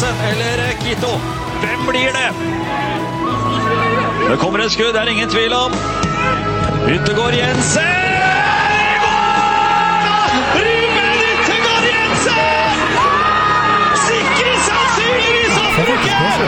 Jensen 0.00 0.20
eller 0.24 0.72
Kito? 0.80 1.20
Hvem 1.60 1.86
blir 1.86 2.12
det? 2.12 2.32
Det 4.30 4.38
kommer 4.38 4.58
et 4.58 4.72
skudd, 4.72 4.92
det 4.92 5.00
er 5.00 5.06
ingen 5.06 5.28
tvil 5.30 5.52
om. 5.52 5.72
Yttergård 6.88 7.34
Jensen! 7.34 7.84
Sannsynligvis 14.70 15.56
opprykket! 15.66 16.40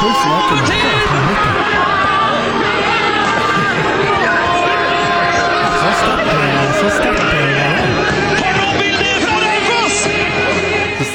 Tromsø 0.00 0.32
får 0.48 0.66
til! 0.66 1.95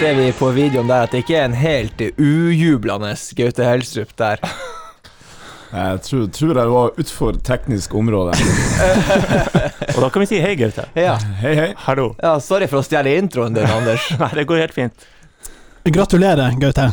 Ser 0.02 0.16
vi 0.16 0.32
på 0.34 0.48
videoen 0.50 0.88
der 0.90 1.04
at 1.06 1.12
det 1.14 1.20
ikke 1.22 1.36
er 1.38 1.44
en 1.46 1.54
helt 1.54 2.00
ujublende 2.18 3.12
Gaute 3.38 3.66
Helstrup 3.68 4.16
der. 4.18 4.40
Jeg 5.72 6.00
tror, 6.08 6.24
tror 6.34 6.58
jeg 6.58 6.72
var 6.74 6.96
utfor 7.04 7.38
teknisk 7.46 7.94
område. 7.96 8.34
Og 9.94 10.00
da 10.02 10.10
kan 10.10 10.24
vi 10.24 10.28
si 10.32 10.40
hei, 10.42 10.56
Gaute. 10.58 10.88
Ja. 10.98 11.20
Hei, 11.44 11.54
hei. 11.60 11.68
Hallo. 11.86 12.08
ja, 12.18 12.34
sorry 12.42 12.66
for 12.72 12.82
å 12.82 12.88
stjele 12.88 13.14
introen 13.20 13.54
din, 13.54 13.70
Anders. 13.70 14.10
Nei, 14.24 14.32
det 14.40 14.48
går 14.50 14.64
helt 14.64 14.74
fint. 14.74 15.06
Gratulerer, 15.86 16.58
Gaute, 16.58 16.90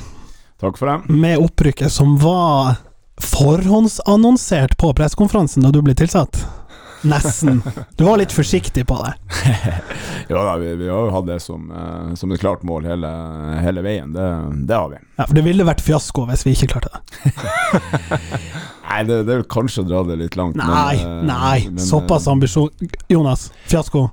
Takk 0.60 0.76
for 0.76 0.92
det. 0.92 1.16
med 1.24 1.40
opprykket 1.40 1.94
som 1.94 2.18
var 2.20 2.76
forhåndsannonsert 3.24 4.76
på 4.76 4.92
pressekonferansen 5.00 5.64
da 5.64 5.72
du 5.72 5.80
ble 5.80 5.96
tilsatt. 5.96 6.44
Nesten. 7.02 7.62
Du 7.96 8.04
var 8.04 8.18
litt 8.18 8.32
forsiktig 8.34 8.86
på 8.88 8.96
det. 9.04 9.12
jo 10.30 10.36
da, 10.38 10.56
vi, 10.58 10.74
vi 10.80 10.88
har 10.90 11.06
jo 11.06 11.12
hatt 11.14 11.28
det 11.28 11.38
som, 11.44 11.70
eh, 11.70 12.14
som 12.18 12.32
et 12.34 12.40
klart 12.42 12.64
mål 12.66 12.88
hele, 12.88 13.10
hele 13.62 13.84
veien. 13.86 14.12
Det, 14.16 14.26
det 14.68 14.74
har 14.74 14.90
vi. 14.92 15.00
Ja, 15.18 15.26
for 15.26 15.38
det 15.38 15.44
ville 15.46 15.66
vært 15.68 15.84
fiasko 15.84 16.26
hvis 16.30 16.44
vi 16.46 16.56
ikke 16.56 16.72
klarte 16.74 16.98
det. 16.98 17.38
Nei, 18.88 19.02
det, 19.04 19.22
det 19.28 19.40
vil 19.42 19.48
kanskje 19.52 19.84
dra 19.88 20.02
det 20.08 20.18
litt 20.22 20.36
langt. 20.38 20.56
men, 20.58 20.70
Nei, 20.72 20.94
eh, 21.00 21.18
nei. 21.28 21.58
men, 21.70 21.82
Såpass 21.84 22.26
eh, 22.26 22.32
ambisjon 22.32 22.70
Jonas, 23.12 23.50
fiasko. 23.68 24.08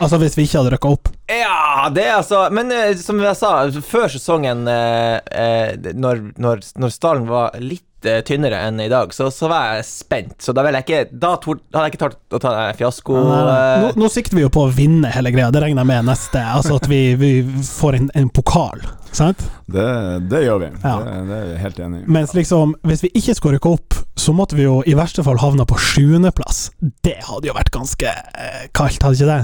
Altså 0.00 0.16
hvis 0.22 0.36
vi 0.38 0.46
ikke 0.46 0.62
hadde 0.62 0.72
rykka 0.74 0.92
opp. 0.94 1.10
Ja, 1.28 1.88
det 1.92 2.06
er 2.06 2.14
altså 2.16 2.46
Men 2.54 2.72
eh, 2.72 2.94
som 2.96 3.20
jeg 3.20 3.36
sa, 3.36 3.50
før 3.84 4.08
sesongen, 4.08 4.64
eh, 4.70 5.18
eh, 5.28 5.92
når, 5.92 6.22
når, 6.40 6.64
når 6.80 6.94
stallen 6.94 7.28
var 7.28 7.58
litt 7.60 7.84
eh, 7.84 7.89
tynnere 8.26 8.58
enn 8.68 8.80
i 8.80 8.88
dag, 8.88 9.12
så, 9.14 9.28
så 9.34 9.48
var 9.50 9.74
jeg 9.76 9.84
spent. 9.88 10.36
Så 10.42 10.54
da, 10.56 10.64
jeg 10.70 10.84
ikke, 10.84 11.00
da 11.12 11.34
tor- 11.42 11.58
hadde 11.74 11.84
jeg 11.88 11.94
ikke 11.94 12.02
tort 12.06 12.36
å 12.38 12.40
ta 12.42 12.52
en 12.68 12.78
fiasko. 12.78 13.16
eh, 13.16 13.82
Nå, 13.84 13.90
nå 14.00 14.08
sikter 14.12 14.38
vi 14.38 14.44
jo 14.46 14.50
på 14.54 14.64
å 14.68 14.72
vinne 14.72 15.10
hele 15.12 15.32
greia, 15.34 15.50
det 15.52 15.62
regner 15.64 15.82
jeg 15.84 15.90
med 15.92 16.08
neste. 16.08 16.40
Altså 16.40 16.78
at 16.80 16.88
vi, 16.90 17.00
vi 17.20 17.32
får 17.66 17.98
en, 18.00 18.08
en 18.22 18.28
pokal, 18.32 18.80
sant? 19.12 19.44
Det, 19.70 19.86
det 20.32 20.44
gjør 20.46 20.62
vi. 20.64 20.70
Ja. 20.84 20.96
Det, 21.04 21.16
det 21.28 21.38
er 21.40 21.46
jeg 21.52 21.62
helt 21.66 21.80
enig 21.86 22.02
i. 22.02 22.08
Mens 22.18 22.34
liksom, 22.36 22.74
hvis 22.88 23.04
vi 23.06 23.12
ikke 23.20 23.36
skulle 23.38 23.58
rykke 23.60 23.74
opp, 23.76 24.00
så 24.20 24.34
måtte 24.36 24.56
vi 24.58 24.64
jo 24.66 24.80
i 24.88 24.96
verste 24.98 25.22
fall 25.24 25.38
havna 25.40 25.64
på 25.68 25.78
sjuendeplass. 25.80 26.66
Det 27.06 27.16
hadde 27.28 27.48
jo 27.48 27.54
vært 27.56 27.70
ganske 27.74 28.10
eh, 28.10 28.66
kaldt, 28.76 29.02
hadde 29.04 29.16
ikke 29.20 29.30
det? 29.30 29.40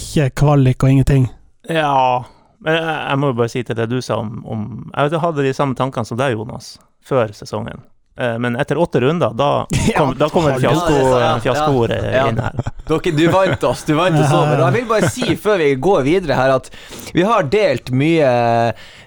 Ikke 0.00 0.30
kvalik 0.42 0.82
og 0.82 0.90
ingenting. 0.90 1.28
Ja 1.70 2.22
Men 2.62 2.76
jeg 2.78 3.18
må 3.20 3.28
jo 3.32 3.36
bare 3.38 3.50
si 3.50 3.60
til 3.66 3.74
det 3.78 3.84
du 3.90 3.96
sa 4.02 4.16
om, 4.22 4.36
om 4.46 4.60
Jeg 4.94 5.18
hadde 5.22 5.42
de 5.44 5.52
samme 5.54 5.74
tankene 5.78 6.06
som 6.08 6.18
deg, 6.18 6.34
Jonas, 6.38 6.72
før 7.06 7.30
sesongen. 7.36 7.84
Eh, 8.18 8.38
Men 8.40 8.54
etter 8.56 8.78
åtte 8.80 9.00
runder, 9.04 9.34
da, 9.36 9.66
kom, 9.98 10.14
da 10.16 10.28
kommer 10.32 10.54
Ja, 10.56 10.72
det 10.72 10.96
er 10.96 11.04
så, 11.04 11.18
ja. 11.20 11.32
fiaskoordet 11.44 11.98
Ja. 12.14 12.22
inn 12.30 12.38
her. 12.40 12.72
Dere, 12.88 13.12
du 13.18 13.26
vant 13.34 13.66
oss, 13.68 13.82
du 13.84 13.92
vant 13.98 14.16
oss 14.22 14.32
over. 14.32 14.62
Jeg 14.64 14.76
vil 14.78 14.88
bare 14.90 15.10
si 15.12 15.36
før 15.36 15.60
vi 15.60 15.72
går 15.88 16.02
videre 16.06 16.38
her, 16.38 16.54
at 16.56 16.70
vi 17.12 17.26
har 17.28 17.44
delt 17.52 17.92
mye 17.92 18.30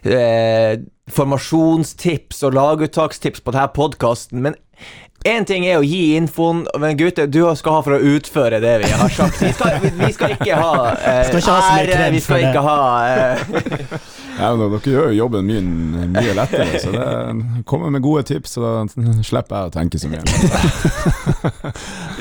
eh, 0.05 0.77
formasjonstips 1.09 2.43
og 2.45 2.53
laguttakstips 2.53 3.41
på 3.41 3.53
denne 3.55 3.71
podkasten, 3.73 4.43
men 4.45 4.55
Én 5.27 5.43
ting 5.43 5.65
er 5.67 5.81
å 5.81 5.83
gi 5.83 6.15
infoen, 6.15 6.61
men 6.79 6.95
gutter, 6.95 7.27
du 7.27 7.41
skal 7.59 7.73
ha 7.75 7.79
for 7.83 7.97
å 7.97 7.99
utføre 8.15 8.61
det 8.63 8.77
vi 8.85 8.91
har 9.01 9.09
sagt. 9.11 9.41
Vi 9.43 9.49
skal, 9.51 9.79
vi, 9.83 9.89
vi 9.99 10.11
skal 10.15 10.31
ikke 10.37 10.55
ha 10.55 10.93
eh, 10.95 11.25
Skal 11.27 11.41
ikke 11.41 11.55
ha 11.57 11.73
ære, 11.81 12.05
vi 12.15 12.21
skal 12.23 12.31
for 12.31 12.39
det. 12.39 12.49
ikke 12.49 12.63
ha 12.63 12.77
eh, 13.03 13.35
Ja, 14.39 14.53
men 14.55 14.71
dere 14.71 14.93
gjør 14.93 15.09
jo 15.11 15.17
jobben 15.17 15.49
mye, 15.49 15.63
mye 16.15 16.35
lettere, 16.39 16.79
så 16.79 16.93
det 16.95 17.07
kommer 17.67 17.91
med 17.91 18.05
gode 18.05 18.23
tips, 18.29 18.55
så 18.55 18.63
da 18.63 19.23
slipper 19.27 19.65
jeg 19.65 19.67
å 19.67 19.73
tenke 19.75 19.99
så 19.99 20.07
mye. 20.07 20.23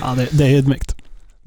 Ja, 0.03 0.15
det, 0.19 0.27
det 0.35 0.49
er 0.49 0.57
ydmykt. 0.65 0.97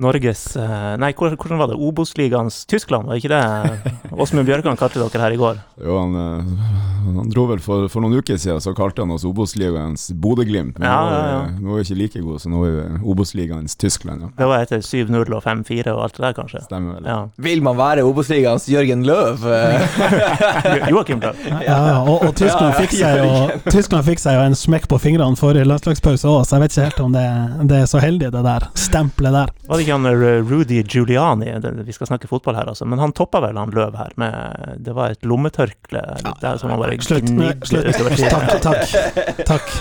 Norges 0.01 0.56
eh, 0.57 0.95
Nei, 1.01 1.12
hvor- 1.13 1.35
hvordan 1.38 1.59
var 1.62 1.67
det? 1.72 1.78
Obos-ligaens 1.78 2.63
Tyskland, 2.69 3.06
var 3.07 3.16
det 3.16 3.23
ikke 3.23 3.35
det? 3.35 4.01
Åsmund 4.12 4.47
Bjørkan 4.50 4.78
kalte 4.79 5.00
dere 5.01 5.22
her 5.22 5.35
i 5.35 5.39
går. 5.39 5.59
Jo, 5.85 5.97
han, 6.01 6.16
eh, 6.17 7.13
han 7.17 7.29
dro 7.34 7.45
vel 7.50 7.62
for, 7.63 7.88
for 7.91 8.01
noen 8.03 8.17
uker 8.19 8.38
siden, 8.41 8.59
så 8.63 8.73
kalte 8.78 9.03
han 9.06 9.13
oss 9.13 9.23
Obos-ligaens 9.28 10.09
Bodø-Glimt. 10.22 10.79
Men 10.81 10.88
Ja, 10.90 10.97
nå, 10.97 11.11
er 11.11 11.22
ja, 11.22 11.29
ja. 11.31 11.59
nå 11.61 11.75
er 11.75 11.81
vi 11.81 11.85
ikke 11.88 12.00
like 12.01 12.23
gode, 12.25 12.41
så 12.44 12.50
nå 12.51 12.63
er 12.67 12.73
vi 12.75 13.00
Obos-ligaens 13.13 13.78
Tyskland. 13.81 14.25
Ja. 14.25 14.31
Det 14.41 14.50
var 14.51 14.66
etter 14.66 14.84
7-0 14.85 15.35
og 15.38 15.44
5-4 15.45 15.94
og 15.95 16.03
alt 16.07 16.17
det 16.17 16.25
der, 16.28 16.35
kanskje. 16.41 16.63
Stemmer 16.66 16.97
vel. 17.00 17.09
Ja. 17.13 17.19
Vil 17.47 17.61
man 17.66 17.78
være 17.79 18.06
Obos-ligaens 18.09 18.67
Jørgen 18.72 19.06
Løv? 19.07 19.45
Joakim 20.91 21.22
Løv. 21.22 21.35
Ja, 21.45 21.59
ja, 21.67 21.97
og, 22.01 22.25
og 22.25 22.35
Tyskland, 22.38 22.73
fikk 22.79 22.94
seg 22.97 23.22
jo, 23.22 23.29
Tyskland 23.72 24.06
fikk 24.07 24.22
seg 24.22 24.38
jo 24.38 24.44
en 24.50 24.57
smekk 24.57 24.88
på 24.91 25.00
fingrene 25.01 25.38
forrige 25.40 25.67
landslagspause 25.69 26.28
òg, 26.29 26.44
så 26.47 26.57
jeg 26.57 26.66
vet 26.66 26.75
ikke 26.75 26.88
helt 26.90 27.01
om 27.06 27.16
det, 27.16 27.25
det 27.72 27.79
er 27.84 27.90
så 27.91 28.01
heldig, 28.03 28.31
det 28.34 28.44
der 28.45 28.67
stempelet 28.79 29.35
der. 29.38 29.53
Var 29.67 29.78
det 29.79 29.85
ikke 29.85 29.91
han 29.91 30.06
eh, 30.09 30.41
Rudy 30.47 30.81
Giuliani 30.84 31.53
Vi 31.85 31.94
skal 31.94 32.07
snakke 32.07 32.28
fotball 32.29 32.56
her, 32.57 32.72
altså. 32.72 32.85
Men 32.85 33.00
han 33.00 33.13
toppa 33.16 33.41
vel 33.44 33.57
han 33.57 33.72
Løv 33.75 33.96
her 34.00 34.12
med 34.22 34.81
Det 34.85 34.96
var 34.97 35.13
et 35.16 35.25
lommetørkle 35.28 36.02
der 36.41 36.57
som 36.57 36.74
han 36.74 36.81
bare 36.81 36.97
Slutt. 37.02 37.29
slutt. 37.68 38.28
Takk, 38.31 38.62
takk. 38.66 39.46
takk. 39.47 39.72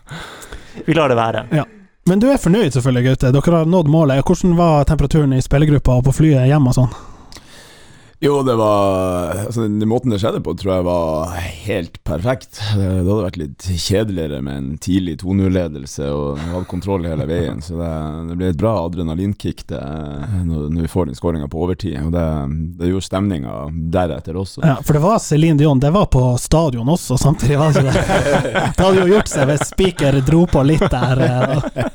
Vi 0.86 0.94
lar 0.96 1.08
det 1.12 1.18
være. 1.18 1.44
Men 2.08 2.18
du 2.22 2.30
er 2.32 2.40
fornøyd 2.40 2.72
selvfølgelig, 2.72 3.04
Gaute. 3.10 3.30
Dere 3.36 3.58
har 3.60 3.68
nådd 3.68 3.90
målet. 3.92 4.22
Hvordan 4.24 4.56
var 4.58 4.84
temperaturen 4.88 5.34
i 5.36 5.42
spillergruppa 5.44 5.98
og 6.00 6.06
på 6.08 6.14
flyet 6.16 6.48
hjem 6.48 6.66
og 6.70 6.76
sånn? 6.78 6.92
Jo, 8.22 8.42
det 8.44 8.52
var 8.60 9.30
altså, 9.46 9.62
Den 9.64 9.88
måten 9.88 10.12
det 10.12 10.18
skjedde 10.20 10.42
på, 10.44 10.52
tror 10.60 10.74
jeg 10.74 10.84
var 10.84 11.30
helt 11.64 11.94
perfekt. 12.04 12.58
Det, 12.76 12.84
det 12.84 13.06
hadde 13.08 13.22
vært 13.24 13.38
litt 13.40 13.68
kjedeligere 13.80 14.42
med 14.44 14.58
en 14.60 14.66
tidlig 14.84 15.14
2-0-ledelse 15.22 16.10
og 16.12 16.42
hadde 16.42 16.68
kontroll 16.68 17.06
hele 17.08 17.24
veien. 17.30 17.62
Så 17.64 17.78
det, 17.80 17.88
det 18.28 18.36
ble 18.36 18.50
et 18.52 18.58
bra 18.60 18.74
adrenalinkick 18.82 19.64
det, 19.72 19.80
når, 20.44 20.66
når 20.74 20.84
vi 20.84 20.90
får 20.92 21.08
den 21.08 21.16
skåringa 21.16 21.48
på 21.48 21.62
overtid. 21.64 21.96
Og 22.04 22.12
det, 22.12 22.26
det 22.82 22.90
gjorde 22.92 23.06
stemninga 23.08 23.54
deretter 23.96 24.36
også. 24.42 24.66
Ja, 24.68 24.76
for 24.84 24.98
det 24.98 25.02
var 25.06 25.16
Céline 25.24 25.56
Dion. 25.62 25.80
Det 25.80 25.94
var 25.96 26.10
på 26.12 26.26
stadion 26.44 26.92
også, 26.92 27.16
samtidig. 27.24 27.56
var 27.62 27.72
det 27.72 27.86
ikke 27.86 27.96
det? 27.96 28.66
Det 28.80 28.84
hadde 28.84 29.00
jo 29.06 29.10
gjort 29.14 29.32
seg 29.32 29.48
hvis 29.50 29.64
Spiker 29.72 30.20
dro 30.28 30.44
på 30.50 30.62
litt 30.68 30.84
der. 30.92 31.24
eh, 31.24 31.88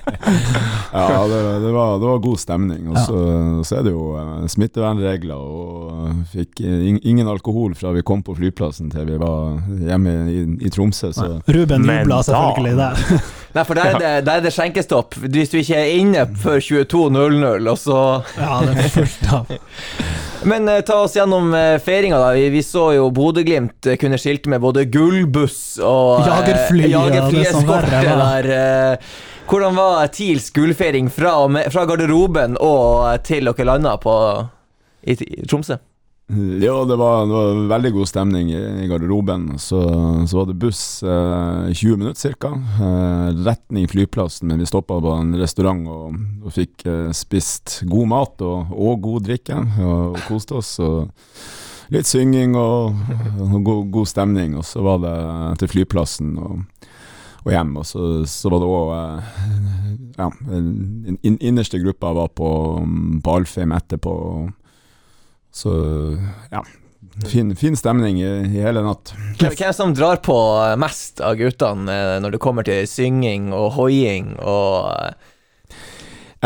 Ja, 0.96 1.22
det, 1.28 1.72
var, 1.72 2.00
det 2.00 2.08
var 2.09 2.18
god 2.24 2.40
stemning. 2.40 2.90
Og 2.90 2.97
så, 3.06 3.22
så 3.68 3.80
er 3.80 3.85
det 3.88 3.94
jo 3.94 4.09
eh, 4.18 4.46
smittevernregler, 4.52 5.38
og 5.38 6.15
fikk 6.31 6.59
ing- 6.66 7.00
ingen 7.03 7.28
alkohol 7.31 7.74
fra 7.78 7.92
vi 7.96 8.02
kom 8.06 8.22
på 8.26 8.36
flyplassen 8.38 8.92
til 8.94 9.06
vi 9.09 9.18
var 9.22 9.59
hjemme 9.90 10.14
i, 10.31 10.44
i 10.66 10.72
Tromsø. 10.74 11.12
Så 11.16 11.28
Ruben 11.48 11.86
jubla 11.90 12.22
selvfølgelig 12.28 12.78
der. 12.80 13.03
Nei, 13.56 13.64
for 13.64 13.78
der 13.80 13.86
er, 13.94 14.00
det, 14.02 14.08
der 14.28 14.40
er 14.40 14.44
det 14.44 14.52
skjenkestopp. 14.52 15.16
Hvis 15.31 15.52
du 15.53 15.58
ikke 15.62 15.78
er 15.80 15.94
inne 15.96 16.26
før 16.42 16.58
22.00, 16.59 17.70
og 17.72 17.78
så 17.80 18.00
Ja, 18.36 18.58
det 18.68 18.74
er 18.84 18.90
fullt 18.98 19.30
av. 19.38 19.53
Men 20.52 20.68
eh, 20.70 20.81
ta 20.86 20.98
oss 21.06 21.16
gjennom 21.18 21.53
eh, 21.58 21.78
feiringa, 21.81 22.20
da. 22.22 22.34
Vi, 22.36 22.50
vi 22.53 22.62
så 22.68 22.90
jo 22.97 23.06
Bodø-Glimt 23.16 23.88
eh, 23.90 23.96
kunne 24.02 24.20
skilte 24.22 24.52
med 24.52 24.62
både 24.62 24.84
gullbuss 24.91 25.79
og 25.82 26.20
eh, 26.20 26.28
Jagerfly, 26.34 26.84
ja, 26.91 27.06
det 27.08 27.23
som 27.23 27.32
jagerflyeskorte 27.32 27.96
verre 27.96 28.20
der. 28.20 28.52
eh. 29.00 29.16
hvordan 29.50 29.76
var 29.79 30.08
TILs 30.14 30.52
gullfeiring 30.53 31.08
fra, 31.14 31.34
fra 31.73 31.85
garderoben 31.90 32.59
og 32.62 33.23
til 33.26 33.47
dere 33.50 33.66
landa 33.72 33.96
på 34.03 34.14
i, 35.06 35.16
i 35.16 35.47
Tromsø? 35.47 35.79
Ja, 36.62 36.86
det 36.86 36.96
var, 36.96 37.26
det 37.26 37.34
var 37.34 37.68
veldig 37.70 37.92
god 37.94 38.08
stemning 38.10 38.52
i, 38.52 38.62
i 38.84 38.88
garderoben. 38.88 39.60
Så, 39.60 39.82
så 40.28 40.38
var 40.38 40.46
det 40.50 40.58
buss 40.62 41.04
eh, 41.04 41.74
20 41.74 41.98
minutter 41.98 42.34
ca. 42.40 42.54
Eh, 42.82 43.28
retning 43.46 43.88
flyplassen, 43.88 44.48
men 44.50 44.60
vi 44.60 44.70
stoppa 44.70 45.00
på 45.02 45.14
en 45.20 45.36
restaurant 45.40 45.86
og, 45.88 46.18
og 46.46 46.56
fikk 46.56 46.88
eh, 46.90 47.12
spist 47.16 47.82
god 47.90 48.10
mat 48.10 48.42
og, 48.46 48.74
og 48.74 49.06
god 49.06 49.30
drikke. 49.30 49.60
Og, 49.84 50.16
og 50.16 50.26
koste 50.30 50.58
oss. 50.58 50.76
Og 50.84 51.94
litt 51.94 52.10
synging 52.10 52.58
og, 52.58 52.98
og 53.46 53.60
god, 53.62 53.86
god 53.94 54.10
stemning. 54.10 54.58
Og 54.58 54.66
så 54.66 54.82
var 54.86 55.04
det 55.06 55.16
til 55.62 55.76
flyplassen 55.76 56.36
og, 56.42 56.66
og 57.46 57.54
hjem. 57.54 57.78
Og 57.78 57.86
så, 57.86 58.10
så 58.30 58.50
var 58.50 58.64
det 58.64 58.74
òg 58.74 58.94
ja, 60.16 60.30
den 60.48 61.18
innerste 61.44 61.78
gruppa 61.84 62.14
var 62.16 62.30
på, 62.34 62.50
på 63.22 63.34
Alfheim 63.38 63.74
etterpå. 63.76 64.14
Så 65.55 65.72
ja, 66.52 66.63
fin, 67.31 67.53
fin 67.55 67.78
stemning 67.79 68.19
i, 68.19 68.28
i 68.43 68.63
hele 68.66 68.84
natt. 68.84 69.13
Hvem, 69.40 69.53
hvem 69.55 69.75
som 69.75 69.93
drar 69.96 70.19
på 70.25 70.35
mest 70.81 71.23
av 71.23 71.37
guttene 71.40 71.96
eh, 71.96 72.17
når 72.23 72.35
det 72.35 72.41
kommer 72.43 72.67
til 72.67 72.84
synging 72.90 73.53
og 73.55 73.72
hoiing 73.78 74.34
og 74.43 74.91
eh, 74.91 75.31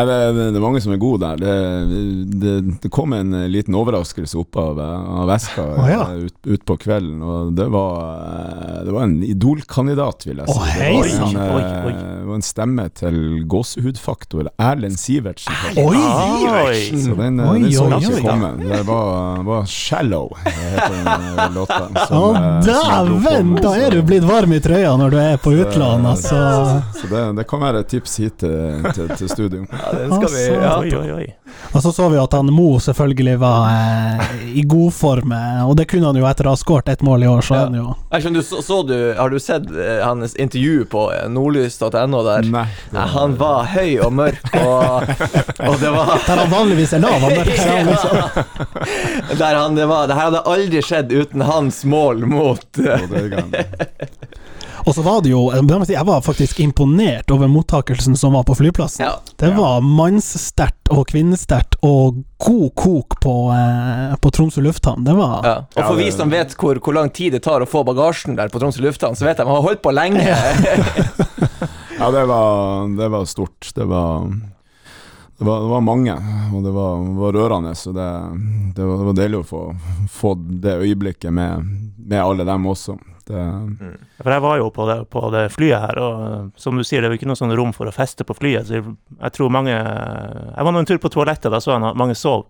det, 0.05 0.17
det, 0.37 0.45
det 0.53 0.59
er 0.59 0.63
mange 0.63 0.81
som 0.83 0.93
er 0.93 0.99
gode 1.01 1.25
der. 1.25 1.39
Det, 1.41 2.39
det, 2.41 2.53
det 2.83 2.91
kom 2.93 3.13
en 3.17 3.33
liten 3.51 3.75
overraskelse 3.77 4.37
opp 4.39 4.59
av, 4.59 4.79
av 4.79 5.27
veska 5.29 5.65
Å, 5.65 5.87
ja. 5.89 6.01
eh, 6.13 6.27
ut, 6.29 6.35
ut 6.45 6.65
på 6.67 6.77
kvelden, 6.85 7.21
og 7.25 7.53
det 7.57 7.67
var, 7.73 7.97
eh, 8.29 8.79
det 8.87 8.95
var 8.95 9.07
en 9.07 9.17
idolkandidat, 9.25 10.27
vil 10.29 10.41
jeg 10.43 10.49
si. 10.49 10.55
Å, 10.55 10.67
det, 10.69 10.89
var 10.93 11.09
en, 11.29 11.39
Oi, 11.39 11.63
eh, 11.63 11.87
oi. 11.89 11.93
det 11.95 12.27
var 12.29 12.39
en 12.39 12.45
stemme 12.45 12.87
til 12.99 13.19
gåsehudfaktor. 13.49 14.51
Erlend 14.59 14.99
Sivertsen. 15.01 15.53
Oi! 15.79 15.97
Oi. 15.97 16.77
Så 17.03 17.15
den, 17.17 17.39
eh, 17.39 17.51
Oi, 17.51 17.59
den 17.63 17.73
så 17.73 17.89
ikke 17.99 18.21
komme. 18.25 18.51
Det 18.61 18.81
var, 18.87 19.43
var 19.47 19.63
'Shallow', 19.69 20.35
heter 20.45 20.95
den 20.95 21.07
eh, 21.39 21.53
låta. 21.57 21.81
Å, 22.09 22.23
eh, 22.35 22.49
dæven! 22.67 23.55
Da 23.63 23.75
er 23.79 23.97
du 23.97 24.03
blitt 24.05 24.27
varm 24.27 24.53
i 24.53 24.61
trøya 24.63 24.95
når 24.99 25.15
du 25.15 25.19
er 25.21 25.37
på 25.41 25.53
utlandet, 25.57 26.11
altså. 26.15 26.81
Så 26.99 27.09
det, 27.11 27.23
det 27.39 27.47
kan 27.49 27.63
være 27.63 27.83
et 27.83 27.91
tips 27.91 28.17
hit 28.21 28.37
til, 28.43 28.85
til, 28.95 29.11
til 29.17 29.31
studio. 29.31 29.65
Ja, 29.93 29.99
den 29.99 30.13
skal 30.15 30.33
vi 30.35 30.45
ja. 30.53 30.73
Oi, 30.79 30.95
oi, 30.95 31.11
oi. 31.19 31.27
Og 31.73 31.81
så 31.83 31.91
så 31.93 32.07
vi 32.09 32.17
at 32.17 32.33
han 32.33 32.49
Mo 32.53 32.79
selvfølgelig 32.81 33.35
var 33.41 33.69
eh, 33.69 34.35
i 34.57 34.63
god 34.69 34.93
form, 34.93 35.31
eh, 35.35 35.61
og 35.69 35.75
det 35.77 35.85
kunne 35.91 36.09
han 36.09 36.17
jo 36.17 36.25
etter 36.29 36.47
å 36.49 36.53
ha 36.53 36.59
skåret 36.59 36.89
ett 36.93 37.01
mål 37.05 37.23
i 37.25 37.29
år, 37.29 37.41
så 37.45 37.55
Ja. 37.55 37.63
han 37.67 37.75
jo 37.77 37.95
skjønner, 38.13 38.39
du, 38.39 38.43
så, 38.45 38.61
så 38.65 38.79
du, 38.87 38.95
Har 39.17 39.29
du 39.29 39.39
sett 39.39 39.67
eh, 39.71 39.99
hans 40.05 40.35
intervju 40.35 40.85
på 40.89 41.03
eh, 41.13 41.27
nordlys.no 41.29 42.23
der? 42.25 42.47
Nei. 42.49 42.65
Nei, 42.95 43.07
han 43.13 43.35
var 43.37 43.65
høy 43.73 43.99
og 44.05 44.13
mørk, 44.13 44.49
og, 44.61 45.09
og 45.67 45.79
det 45.81 45.93
var 45.93 46.13
Der 46.27 46.43
han 46.43 46.53
vanligvis 46.53 46.93
er 46.97 47.03
lav, 47.05 47.19
han 47.25 47.37
mørk, 47.37 47.53
så 47.57 47.69
er 47.75 47.89
liksom 47.91 48.17
Ja. 48.19 48.27
Der 49.39 49.55
han, 49.55 49.75
det 49.77 49.85
var 49.89 50.07
Det 50.09 50.15
her 50.17 50.29
hadde 50.29 50.45
aldri 50.49 50.81
skjedd 50.85 51.11
uten 51.13 51.41
hans 51.45 51.83
mål 51.85 52.25
mot 52.29 52.81
Og 54.85 54.95
så 54.95 55.03
var 55.05 55.21
det 55.25 55.33
jo 55.33 55.47
jeg 55.49 56.05
var 56.07 56.21
faktisk 56.23 56.59
imponert 56.63 57.31
over 57.31 57.49
mottakelsen 57.51 58.15
som 58.17 58.33
var 58.33 58.45
på 58.47 58.55
flyplassen. 58.55 59.05
Ja. 59.05 59.17
Det 59.39 59.51
var 59.57 59.81
mannssterkt 59.83 60.91
og 60.93 61.07
kvinnesterkt 61.11 61.77
og 61.85 62.23
god 62.39 62.69
kok 62.79 63.19
på, 63.23 63.35
eh, 63.53 64.15
på 64.21 64.31
Tromsø 64.35 64.63
lufthavn. 64.63 65.03
Det 65.05 65.15
var 65.17 65.45
ja. 65.45 65.55
Og 65.75 65.81
for 65.83 65.99
Ja, 65.99 66.05
vi 66.05 66.11
som 66.11 66.31
vet 66.31 66.55
hvor, 66.59 66.79
hvor 66.83 66.95
lang 66.95 67.11
tid 67.13 67.35
det 67.35 67.43
tar 67.45 67.61
å 67.61 67.69
få 67.69 67.83
bagasjen 67.87 68.37
der 68.39 68.51
på 68.51 68.61
Tromsø 68.61 68.83
lufthavn, 68.85 69.17
så 69.17 69.27
vet 69.27 69.41
jeg 69.41 69.49
man 69.49 69.59
har 69.59 69.67
holdt 69.67 69.83
på 69.85 69.93
lenge. 69.95 70.23
Ja, 70.23 72.11
det 72.15 72.25
var, 72.29 72.87
det 72.97 73.11
var 73.11 73.27
stort. 73.29 73.71
Det 73.75 73.85
var, 73.85 74.25
det 75.39 75.45
var, 75.45 75.61
det 75.65 75.71
var 75.75 75.85
mange, 75.85 76.15
og 76.53 76.63
det 76.63 76.73
var, 76.75 77.05
var 77.19 77.37
rørende. 77.37 77.75
Så 77.75 77.93
det, 77.95 78.09
det, 78.75 78.83
var, 78.83 78.97
det 78.97 79.09
var 79.11 79.19
deilig 79.21 79.43
å 79.43 79.47
få, 79.47 79.63
få 80.11 80.33
det 80.39 80.79
øyeblikket 80.79 81.33
med, 81.33 81.69
med 81.97 82.23
alle 82.23 82.47
dem 82.47 82.67
også. 82.71 82.97
Det, 83.29 83.41
For 84.23 84.33
jeg 84.33 84.41
var 84.41 84.55
jo 84.57 84.69
på 84.73 84.85
det, 84.89 84.97
på 85.13 85.21
det 85.29 85.43
flyet 85.53 85.83
her, 85.83 85.99
og 86.01 86.21
eh, 86.25 86.45
som 86.57 86.79
du 86.79 86.85
sier, 86.87 87.03
det 87.03 87.11
jo 87.11 87.19
ikke 87.19 87.27
noe 87.29 87.37
sånn 87.37 87.53
rom 87.57 87.73
for 87.77 87.89
å 87.89 87.93
feste 87.93 88.25
på 88.25 88.33
flyet. 88.33 88.65
Så 88.65 88.79
jeg, 88.79 88.93
jeg 89.19 89.35
tror 89.35 89.51
mange 89.53 89.75
Jeg 89.75 90.65
var 90.65 90.73
nå 90.73 90.81
en 90.81 90.89
tur 90.89 90.97
på 91.01 91.11
toalettet, 91.13 91.51
da 91.53 91.59
så 91.61 91.75
jeg 91.75 91.83
at 91.91 91.99
mange 91.99 92.15
sov. 92.17 92.47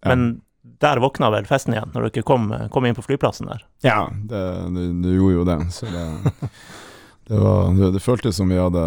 Ja. 0.00 0.14
Men 0.14 0.40
der 0.82 1.02
våkna 1.02 1.28
vel 1.34 1.44
festen 1.44 1.74
igjen, 1.74 1.90
når 1.92 2.08
dere 2.08 2.24
kom, 2.24 2.46
kom 2.72 2.86
inn 2.88 2.96
på 2.96 3.04
flyplassen 3.04 3.50
der. 3.50 3.66
ja, 3.84 4.06
det, 4.10 4.40
det, 4.76 4.86
det 5.02 5.16
gjorde 5.18 5.34
jo 5.34 5.44
det. 5.50 5.58
Så 5.74 5.90
det, 5.90 6.04
det, 7.28 7.40
var, 7.42 7.74
det, 7.76 7.90
det 7.98 8.02
føltes 8.02 8.38
som 8.40 8.48
vi 8.48 8.60
hadde, 8.60 8.84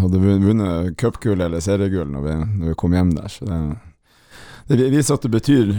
hadde 0.00 0.22
vunnet 0.22 0.96
cupgull 0.98 1.44
eller 1.46 1.62
seriegull 1.62 2.10
når 2.10 2.26
vi, 2.26 2.34
når 2.56 2.72
vi 2.72 2.78
kom 2.82 2.96
hjem 2.96 3.12
der. 3.20 3.30
Så 3.30 3.46
det, 3.46 4.80
det 4.80 4.90
viser 4.90 5.14
at 5.14 5.28
det 5.28 5.30
betyr, 5.36 5.70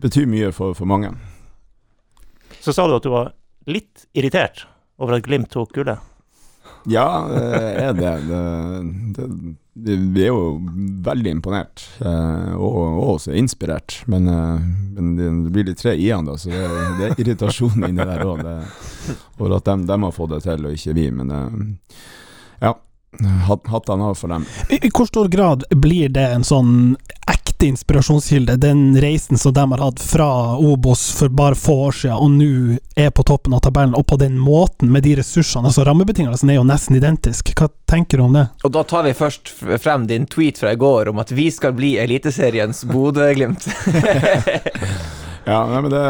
betyr 0.00 0.30
mye 0.30 0.48
for, 0.56 0.72
for 0.78 0.88
mange. 0.88 1.12
Så 2.64 2.72
sa 2.72 2.88
du 2.88 2.96
at 2.96 3.04
du 3.04 3.12
var 3.12 3.34
litt 3.66 4.06
irritert 4.16 4.66
over 5.00 5.18
at 5.18 5.26
Glimt 5.26 5.50
tok 5.52 5.74
gullet. 5.76 6.06
Ja, 6.88 7.28
er 7.28 7.92
det. 7.92 8.12
det, 9.16 9.26
det 9.74 9.96
vi 9.96 10.24
er 10.24 10.30
jo 10.32 10.60
veldig 11.04 11.32
imponert, 11.36 11.82
eh, 12.04 12.52
og, 12.56 12.76
og 12.80 13.10
også 13.14 13.34
inspirert. 13.36 14.00
Men, 14.10 14.28
eh, 14.28 14.68
men 14.96 15.44
det 15.44 15.52
blir 15.54 15.68
litt 15.70 15.80
tre 15.80 15.94
i-en, 15.96 16.28
da, 16.28 16.36
så 16.40 16.52
det, 16.52 16.62
det 16.98 17.08
er 17.08 17.22
irritasjon 17.24 17.84
inni 17.88 18.04
der 18.04 18.24
òg. 18.26 18.44
Over 19.38 19.58
at 19.58 19.70
de, 19.70 19.98
har 20.04 20.16
fått 20.16 20.34
det 20.34 20.42
til, 20.46 20.66
og 20.68 20.76
ikke 20.76 20.96
vi. 20.96 21.06
Men 21.20 21.34
eh, 21.36 21.98
ja, 22.66 22.74
hattene 23.68 24.04
av 24.04 24.14
for 24.14 24.28
dem. 24.28 24.46
I, 24.68 24.86
I 24.86 24.90
hvor 24.90 25.06
stor 25.06 25.28
grad 25.28 25.64
blir 25.70 26.08
det 26.08 26.26
en 26.34 26.44
sånn 26.44 26.96
ekte 27.30 27.66
inspirasjonskilde, 27.66 28.56
den 28.56 29.00
reisen 29.00 29.38
som 29.38 29.52
de 29.52 29.64
har 29.72 29.82
hatt 29.82 30.00
fra 30.00 30.56
Obos 30.56 31.10
for 31.12 31.28
bare 31.28 31.54
få 31.54 31.74
år 31.88 31.92
siden, 31.92 32.16
og 32.16 32.30
nå 32.30 32.78
er 32.96 33.10
på 33.10 33.24
toppen 33.26 33.54
av 33.54 33.64
tabellen, 33.66 33.94
og 33.94 34.06
på 34.06 34.16
den 34.20 34.38
måten, 34.38 34.92
med 34.92 35.04
de 35.04 35.16
ressursene 35.20 35.68
altså 35.68 35.84
Rammebetingelsene 35.84 36.54
er 36.54 36.60
jo 36.60 36.66
nesten 36.66 36.96
identiske. 36.96 37.54
Hva 37.58 37.68
tenker 37.90 38.18
du 38.20 38.28
om 38.28 38.36
det? 38.38 38.46
Og 38.64 38.74
da 38.74 38.84
tar 38.88 39.04
vi 39.06 39.16
først 39.16 39.52
frem 39.82 40.06
din 40.10 40.28
tweet 40.30 40.60
fra 40.62 40.72
i 40.72 40.80
går 40.80 41.12
om 41.12 41.20
at 41.22 41.34
vi 41.34 41.50
skal 41.52 41.76
bli 41.76 41.96
Eliteseriens 42.00 42.84
Bodø-Glimt. 42.88 43.66
Ja, 45.46 45.60
nei, 45.66 45.80
men 45.82 45.90
det, 45.92 46.00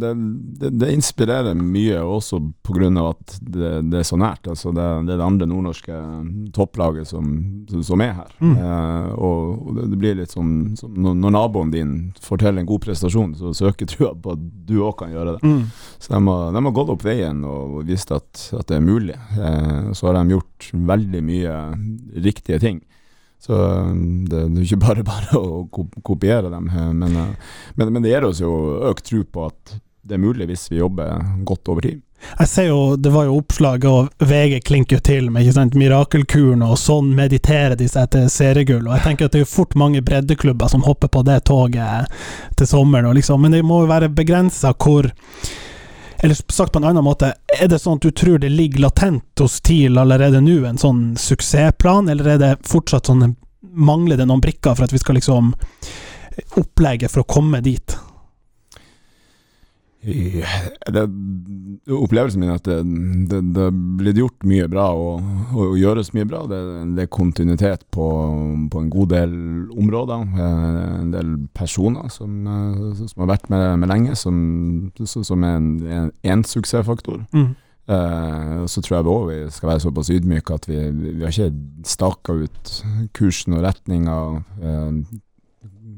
det, 0.00 0.12
det, 0.60 0.70
det 0.80 0.92
inspirerer 0.94 1.58
mye, 1.58 2.00
også 2.00 2.40
pga. 2.64 2.88
at 3.10 3.36
det, 3.40 3.72
det 3.92 4.00
er 4.00 4.06
så 4.08 4.16
nært. 4.20 4.48
Altså 4.48 4.72
det, 4.72 4.86
det 5.08 5.14
er 5.14 5.20
det 5.20 5.26
andre 5.26 5.48
nordnorske 5.50 5.98
topplaget 6.56 7.10
som, 7.10 7.28
som 7.84 8.04
er 8.04 8.14
her. 8.22 8.32
Mm. 8.40 8.56
Eh, 8.56 9.10
og 9.18 9.38
og 9.68 9.76
det, 9.76 9.98
blir 10.00 10.16
litt 10.18 10.32
som, 10.32 10.74
som 10.78 10.94
når, 10.96 11.32
naboen 11.34 11.72
din 11.72 11.94
får 12.22 12.42
til 12.42 12.60
en 12.60 12.68
god 12.68 12.82
prestasjon, 12.84 13.34
så 13.38 13.52
søker 13.56 13.88
trua 13.90 14.14
på 14.16 14.34
at 14.34 14.44
du 14.68 14.78
òg 14.80 14.96
kan 15.02 15.12
gjøre 15.12 15.36
det. 15.36 15.54
Så 15.98 16.14
de 16.14 16.20
har, 16.30 16.52
de 16.54 16.64
har 16.68 16.76
gått 16.76 16.92
opp 16.94 17.04
veien 17.06 17.44
og 17.48 17.82
vist 17.88 18.12
at, 18.14 18.30
at 18.56 18.68
det 18.70 18.78
er 18.78 18.84
mulig. 18.84 19.16
Eh, 19.38 19.90
så 19.92 20.08
har 20.08 20.18
de 20.18 20.36
gjort 20.36 20.70
veldig 20.92 21.24
mye 21.24 21.56
riktige 22.28 22.62
ting. 22.62 22.80
Så 23.38 23.54
um, 23.54 24.26
det, 24.28 24.48
det 24.54 24.62
er 24.62 24.66
ikke 24.66 24.82
bare 24.82 25.04
bare 25.12 25.38
å 25.38 25.64
kopiere 26.02 26.50
dem, 26.52 26.70
eh, 26.72 26.90
men, 26.92 27.16
eh, 27.16 27.54
men, 27.76 27.92
men 27.94 28.04
det 28.04 28.12
gir 28.12 28.26
oss 28.28 28.42
jo 28.42 28.52
økt 28.90 29.06
tro 29.08 29.22
på 29.24 29.46
at 29.46 29.78
det 30.08 30.16
er 30.16 30.22
mulig 30.22 30.48
hvis 30.48 30.70
vi 30.72 30.80
jobber 30.80 31.20
godt 31.46 31.68
over 31.68 31.84
tid. 31.84 32.02
Jeg 32.38 32.48
ser 32.50 32.66
jo, 32.66 32.96
Det 32.96 33.12
var 33.14 33.28
jo 33.28 33.36
oppslag, 33.38 33.84
og 33.86 34.08
VG 34.18 34.58
klinker 34.66 34.98
jo 34.98 35.04
til 35.06 35.28
med 35.30 35.44
ikke 35.44 35.54
sant, 35.54 35.76
mirakelkuren, 35.78 36.64
og 36.66 36.78
sånn 36.80 37.12
mediterer 37.14 37.76
de 37.78 37.86
seg 37.90 38.10
til 38.14 38.26
seriegull. 38.32 38.88
og 38.88 38.96
Jeg 38.96 39.04
tenker 39.04 39.28
at 39.28 39.36
det 39.36 39.42
er 39.42 39.46
jo 39.46 39.52
fort 39.52 39.76
mange 39.78 40.02
breddeklubber 40.02 40.72
som 40.72 40.82
hopper 40.86 41.12
på 41.14 41.22
det 41.28 41.44
toget 41.46 42.10
til 42.58 42.66
sommeren. 42.66 43.14
Liksom, 43.14 43.40
men 43.42 43.54
det 43.54 43.62
må 43.62 43.84
jo 43.84 43.92
være 43.92 44.10
begrensa 44.10 44.74
hvor 44.74 45.12
Eller 46.22 46.34
sagt 46.34 46.72
på 46.72 46.78
en 46.78 46.84
annen 46.84 47.04
måte, 47.04 47.32
er 47.60 47.68
det 47.70 47.78
sånn 47.78 48.00
at 48.00 48.06
du 48.06 48.10
tror 48.10 48.40
det 48.42 48.50
ligger 48.50 48.88
latent 48.88 49.38
hos 49.38 49.60
TIL 49.62 50.00
allerede 50.00 50.40
nå, 50.42 50.64
en 50.66 50.80
sånn 50.80 51.02
suksessplan, 51.18 52.10
eller 52.10 52.34
er 52.34 52.42
det 52.42 52.56
fortsatt 52.66 53.10
sånn 53.10 53.36
Mangler 53.78 54.16
det 54.16 54.24
noen 54.26 54.40
brikker 54.40 54.74
for 54.74 54.86
at 54.86 54.92
vi 54.94 55.00
skal 55.02 55.18
liksom 55.18 55.50
Opplegget 56.58 57.10
for 57.10 57.24
å 57.24 57.28
komme 57.28 57.58
dit? 57.62 57.96
Det, 59.98 61.02
opplevelsen 61.90 62.40
min 62.40 62.52
er 62.52 62.60
at 62.60 62.68
det, 62.68 62.76
det, 63.30 63.40
det 63.56 63.66
blir 63.98 64.20
gjort 64.20 64.46
mye 64.46 64.68
bra 64.70 64.86
og, 64.94 65.24
og 65.58 65.74
gjøres 65.80 66.12
mye 66.14 66.28
bra. 66.28 66.44
Det, 66.50 66.60
det 66.94 67.04
er 67.04 67.12
kontinuitet 67.12 67.82
på, 67.94 68.06
på 68.70 68.82
en 68.82 68.90
god 68.94 69.12
del 69.12 69.32
områder. 69.74 70.26
En 70.38 71.10
del 71.14 71.34
personer 71.56 72.12
som, 72.14 72.36
som 73.00 73.24
har 73.24 73.32
vært 73.34 73.50
med, 73.50 73.66
med 73.82 73.90
lenge, 73.90 74.18
som, 74.18 74.36
som 75.04 75.48
er 75.48 75.58
en, 75.58 75.72
en, 75.86 76.12
en 76.30 76.46
suksessfaktor. 76.46 77.24
Mm. 77.34 77.56
Eh, 77.88 78.64
så 78.68 78.82
tror 78.84 78.98
jeg 78.98 79.08
òg 79.08 79.22
vi 79.30 79.36
skal 79.52 79.70
være 79.70 79.80
såpass 79.80 80.10
ydmyke 80.12 80.56
at 80.58 80.66
vi, 80.68 80.76
vi 80.92 81.22
har 81.24 81.32
ikke 81.32 81.86
staka 81.88 82.34
ut 82.36 82.72
kursen 83.16 83.56
og 83.56 83.64
retninga 83.64 84.16
eh, 84.60 84.98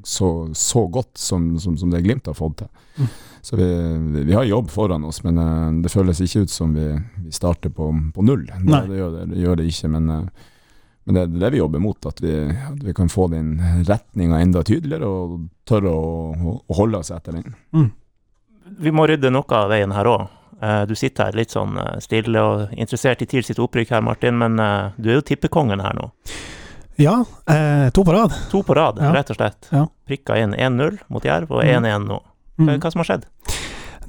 så, 0.06 0.28
så 0.54 0.84
godt 0.86 1.18
som, 1.18 1.56
som, 1.58 1.74
som 1.76 1.90
det 1.90 2.04
Glimt 2.06 2.30
har 2.30 2.38
fått 2.38 2.62
til. 2.62 2.70
Mm. 3.00 3.10
Så 3.42 3.56
vi, 3.56 3.66
vi, 4.14 4.22
vi 4.28 4.32
har 4.36 4.44
jobb 4.44 4.70
foran 4.70 5.04
oss, 5.08 5.22
men 5.24 5.38
eh, 5.38 5.82
det 5.82 5.92
føles 5.92 6.20
ikke 6.20 6.42
ut 6.44 6.50
som 6.52 6.74
vi, 6.76 6.88
vi 7.24 7.32
starter 7.32 7.70
på, 7.72 7.90
på 8.14 8.22
null. 8.26 8.46
Det, 8.46 8.80
det, 8.90 8.96
gjør 8.98 9.14
det, 9.18 9.26
det 9.34 9.44
gjør 9.44 9.56
det 9.62 9.68
ikke, 9.72 9.88
men, 9.94 10.10
eh, 10.10 10.50
men 11.04 11.16
det 11.16 11.22
er 11.22 11.38
det 11.46 11.52
vi 11.54 11.62
jobber 11.62 11.80
mot. 11.80 12.06
At 12.10 12.20
vi, 12.20 12.34
at 12.50 12.82
vi 12.84 12.92
kan 12.94 13.08
få 13.08 13.28
den 13.32 13.54
retninga 13.88 14.40
enda 14.44 14.62
tydeligere 14.62 15.08
og 15.08 15.38
tørre 15.68 15.94
å, 15.94 16.10
å, 16.36 16.58
å 16.68 16.76
holde 16.82 17.00
oss 17.00 17.10
etter 17.16 17.38
den. 17.40 17.54
Mm. 17.72 17.88
Vi 18.80 18.92
må 18.94 19.06
rydde 19.08 19.32
noe 19.32 19.56
av 19.56 19.72
veien 19.72 19.92
her 19.96 20.06
òg. 20.06 20.28
Du 20.86 20.92
sitter 20.94 21.30
her 21.30 21.36
litt 21.40 21.50
sånn 21.54 21.78
eh, 21.80 21.94
stille 22.04 22.40
og 22.44 22.72
interessert 22.76 23.22
i 23.24 23.26
TIL 23.26 23.42
sitt 23.48 23.58
opprykk 23.58 23.94
her, 23.96 24.02
Martin, 24.04 24.36
men 24.36 24.60
eh, 24.60 24.90
du 25.00 25.08
er 25.08 25.16
jo 25.16 25.24
tippekongen 25.30 25.80
her 25.80 25.96
nå. 25.96 26.10
Ja, 27.00 27.14
eh, 27.48 27.86
to 27.96 28.04
på 28.04 28.12
rad. 28.12 28.34
To 28.52 28.60
på 28.68 28.76
rad, 28.76 28.98
Ja. 29.00 29.08
rett 29.16 29.30
og 29.32 29.38
slett. 29.38 29.70
Ja. 29.72 29.86
Prikka 30.04 30.36
inn 30.36 30.52
1-0 30.52 30.98
mot 31.08 31.24
Jerv, 31.24 31.48
og 31.56 31.64
Mm. 31.64 31.86
1-1 31.88 32.04
nå. 32.10 32.18
Hva, 32.60 32.74
Mm. 32.76 32.80
hva 32.84 32.92
som 32.92 33.00
har 33.00 33.08
skjedd? 33.08 33.24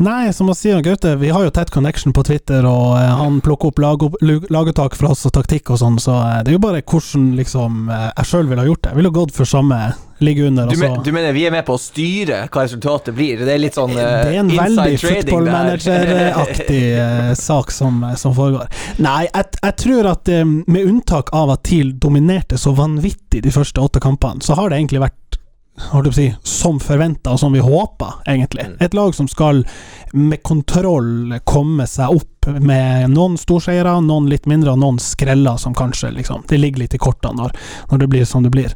Nei, 0.01 0.31
som 0.34 0.48
å 0.50 0.53
si 0.55 0.72
han 0.72 0.81
Gaute, 0.81 1.12
vi 1.20 1.29
har 1.29 1.43
jo 1.46 1.51
tett 1.53 1.70
connection 1.70 2.13
på 2.15 2.24
Twitter, 2.25 2.65
og 2.65 2.96
eh, 2.98 3.10
han 3.20 3.41
plukker 3.43 3.70
opp 3.70 3.81
lag, 3.84 4.01
laguttak 4.50 4.96
fra 4.98 5.12
oss 5.13 5.25
og 5.29 5.34
taktikk 5.36 5.70
og 5.75 5.77
sånn, 5.77 6.00
så 6.01 6.15
eh, 6.15 6.38
det 6.41 6.53
er 6.53 6.55
jo 6.55 6.62
bare 6.63 6.81
hvordan 6.81 7.27
liksom 7.38 7.91
eh, 7.91 8.08
jeg 8.17 8.29
sjøl 8.31 8.48
ville 8.50 8.63
ha 8.63 8.70
gjort 8.72 8.81
det. 8.88 8.93
Jeg 8.96 8.98
ville 9.01 9.12
gått 9.13 9.36
for 9.36 9.46
samme 9.51 9.77
ligge 10.22 10.48
under. 10.48 10.72
Du, 10.72 10.77
men, 10.79 10.96
du 11.05 11.12
mener 11.13 11.36
vi 11.36 11.43
er 11.46 11.53
med 11.53 11.65
på 11.67 11.75
å 11.77 11.81
styre 11.81 12.39
hva 12.48 12.63
resultatet 12.65 13.13
blir? 13.17 13.43
Det 13.46 13.53
er 13.53 13.62
litt 13.62 13.77
sånn 13.77 13.93
eh, 13.93 14.10
det 14.25 14.34
er 14.34 14.39
en 14.41 14.51
veldig 14.55 14.98
football 15.03 15.50
manager-aktig 15.51 16.81
eh, 17.03 17.31
sak 17.48 17.72
som, 17.75 18.01
som 18.17 18.34
foregår. 18.38 18.72
Nei, 19.03 19.25
jeg, 19.29 19.51
jeg 19.62 19.77
tror 19.86 20.12
at 20.15 20.31
eh, 20.34 20.46
med 20.48 20.81
unntak 20.88 21.29
av 21.36 21.53
at 21.58 21.65
TIL 21.67 21.93
dominerte 22.01 22.58
så 22.58 22.74
vanvittig 22.77 23.43
de 23.46 23.53
første 23.53 23.81
åtte 23.81 24.01
kampene, 24.01 24.41
så 24.46 24.58
har 24.58 24.72
det 24.72 24.81
egentlig 24.81 25.03
vært 25.05 25.30
holdt 25.79 26.09
jeg 26.09 26.11
på 26.11 26.15
å 26.15 26.19
si, 26.19 26.27
som 26.43 26.79
forventa 26.83 27.33
og 27.33 27.39
som 27.39 27.53
vi 27.55 27.61
håpa, 27.63 28.13
egentlig. 28.27 28.67
Mm. 28.67 28.75
Et 28.83 28.93
lag 28.93 29.15
som 29.15 29.27
skal 29.29 29.63
med 30.11 30.43
kontroll 30.43 31.37
komme 31.47 31.87
seg 31.87 32.11
opp 32.11 32.27
med 32.59 33.11
noen 33.13 33.37
storseiere, 33.37 33.93
noen 34.01 34.27
litt 34.29 34.47
mindre, 34.49 34.73
og 34.73 34.81
noen 34.81 34.97
skreller 35.01 35.59
som 35.61 35.75
kanskje 35.77 36.09
liksom 36.15 36.41
Det 36.49 36.57
ligger 36.57 36.81
litt 36.81 36.95
i 36.97 36.99
kortene 37.01 37.37
når, 37.37 37.53
når 37.91 38.01
det 38.01 38.07
blir 38.09 38.25
som 38.25 38.43
det 38.43 38.49
blir. 38.53 38.73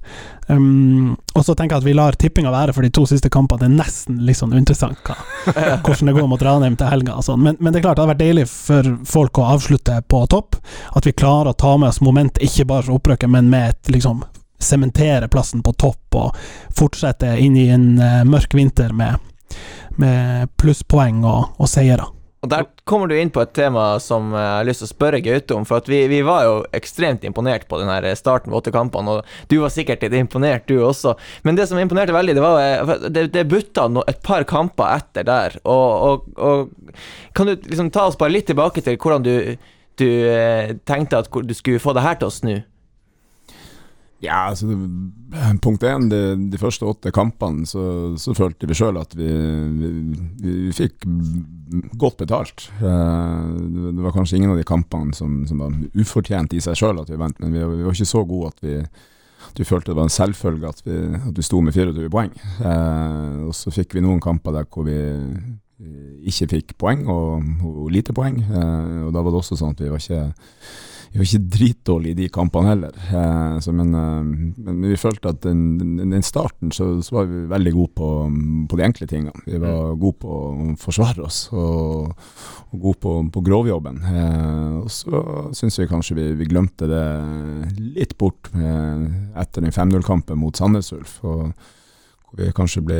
Um, 0.47 1.15
og 1.33 1.41
så 1.47 1.55
tenker 1.57 1.75
jeg 1.75 1.81
at 1.81 1.87
vi 1.87 1.95
lar 1.97 2.17
tippinga 2.21 2.53
være 2.53 2.75
for 2.77 2.85
de 2.85 2.93
to 2.93 3.07
siste 3.09 3.31
kampene. 3.33 3.63
Det 3.63 3.69
er 3.71 3.79
nesten 3.81 4.21
litt 4.27 4.37
sånn 4.37 4.53
interessant 4.55 5.01
hva, 5.07 5.17
hvordan 5.85 6.11
det 6.11 6.15
går 6.19 6.29
mot 6.29 6.45
Ranheim 6.45 6.77
til 6.77 6.91
helga. 6.93 7.17
og 7.17 7.25
sånn. 7.25 7.41
Men, 7.41 7.57
men 7.59 7.73
det 7.73 7.81
er 7.81 7.87
klart 7.87 7.97
det 7.97 8.05
hadde 8.05 8.13
vært 8.13 8.23
deilig 8.23 8.47
for 8.53 8.93
folk 9.09 9.41
å 9.41 9.49
avslutte 9.57 9.99
på 10.07 10.23
topp. 10.31 10.61
At 10.93 11.09
vi 11.09 11.17
klarer 11.17 11.51
å 11.51 11.57
ta 11.57 11.75
med 11.81 11.89
oss 11.89 12.03
momentet, 12.05 12.43
ikke 12.45 12.69
bare 12.69 12.87
for 12.87 12.99
opprøket, 12.99 13.31
men 13.33 13.49
med 13.49 13.73
et 13.73 13.95
liksom 13.97 14.23
sementere 14.61 15.29
plassen 15.31 15.63
på 15.65 15.73
topp 15.79 16.19
og 16.19 16.43
fortsette 16.77 17.35
inn 17.41 17.57
i 17.59 17.69
en 17.73 17.95
eh, 17.99 18.21
mørk 18.27 18.55
vinter 18.57 18.93
med, 18.95 19.19
med 20.01 20.51
plusspoeng 20.59 21.23
og, 21.25 21.55
og 21.59 21.71
seire. 21.71 22.11
Og 22.45 22.49
Der 22.51 22.65
kommer 22.85 23.09
du 23.09 23.15
inn 23.17 23.31
på 23.33 23.41
et 23.41 23.55
tema 23.57 23.95
som 24.03 24.27
jeg 24.35 24.49
har 24.53 24.65
lyst 24.67 24.83
til 24.83 24.85
å 24.85 24.91
spørre 24.91 25.21
Gaute 25.25 25.55
om. 25.55 25.63
For 25.65 25.81
vi, 25.89 26.03
vi 26.11 26.19
var 26.25 26.43
jo 26.45 26.59
ekstremt 26.77 27.25
imponert 27.25 27.65
på 27.65 27.79
den 27.81 27.89
starten 28.19 28.53
på 28.53 28.59
åtte 28.59 28.73
kampene, 28.75 29.15
og 29.15 29.49
du 29.49 29.57
var 29.63 29.73
sikkert 29.73 30.05
litt 30.05 30.13
imponert, 30.19 30.67
du 30.69 30.77
også. 30.85 31.15
Men 31.41 31.57
det 31.57 31.65
som 31.71 31.81
imponerte 31.81 32.13
veldig, 32.13 32.35
det 32.37 32.43
var 32.43 33.09
det, 33.09 33.25
det 33.33 33.47
butta 33.49 33.87
no, 33.89 34.05
et 34.05 34.21
par 34.25 34.45
kamper 34.45 34.99
etter 34.99 35.25
der. 35.25 35.57
Og, 35.63 35.89
og, 36.05 36.29
og 36.37 37.33
Kan 37.33 37.49
du 37.49 37.55
liksom 37.65 37.89
ta 37.89 38.05
oss 38.11 38.19
bare 38.19 38.35
litt 38.35 38.51
tilbake 38.51 38.85
til 38.85 38.99
hvordan 39.01 39.25
du, 39.25 39.35
du 39.97 40.07
eh, 40.29 40.77
tenkte 40.85 41.23
at 41.23 41.33
du 41.33 41.57
skulle 41.57 41.81
få 41.81 41.97
det 41.97 42.05
her 42.05 42.21
til 42.21 42.29
å 42.29 42.35
snu? 42.37 42.55
Ja, 44.23 44.45
altså 44.49 44.69
Punkt 45.61 45.83
én, 45.83 46.07
de, 46.09 46.19
de 46.51 46.59
første 46.59 46.87
åtte 46.87 47.11
kampene 47.13 47.67
så, 47.67 48.15
så 48.19 48.33
følte 48.37 48.69
vi 48.69 48.77
sjøl 48.77 48.99
at 49.01 49.11
vi, 49.17 49.27
vi, 49.27 49.89
vi, 50.39 50.53
fikk 50.75 51.03
godt 51.99 52.21
betalt. 52.21 52.69
Eh, 52.79 53.49
Det 53.91 54.05
var 54.05 54.15
kanskje 54.15 54.39
ingen 54.39 54.53
av 54.53 54.61
de 54.61 54.67
kampene 54.67 55.15
som, 55.17 55.41
som 55.49 55.59
var 55.59 55.75
ufortjent 55.99 56.55
i 56.55 56.63
seg 56.63 56.79
sjøl 56.79 57.03
at 57.03 57.11
vi 57.11 57.19
vant, 57.19 57.37
men 57.43 57.51
vi, 57.53 57.65
vi 57.75 57.83
var 57.83 57.97
ikke 57.97 58.13
så 58.13 58.23
gode 58.27 58.53
at 58.53 58.63
vi, 58.63 58.79
at 59.49 59.61
følte 59.67 59.91
det 59.91 59.99
var 59.99 60.07
en 60.07 60.15
selvfølge 60.15 60.71
at 60.71 60.81
vi, 60.87 60.97
at 61.19 61.43
sto 61.45 61.59
med 61.61 61.75
24 61.75 62.09
poeng. 62.13 62.33
Eh, 62.63 63.45
og 63.49 63.53
så 63.57 63.75
fikk 63.75 63.97
vi 63.97 64.05
noen 64.05 64.23
kamper 64.23 64.55
der 64.55 64.71
hvor 64.71 64.87
vi 64.87 64.97
ikke 66.25 66.47
fikk 66.55 66.75
poeng, 66.79 67.05
og, 67.11 67.43
og 67.67 67.91
lite 67.91 68.15
poeng. 68.15 68.39
Eh, 68.39 68.99
og 69.05 69.13
da 69.13 69.21
var 69.21 69.33
det 69.33 69.41
også 69.43 69.59
sånn 69.59 69.75
at 69.75 69.83
vi 69.83 69.91
var 69.91 70.01
ikke 70.01 70.29
vi 71.15 71.21
var 71.21 71.27
ikke 71.29 71.47
dritdårlige 71.47 72.11
i 72.11 72.17
de 72.17 72.25
kampene 72.27 72.73
heller. 72.73 72.95
Eh, 73.07 73.59
så, 73.63 73.71
men, 73.71 73.93
eh, 73.95 74.63
men 74.67 74.81
vi 74.83 74.97
følte 74.99 75.31
at 75.31 75.37
den, 75.45 75.61
den, 76.01 76.25
starten 76.27 76.73
så, 76.75 76.89
så 76.99 77.15
var 77.15 77.29
vi 77.29 77.45
veldig 77.47 77.71
gode 77.71 77.93
på, 77.95 78.09
på 78.67 78.75
de 78.75 78.83
enkle 78.83 79.07
tingene. 79.07 79.45
Vi 79.45 79.61
var 79.63 79.93
gode 79.95 80.19
på 80.19 80.33
å 80.41 80.65
forsvare 80.81 81.23
oss 81.23 81.37
og, 81.55 82.11
og 82.67 82.75
gode 82.75 82.99
på, 83.05 83.13
på 83.31 83.45
grovjobben. 83.47 84.01
Eh, 84.11 84.75
og 84.81 84.91
så 84.91 85.23
syns 85.55 85.79
vi 85.79 85.87
kanskje 85.87 86.19
vi, 86.19 86.27
vi 86.35 86.49
glemte 86.51 86.91
det 86.91 87.05
litt 87.79 88.17
bort 88.19 88.51
med, 88.51 89.07
etter 89.39 89.63
den 89.63 89.71
5-0-kampen 89.71 90.43
mot 90.43 90.59
Sandnes 90.59 90.91
Ulf. 90.97 91.21
Og, 91.23 91.55
vi 92.35 92.51
kanskje 92.55 92.83
ble 92.83 92.99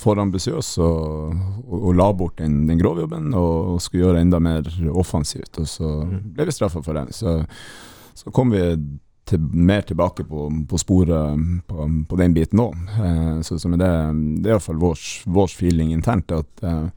for 0.00 0.20
ambisiøse 0.20 0.80
og, 0.82 1.36
og, 1.66 1.76
og 1.76 1.94
la 1.98 2.08
bort 2.16 2.38
den, 2.40 2.62
den 2.68 2.80
grovjobben 2.80 3.34
og, 3.34 3.74
og 3.74 3.84
skulle 3.84 4.06
gjøre 4.06 4.24
enda 4.24 4.40
mer 4.42 4.66
offensivt. 4.90 5.60
Og 5.60 5.68
så 5.68 5.92
ble 6.08 6.48
vi 6.48 6.56
straffa 6.56 6.82
for 6.84 6.96
det. 6.96 7.14
Så, 7.16 7.36
så 8.16 8.32
kom 8.34 8.54
vi 8.54 8.62
til, 9.28 9.40
mer 9.40 9.84
tilbake 9.86 10.24
på, 10.28 10.48
på 10.68 10.80
sporet 10.80 11.44
på, 11.68 11.90
på 12.08 12.20
den 12.20 12.34
biten 12.36 12.62
òg. 12.62 12.74
Eh, 13.04 13.36
så, 13.46 13.58
så 13.60 13.70
det, 13.74 13.92
det 14.40 14.50
er 14.50 14.56
iallfall 14.56 14.80
vår, 14.80 15.06
vår 15.30 15.54
feeling 15.54 15.92
internt. 15.94 16.32
at 16.32 16.66
eh, 16.66 16.88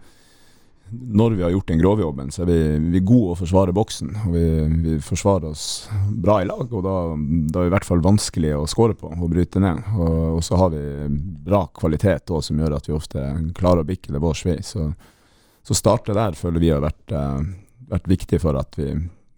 når 0.93 1.35
vi 1.37 1.43
har 1.43 1.51
gjort 1.53 1.67
den 1.67 1.79
grovjobben, 1.81 2.31
så 2.31 2.43
er 2.43 2.49
vi, 2.49 2.57
vi 2.93 2.99
er 2.99 3.05
gode 3.07 3.33
å 3.33 3.37
forsvare 3.39 3.73
boksen. 3.75 4.11
Og 4.27 4.35
vi, 4.35 4.43
vi 4.83 4.97
forsvarer 5.03 5.49
oss 5.49 5.65
bra 6.09 6.39
i 6.41 6.47
lag, 6.47 6.67
og 6.67 6.85
da, 6.85 6.95
da 7.13 7.61
er 7.61 7.65
det 7.65 7.71
i 7.71 7.73
hvert 7.73 7.87
fall 7.87 8.03
vanskelig 8.05 8.53
å 8.57 8.67
skåre 8.69 8.97
på 8.99 9.11
og 9.13 9.31
bryte 9.31 9.61
ned. 9.63 9.81
Og, 9.97 10.19
og 10.37 10.43
så 10.45 10.59
har 10.61 10.73
vi 10.73 10.83
bra 11.47 11.65
kvalitet 11.73 12.33
òg, 12.33 12.43
som 12.45 12.61
gjør 12.61 12.77
at 12.77 12.89
vi 12.89 12.95
ofte 12.97 13.25
klarer 13.57 13.83
å 13.83 13.89
bikke 13.89 14.13
det 14.13 14.23
vår 14.23 14.45
vei. 14.47 14.59
Så, 14.65 14.89
så 15.65 15.77
starte 15.77 16.15
der 16.17 16.37
føler 16.37 16.63
vi 16.63 16.73
har 16.73 16.83
vært, 16.83 17.05
eh, 17.15 17.43
vært 17.93 18.09
viktig 18.11 18.41
for 18.43 18.59
at 18.59 18.79
vi, 18.79 18.91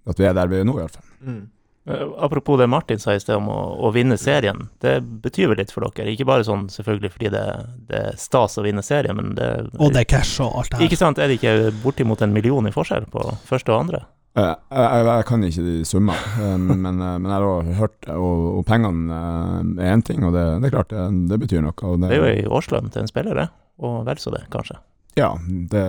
at 0.06 0.22
vi 0.22 0.30
er 0.30 0.38
der 0.38 0.52
vi 0.52 0.62
er 0.62 0.68
nå, 0.68 0.78
i 0.80 0.84
hvert 0.84 0.98
fall. 1.00 1.12
Eh, 1.26 1.44
Apropos 1.86 2.58
det 2.58 2.66
Martin 2.68 2.98
sa 3.00 3.14
i 3.14 3.20
sted 3.22 3.36
om 3.38 3.46
å, 3.54 3.60
å 3.86 3.92
vinne 3.94 4.18
serien. 4.18 4.64
Det 4.82 4.96
betyr 5.22 5.52
vel 5.52 5.60
litt 5.62 5.70
for 5.74 5.86
dere? 5.86 6.10
Ikke 6.16 6.26
bare 6.26 6.46
sånn 6.48 6.66
selvfølgelig 6.74 7.12
fordi 7.14 7.30
det, 7.36 7.44
det 7.92 8.00
er 8.10 8.18
stas 8.18 8.58
å 8.58 8.64
vinne 8.66 8.82
serien, 8.82 9.14
men 9.20 9.36
det 9.38 9.50
Og 9.78 9.94
det 9.94 10.02
er 10.06 10.10
cash 10.16 10.40
og 10.42 10.56
alt 10.64 10.72
det 10.74 10.80
her. 10.80 10.88
Ikke 10.88 10.98
sant? 10.98 11.22
Er 11.22 11.30
det 11.30 11.38
ikke 11.38 11.72
bortimot 11.84 12.24
en 12.26 12.34
million 12.34 12.66
i 12.66 12.74
forskjell 12.74 13.06
på 13.14 13.28
første 13.46 13.70
og 13.76 13.84
andre? 13.86 14.02
Eh, 14.36 14.50
Jeg, 14.50 14.88
jeg, 14.90 15.06
jeg 15.12 15.28
kan 15.30 15.44
ikke 15.48 15.68
de 15.68 15.76
summene, 15.88 16.34
eh, 16.42 16.58
men, 16.58 16.98
eh, 17.06 17.14
men 17.22 17.30
jeg 17.32 17.46
har 17.46 17.70
hørt. 17.84 18.10
Og, 18.18 18.42
og 18.58 18.66
pengene 18.68 19.22
eh, 19.22 19.86
er 19.86 19.94
én 19.94 20.04
ting, 20.10 20.26
og 20.26 20.34
det, 20.36 20.44
det 20.64 20.72
er 20.72 20.76
klart 20.80 20.90
det, 20.92 21.06
det 21.30 21.40
betyr 21.46 21.62
noe. 21.64 21.78
Og 21.86 22.02
Det 22.02 22.10
er 22.12 22.20
jo 22.20 22.28
ei 22.34 22.44
årslønn 22.50 22.90
til 22.92 23.06
en 23.06 23.14
spiller, 23.14 23.38
det. 23.46 23.48
Og 23.86 24.02
vel 24.10 24.20
så 24.20 24.34
det, 24.34 24.44
kanskje. 24.52 24.82
Ja, 25.16 25.30
det, 25.72 25.82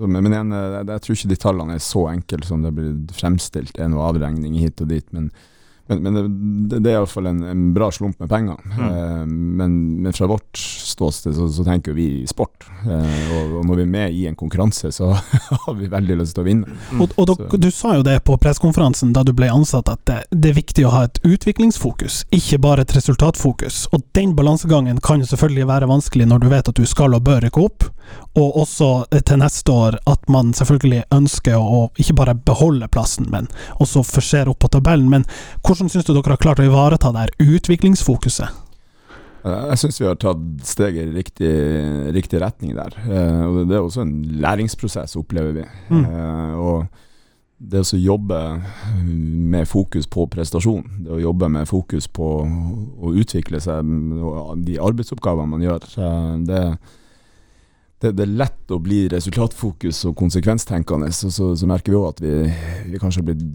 men 0.00 0.32
igjen, 0.32 0.54
jeg, 0.56 0.86
jeg 0.88 1.02
tror 1.04 1.18
ikke 1.18 1.30
de 1.34 1.36
tallene 1.42 1.74
er 1.76 1.84
så 1.84 2.06
enkle 2.08 2.46
som 2.48 2.62
det 2.64 2.72
blir 2.76 2.94
fremstilt. 3.12 3.74
Det 3.76 3.84
er 3.84 3.90
noe 3.92 4.06
avregning 4.08 4.56
hit 4.56 4.80
og 4.80 4.88
dit. 4.88 5.04
Men, 5.12 5.28
men, 5.88 6.02
men 6.02 6.14
det, 6.68 6.78
det 6.84 6.90
er 6.90 6.98
iallfall 6.98 7.30
en, 7.30 7.42
en 7.48 7.62
bra 7.74 7.88
slump 7.92 8.18
med 8.20 8.28
penger. 8.28 8.58
Eh, 8.76 9.24
men, 9.26 9.76
men 10.02 10.12
fra 10.12 10.28
vårt 10.28 10.58
ståsted 10.58 11.36
så, 11.36 11.48
så 11.48 11.64
tenker 11.64 11.96
vi 11.96 12.26
sport. 12.28 12.66
Eh, 12.84 13.32
og, 13.36 13.54
og 13.60 13.66
når 13.68 13.80
vi 13.80 13.86
er 13.86 13.92
med 13.94 14.16
i 14.16 14.26
en 14.28 14.36
konkurranse, 14.36 14.92
så 14.92 15.10
har 15.64 15.78
vi 15.78 15.88
veldig 15.88 16.18
lyst 16.20 16.36
til 16.36 16.44
å 16.44 16.48
vinne. 16.48 16.78
Og, 16.98 17.14
og 17.16 17.30
dok, 17.32 17.56
du 17.56 17.70
sa 17.74 17.96
jo 17.96 18.04
det 18.06 18.18
på 18.28 18.36
pressekonferansen 18.40 19.14
da 19.16 19.24
du 19.24 19.32
ble 19.36 19.48
ansatt, 19.52 19.88
at 19.88 20.04
det, 20.10 20.18
det 20.30 20.52
er 20.52 20.58
viktig 20.60 20.86
å 20.88 20.92
ha 20.92 21.04
et 21.08 21.20
utviklingsfokus, 21.24 22.24
ikke 22.36 22.60
bare 22.64 22.84
et 22.84 22.96
resultatfokus. 22.96 23.86
Og 23.96 24.04
den 24.18 24.36
balansegangen 24.38 25.00
kan 25.04 25.24
jo 25.24 25.30
selvfølgelig 25.30 25.70
være 25.72 25.90
vanskelig 25.90 26.28
når 26.28 26.44
du 26.44 26.50
vet 26.52 26.68
at 26.68 26.76
du 26.76 26.84
skal 26.88 27.16
og 27.16 27.24
bør 27.24 27.46
rykke 27.46 27.64
opp, 27.64 27.88
og 28.38 28.56
også 28.62 28.88
eh, 29.12 29.22
til 29.24 29.40
neste 29.40 29.72
år 29.72 29.98
at 30.08 30.28
man 30.32 30.52
selvfølgelig 30.56 31.04
ønsker 31.14 31.56
å 31.58 31.88
ikke 32.00 32.16
bare 32.20 32.36
beholde 32.36 32.88
plassen, 32.92 33.28
men 33.32 33.48
også 33.82 34.04
forsere 34.06 34.52
opp 34.52 34.60
på 34.64 34.70
tabellen. 34.74 35.10
Men 35.12 35.26
hvordan 35.66 35.77
syns 35.86 36.06
du 36.06 36.10
dere 36.10 36.34
har 36.34 36.40
klart 36.42 36.58
å 36.58 36.66
ivareta 36.66 37.12
det 37.14 37.28
her 37.28 37.54
utviklingsfokuset? 37.54 38.64
Jeg 39.48 39.78
syns 39.80 40.00
vi 40.00 40.06
har 40.08 40.16
tatt 40.18 40.40
steg 40.66 40.96
i 40.98 41.04
riktig, 41.14 41.50
riktig 42.14 42.40
retning 42.42 42.74
der. 42.76 42.96
Eh, 43.06 43.44
og 43.46 43.60
det 43.70 43.76
er 43.76 43.84
også 43.84 44.02
en 44.02 44.16
læringsprosess, 44.42 45.14
opplever 45.20 45.54
vi. 45.60 45.66
Mm. 45.94 46.02
Eh, 46.04 46.56
og 46.58 47.04
det 47.58 47.82
å 47.82 47.98
jobbe 47.98 48.38
med 49.04 49.66
fokus 49.70 50.06
på 50.10 50.26
prestasjon, 50.30 50.84
det 51.06 51.14
å 51.16 51.22
jobbe 51.22 51.48
med 51.50 51.70
fokus 51.70 52.06
på 52.10 52.28
å 52.46 53.14
utvikle 53.18 53.60
seg, 53.62 53.88
og 54.22 54.62
de 54.66 54.78
arbeidsoppgavene 54.82 55.54
man 55.54 55.64
gjør, 55.64 55.86
det, 56.46 56.62
det, 58.02 58.12
det 58.12 58.26
er 58.26 58.36
lett 58.44 58.74
å 58.74 58.78
bli 58.82 59.04
resultatfokus 59.10 60.04
og 60.10 60.18
konsekvenstenkende. 60.18 61.10
Så, 61.14 61.32
så, 61.34 61.50
så 61.58 61.70
merker 61.70 61.94
vi 61.94 61.98
òg 61.98 62.12
at 62.12 62.22
vi, 62.22 62.36
vi 62.92 63.02
kanskje 63.02 63.24
har 63.24 63.30
blitt 63.32 63.48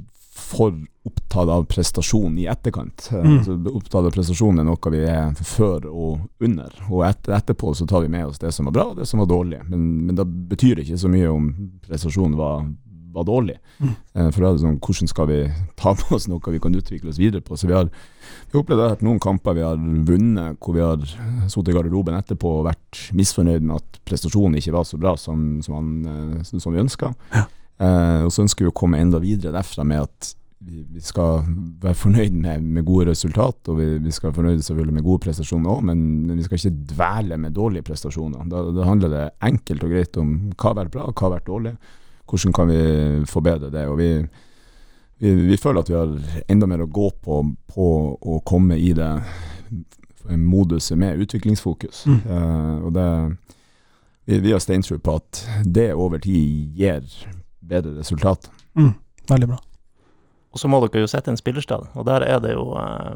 for 0.44 0.76
opptatt 1.08 1.50
av 1.52 1.66
prestasjon 1.72 2.38
i 2.40 2.46
etterkant. 2.52 3.10
Eh, 3.12 3.24
Mm. 3.24 3.38
Altså, 3.40 3.58
opptatt 3.74 4.06
av 4.06 4.12
prestasjon 4.16 4.60
er 4.62 4.68
noe 4.68 4.92
vi 4.94 5.02
er 5.08 5.34
før 5.44 5.88
og 5.90 6.44
under. 6.44 6.72
Og 6.92 7.04
et, 7.08 7.28
etterpå 7.28 7.74
så 7.76 7.88
tar 7.90 8.06
vi 8.06 8.12
med 8.14 8.28
oss 8.30 8.40
det 8.44 8.54
som 8.56 8.70
var 8.70 8.76
bra 8.78 8.86
og 8.92 9.02
det 9.02 9.08
som 9.10 9.20
var 9.24 9.28
dårlig. 9.32 9.60
Men, 9.70 9.84
men 10.08 10.16
da 10.20 10.24
betyr 10.28 10.76
det 10.78 10.86
ikke 10.88 11.02
så 11.04 11.12
mye 11.12 11.32
om 11.32 11.50
prestasjonen 11.88 12.38
var, 12.40 12.64
var 13.14 13.28
dårlig. 13.28 13.58
Mm. 13.80 13.90
Eh, 14.16 14.30
For 14.32 14.40
da 14.42 14.50
er 14.52 14.56
det 14.58 14.64
sånn, 14.64 14.80
hvordan 14.84 15.12
skal 15.12 15.28
vi 15.30 15.40
ta 15.80 15.94
med 16.00 16.14
oss 16.18 16.28
noe 16.32 16.54
vi 16.56 16.62
kan 16.64 16.76
utvikle 16.80 17.12
oss 17.12 17.20
videre 17.22 17.44
på? 17.46 17.58
Så 17.60 17.68
vi 17.70 17.76
har, 17.78 17.90
vi 17.92 18.56
har 18.56 18.64
opplevd 18.64 19.04
noen 19.06 19.20
kamper 19.24 19.58
vi 19.60 19.66
har 19.66 19.76
vunnet, 20.08 20.58
hvor 20.60 20.78
vi 20.78 20.86
har 20.86 21.04
sittet 21.50 21.74
i 21.74 21.76
garderoben 21.78 22.16
etterpå 22.20 22.60
og 22.62 22.68
vært 22.70 23.04
misfornøyd 23.18 23.62
med 23.68 23.82
at 23.82 24.00
prestasjonen 24.08 24.58
ikke 24.62 24.74
var 24.78 24.88
så 24.88 24.98
bra 25.02 25.18
som, 25.20 25.60
som, 25.66 25.76
han, 25.80 26.40
eh, 26.40 26.48
som, 26.48 26.72
vi 26.74 26.82
ønska. 26.86 27.12
Eh, 27.34 27.46
og 27.84 28.32
så 28.32 28.44
ønsker 28.46 28.66
vi 28.66 28.72
å 28.72 28.76
komme 28.76 29.02
enda 29.02 29.20
videre 29.20 29.56
derfra 29.58 29.84
med 29.88 30.06
at 30.06 30.34
vi, 30.64 31.02
skal 31.04 31.44
være 31.82 31.98
fornøyd 31.98 32.36
med, 32.40 32.64
med 32.64 32.86
gode 32.88 33.10
resultat, 33.10 33.58
og 33.68 33.80
vi, 33.80 33.88
vi 34.04 34.14
skal 34.14 34.30
være 34.30 34.38
fornøyd 34.38 34.64
selvfølgelig 34.64 34.96
med 34.96 35.06
gode 35.06 35.24
prestasjoner 35.26 35.74
òg, 35.74 35.82
men, 35.90 36.06
vi 36.38 36.46
skal 36.46 36.60
ikke 36.60 36.94
dvele 36.94 37.40
med 37.42 37.56
dårlige 37.58 37.88
prestasjoner. 37.90 38.46
Da, 38.52 38.64
da 38.76 38.88
handler 38.88 39.12
det 39.12 39.26
enkelt 39.44 39.84
og 39.84 39.94
greit 39.94 40.20
om 40.22 40.34
hva 40.54 40.72
har 40.72 40.80
vært 40.80 40.96
bra, 40.96 41.10
hva 41.10 41.28
har 41.28 41.36
vært 41.36 41.50
dårlig. 41.50 41.76
Hvordan 42.30 42.56
kan 42.56 42.72
vi 42.72 42.82
forbedre 43.30 43.72
det? 43.74 43.88
og 43.92 44.00
vi 44.00 44.10
vi, 45.24 45.32
vi, 45.48 45.58
føler 45.58 45.84
at 45.84 45.90
vi 45.90 45.96
har 45.96 46.14
enda 46.52 46.68
mer 46.68 46.82
å 46.84 46.90
gå 46.92 47.10
på 47.24 47.38
på 47.72 47.86
å 48.20 48.40
komme 48.44 48.76
i 48.76 48.90
det 48.98 49.12
moduset 50.36 50.98
med 51.00 51.22
utviklingsfokus. 51.24 52.04
Mm. 52.10 52.18
Uh, 52.28 52.76
og 52.88 52.92
det, 52.98 53.06
vi, 54.26 54.40
vi 54.44 54.52
har 54.52 54.60
steintro 54.64 54.98
på 55.00 55.16
at 55.22 55.44
det 55.64 55.94
over 55.94 56.20
tid 56.24 56.76
gir 56.76 57.08
bedre 57.70 57.96
resultat. 58.00 58.50
Mm. 58.80 58.94
Veldig 59.30 59.50
bra. 59.54 59.60
Og 60.54 60.62
så 60.62 60.70
må 60.70 60.80
dere 60.84 61.04
jo 61.04 61.10
sette 61.10 61.32
en 61.34 61.40
spillerstad, 61.40 61.90
og 61.98 62.06
der 62.06 62.26
er 62.28 62.42
det 62.44 62.54
jo 62.54 62.68
eh, 62.78 63.16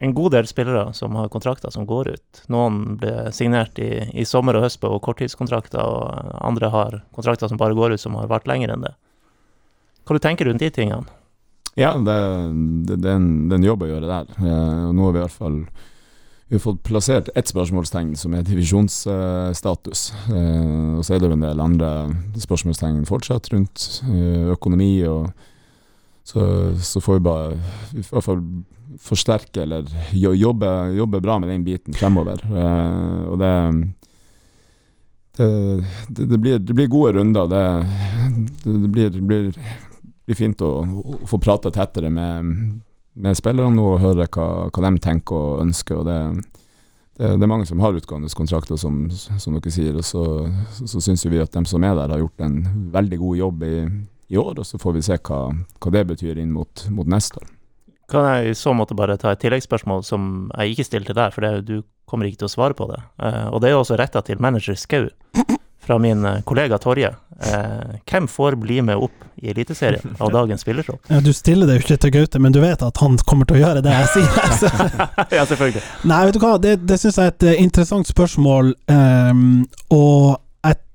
en 0.00 0.14
god 0.16 0.32
del 0.36 0.46
spillere 0.48 0.94
som 0.96 1.16
har 1.18 1.32
kontrakter 1.32 1.72
som 1.74 1.86
går 1.88 2.12
ut. 2.14 2.42
Noen 2.52 2.96
ble 3.00 3.32
signert 3.36 3.78
i, 3.82 4.06
i 4.14 4.24
sommer 4.28 4.56
og 4.56 4.64
høst 4.64 4.80
på 4.80 4.92
korttidskontrakter, 5.04 5.82
og 5.82 6.36
andre 6.40 6.70
har 6.72 7.00
kontrakter 7.16 7.50
som 7.50 7.60
bare 7.60 7.76
går 7.76 7.96
ut 7.96 8.02
som 8.02 8.16
har 8.20 8.30
vært 8.30 8.48
lenger 8.48 8.72
enn 8.72 8.86
det. 8.86 8.94
Hva 10.06 10.16
du 10.16 10.22
tenker 10.22 10.48
rundt 10.48 10.62
de 10.62 10.70
tingene? 10.72 11.18
Ja, 11.78 11.92
det, 11.94 12.16
det, 12.86 12.96
det, 12.96 13.10
er 13.10 13.18
en, 13.18 13.28
det, 13.48 13.54
er 13.54 13.60
en, 13.60 13.66
jobb 13.66 13.84
å 13.84 13.90
gjøre 13.90 14.08
der. 14.08 14.32
Eh, 14.40 14.86
nå 14.94 15.06
har 15.06 15.14
vi 15.14 15.20
i 15.20 15.24
hvert 15.24 15.36
fall 15.36 15.60
vi 16.50 16.56
har 16.56 16.60
fått 16.60 16.82
plassert 16.82 17.28
ett 17.38 17.46
spørsmålstegn 17.46 18.16
som 18.18 18.32
er 18.34 18.42
divisjonsstatus. 18.42 20.00
Eh, 20.34 20.96
og 20.98 21.04
så 21.06 21.14
er 21.14 21.20
det 21.22 21.28
en 21.30 21.44
del 21.44 21.62
andre 21.62 21.90
spørsmålstegn 22.42 23.04
fortsatt 23.06 23.52
rundt 23.52 23.84
eh, 24.10 24.50
økonomi. 24.50 24.96
og 25.06 25.30
så, 26.26 26.74
så, 26.82 26.98
får 26.98 27.20
vi 27.20 27.22
bare 27.28 27.52
i 27.94 28.02
hvert 28.02 28.26
fall 28.26 28.42
forsterke 28.98 29.62
eller 29.62 29.86
jobbe, 30.10 30.72
jobbe 30.98 31.22
bra 31.22 31.38
med 31.38 31.54
den 31.54 31.68
biten 31.68 31.94
fremover. 31.94 32.42
Eh, 32.42 33.22
og 33.30 33.38
det 33.38 33.54
det, 35.38 36.26
det, 36.26 36.38
blir, 36.38 36.58
det, 36.58 36.74
blir, 36.74 36.90
gode 36.90 37.12
runder. 37.12 37.46
Det, 37.46 38.88
blir, 38.90 39.20
blir, 39.22 39.52
blir, 39.54 40.36
fint 40.36 40.66
å, 40.66 40.72
å 40.82 41.26
få 41.30 41.38
prate 41.38 41.70
tettere 41.72 42.10
med 42.10 42.82
med 43.14 43.38
spillerne 43.38 43.74
nå 43.76 43.86
og 43.94 44.02
høre 44.02 44.26
hva, 44.26 44.48
hva, 44.70 44.82
de 44.86 45.02
tenker 45.02 45.36
og 45.36 45.62
ønsker. 45.64 46.00
og 46.00 46.08
det, 46.08 46.18
det, 47.18 47.32
er 47.34 47.50
mange 47.50 47.68
som 47.68 47.82
har 47.82 47.96
utgående 47.96 48.30
kontrakter, 48.36 48.78
som, 48.80 49.06
som 49.10 49.56
dere 49.56 49.74
sier. 49.74 49.96
og 49.96 50.06
Så, 50.06 50.24
så, 50.76 50.88
så 50.94 51.04
syns 51.04 51.26
vi 51.26 51.42
at 51.42 51.54
de 51.54 51.64
som 51.68 51.84
er 51.84 51.96
der, 51.98 52.14
har 52.14 52.22
gjort 52.22 52.46
en 52.46 52.60
veldig 52.94 53.20
god 53.22 53.40
jobb 53.44 53.64
i, 53.66 53.76
i 54.30 54.40
år. 54.40 54.58
og 54.58 54.66
Så 54.66 54.80
får 54.82 54.98
vi 54.98 55.06
se 55.06 55.18
hva, 55.18 55.40
hva 55.54 55.94
det 55.96 56.06
betyr 56.12 56.42
inn 56.42 56.52
mot, 56.54 56.86
mot, 56.90 57.08
neste 57.08 57.42
år. 57.42 57.48
Kan 58.10 58.26
jeg 58.26 58.50
i 58.50 58.58
så 58.58 58.74
måte 58.74 58.96
bare 58.98 59.18
ta 59.20 59.30
et 59.30 59.42
tilleggsspørsmål 59.42 60.02
som 60.02 60.50
jeg 60.56 60.74
ikke 60.74 60.88
stilte 60.88 61.14
deg, 61.14 61.34
for 61.34 61.46
det, 61.46 61.66
du 61.68 61.82
kommer 62.10 62.26
ikke 62.26 62.42
til 62.42 62.48
å 62.48 62.54
svare 62.56 62.74
på 62.74 62.88
det. 62.90 62.98
Uh, 63.22 63.52
og 63.54 63.60
det 63.62 63.70
er 63.70 63.76
jo 63.76 63.84
også 63.84 63.98
retta 64.00 64.22
til 64.26 64.42
manager 64.42 64.74
Skau 64.74 65.06
fra 65.80 65.98
min 65.98 66.24
eh, 66.24 66.42
kollega 66.44 66.78
Torje. 66.78 67.14
Eh, 67.42 67.96
hvem 68.10 68.28
får 68.28 68.54
bli 68.60 68.82
med 68.82 68.96
opp 68.96 69.24
i 69.36 69.50
Eliteserien 69.50 70.16
av 70.18 70.32
dagens 70.38 70.60
spillertropp? 70.60 71.00
Ja, 71.08 71.20
du 71.20 71.32
stiller 71.32 71.66
det 71.66 71.78
jo 71.78 71.84
ikke 71.84 71.96
til 72.04 72.14
Gaute, 72.18 72.42
men 72.42 72.52
du 72.52 72.60
vet 72.60 72.82
at 72.84 73.00
han 73.00 73.16
kommer 73.24 73.48
til 73.48 73.60
å 73.60 73.62
gjøre 73.64 73.84
det 73.84 73.94
jeg 73.94 74.12
sier. 74.16 74.68
ja, 75.38 75.46
selvfølgelig. 75.46 75.82
Nei, 76.10 76.20
vet 76.28 76.36
du 76.36 76.44
hva, 76.44 76.54
det, 76.60 76.76
det 76.84 77.00
syns 77.00 77.18
jeg 77.20 77.32
er 77.32 77.34
et 77.34 77.48
eh, 77.48 77.64
interessant 77.64 78.10
spørsmål, 78.10 78.74
um, 78.92 79.44
og 79.96 80.38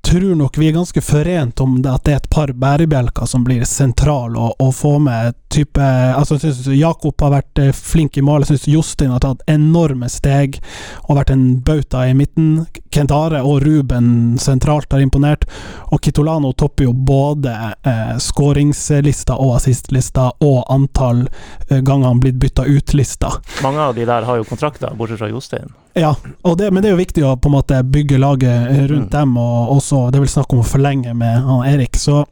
tror 0.05 0.35
nok 0.35 0.57
vi 0.57 0.67
er 0.67 0.71
ganske 0.71 1.01
forent 1.01 1.59
om 1.61 1.81
det 1.81 1.89
at 1.89 2.03
det 2.05 2.13
er 2.13 2.19
et 2.21 2.29
par 2.29 2.51
bærebjelker 2.53 3.25
som 3.29 3.43
blir 3.45 3.63
sentrale 3.65 4.37
å, 4.37 4.51
å, 4.61 4.69
få 4.73 4.97
med. 5.01 5.33
Type, 5.55 5.81
altså 5.81 6.35
jeg 6.35 6.51
synes 6.53 6.67
Jakob 6.77 7.21
har 7.23 7.31
vært 7.33 7.61
eh, 7.63 7.71
flink 7.73 8.17
i 8.19 8.23
mål. 8.25 8.43
Jeg 8.43 8.53
syns 8.53 8.67
Jostein 8.73 9.13
har 9.15 9.23
tatt 9.23 9.41
enorme 9.49 10.09
steg 10.11 10.59
og 11.07 11.15
vært 11.17 11.31
en 11.33 11.45
bauta 11.65 12.03
i 12.05 12.15
midten. 12.17 12.65
Kent 12.93 13.13
Are 13.15 13.41
og 13.43 13.63
Ruben 13.65 14.35
sentralt 14.41 14.93
har 14.93 15.01
imponert. 15.03 15.47
Og 15.89 16.03
Kitolano 16.05 16.51
topper 16.53 16.89
jo 16.89 16.93
både 16.93 17.55
eh, 17.81 18.17
skåringslista 18.21 19.39
og 19.41 19.55
assistlista 19.57 20.29
og 20.43 20.61
antall 20.75 21.25
eh, 21.69 21.79
ganger 21.79 22.11
han 22.11 22.21
blitt 22.21 22.37
bytta 22.43 22.67
ut-lista. 22.67 23.37
Mange 23.65 23.89
av 23.89 23.97
de 23.97 24.05
der 24.05 24.29
har 24.29 24.41
jo 24.41 24.47
kontrakter, 24.51 24.93
bortsett 24.99 25.23
fra 25.23 25.31
Jostein. 25.31 25.73
Ja, 25.95 26.11
det, 26.57 26.71
men 26.71 26.83
det 26.83 26.89
er 26.89 26.95
jo 26.95 26.99
viktig 26.99 27.23
å 27.23 27.35
på 27.39 27.47
en 27.47 27.55
måte 27.55 27.77
bygge 27.87 28.17
laget 28.19 28.71
rundt 28.89 29.07
mm. 29.07 29.11
dem, 29.13 29.37
og 29.39 29.77
også 29.77 30.09
det 30.11 30.19
er 30.19 30.25
vel 30.25 30.33
snakk 30.33 30.55
om 30.55 30.63
å 30.63 30.67
forlenge 30.67 31.13
med 31.15 31.37
han 31.45 31.63
Erik. 31.69 31.95
Så 31.95 32.25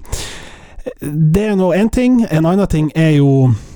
det 1.00 1.46
er 1.48 1.56
nå 1.56 1.72
én 1.72 1.92
ting. 1.94 2.26
En 2.28 2.44
annen 2.50 2.68
ting 2.68 2.92
er 2.92 3.16
jo 3.22 3.30
Eh, 3.50 3.73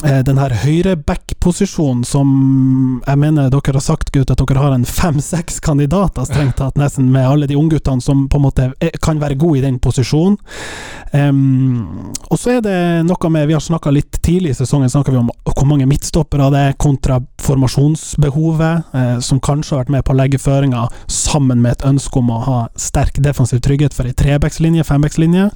den 0.00 0.38
her 0.38 0.52
høyreback-posisjonen 0.62 2.04
som 2.06 2.28
jeg 3.02 3.18
mener 3.20 3.50
dere 3.50 3.74
har 3.74 3.82
sagt, 3.84 4.12
gutt, 4.14 4.30
at 4.30 4.38
dere 4.38 4.62
har 4.62 4.74
en 4.74 4.86
fem-seks 4.86 5.58
kandidater, 5.64 6.24
strengt 6.28 6.56
tatt, 6.60 6.78
nesten, 6.80 7.10
med 7.12 7.26
alle 7.26 7.48
de 7.50 7.58
ungguttene 7.58 8.00
som 8.04 8.28
på 8.30 8.38
en 8.38 8.44
måte 8.46 8.68
kan 9.02 9.20
være 9.20 9.38
gode 9.40 9.58
i 9.60 9.64
den 9.66 9.80
posisjonen. 9.82 10.38
Um, 11.12 12.12
og 12.30 12.38
så 12.38 12.52
er 12.54 12.60
det 12.62 12.74
noe 13.02 13.30
med 13.34 13.48
Vi 13.50 13.54
har 13.56 13.62
snakka 13.64 13.90
litt 13.90 14.20
tidlig 14.22 14.52
i 14.52 14.58
sesongen 14.60 14.92
snakka 14.92 15.10
vi 15.10 15.18
om 15.18 15.30
hvor 15.42 15.66
mange 15.66 15.88
midtstoppere 15.90 16.46
det 16.54 16.60
er 16.68 16.76
kontra 16.78 17.18
formasjonsbehovet, 17.42 18.94
eh, 18.94 19.18
som 19.24 19.40
kanskje 19.42 19.74
har 19.74 19.82
vært 19.82 19.94
med 19.96 20.04
på 20.06 20.14
å 20.14 20.18
legge 20.20 20.40
føringer 20.40 20.92
sammen 21.10 21.62
med 21.64 21.78
et 21.78 21.86
ønske 21.88 22.20
om 22.20 22.30
å 22.30 22.40
ha 22.46 22.58
sterk 22.78 23.18
defensiv 23.24 23.62
trygghet 23.64 23.96
for 23.96 24.08
ei 24.08 24.14
trebackslinje, 24.16 24.86
fembackslinje. 24.86 25.48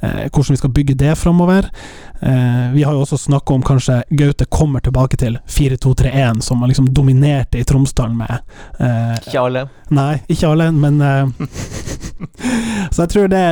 Eh, 0.00 0.24
hvordan 0.30 0.56
vi 0.56 0.60
skal 0.62 0.74
bygge 0.78 0.98
det 1.02 1.16
framover. 1.20 1.68
Eh, 2.20 2.66
vi 2.72 2.86
har 2.86 2.96
jo 2.96 3.04
også 3.04 3.18
snakka 3.26 3.54
om 3.54 3.65
kanskje 3.66 4.00
Gaute 4.08 4.46
kommer 4.50 4.84
tilbake 4.84 5.18
til 5.20 5.38
4-2-3-1, 5.50 6.40
som 6.46 6.62
han 6.62 6.70
liksom 6.70 6.88
dominerte 6.94 7.58
i 7.60 7.66
Tromsdalen 7.66 8.16
med 8.18 8.38
eh, 8.78 9.16
Ikke 9.26 9.42
alle. 9.42 9.66
Nei, 9.94 10.12
ikke 10.32 10.50
alle, 10.50 10.70
men 10.74 11.00
eh, 11.00 11.26
Så 12.90 13.02
jeg 13.02 13.10
tror 13.12 13.28
det, 13.28 13.42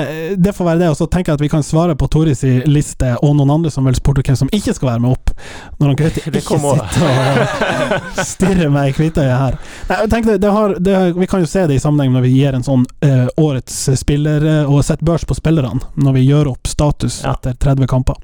det 0.41 0.53
får 0.57 0.65
være 0.65 0.81
det. 0.81 0.91
Og 0.91 0.97
så 0.97 1.07
tenker 1.11 1.33
jeg 1.33 1.39
at 1.39 1.45
vi 1.45 1.51
kan 1.53 1.65
svare 1.67 1.97
på 1.99 2.09
Toris 2.09 2.43
liste 2.65 3.11
og 3.21 3.35
noen 3.37 3.53
andre 3.59 3.73
som 3.73 3.85
vil 3.85 3.97
spurte 3.99 4.25
hvem 4.25 4.39
som 4.39 4.51
ikke 4.55 4.75
skal 4.77 4.95
være 4.95 5.03
med 5.05 5.13
opp. 5.13 5.33
Når 5.81 5.91
han 5.91 5.99
Gaute 6.01 6.23
ikke 6.25 6.41
sitter 6.41 6.61
og 6.65 8.23
stirrer 8.25 8.73
meg 8.73 8.93
i 8.93 8.97
hvitøyet 8.97 9.35
her. 9.37 9.59
Nei, 9.91 10.01
jeg 10.05 10.13
tenker 10.15 10.41
det, 10.41 10.53
har, 10.57 10.77
det 10.81 10.97
har, 10.97 11.13
vi 11.19 11.31
kan 11.31 11.45
jo 11.45 11.51
se 11.51 11.67
det 11.69 11.79
i 11.79 11.83
sammenheng 11.83 12.15
når 12.17 12.27
vi 12.27 12.35
gir 12.39 12.57
en 12.57 12.67
sånn 12.67 12.87
eh, 13.05 13.27
årets 13.41 13.83
spiller, 14.01 14.45
uh, 14.65 14.73
og 14.73 14.85
setter 14.87 15.07
børs 15.07 15.27
på 15.29 15.37
spillerne, 15.37 15.83
når 16.01 16.17
vi 16.17 16.25
gjør 16.29 16.55
opp 16.55 16.71
status 16.71 17.23
ja. 17.25 17.35
etter 17.35 17.59
30 17.61 17.91
kamper. 17.91 18.17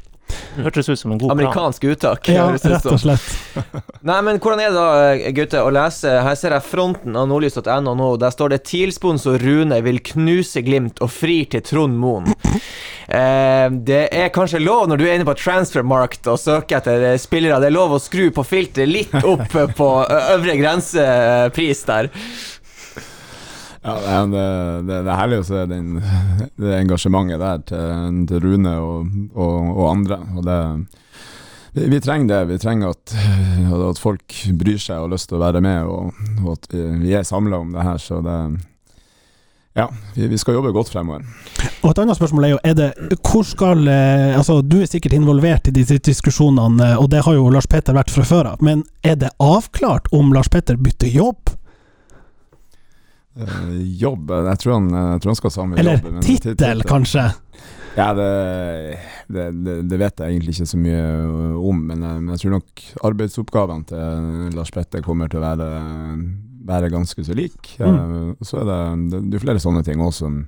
Hørtes 0.60 0.88
ut 0.90 0.98
som 0.98 1.14
en 1.14 1.20
god 1.20 1.34
Amerikansk 1.34 1.84
plan. 1.84 1.96
uttak. 1.96 2.28
Ja, 2.32 2.46
rett 2.54 2.86
og 2.86 3.00
slett. 3.00 3.26
Nei, 4.08 4.18
men 4.26 4.40
hvordan 4.42 4.62
er 4.64 4.72
det 4.72 4.78
da, 4.78 5.32
gutter, 5.36 5.66
å 5.66 5.72
lese? 5.74 6.12
Her 6.24 6.38
ser 6.38 6.56
jeg 6.56 6.66
fronten 6.66 7.16
av 7.18 7.28
nordlys.no 7.30 7.94
nå. 7.96 8.10
Der 8.20 8.34
står 8.34 8.54
det 8.54 8.62
'TIL-sponsor 8.68 9.40
Rune 9.42 9.80
vil 9.86 10.00
knuse 10.12 10.64
Glimt 10.66 11.02
og 11.04 11.12
frir 11.14 11.50
til 11.52 11.64
Trond 11.66 11.98
Moen'. 12.00 12.32
Eh, 13.10 13.66
det 13.74 14.04
er 14.14 14.28
kanskje 14.30 14.60
lov, 14.62 14.84
når 14.86 15.00
du 15.00 15.02
er 15.02 15.16
inne 15.16 15.26
på 15.26 15.34
transfermarkt 15.34 16.28
og 16.30 16.38
søker 16.38 16.76
etter 16.78 17.16
spillere, 17.18 17.58
det 17.58 17.66
er 17.66 17.74
lov 17.74 17.96
å 17.96 17.98
skru 17.98 18.28
på 18.30 18.44
filteret 18.46 18.86
litt 18.86 19.16
opp 19.26 19.50
på 19.50 19.88
øvre 20.06 20.54
grensepris 20.60 21.82
der. 21.88 22.06
Ja, 23.82 24.24
det, 24.28 24.44
det, 24.84 24.96
det, 25.06 25.08
er 25.08 25.16
herlig 25.16 25.40
å 25.40 25.46
se 25.48 25.62
den, 25.70 25.94
det 26.60 26.74
engasjementet 26.82 27.40
der 27.40 27.62
til, 27.70 28.24
til 28.28 28.42
Rune 28.44 28.74
og, 28.76 29.14
og, 29.32 29.54
og, 29.76 29.84
andre. 29.88 30.20
Og 30.36 30.44
det, 30.44 30.58
vi, 31.80 32.00
trenger 32.04 32.28
det. 32.34 32.40
Vi 32.50 32.58
trenger 32.60 32.92
at, 32.92 33.14
at, 33.14 34.02
folk 34.02 34.42
bryr 34.60 34.80
seg 34.80 34.98
og 34.98 35.08
har 35.08 35.14
lyst 35.14 35.30
til 35.30 35.40
å 35.40 35.44
være 35.46 35.64
med, 35.64 35.88
og, 35.88 36.26
og 36.44 36.52
at 36.58 36.68
vi, 36.74 36.84
vi 37.06 37.16
er 37.16 37.24
samla 37.24 37.62
om 37.64 37.72
det 37.76 37.86
her. 37.86 38.02
Så 38.02 38.20
det 38.26 38.36
ja, 39.78 39.86
vi, 40.14 40.38
skal 40.38 40.56
jobbe 40.58 40.72
godt 40.74 40.90
fremover. 40.90 41.22
Og 41.80 41.92
Et 41.92 42.00
annet 42.02 42.18
spørsmål 42.18 42.44
er 42.44 42.50
jo 42.50 42.58
er 42.66 42.74
det, 42.74 42.88
hvor 43.22 43.44
skal, 43.46 43.86
eh, 43.88 44.36
altså 44.36 44.60
Du 44.66 44.80
er 44.80 44.90
sikkert 44.90 45.14
involvert 45.14 45.70
i 45.70 45.74
disse 45.74 45.98
diskusjonene, 45.98 46.96
og 46.98 47.10
det 47.10 47.22
har 47.24 47.38
jo 47.38 47.48
Lars 47.54 47.70
Petter 47.70 47.94
vært 47.94 48.10
fra 48.10 48.26
før 48.26 48.52
av. 48.52 48.64
Men 48.66 48.82
er 49.06 49.14
det 49.16 49.30
avklart 49.38 50.10
om 50.12 50.34
Lars 50.34 50.50
Petter 50.50 50.76
bytter 50.76 51.08
jobb? 51.14 51.49
Uh, 53.40 53.76
jobb 53.96 54.30
Jeg 54.34 54.60
tror 54.60 54.74
han, 54.76 54.88
jeg 54.92 55.20
tror 55.22 55.30
han 55.30 55.38
skal 55.38 55.48
ha 55.50 55.54
samme 55.54 55.78
Eller 55.80 55.96
jobb. 55.96 56.08
Eller 56.10 56.26
tittel, 56.26 56.82
kanskje? 56.88 57.30
Ja, 57.96 58.12
det, 58.14 58.98
det, 59.26 59.82
det, 59.90 59.98
vet 59.98 60.20
jeg 60.20 60.36
egentlig 60.36 60.54
ikke 60.54 60.68
så 60.70 60.78
mye 60.78 61.02
om, 61.58 61.82
men, 61.90 62.04
jeg, 62.06 62.22
men 62.22 62.34
jeg 62.34 62.42
tror 62.44 62.54
nok 62.58 62.82
arbeidsoppgavene 63.10 63.88
til 63.90 64.56
Lars 64.56 64.70
Petter 64.74 65.02
kommer 65.04 65.30
til 65.30 65.40
å 65.40 65.44
være, 65.44 65.68
være 66.70 66.90
ganske 66.92 67.24
så 67.26 67.36
like. 67.36 67.74
Mm. 67.82 67.98
Uh, 67.98 68.46
så 68.46 68.62
er 68.62 68.68
det, 68.70 68.80
det, 69.10 69.22
det 69.30 69.38
er 69.38 69.46
flere 69.46 69.62
sånne 69.62 69.82
ting 69.86 70.02
også 70.02 70.26
som, 70.26 70.42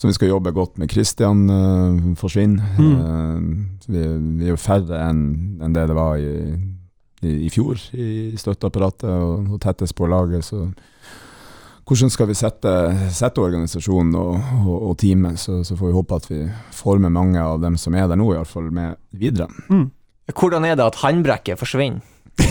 som 0.00 0.12
vi 0.12 0.16
skal 0.16 0.30
jobbe 0.30 0.54
godt 0.56 0.78
med. 0.80 0.92
Christian 0.92 1.46
uh, 1.50 2.12
forsvinner. 2.20 2.78
Mm. 2.78 3.50
vi, 3.88 4.04
vi, 4.04 4.46
er 4.46 4.54
jo 4.54 4.60
færre 4.60 5.02
enn 5.08 5.24
en 5.64 5.74
det 5.74 5.88
det 5.90 5.98
var 5.98 6.22
i, 6.22 6.54
i, 7.26 7.34
i 7.48 7.50
fjor 7.52 7.82
i 7.98 8.38
støtteapparatet 8.38 9.10
og, 9.10 9.50
og 9.56 9.60
tettest 9.64 9.98
på 9.98 10.08
laget. 10.10 10.46
så 10.46 10.68
hvordan 11.90 12.10
skal 12.14 12.28
vi 12.30 12.36
sette, 12.38 12.72
sette 13.10 13.42
organisasjonen 13.42 14.14
og, 14.14 14.36
og, 14.62 14.76
og 14.90 14.92
teamet, 15.00 15.40
så, 15.42 15.58
så, 15.66 15.74
får 15.74 15.90
vi 15.90 15.96
håpe 15.96 16.18
at 16.20 16.28
vi 16.30 16.44
får 16.76 17.00
med 17.02 17.14
mange 17.16 17.42
av 17.42 17.58
dem 17.62 17.74
som 17.80 17.96
er 17.98 18.06
der 18.06 18.20
nå, 18.20 18.28
i 18.30 18.38
hvert 18.38 18.50
fall 18.50 18.68
med 18.74 19.00
videre. 19.10 19.48
Mm. 19.66 19.88
Hvordan 20.30 20.68
er 20.68 20.78
det 20.78 20.86
at 20.86 21.00
håndbrekket 21.02 21.58
forsvinner? 21.58 22.04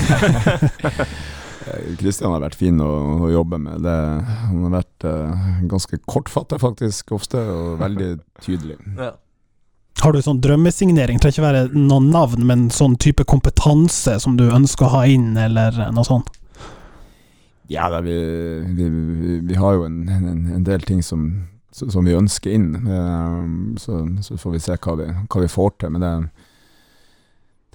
Kristian 2.00 2.34
har 2.34 2.44
vært 2.44 2.58
fin 2.60 2.82
å, 2.84 2.90
å 3.28 3.30
jobbe 3.32 3.60
med. 3.62 3.86
Det, 3.86 3.96
han 4.50 4.66
har 4.66 4.76
vært 4.80 5.08
uh, 5.08 5.48
ganske 5.70 6.02
kortfattet, 6.10 6.60
faktisk, 6.60 7.14
ofte, 7.16 7.40
og 7.40 7.80
veldig 7.84 8.14
tydelig. 8.44 8.80
Ja. 9.00 9.16
Har 10.00 10.14
du 10.16 10.22
sånn 10.24 10.38
drømmesignering? 10.40 11.18
Det 11.18 11.26
trenger 11.26 11.36
ikke 11.36 11.44
være 11.44 11.64
noen 11.76 12.06
navn, 12.14 12.46
men 12.48 12.62
sånn 12.72 12.94
type 13.04 13.26
kompetanse 13.28 14.14
som 14.24 14.38
du 14.40 14.46
ønsker 14.48 14.88
å 14.88 14.94
ha 14.94 15.02
inn, 15.12 15.34
eller 15.36 15.76
noe 15.92 16.08
sånt? 16.08 16.30
Ja, 17.70 17.90
da, 17.94 18.02
vi, 18.02 18.18
vi, 18.74 18.90
vi, 19.46 19.56
har 19.56 19.78
jo 19.78 19.86
en, 19.86 20.02
en, 20.10 20.46
en 20.56 20.66
del 20.66 20.82
ting 20.82 21.04
som, 21.06 21.28
som 21.72 22.06
vi 22.06 22.18
ønsker 22.18 22.56
inn, 22.58 22.72
eh, 22.82 23.44
så, 23.78 24.02
så 24.26 24.38
får 24.42 24.56
vi 24.56 24.62
se 24.64 24.78
hva 24.82 24.96
vi, 24.98 25.10
hva 25.30 25.44
vi 25.44 25.52
får 25.54 25.76
til. 25.78 25.94
Men 25.94 26.06
det, 26.06 26.14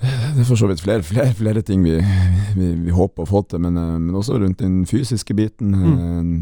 det, 0.02 0.42
er 0.42 0.48
for 0.48 0.59
så 0.59 0.66
vidt 0.66 0.83
flere, 0.83 1.07
flere, 1.07 1.30
flere 1.38 1.62
ting 1.62 1.87
vi, 1.87 2.00
håper 2.90 3.22
å 3.22 3.30
få 3.30 3.44
til, 3.46 3.62
men, 3.62 3.78
eh, 3.78 3.94
men 4.00 4.18
også 4.18 4.40
rundt 4.42 4.64
den 4.64 4.83
fysiske 4.90 5.37
biten. 5.38 5.78
Mm. 5.78 6.35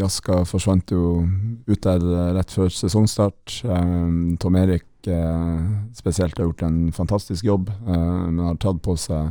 Jaska 0.00 0.42
forsvant 0.48 0.90
jo 0.90 1.22
ut 1.68 1.86
der 1.86 2.02
eh, 2.02 2.34
rett 2.40 2.50
før 2.50 2.72
sesongstart. 2.74 3.60
Eh, 3.62 4.02
Tom 4.42 4.58
Erik 4.58 5.06
eh, 5.06 5.62
spesielt 5.94 6.34
har 6.38 6.50
gjort 6.50 6.66
en 6.66 6.82
fantastisk 6.98 7.46
jobb, 7.46 7.70
eh, 7.70 8.12
men 8.26 8.42
har 8.48 8.58
tatt 8.62 8.82
på 8.82 8.98
seg 8.98 9.30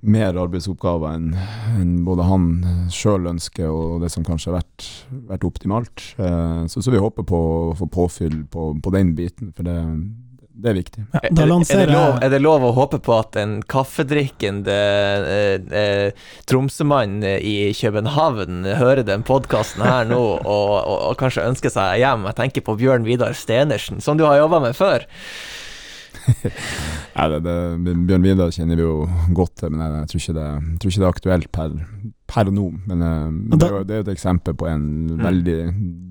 mer 0.00 0.38
arbeidsoppgaver 0.40 1.12
enn 1.12 1.34
en 1.80 1.92
både 2.06 2.24
han 2.28 2.48
sjøl 2.92 3.28
ønsker 3.34 3.68
og 3.68 4.00
det 4.04 4.10
som 4.12 4.24
kanskje 4.24 4.50
har 4.50 4.60
vært, 4.62 4.88
vært 5.28 5.46
optimalt. 5.48 6.06
Eh, 6.16 6.64
så, 6.72 6.80
så 6.80 6.94
vi 6.94 7.02
håper 7.02 7.26
på 7.28 7.44
å 7.70 7.76
få 7.78 7.88
påfyll 7.92 8.42
på, 8.50 8.72
på 8.80 8.94
den 8.96 9.14
biten, 9.18 9.52
for 9.56 9.68
det, 9.68 9.76
det 10.60 10.72
er 10.72 10.78
viktig. 10.78 11.04
Ja, 11.12 11.20
Er, 11.22 11.28
er, 11.30 11.84
det 11.84 11.92
lov, 11.92 12.16
er 12.24 12.32
det 12.32 12.40
lov 12.42 12.64
å 12.64 12.72
håpe 12.76 13.00
på 13.04 13.14
at 13.18 13.36
en 13.40 13.58
kaffedrikkende 13.68 14.78
eh, 15.36 15.70
eh, 15.82 16.26
Tromsømann 16.48 17.20
i 17.24 17.70
København 17.76 18.64
hører 18.80 19.04
den 19.06 19.24
podkasten 19.26 19.84
her 19.84 20.08
nå 20.08 20.20
og, 20.56 20.74
og, 20.80 20.98
og 21.12 21.16
kanskje 21.20 21.48
ønsker 21.48 21.72
seg 21.76 22.00
hjem? 22.02 22.28
Jeg 22.30 22.40
tenker 22.40 22.66
på 22.66 22.76
Bjørn 22.80 23.08
Vidar 23.08 23.36
Stenersen, 23.36 24.00
som 24.04 24.20
du 24.20 24.26
har 24.28 24.40
jobba 24.40 24.64
med 24.64 24.76
før. 24.78 25.08
Nei, 27.16 27.26
det, 27.32 27.40
det, 27.44 27.96
Bjørn 28.08 28.24
Vidar 28.24 28.54
kjenner 28.54 28.78
vi 28.78 28.86
jo 28.86 28.94
godt 29.36 29.60
til, 29.62 29.74
men 29.74 29.84
jeg, 29.84 29.96
jeg, 29.96 30.10
tror, 30.10 30.22
ikke 30.22 30.38
det, 30.38 30.48
jeg 30.48 30.80
tror 30.80 30.92
ikke 30.92 31.02
det 31.02 31.06
er 31.06 31.14
aktuelt 31.14 31.50
per, 31.56 31.76
per 32.30 32.52
nå. 32.54 32.66
Men, 32.90 33.04
eh, 33.06 33.26
men 33.30 33.56
det, 33.56 33.66
er 33.66 33.74
jo, 33.74 33.82
det 33.86 33.96
er 33.96 34.02
jo 34.02 34.06
et 34.06 34.12
eksempel 34.14 34.56
på 34.60 34.68
en 34.70 34.86
veldig 35.20 35.58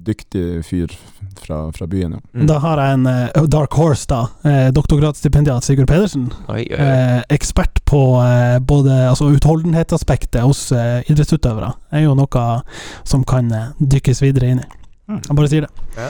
dyktig 0.10 0.46
fyr 0.68 0.94
fra, 1.40 1.72
fra 1.76 1.88
byen. 1.90 2.18
Ja. 2.18 2.22
Mm. 2.34 2.48
Da 2.50 2.60
har 2.64 2.82
jeg 2.84 2.98
en 3.00 3.10
uh, 3.10 3.48
dark 3.52 3.76
horse, 3.80 4.08
da. 4.10 4.22
Eh, 4.48 4.70
doktorgradsstipendiat 4.76 5.66
Sigurd 5.66 5.90
Pedersen. 5.92 6.30
Oi, 6.48 6.64
oi, 6.64 6.78
oi. 6.78 6.88
Eh, 6.88 7.22
ekspert 7.36 7.84
på 7.90 8.02
eh, 8.24 8.60
både 8.60 9.10
altså, 9.10 9.30
utholdenhetsaspektet 9.34 10.42
hos 10.46 10.72
eh, 10.72 11.02
idrettsutøvere. 11.10 11.74
er 11.92 12.06
jo 12.06 12.16
noe 12.18 12.48
som 13.08 13.26
kan 13.28 13.52
eh, 13.56 13.72
dykkes 13.80 14.22
videre 14.26 14.54
inn 14.54 14.64
i. 14.64 14.70
Mm. 15.10 15.22
Jeg 15.26 15.38
bare 15.42 15.52
sier 15.52 15.68
det. 15.68 16.10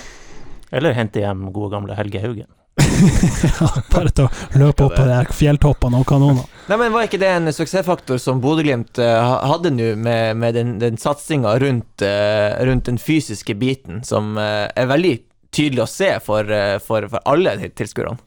Eller 0.76 0.98
hente 0.98 1.24
hjem 1.24 1.48
gode 1.56 1.72
gamle 1.74 1.96
Helge 1.98 2.22
Haugen. 2.24 2.50
bare 3.94 4.12
til 4.15 4.26
å 4.28 4.60
løpe 4.62 4.86
opp 4.88 4.96
på 4.98 5.06
de 5.08 5.13
her 5.15 5.30
fjelltoppene 5.36 6.00
og 6.02 6.08
kanonene. 6.10 6.46
Nei, 6.70 6.78
men 6.78 6.94
Var 6.94 7.08
ikke 7.08 7.20
det 7.22 7.30
en 7.34 7.52
suksessfaktor 7.56 8.20
som 8.22 8.42
Bodø-Glimt 8.44 9.00
eh, 9.02 9.32
hadde 9.50 9.72
nå, 9.74 9.92
med, 9.98 10.38
med 10.38 10.58
den, 10.58 10.76
den 10.82 11.00
satsinga 11.02 11.56
rundt, 11.63 12.04
eh, 12.06 12.60
rundt 12.70 12.86
den 12.89 13.00
fysiske 13.02 13.56
biten, 13.58 14.04
som 14.06 14.36
eh, 14.38 14.68
er 14.76 14.89
veldig 14.92 15.15
tydelig 15.56 15.82
å 15.86 15.89
se 15.89 16.12
for, 16.22 16.46
for, 16.86 17.08
for 17.10 17.24
alle 17.30 17.56
til- 17.63 17.72
tilskuerne? 17.84 18.20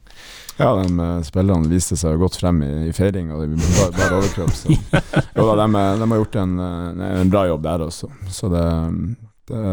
Ja, 0.59 0.67
de 0.77 1.05
spillerne 1.25 1.65
viste 1.71 1.95
seg 1.97 2.19
godt 2.21 2.35
frem 2.37 2.59
i, 2.61 2.71
i 2.89 2.91
feiring, 2.93 3.31
og 3.33 3.41
det 3.41 3.55
bare, 3.63 3.93
bare 3.95 4.17
overkropp. 4.19 4.51
Så. 4.53 4.75
Jo 5.39 5.47
da, 5.49 5.55
de, 5.63 5.85
de 6.03 6.09
har 6.11 6.19
gjort 6.19 6.35
en, 6.43 6.51
en 7.07 7.31
bra 7.33 7.45
jobb 7.49 7.63
der 7.65 7.85
også. 7.87 8.11
Så 8.29 8.51
det, 8.53 8.65
det, 9.49 9.63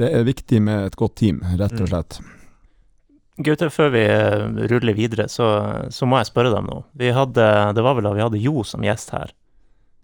det 0.00 0.08
er 0.16 0.24
viktig 0.30 0.62
med 0.64 0.86
et 0.88 0.96
godt 0.96 1.18
team, 1.20 1.42
rett 1.60 1.76
og 1.76 1.90
slett. 1.90 2.16
Gutter, 3.36 3.70
før 3.74 3.88
vi 3.90 4.02
eh, 4.06 4.44
ruller 4.70 4.94
videre, 4.94 5.26
så, 5.28 5.46
så 5.90 6.06
må 6.06 6.20
jeg 6.20 6.30
spørre 6.30 6.52
deg 6.52 6.60
om 6.60 6.68
noe. 6.70 6.84
Vi 6.94 7.10
hadde, 7.14 7.46
det 7.74 7.82
var 7.82 7.96
vel 7.98 8.06
da 8.06 8.12
vi 8.14 8.22
hadde 8.22 8.42
Jo 8.42 8.62
som 8.66 8.84
gjest 8.86 9.10
her. 9.14 9.32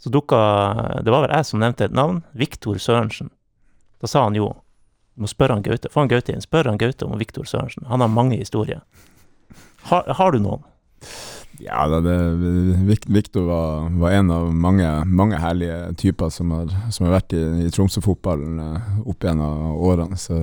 Så 0.01 0.11
dukka 0.11 0.39
Det 1.05 1.13
var 1.13 1.27
vel 1.27 1.35
jeg 1.37 1.47
som 1.47 1.61
nevnte 1.61 1.87
et 1.87 1.95
navn. 1.95 2.23
Viktor 2.33 2.79
Sørensen. 2.81 3.29
Da 4.01 4.09
sa 4.09 4.25
han 4.25 4.39
jo 4.39 4.49
Du 5.15 5.27
må 5.27 5.29
spørre 5.29 5.59
han 5.59 5.63
Gaute. 5.63 5.91
Få 5.93 6.03
han 6.03 6.11
Gaute 6.11 6.33
inn. 6.33 6.43
Spør 6.43 6.71
han 6.73 6.81
Gaute 6.81 7.05
om 7.05 7.19
Viktor 7.21 7.45
Sørensen. 7.45 7.85
Han 7.91 8.01
har 8.01 8.09
mange 8.09 8.39
historier. 8.41 8.81
Har, 9.91 10.09
har 10.09 10.33
du 10.33 10.41
noen? 10.41 10.65
Ja, 11.61 11.85
det, 11.89 12.01
det, 12.41 12.99
Viktor 13.13 13.45
var, 13.45 13.91
var 14.01 14.17
en 14.17 14.31
av 14.33 14.49
mange, 14.55 14.89
mange 15.05 15.37
herlige 15.37 15.93
typer 16.01 16.33
som 16.33 16.55
har, 16.57 16.73
som 16.89 17.07
har 17.07 17.19
vært 17.19 17.35
i, 17.37 17.43
i 17.67 17.73
Tromsø-fotballen 17.75 18.63
eh, 18.65 18.93
opp 19.05 19.27
gjennom 19.27 19.77
årene. 19.77 20.17
Så 20.17 20.41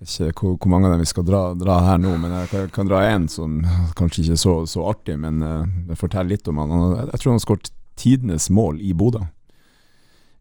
ikke 0.00 0.46
hvor, 0.46 0.56
hvor 0.56 0.70
mange 0.72 0.88
av 0.88 0.94
dem 0.94 1.02
vi 1.04 1.10
skal 1.10 1.26
dra, 1.28 1.42
dra 1.58 1.80
her 1.84 1.98
nå, 2.00 2.14
men 2.22 2.32
jeg 2.38 2.50
kan, 2.52 2.70
kan 2.72 2.88
dra 2.88 3.02
én 3.10 3.26
som 3.28 3.60
kanskje 3.98 4.24
ikke 4.24 4.36
er 4.38 4.40
så, 4.40 4.54
så 4.70 4.86
artig, 4.88 5.18
men 5.20 5.42
uh, 5.44 5.66
det 5.90 5.98
forteller 6.00 6.36
litt 6.36 6.48
om 6.48 6.62
han. 6.62 6.72
jeg 7.10 7.20
tror 7.20 7.32
han 7.32 7.40
har 7.40 7.44
skåret 7.44 7.72
tidenes 8.00 8.48
mål 8.50 8.80
i 8.80 8.94
Bodø. 8.96 9.26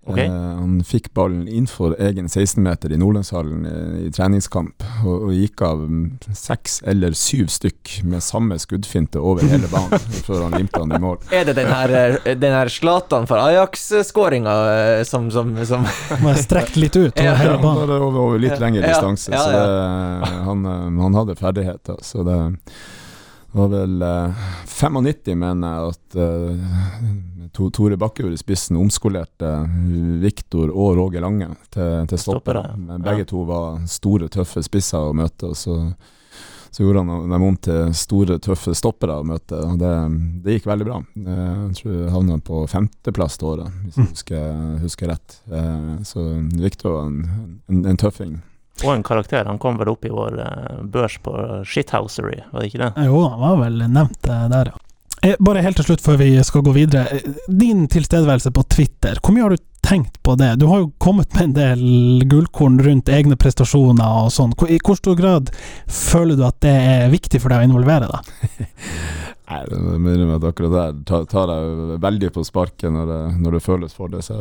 Ok. 0.10 0.17
Eh, 0.17 0.32
han 0.32 0.80
fikk 0.86 1.12
ballen 1.13 1.48
innenfor 1.48 1.93
egen 2.02 2.28
16-meter 2.28 2.93
i 2.93 2.98
Nordlandshallen 2.98 3.65
i, 3.69 3.74
i 4.08 4.12
treningskamp, 4.15 4.86
og, 5.06 5.28
og 5.30 5.34
gikk 5.36 5.62
av 5.65 5.84
seks 6.34 6.80
eller 6.89 7.13
syv 7.17 7.52
stykk 7.54 8.00
med 8.10 8.24
samme 8.26 8.58
skuddfinte 8.62 9.22
over 9.22 9.45
hele 9.50 9.69
banen 9.72 10.02
før 10.28 10.48
han 10.48 10.58
limte 10.58 10.82
han 10.82 10.95
i 10.98 11.02
mål. 11.04 11.22
Er 11.36 11.45
det 11.50 11.58
den 11.60 11.69
her, 11.69 11.95
eh, 12.00 12.34
den 12.39 12.56
her 12.58 12.74
Zlatan 12.74 13.30
for 13.30 13.41
Ajax-skåringa 13.43 14.56
eh, 14.74 15.04
som, 15.08 15.30
som, 15.34 15.54
som 15.65 15.86
Må 16.24 16.34
jeg 16.34 16.45
strekt 16.48 16.80
litt 16.80 16.95
ut 16.98 17.13
over 17.13 17.26
Ja, 17.30 17.36
hele 17.39 17.60
banen. 17.62 17.86
Ja, 17.86 18.00
over, 18.02 18.24
over 18.26 18.41
litt 18.41 18.58
lengre 18.62 18.86
Ja, 18.86 18.95
distanse, 18.95 19.34
ja, 19.34 19.43
så 19.45 19.52
det, 19.54 20.34
han, 20.50 20.65
eh, 20.65 21.04
han 21.06 21.19
hadde 21.22 21.38
ferdigheter. 21.39 22.02
Så 22.06 22.26
det 22.26 22.39
var 23.54 23.68
vel 23.72 24.02
eh, 24.06 24.46
95, 24.70 25.36
mener 25.40 25.74
jeg, 25.74 25.96
at 25.96 26.20
eh, 26.22 27.50
To- 27.58 27.70
Tore 27.74 27.98
Bakkejord 27.98 28.36
i 28.36 28.38
spissen 28.38 28.78
omskolerte 28.78 29.50
Viktor 30.22 30.70
og 30.70 30.96
Roger 31.00 31.22
Lange 31.26 31.48
til, 31.74 32.06
til 32.12 32.22
stoppere. 32.22 32.62
Men 32.78 33.02
begge 33.06 33.26
to 33.32 33.44
var 33.50 33.82
store, 33.90 34.30
tøffe 34.30 34.62
spisser 34.66 35.10
å 35.10 35.16
møte. 35.18 35.50
og 35.54 35.58
så 35.58 35.80
så 36.70 36.84
gjorde 36.86 37.02
han 37.02 37.32
dem 37.32 37.44
om 37.48 37.56
til 37.58 37.88
store, 37.98 38.36
tøffe 38.46 38.76
stoppere 38.78 39.16
å 39.18 39.24
møte, 39.26 39.58
og 39.58 39.80
det, 39.82 39.90
det 40.46 40.54
gikk 40.60 40.68
veldig 40.70 40.86
bra. 40.86 41.00
Eh, 41.18 41.64
Jeg 41.66 41.80
tror 41.80 41.96
jeg 41.96 42.12
havna 42.14 42.36
på 42.46 42.60
femteplass 42.70 43.40
det 43.42 43.48
året, 43.50 43.80
hvis 43.88 43.98
jeg 43.98 44.12
husker, 44.12 44.60
husker 44.84 45.10
rett. 45.10 45.40
Eh, 45.50 45.96
Så 46.06 46.28
Viktor 46.62 46.94
var 47.00 47.08
en, 47.10 47.58
en, 47.74 47.82
en 47.90 47.98
tøffing. 47.98 48.36
Og 48.84 48.94
en 48.96 49.04
karakter. 49.04 49.46
Han 49.50 49.60
kom 49.62 49.80
vel 49.80 49.92
opp 49.92 50.06
i 50.08 50.12
vår 50.13 50.38
eh, 50.44 50.84
børs 50.94 51.18
på 51.24 51.34
Shithousery, 51.68 52.39
var 52.52 52.62
det 52.63 52.70
ikke 52.72 52.84
det? 52.86 53.08
Jo, 53.10 53.24
han 53.34 53.42
var 53.44 53.58
vel 53.65 53.82
nevnt 53.88 54.30
eh, 54.30 54.46
der, 54.54 54.72
ja. 54.74 54.86
Eh, 55.22 55.36
Bare 55.44 55.63
helt 55.65 55.76
til 55.82 55.89
slutt 55.89 56.04
før 56.06 56.20
vi 56.22 56.32
skal 56.48 56.63
gå 56.63 56.72
videre. 56.78 57.20
Din 57.52 57.88
tilstedeværelse 57.92 58.54
på 58.56 58.63
Twitter, 58.72 59.20
hvor 59.20 59.36
mye 59.36 59.44
har 59.48 59.56
du 59.56 59.65
tenkt 59.84 60.20
på 60.24 60.36
det? 60.39 60.54
Du 60.62 60.68
har 60.72 60.84
jo 60.84 60.92
kommet 61.02 61.34
med 61.36 61.50
en 61.50 61.56
del 61.58 61.82
gullkorn 62.30 62.80
rundt 62.84 63.10
egne 63.12 63.36
prestasjoner 63.39 64.24
og 64.26 64.32
sånn. 64.36 64.54
I 64.70 64.80
hvor 64.84 65.00
stor 65.00 65.18
grad 65.20 65.52
føler 65.88 66.39
du 66.39 66.46
at 66.48 66.60
det 66.63 66.76
er 66.76 67.12
viktig 67.12 67.42
for 67.44 67.52
deg 67.52 67.63
å 67.63 67.70
involvere 67.72 68.12
deg? 68.12 68.68
Nei, 69.50 69.64
det 69.66 69.80
må 69.82 70.12
innrømme 70.14 70.38
at 70.38 70.46
akkurat 70.52 70.76
der 70.76 71.00
tar, 71.10 71.24
tar 71.30 71.50
jeg 71.50 71.98
veldig 72.04 72.30
på 72.36 72.44
sparket 72.46 72.94
når 72.94 73.10
det, 73.10 73.22
når 73.42 73.58
det 73.58 73.62
føles 73.66 73.96
for 73.98 74.12
det. 74.14 74.22
Så, 74.22 74.36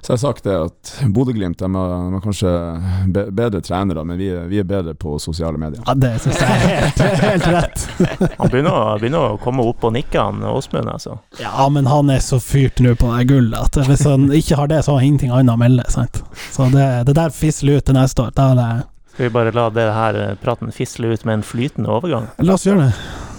så 0.00 0.10
jeg 0.10 0.16
har 0.16 0.22
sagt 0.24 0.46
det 0.48 0.56
at 0.58 0.90
Bodø-Glimt 1.14 1.60
de 1.62 1.68
er, 1.68 1.92
er 2.16 2.24
kanskje 2.24 2.54
be, 3.14 3.28
bedre 3.30 3.60
trenere, 3.62 4.02
men 4.04 4.18
vi 4.18 4.32
vi 4.50 4.58
er 4.58 4.66
bedre 4.66 4.96
på 4.98 5.20
sosiale 5.22 5.60
medier. 5.60 5.84
Ja, 5.86 5.94
det 5.94 6.10
syns 6.24 6.40
jeg 6.42 6.50
er 6.50 6.82
helt, 6.82 7.22
helt 7.22 7.46
rett. 7.54 7.84
Han 8.40 8.50
begynner, 8.50 8.98
begynner 8.98 9.36
å 9.36 9.38
komme 9.44 9.62
opp 9.70 9.86
og 9.86 9.94
nikke, 9.94 10.18
han 10.18 10.42
Åsmund, 10.50 10.90
altså. 10.90 11.20
Ja, 11.38 11.68
men 11.70 11.86
han 11.86 12.10
er 12.10 12.18
så 12.24 12.40
fyrt 12.42 12.82
nå 12.82 12.96
på 12.98 13.12
det 13.14 13.28
gullet 13.30 13.54
at 13.60 13.78
hvis 13.86 14.02
han 14.08 14.26
ikke 14.34 14.58
har 14.58 14.70
det, 14.72 14.80
så 14.82 14.96
har 14.96 15.02
han 15.02 15.12
ingenting 15.12 15.30
annet 15.34 15.54
å 15.54 15.60
melde. 15.62 15.86
Sant? 15.94 16.24
Så 16.50 16.66
det, 16.74 16.88
det 17.06 17.14
der 17.20 17.30
fisler 17.34 17.78
ut 17.78 17.86
til 17.86 17.96
neste 17.96 18.26
år. 18.26 18.34
Da 18.34 18.50
er 18.50 18.58
det 18.58 18.70
Skal 19.14 19.28
vi 19.28 19.34
bare 19.38 19.54
la 19.54 19.68
det 19.70 19.86
her 19.94 20.18
eh, 20.24 20.34
praten 20.42 20.74
fisle 20.74 21.14
ut 21.14 21.24
med 21.24 21.38
en 21.38 21.46
flytende 21.46 21.94
overgang? 21.94 22.26
La 22.42 22.58
oss 22.58 22.66
gjøre 22.66 22.88
det. 22.88 23.33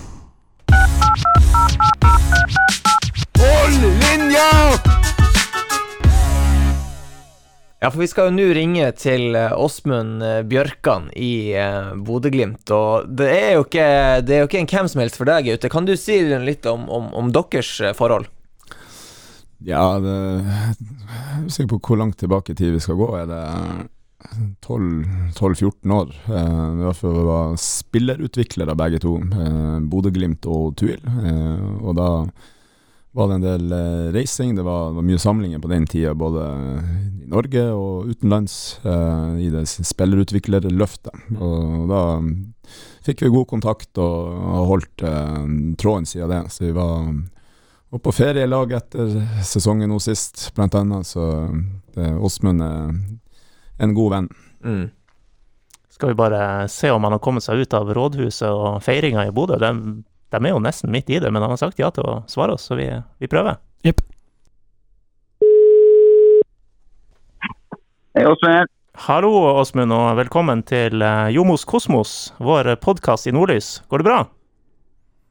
Ja, 7.86 7.92
for 7.92 8.02
vi 8.02 8.08
skal 8.10 8.32
jo 8.32 8.34
nå 8.34 8.46
ringe 8.58 8.88
til 8.98 9.36
eh, 9.38 9.52
Åsmund 9.54 10.24
eh, 10.26 10.40
Bjørkan 10.50 11.12
i 11.14 11.54
eh, 11.54 11.92
Bodø-Glimt, 12.08 12.66
og 12.74 13.12
det 13.20 13.28
er, 13.30 13.52
jo 13.60 13.66
ikke, 13.68 13.90
det 14.26 14.38
er 14.38 14.42
jo 14.42 14.48
ikke 14.50 14.64
en 14.64 14.72
hvem 14.72 14.90
som 14.90 15.04
helst 15.04 15.20
for 15.20 15.30
deg, 15.30 15.46
Gaute. 15.46 15.70
Kan 15.70 15.86
du 15.86 15.94
si 16.00 16.18
litt 16.42 16.66
om, 16.72 16.88
om, 16.90 17.12
om 17.14 17.30
deres 17.36 17.76
eh, 17.84 17.94
forhold? 17.94 18.26
Ja, 19.66 20.00
det, 20.02 20.16
er 20.16 21.46
usikker 21.46 21.76
på 21.76 21.82
hvor 21.92 22.02
langt 22.02 22.18
tilbake 22.24 22.56
i 22.56 22.58
tid 22.58 22.74
vi 22.74 22.82
skal 22.82 22.98
gå. 22.98 23.12
Er 23.22 23.30
det, 23.30 23.44
12-14 24.66 25.94
år. 25.94 26.16
Eh, 26.26 26.66
I 26.82 26.84
hvert 26.88 27.00
fall 27.00 27.22
var 27.28 27.56
spillerutviklere 27.62 28.76
begge 28.78 29.02
to, 29.04 29.18
eh, 29.22 29.78
Bodø-Glimt 29.92 30.46
og 30.50 30.76
Tuil. 30.80 31.02
Eh, 31.06 31.66
og 31.82 31.96
da 32.00 32.10
var 33.16 33.30
det 33.30 33.36
en 33.38 33.46
del 33.46 33.72
eh, 33.72 34.08
reising, 34.12 34.58
det 34.58 34.64
var, 34.68 34.90
var 34.92 35.04
mye 35.08 35.20
samlinger 35.22 35.62
på 35.64 35.70
den 35.72 35.86
tida, 35.88 36.12
både 36.20 36.44
i 37.24 37.30
Norge 37.32 37.62
og 37.72 38.10
utenlands, 38.12 38.56
eh, 38.84 39.38
i 39.46 39.48
det 39.54 39.64
spillerutviklerløftet. 39.72 41.16
Og 41.40 41.86
da 41.88 42.02
fikk 43.06 43.24
vi 43.24 43.32
god 43.32 43.48
kontakt 43.54 44.02
og 44.04 44.34
har 44.36 44.68
holdt 44.68 45.06
eh, 45.08 45.38
tråden 45.80 46.10
siden 46.10 46.34
det. 46.34 46.42
Så 46.52 46.66
vi 46.66 46.74
var, 46.76 47.08
var 47.96 48.04
på 48.04 48.14
ferie 48.18 48.44
i 48.44 48.52
lag 48.52 48.76
etter 48.76 49.16
sesongen 49.48 49.96
nå 49.96 50.02
sist, 50.04 50.50
blant 50.58 50.76
annet. 50.76 51.08
Så 51.08 51.24
Åsmund 51.96 52.66
er 52.68 52.92
en 53.80 53.96
god 53.96 54.12
venn. 54.12 54.30
Mm. 54.66 54.90
Skal 55.96 56.12
vi 56.12 56.20
bare 56.20 56.68
se 56.68 56.92
om 56.92 57.08
han 57.08 57.16
har 57.16 57.24
kommet 57.24 57.48
seg 57.48 57.64
ut 57.64 57.80
av 57.80 57.96
rådhuset 57.96 58.52
og 58.52 58.84
feiringa 58.84 59.24
i 59.30 59.32
Bodø. 59.32 59.56
De, 59.62 59.72
de 60.34 60.42
er 60.42 60.54
jo 60.54 60.62
nesten 60.64 60.92
midt 60.94 61.10
i 61.10 61.20
det, 61.22 61.32
men 61.32 61.44
han 61.44 61.54
har 61.54 61.62
sagt 61.62 61.80
ja 61.82 61.92
til 61.94 62.08
å 62.08 62.16
svare 62.32 62.56
oss, 62.58 62.68
så 62.70 62.78
vi, 62.80 62.88
vi 63.22 63.30
prøver. 63.32 63.60
Jepp. 63.86 64.02
Hei, 68.16 68.26
Åsmund. 68.26 68.72
Hallo, 69.06 69.32
Åsmund, 69.60 69.92
og 69.92 70.16
velkommen 70.22 70.62
til 70.64 71.04
eh, 71.04 71.30
Jomos 71.36 71.66
Kosmos, 71.68 72.34
vår 72.40 72.78
podkast 72.80 73.28
i 73.28 73.34
Nordlys. 73.36 73.82
Går 73.92 74.02
det 74.02 74.08
bra? 74.08 74.20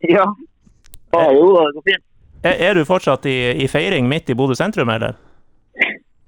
Ja. 0.05 0.27
ja 1.17 1.29
jo, 1.33 1.47
det 1.57 1.79
går 1.79 1.87
fint. 1.89 2.05
Er, 2.45 2.59
er 2.61 2.77
du 2.77 2.85
fortsatt 2.85 3.25
i, 3.25 3.39
i 3.65 3.69
feiring 3.73 4.05
midt 4.11 4.29
i 4.29 4.37
Bodø 4.37 4.57
sentrum, 4.59 4.93
eller? 4.93 5.17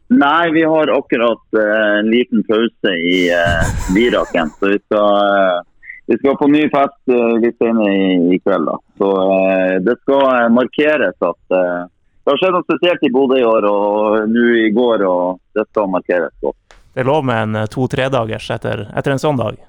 Nei, 0.09 0.50
vi 0.55 0.62
har 0.64 0.88
akkurat 0.94 1.42
uh, 1.59 1.98
en 1.98 2.11
liten 2.11 2.44
pause 2.48 2.92
i 2.94 3.26
uh, 3.29 3.94
Viraken, 3.94 4.50
Så 4.59 4.70
vi 4.70 4.79
skal, 4.79 5.18
eh, 5.26 5.61
vi 6.07 6.19
skal 6.21 6.38
på 6.38 6.49
ny 6.53 6.62
fest 6.71 7.01
uh, 7.11 7.35
litt 7.42 7.59
senere 7.59 7.92
i, 7.92 8.09
i 8.37 8.38
kveld. 8.45 8.69
da. 8.69 8.77
Så 9.01 9.11
uh, 9.11 9.77
det 9.83 9.97
skal 10.05 10.23
eh, 10.31 10.53
markeres 10.55 11.16
at 11.19 11.57
uh, 11.57 11.87
det 12.27 12.33
har 12.33 12.40
skjedd 12.42 12.57
noe 12.57 12.66
spesielt 12.66 13.05
i 13.07 13.11
Bodø 13.14 13.37
i 13.38 13.47
år 13.47 13.66
og 13.71 14.31
nå 14.31 14.47
i 14.59 14.71
går, 14.75 15.05
og 15.07 15.37
det 15.55 15.62
skal 15.69 15.92
markeres 15.92 16.33
godt. 16.42 16.59
Det 16.97 17.05
er 17.05 17.07
lov 17.07 17.27
med 17.29 17.38
en 17.38 17.59
eh, 17.61 17.69
to-tredagers 17.71 18.49
etter, 18.51 18.83
etter 18.99 19.12
en 19.14 19.21
sånn 19.23 19.38
dag. 19.38 19.61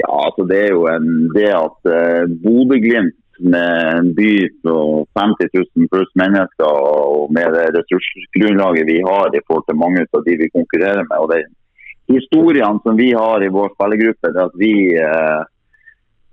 Ja, 0.00 0.08
altså 0.10 0.42
det 0.50 0.58
er 0.58 0.72
jo 0.74 0.88
en, 0.90 1.06
det 1.36 1.52
at 1.54 1.86
uh, 1.86 2.24
Bodø-Glimt 2.42 3.14
med 3.38 3.70
en 3.92 4.10
by 4.16 4.32
på 4.66 4.74
50 5.20 5.52
000 5.54 5.86
pluss 5.92 6.10
mennesker 6.18 6.66
og 6.66 7.30
med 7.34 7.54
det 7.54 7.68
ressursgrunnlaget 7.76 8.90
vi 8.90 8.98
har 9.06 9.30
i 9.30 9.42
forhold 9.46 9.68
til 9.68 9.78
mange 9.78 10.02
av 10.02 10.26
de 10.26 10.34
vi 10.42 10.50
konkurrerer 10.50 11.06
med. 11.06 11.14
og 11.20 11.30
den 11.30 11.54
Historiene 12.10 12.82
som 12.82 12.98
vi 12.98 13.12
har 13.14 13.42
i 13.42 13.54
vår 13.54 13.70
spillergruppe, 13.76 14.34
det 14.34 14.42
at 14.48 14.58
vi 14.58 14.74
uh, 14.98 15.46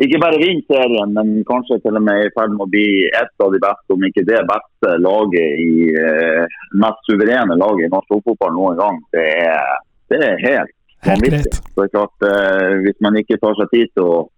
ikke 0.01 0.19
bare 0.21 0.39
vinne 0.41 0.65
serien, 0.65 1.13
men 1.13 1.45
kanskje 1.47 1.77
til 1.83 1.97
og 1.99 2.03
med 2.03 2.23
er 2.23 2.29
i 2.29 2.35
ferd 2.35 2.53
med 2.55 2.65
å 2.65 2.71
bli 2.73 2.87
et 3.07 3.45
av 3.45 3.53
de 3.53 3.61
beste, 3.61 3.95
om 3.95 4.05
ikke 4.07 4.25
det 4.27 4.41
beste 4.49 4.97
laget 5.03 5.61
i 5.61 5.87
uh, 5.93 6.59
mest 6.81 7.09
suverene 7.09 7.57
laget 7.59 7.87
i 7.87 7.91
norsk 7.91 8.21
fotball 8.25 8.55
noen 8.55 8.79
gang. 8.79 9.01
Det 9.13 9.25
er, 9.45 9.75
det 10.13 10.21
er 10.25 10.45
helt 10.45 10.77
vanvittig. 11.05 11.53
Så 11.75 11.87
klart, 11.87 12.21
eh, 12.21 12.73
Hvis 12.83 12.99
man 12.99 13.17
ikke 13.17 13.37
tar 13.41 13.55
seg 13.59 13.69
tid 13.73 13.87
til 13.95 14.03
å 14.05 14.29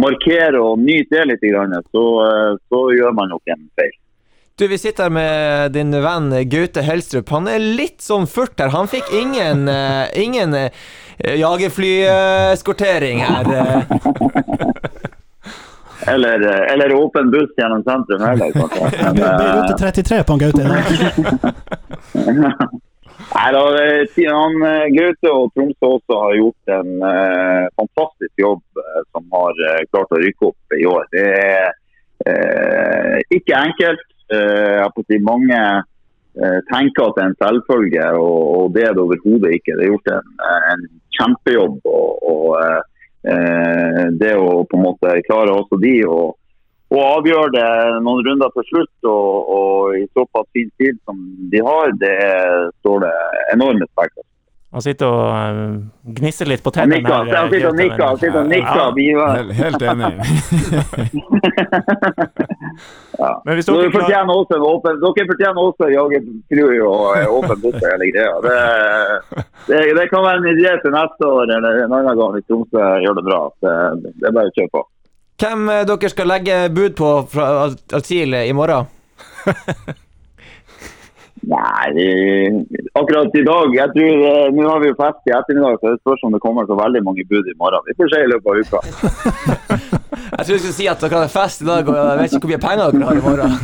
markere 0.00 0.60
og 0.60 0.78
nyte 0.82 1.16
det 1.16 1.26
litt, 1.32 1.52
grann, 1.52 1.82
så, 1.92 2.04
eh, 2.24 2.56
så 2.68 2.78
gjør 2.96 3.12
man 3.14 3.28
nok 3.28 3.42
en 3.46 3.70
feil. 3.76 3.92
Du, 4.56 4.68
vi 4.68 4.78
sitter 4.78 5.04
her 5.04 5.10
med 5.10 5.72
din 5.72 5.90
venn 5.90 6.30
Gaute 6.46 6.82
Helstrup. 6.86 7.28
Han 7.34 7.48
er 7.50 7.58
litt 7.58 8.00
sånn 8.00 8.26
furt 8.30 8.60
her. 8.62 8.70
Han 8.70 8.86
fikk 8.86 9.10
ingen, 9.10 9.66
uh, 9.66 10.06
ingen 10.14 10.54
uh, 10.54 10.70
jagerflyeskortering 11.18 13.18
her. 13.18 13.50
eh. 16.06 16.14
Eller, 16.14 16.46
eh, 16.52 16.72
eller 16.72 16.94
åpen 16.94 17.30
buss 17.30 17.52
gjennom 17.56 17.84
sentrum 17.84 18.22
heller, 18.22 18.52
kanskje. 18.60 18.80
Men, 19.02 19.16
rute 19.16 19.72
eh, 19.72 19.92
33 19.92 20.24
på 20.24 20.32
han 20.32 20.42
Gaute 20.44 20.60
i 20.60 20.68
dag. 20.72 20.82
Nei, 23.34 23.46
da, 23.54 23.62
eh, 23.80 24.26
han, 24.30 24.58
eh, 24.68 24.90
Gaute 24.94 25.32
og 25.32 25.54
Tromsø 25.54 25.94
også 25.96 26.18
har 26.26 26.34
gjort 26.38 26.74
en 26.76 26.90
uh, 27.02 27.64
fantastisk 27.80 28.34
jobb 28.42 28.62
uh, 28.78 29.00
som 29.14 29.24
har 29.32 29.62
uh, 29.64 29.80
klart 29.90 30.12
å 30.12 30.20
rykke 30.20 30.50
opp 30.50 30.76
i 30.76 30.84
år. 30.90 31.08
Det 31.14 31.24
er 31.32 31.72
eh, 32.26 33.18
ikke 33.30 33.56
enkelt. 33.58 34.06
Eh, 34.32 34.86
si 35.08 35.18
mange 35.20 35.58
eh, 36.40 36.60
tenker 36.70 37.08
at 37.08 37.16
det 37.16 37.22
er 37.22 37.30
en 37.30 37.40
selvfølge, 37.42 38.06
og, 38.16 38.40
og 38.56 38.74
det 38.76 38.86
er 38.88 38.96
det 38.96 39.04
overhodet 39.04 39.56
ikke. 39.58 39.76
Det 39.76 39.84
er 39.84 39.92
gjort 39.92 40.12
en, 40.14 40.30
en 40.72 40.86
kjempejobb. 41.18 41.78
og, 41.84 42.10
og 42.32 42.46
eh, 42.60 42.76
eh, 42.78 42.82
det 43.24 44.34
å 44.36 44.64
på 44.68 44.76
en 44.76 44.82
måte 44.84 45.12
klare 45.24 45.54
også 45.54 45.78
de 45.80 45.94
å 46.04 46.18
og 46.94 47.00
avgjøre 47.00 47.50
det 47.54 47.68
noen 48.04 48.22
runder 48.26 48.52
til 48.54 48.66
slutt 48.68 49.08
og, 49.08 49.48
og 49.56 49.96
i 49.98 50.04
såpass 50.14 50.46
fin 50.54 50.68
tid 50.78 51.00
som 51.08 51.18
de 51.50 51.62
har, 51.64 51.90
det 51.98 52.14
står 52.82 53.02
det 53.06 53.14
enorm 53.56 53.80
respekt 53.82 54.20
av. 54.20 54.26
Han 54.74 54.82
sitter 54.82 55.06
og 55.06 55.28
eh, 55.30 55.74
gnisser 56.18 56.48
litt 56.50 56.62
på 56.64 56.72
Han 56.74 56.90
tennene. 56.90 56.98
nikker, 57.06 57.14
han 57.38 57.50
sitter 57.52 57.68
og 57.68 57.76
nikker, 57.78 58.02
han 58.04 58.16
sitter 58.18 58.38
og 58.40 58.46
men- 58.48 58.52
nikker. 58.58 58.74
Ja, 58.74 58.86
Vi 58.96 59.06
var- 59.14 59.36
Helt, 59.38 59.52
helt 59.54 59.82
enig. 59.82 60.10
ja. 63.18 63.30
Men 63.44 63.54
hvis 63.58 63.66
dere 63.68 63.82
Dere 63.84 63.92
fortjener 63.94 64.32
også 64.34 64.56
en 64.58 64.64
åpen 64.68 64.98
Dere 65.04 65.26
fortjener 65.30 65.60
også 65.68 65.84
jagerfly 65.94 66.64
og 66.88 67.04
eh, 67.20 67.28
åpen 67.38 67.62
buss 67.62 67.78
hele 67.84 68.08
greia. 68.14 68.34
Det, 68.44 68.58
det, 69.68 69.82
det 70.00 70.06
kan 70.12 70.24
være 70.26 70.42
en 70.42 70.50
idé 70.54 70.74
til 70.82 70.94
neste 70.96 71.22
år 71.30 71.44
eller 71.58 71.80
en 71.84 71.92
annen 72.00 72.18
gang 72.20 72.34
hvis 72.36 72.46
Tromsø 72.50 72.82
gjør 73.06 73.18
det 73.20 73.26
bra. 73.30 73.40
Det, 73.62 73.74
det 74.20 74.28
er 74.30 74.36
bare 74.40 74.50
å 74.50 74.56
kjøre 74.58 74.72
på. 74.74 74.82
Hvem 75.44 75.60
eh, 75.74 75.84
dere 75.90 76.12
skal 76.12 76.30
legge 76.30 76.58
bud 76.74 76.92
på 76.98 77.12
fra 77.34 77.46
Al- 77.66 77.78
Altil 78.00 78.30
i 78.42 78.52
morgen? 78.56 78.90
Nei, 81.44 82.06
akkurat 82.96 83.34
i 83.36 83.42
dag 83.44 83.74
jeg 83.74 83.92
tror, 83.94 84.22
eh, 84.28 84.52
Nå 84.54 84.64
har 84.68 84.78
vi 84.80 84.88
jo 84.88 84.96
fest 84.96 85.28
i 85.28 85.34
ettermiddag, 85.34 85.76
så 85.80 85.92
det 85.92 86.00
spørs 86.00 86.22
om 86.24 86.32
det 86.32 86.40
kommer 86.44 86.64
så 86.68 86.76
veldig 86.78 87.02
mange 87.04 87.24
bud 87.28 87.50
i 87.50 87.56
morgen. 87.60 87.84
Vi 87.88 87.96
får 87.98 88.12
se 88.12 88.20
i 88.22 88.30
løpet 88.32 88.48
av 88.50 88.60
uka. 88.62 88.78
Jeg 90.34 90.46
tror 90.46 90.56
du 90.56 90.62
skulle 90.62 90.76
si 90.78 90.86
at 90.90 91.02
dere 91.02 91.18
hadde 91.18 91.30
fest 91.30 91.62
i 91.62 91.66
dag, 91.66 91.88
og 91.90 91.94
jeg 91.94 92.18
vet 92.18 92.32
ikke 92.34 92.46
hvor 92.46 92.52
mye 92.52 92.64
penger 92.64 92.94
dere 92.94 93.08
har 93.08 93.16
i 93.18 93.24
morgen. 93.24 93.50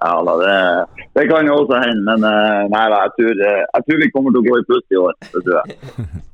Ja, 0.00 0.14
da, 0.24 0.34
det, 0.40 0.56
det 1.16 1.24
kan 1.30 1.48
jo 1.48 1.56
også 1.60 1.78
hende, 1.82 2.02
men 2.06 2.26
eh, 2.28 2.66
nei, 2.72 2.84
da, 2.92 3.00
jeg, 3.06 3.12
tror, 3.18 3.42
eh, 3.46 3.62
jeg 3.66 3.86
tror 3.86 4.00
vi 4.02 4.10
kommer 4.14 4.34
til 4.34 4.40
å 4.40 4.46
gå 4.46 4.58
i 4.58 4.66
pluss 4.68 4.94
i 4.94 5.00
år. 5.00 5.16
Det 5.26 5.42
tror 5.46 5.56
jeg. 5.60 5.78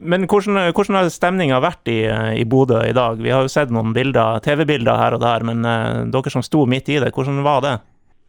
Men 0.00 0.24
hvordan, 0.24 0.70
hvordan 0.72 0.96
har 0.96 1.10
stemninga 1.12 1.58
vært 1.60 1.90
i, 1.92 1.98
i 2.40 2.46
Bodø 2.48 2.78
i 2.88 2.94
dag? 2.96 3.18
Vi 3.20 3.28
har 3.28 3.44
jo 3.44 3.50
sett 3.52 3.68
noen 3.74 3.92
bilder, 3.92 4.40
TV-bilder 4.40 4.96
her 4.96 5.16
og 5.18 5.20
der, 5.20 5.44
men 5.44 5.60
dere 6.08 6.32
som 6.32 6.40
sto 6.40 6.62
midt 6.64 6.88
i 6.88 6.96
det, 7.02 7.10
hvordan 7.12 7.42
var 7.44 7.60
det? 7.60 7.74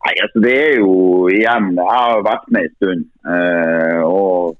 Nei, 0.06 0.14
altså 0.22 0.42
Det 0.44 0.54
er 0.54 0.76
jo 0.84 0.92
igjen 1.34 1.72
Jeg 1.80 1.90
har 1.90 2.22
vært 2.26 2.48
med 2.54 2.68
en 2.68 2.76
stund. 2.78 3.04
eh, 3.26 4.02
og 4.06 4.56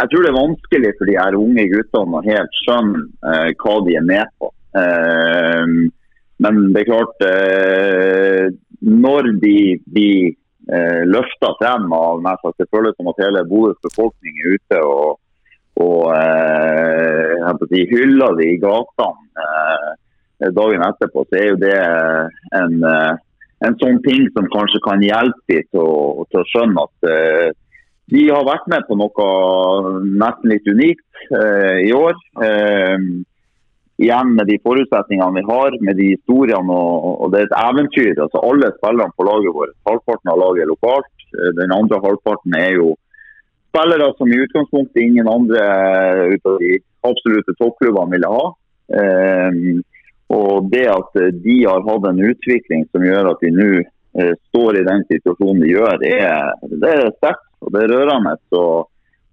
jeg 0.00 0.08
tror 0.08 0.22
det 0.24 0.30
er 0.30 0.36
vanskelig 0.40 0.90
for 0.96 1.10
de 1.10 1.14
her 1.20 1.34
unge 1.36 1.64
guttene 1.68 2.16
å 2.16 2.24
helt 2.24 2.54
skjønne 2.62 3.00
eh, 3.28 3.48
hva 3.60 3.74
de 3.84 3.96
er 3.98 4.06
med 4.08 4.30
på. 4.40 4.48
Eh, 4.80 5.72
men 6.40 6.60
det 6.72 6.80
er 6.80 6.88
klart 6.88 7.24
eh, 7.26 8.46
Når 8.80 9.28
de 9.42 9.56
blir 9.92 10.30
eh, 10.72 11.02
løfta 11.04 11.52
frem 11.60 11.92
av 11.92 12.22
meg, 12.24 12.40
så 12.40 12.54
Det 12.56 12.70
føles 12.72 12.96
som 12.96 13.12
at 13.12 13.20
hele 13.20 13.44
Bodøs 13.50 13.76
befolkning 13.84 14.40
er 14.40 14.56
ute 14.56 14.80
og, 14.88 15.18
og 15.84 16.14
eh, 16.16 17.50
si, 17.68 17.84
hyller 17.92 18.40
de 18.40 18.48
i 18.54 18.60
gatene 18.62 19.44
eh, 19.44 20.48
dagen 20.56 20.86
etterpå. 20.88 21.26
Så 21.28 21.36
er 21.36 21.50
jo 21.50 21.60
det 21.60 21.76
en 22.56 22.80
en 23.66 23.76
sånn 23.80 23.98
ting 24.06 24.28
som 24.34 24.48
kanskje 24.52 24.80
kan 24.86 25.02
hjelpe 25.04 25.52
dem 25.52 25.66
til 25.72 25.82
å, 25.82 26.26
til 26.30 26.40
å 26.40 26.48
skjønne 26.52 26.84
at 26.86 27.08
uh, 27.10 27.48
de 28.10 28.22
har 28.26 28.46
vært 28.46 28.70
med 28.72 28.86
på 28.88 28.96
noe 28.98 29.26
nesten 30.02 30.50
litt 30.50 30.66
unikt 30.66 31.26
uh, 31.34 31.76
i 31.84 31.92
år. 31.94 32.16
Uh, 32.40 33.20
igjen 34.00 34.32
med 34.32 34.48
de 34.48 34.56
forutsetningene 34.64 35.36
vi 35.36 35.44
har, 35.50 35.76
med 35.84 35.98
de 36.00 36.08
historiene 36.14 36.72
og, 36.72 37.20
og 37.20 37.34
det 37.34 37.42
er 37.42 37.50
et 37.50 37.58
eventyr. 37.60 38.14
altså 38.16 38.40
Alle 38.48 38.72
spillerne 38.78 39.16
på 39.16 39.28
laget 39.28 39.56
vårt, 39.56 39.76
halvparten 39.88 40.32
av 40.32 40.40
laget 40.40 40.64
er 40.64 40.72
lokalt. 40.72 41.12
Den 41.60 41.74
andre 41.76 42.00
halvparten 42.02 42.56
er 42.58 42.72
jo 42.78 42.94
spillere 43.70 44.08
som 44.18 44.32
i 44.32 44.40
utgangspunktet 44.40 45.02
ingen 45.02 45.28
andre 45.30 45.66
ut 46.32 46.48
av 46.48 46.56
de 46.62 46.78
absolutte 47.06 47.54
toppklubbene 47.60 48.16
ville 48.16 48.32
ha. 48.32 48.46
Eh, 49.00 49.60
og 50.30 50.70
det 50.72 50.86
at 50.90 51.20
eh, 51.20 51.32
de 51.44 51.56
har 51.64 51.84
hatt 51.86 52.08
en 52.10 52.22
utvikling 52.30 52.86
som 52.90 53.06
gjør 53.06 53.32
at 53.32 53.44
de 53.44 53.52
nå 53.54 53.70
eh, 53.80 54.34
står 54.50 54.80
i 54.80 54.86
den 54.86 55.04
situasjonen 55.10 55.64
de 55.64 55.72
gjør, 55.72 56.00
det 56.02 56.14
er, 56.22 56.52
det 56.70 56.94
er 56.94 57.12
sterkt 57.18 57.46
og 57.60 57.74
det 57.74 57.84
er 57.84 57.94
rørende. 57.94 58.36
Og, 58.56 58.90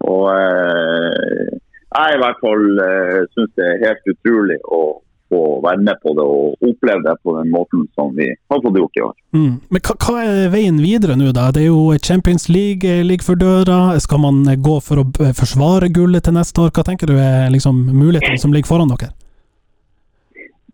og 0.07 0.23
eh, 0.33 1.57
jeg 1.87 2.15
i 2.15 2.21
hvert 2.21 2.41
fall 2.43 2.81
eh, 2.85 3.19
syns 3.33 3.53
det 3.59 3.67
er 3.67 3.83
helt 3.85 4.15
utrolig 4.15 4.57
å, 4.65 4.81
få 5.29 5.61
være 5.63 5.83
med 5.83 5.97
på 6.03 6.13
det 6.15 6.23
og 6.23 6.69
oppleve 6.69 7.03
det 7.03 7.15
på 7.23 7.33
den 7.35 7.49
måten 7.51 7.83
som 7.95 8.13
vi 8.15 8.29
har 8.31 8.61
fått 8.63 8.77
gjort 8.79 8.99
i 8.99 9.03
år. 9.03 9.15
Mm. 9.35 9.53
Men 9.75 9.83
hva, 9.83 9.95
hva, 10.05 10.23
er 10.23 10.51
veien 10.53 10.79
videre 10.79 11.17
nå, 11.19 11.33
da? 11.35 11.49
Det 11.51 11.65
er 11.65 11.69
jo 11.69 11.97
Champions 11.99 12.47
League 12.47 12.87
eh, 12.87 13.03
ligger 13.03 13.31
for 13.31 13.41
døra. 13.41 13.79
Skal 14.03 14.23
man 14.23 14.43
eh, 14.47 14.59
gå 14.59 14.79
for 14.83 15.03
å 15.03 15.07
forsvare 15.37 15.91
gullet 15.93 16.27
til 16.27 16.37
neste 16.37 16.63
år? 16.63 16.73
Hva 16.75 16.85
tenker 16.87 17.11
du 17.11 17.17
er 17.19 17.51
liksom, 17.53 17.89
mulighetene 17.91 18.39
som 18.41 18.55
ligger 18.55 18.71
foran 18.71 18.93
dere? 18.93 19.11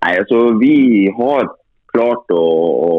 Nei, 0.03 0.17
altså 0.19 0.57
Vi 0.59 1.07
har 1.15 1.47
klart 1.93 2.33
å, 2.35 2.43
å 2.43 2.93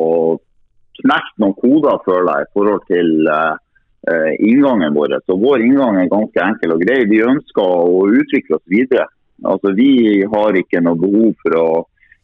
knekke 1.02 1.42
noen 1.42 1.56
koder, 1.58 2.00
føler 2.06 2.30
jeg, 2.30 2.46
i 2.46 2.54
forhold 2.56 2.86
til 2.88 3.10
uh, 3.28 4.30
inngangen 4.38 4.96
vår. 4.96 5.18
Så 5.26 5.36
Vår 5.40 5.64
inngang 5.66 5.98
er 6.00 6.12
ganske 6.12 6.46
enkel 6.46 6.76
og 6.76 6.84
grei. 6.84 7.02
Vi 7.10 7.20
ønsker 7.26 7.64
å 7.64 8.06
utvikle 8.08 8.56
oss 8.56 8.72
videre. 8.72 9.08
Altså, 9.44 9.74
Vi 9.76 10.22
har 10.32 10.56
ikke 10.56 10.80
noe 10.84 11.00
behov 11.02 11.34
for 11.42 11.58
å 11.60 11.68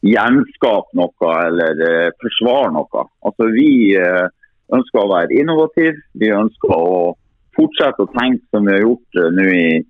gjenskape 0.06 0.96
noe 0.96 1.32
eller 1.44 1.84
uh, 1.84 2.16
forsvare 2.22 2.72
noe. 2.78 3.06
Altså, 3.28 3.50
Vi 3.52 3.70
uh, 4.00 4.30
ønsker 4.72 5.02
å 5.02 5.10
være 5.12 5.42
innovative. 5.42 5.98
Vi 6.16 6.32
ønsker 6.32 6.72
å 6.72 7.16
fortsette 7.58 8.06
å 8.06 8.12
tenke 8.16 8.46
som 8.48 8.64
vi 8.64 8.78
har 8.78 8.86
gjort 8.86 9.24
nå 9.36 9.48
i, 9.50 9.80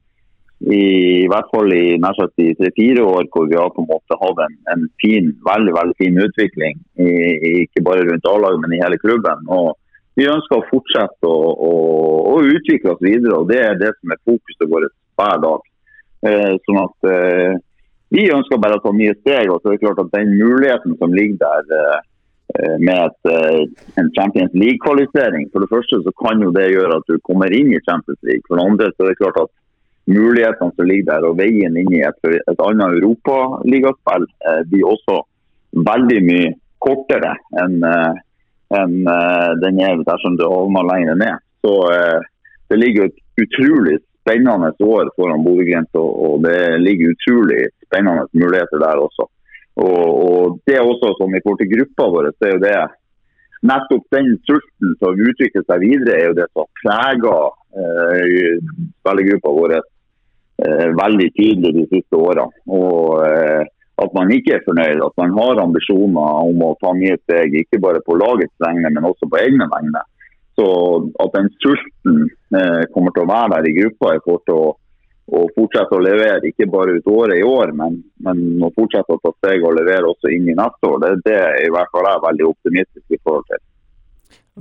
i, 0.60 0.80
i 1.24 1.28
hvert 1.30 1.48
fall 1.54 1.72
i 1.72 1.96
nær 2.00 2.16
sagt 2.18 2.42
i 2.42 2.52
tre-fire 2.58 3.04
år, 3.06 3.28
hvor 3.32 3.46
vi 3.48 3.56
har 3.56 3.70
på 3.72 3.80
en 3.80 3.88
måte 3.88 4.18
hatt 4.20 4.42
en, 4.44 4.56
en 4.74 4.82
fin, 5.00 5.30
veldig 5.46 5.72
veldig 5.76 5.96
fin 6.02 6.18
utvikling. 6.20 6.76
I, 7.00 7.12
ikke 7.64 7.84
bare 7.86 8.04
rundt 8.04 8.28
A-laget, 8.28 8.60
men 8.64 8.74
i 8.76 8.82
hele 8.82 9.00
klubben. 9.00 9.46
Og 9.48 9.72
vi 10.20 10.28
ønsker 10.28 10.58
å 10.58 10.66
fortsette 10.68 11.30
å, 11.30 11.38
å, 11.64 11.72
å 12.34 12.36
utvikle 12.44 12.92
oss 12.92 13.00
videre, 13.04 13.38
og 13.38 13.48
det 13.48 13.62
er 13.64 13.80
det 13.80 13.94
som 13.96 14.12
er 14.12 14.20
fokuset 14.28 14.68
vårt 14.68 14.92
hver 15.16 15.40
dag. 15.46 15.66
Eh, 16.28 16.54
sånn 16.66 16.82
at 16.82 17.08
eh, 17.08 17.56
Vi 18.12 18.26
ønsker 18.28 18.58
bare 18.60 18.76
å 18.76 18.82
ta 18.84 18.90
nye 18.92 19.14
steg. 19.22 19.48
og 19.48 19.62
så 19.62 19.70
er 19.70 19.78
det 19.78 19.84
klart 19.86 20.02
at 20.02 20.10
Den 20.12 20.34
muligheten 20.34 20.98
som 21.00 21.14
ligger 21.16 21.38
der 21.40 21.70
eh, 21.78 22.76
med 22.82 23.06
et, 23.06 23.70
en 23.96 24.10
Champions 24.12 24.52
League-kvalifisering 24.52 25.46
For 25.54 25.62
det 25.62 25.70
første 25.70 26.00
så 26.02 26.12
kan 26.18 26.42
jo 26.42 26.50
det 26.52 26.66
gjøre 26.74 26.98
at 26.98 27.08
du 27.08 27.16
kommer 27.24 27.54
inn 27.56 27.70
i 27.72 27.80
Champions 27.86 28.20
League. 28.26 28.44
For 28.48 28.58
det 28.58 28.66
andre 28.66 28.90
så 28.92 29.06
er 29.06 29.14
det 29.14 29.20
klart 29.22 29.40
at 29.46 29.52
mulighetene 30.10 30.74
som 30.74 30.88
ligger 30.88 31.12
der 31.12 31.28
og 31.28 31.38
veien 31.38 31.76
inn 31.78 31.92
i 31.94 32.02
et, 32.06 32.18
et 32.26 32.64
annet 32.66 32.98
europaligaspill 32.98 34.26
blir 34.70 34.88
også 34.90 35.20
veldig 35.86 36.20
mye 36.26 36.52
kortere 36.82 37.36
enn 37.62 37.78
enn 38.70 38.92
den 39.58 39.80
er 39.82 40.02
dersom 40.06 40.36
du 40.38 40.44
havner 40.46 40.84
lenger 40.86 41.16
ned. 41.18 41.42
Så 41.66 41.72
det 42.70 42.78
ligger 42.78 43.08
et 43.08 43.18
utrolig 43.42 43.96
spennende 44.20 44.70
år 44.78 45.10
foran 45.16 45.44
Bodø-Glimt, 45.44 45.94
og, 45.98 46.42
det 46.44 46.78
ligger 46.78 47.14
utrolig 47.14 47.68
spennende 47.86 48.26
muligheter 48.32 48.78
der 48.78 49.02
også. 49.06 49.26
Og, 49.80 50.08
og 50.26 50.58
det 50.66 50.76
er 50.76 50.86
også 50.86 51.14
som 51.18 51.34
I 51.34 51.42
forhold 51.42 51.60
til 51.62 51.72
gruppa 51.74 52.08
vår, 52.14 52.30
så 52.36 52.48
er 52.48 52.56
jo 52.56 52.64
det 52.64 52.76
nettopp 53.70 54.04
den 54.16 54.28
sulten 54.48 54.94
som 55.00 55.24
utvikler 55.28 55.64
seg 55.66 55.82
videre, 55.84 56.16
er 56.16 56.28
jo 56.30 56.36
det 56.38 56.48
som 56.52 56.68
preger 56.80 57.48
eh, 57.80 58.60
spillergruppa 59.00 59.54
vår 59.56 59.76
eh, 59.78 59.88
veldig 60.98 61.28
tydelig 61.36 61.74
de 61.76 61.84
siste 61.90 62.16
årene. 62.16 62.50
Og 62.68 63.20
eh, 63.26 63.62
At 64.00 64.14
man 64.16 64.30
ikke 64.32 64.54
er 64.56 64.62
fornøyd, 64.64 65.02
at 65.04 65.16
man 65.20 65.34
har 65.36 65.58
ambisjoner 65.60 66.36
om 66.48 66.62
å 66.64 66.76
ta 66.80 66.94
nye 66.96 67.18
steg, 67.20 67.52
ikke 67.52 67.82
bare 67.84 68.00
på 68.00 68.16
lagets 68.16 68.54
vegne, 68.64 68.88
men 68.88 69.04
også 69.04 69.28
på 69.28 69.36
egne 69.36 69.66
vegne. 69.68 70.00
Så 70.56 70.68
at 71.20 71.34
den 71.36 71.50
sulten 71.60 72.22
eh, 72.56 72.86
kommer 72.94 73.12
til 73.12 73.26
å 73.26 73.28
være 73.28 73.58
der 73.58 73.68
i 73.68 73.74
gruppa 73.76 74.14
i 74.16 74.22
forhold 74.24 74.46
til 74.48 74.56
å, 74.56 74.70
å, 75.36 75.42
fortsette 75.52 75.98
å 75.98 76.00
levere, 76.06 76.48
ikke 76.48 76.70
bare 76.72 76.96
ut 76.96 77.12
året 77.12 77.42
i 77.42 77.44
år, 77.44 77.74
men, 77.76 78.00
men 78.24 78.64
å 78.64 78.72
fortsette 78.76 79.18
å 79.18 79.20
ta 79.20 79.34
steg 79.36 79.68
og 79.68 79.76
levere 79.76 80.08
også 80.08 80.32
inn 80.32 80.48
i 80.48 80.56
neste 80.56 80.88
år, 80.88 81.04
det, 81.04 81.12
det 81.28 81.36
er 81.36 81.60
i 81.66 81.70
hvert 81.76 81.92
fall 81.92 82.08
jeg 82.08 82.24
veldig 82.24 82.48
optimistisk 82.54 83.16
i 83.16 83.20
forhold 83.20 83.48
til. 83.52 83.64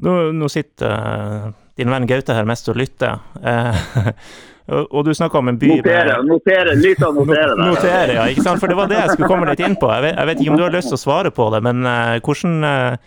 Nå, 0.03 0.19
nå 0.35 0.51
sitter 0.51 1.55
din 1.79 1.91
venn 1.91 2.07
Gaute 2.07 2.35
her 2.35 2.47
mest 2.47 2.67
og 2.71 2.77
lytter. 2.79 3.23
Uh, 4.69 4.85
og 4.85 5.05
du 5.07 5.13
snakka 5.17 5.41
om 5.41 5.51
en 5.51 5.59
by 5.59 5.71
Notere, 5.75 6.17
notere, 6.27 6.75
lytt 6.77 7.01
og 7.05 7.21
notere. 7.21 7.55
notere, 7.57 8.17
ja, 8.19 8.27
ikke 8.29 8.45
sant? 8.45 8.61
For 8.61 8.71
det 8.71 8.77
var 8.79 8.91
det 8.91 8.99
jeg 9.01 9.15
skulle 9.15 9.31
komme 9.31 9.49
litt 9.49 9.63
inn 9.65 9.77
på. 9.79 9.89
Jeg 9.95 10.05
vet, 10.05 10.17
jeg 10.17 10.31
vet 10.31 10.43
ikke 10.43 10.53
om 10.55 10.59
du 10.59 10.67
har 10.67 10.75
lyst 10.75 10.93
til 10.93 10.99
å 10.99 11.05
svare 11.05 11.33
på 11.33 11.49
det, 11.55 11.63
men 11.65 11.87
uh, 11.87 12.19
hvordan 12.23 12.99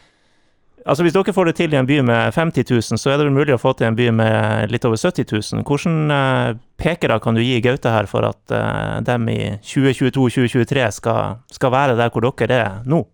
Altså 0.82 1.04
Hvis 1.04 1.14
dere 1.14 1.34
får 1.34 1.46
det 1.46 1.54
til 1.60 1.74
i 1.74 1.78
en 1.78 1.86
by 1.86 2.00
med 2.02 2.34
50 2.34 2.64
000, 2.66 2.98
så 2.98 3.12
er 3.12 3.20
det 3.20 3.26
vel 3.28 3.36
mulig 3.36 3.54
å 3.54 3.60
få 3.60 3.70
til 3.78 3.86
en 3.86 3.98
by 3.98 4.08
med 4.18 4.72
litt 4.72 4.86
over 4.88 4.98
70 4.98 5.28
000. 5.30 5.62
Hvordan 5.68 6.10
uh, 6.10 6.58
pekere 6.80 7.20
kan 7.22 7.38
du 7.38 7.42
gi 7.42 7.60
Gaute 7.62 7.92
her 7.92 8.08
for 8.10 8.26
at 8.26 8.54
uh, 8.54 8.98
dem 9.06 9.28
i 9.30 9.38
2022-2023 9.62 10.88
skal, 10.98 11.38
skal, 11.54 11.74
være 11.74 11.94
der 12.00 12.10
hvor 12.10 12.26
dere 12.26 12.58
er 12.58 12.80
nå? 12.88 13.04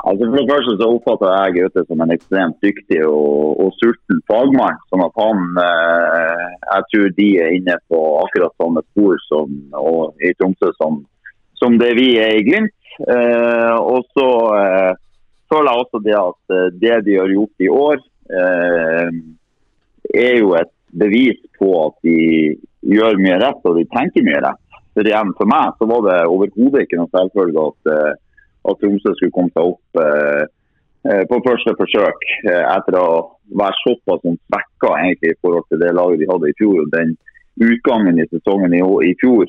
Altså 0.00 0.26
For 0.30 0.38
det 0.38 0.48
første 0.48 0.74
så 0.78 0.88
oppfatter 0.94 1.32
jeg 1.34 1.54
Gaute 1.58 1.82
som 1.84 2.02
en 2.02 2.14
ekstremt 2.14 2.56
dyktig 2.64 3.00
og, 3.04 3.58
og 3.60 3.74
sulten 3.80 4.22
fagmann. 4.30 4.78
sånn 4.88 5.04
at 5.04 5.20
han, 5.20 5.42
eh, 5.64 6.46
Jeg 6.70 6.86
tror 6.92 7.12
de 7.18 7.28
er 7.42 7.56
inne 7.58 7.76
på 7.90 8.00
akkurat 8.22 8.54
samme 8.56 8.84
spor 8.92 9.18
som, 9.26 9.52
og, 9.76 10.14
i 10.24 10.32
Tromsø 10.38 10.72
som, 10.78 11.02
som, 11.60 11.76
det 11.82 11.92
vi 11.98 12.14
er 12.22 12.38
i 12.38 12.46
Glimt. 12.46 12.76
og 13.00 14.04
så 14.16 14.28
føler 15.50 15.70
jeg 15.70 15.82
også 15.84 16.00
det 16.06 16.16
at 16.18 16.56
eh, 16.56 16.72
det 16.82 16.96
de 17.08 17.18
har 17.18 17.34
gjort 17.34 17.64
i 17.66 17.70
år, 17.74 18.02
eh, 18.40 19.12
er 20.14 20.34
jo 20.38 20.54
et 20.58 20.72
bevis 21.02 21.38
på 21.58 21.70
at 21.84 21.96
de 22.06 22.18
gjør 22.94 23.20
mye 23.20 23.38
rett 23.42 23.66
og 23.68 23.78
de 23.78 23.86
tenker 23.94 24.26
mye 24.26 24.42
rett. 24.46 24.62
For 24.94 25.06
igjen, 25.06 25.30
for 25.38 25.50
meg 25.50 25.76
så 25.78 25.86
var 25.86 26.02
det 26.06 26.18
overhodet 26.26 26.86
ikke 26.86 26.98
noe 26.98 27.12
selvfølge 27.14 27.66
at, 27.72 27.92
eh, 27.94 28.18
at 28.68 28.80
Tromsø 28.80 29.14
skulle 29.16 29.34
komme 29.34 29.52
seg 29.54 29.72
opp 29.72 30.00
eh, 30.02 30.44
eh, 31.08 31.22
på 31.30 31.40
første 31.46 31.74
forsøk 31.78 32.26
eh, 32.50 32.64
etter 32.64 32.98
å 33.00 33.08
være 33.60 33.82
såpass 33.82 34.22
svekka 34.24 34.94
egentlig 35.00 35.34
i 35.34 35.40
forhold 35.40 35.66
til 35.68 35.82
det 35.82 35.92
laget 35.96 36.22
de 36.22 36.30
hadde 36.30 36.50
i 36.50 36.56
fjor. 36.60 36.84
og 36.84 36.94
den 36.94 37.16
utgangen 37.60 38.20
i 38.20 38.28
sesongen 38.30 38.72
i, 38.76 38.82
i 39.10 39.14
fjor. 39.20 39.48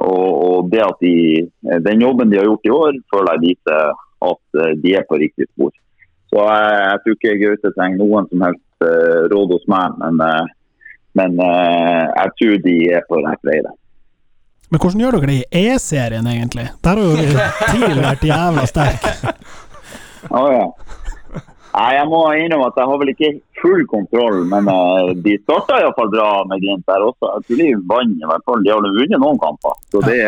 Og, 0.00 0.30
og, 0.30 0.70
det 0.72 0.80
at 0.80 1.02
de, 1.02 1.50
Den 1.84 2.00
jobben 2.00 2.30
de 2.30 2.38
har 2.38 2.46
gjort 2.46 2.66
i 2.66 2.72
år, 2.72 2.98
føler 3.12 3.36
jeg 3.36 3.44
viser 3.48 3.92
at 4.30 4.62
eh, 4.62 4.72
de 4.82 4.96
er 4.96 5.06
på 5.08 5.18
riktig 5.20 5.50
spor. 5.50 5.74
Så 6.30 6.46
jeg, 6.46 6.72
jeg 6.86 7.02
tror 7.02 7.18
ikke 7.18 7.38
Gaute 7.42 7.74
trenger 7.74 8.02
noen 8.04 8.30
som 8.30 8.46
helst 8.46 8.66
råd 9.32 9.52
hos 9.52 9.64
meg, 9.68 9.96
men, 9.98 10.20
men 11.18 11.34
jeg 11.42 12.30
tror 12.38 12.60
de 12.64 12.76
er 12.94 13.02
på 13.10 13.18
rett 13.26 13.42
vei. 13.44 13.58
Men 14.70 14.78
hvordan 14.78 15.02
gjør 15.02 15.16
dere 15.18 15.30
det 15.30 15.38
i 15.42 15.64
E-serien, 15.72 16.26
egentlig? 16.30 16.68
Der 16.84 17.00
har 17.00 17.02
jo 17.02 17.14
TIL 17.74 18.02
vært 18.04 18.22
jævla 18.28 18.66
sterk. 18.70 19.08
Å 20.30 20.38
oh, 20.38 20.50
ja. 20.52 20.66
Nei, 21.70 21.90
Jeg 21.94 22.06
må 22.10 22.20
innrømme 22.34 22.68
at 22.70 22.78
jeg 22.78 22.90
har 22.90 23.00
vel 23.00 23.12
ikke 23.12 23.30
full 23.60 23.82
kontroll, 23.90 24.40
men 24.50 24.66
uh, 24.70 25.10
de 25.24 25.36
starta 25.44 25.78
iallfall 25.78 26.10
bra 26.12 26.30
med 26.50 26.62
Glimt 26.62 26.86
der 26.90 27.04
også. 27.06 27.30
Jeg 27.36 27.46
tror 27.46 27.60
de 27.60 27.68
vant 27.92 28.16
i 28.16 28.30
hvert 28.30 28.46
fall. 28.46 28.64
De 28.66 28.72
har 28.72 28.86
vunnet 28.86 29.22
noen 29.22 29.38
kamper. 29.42 29.76
Så 29.94 30.02
det, 30.06 30.18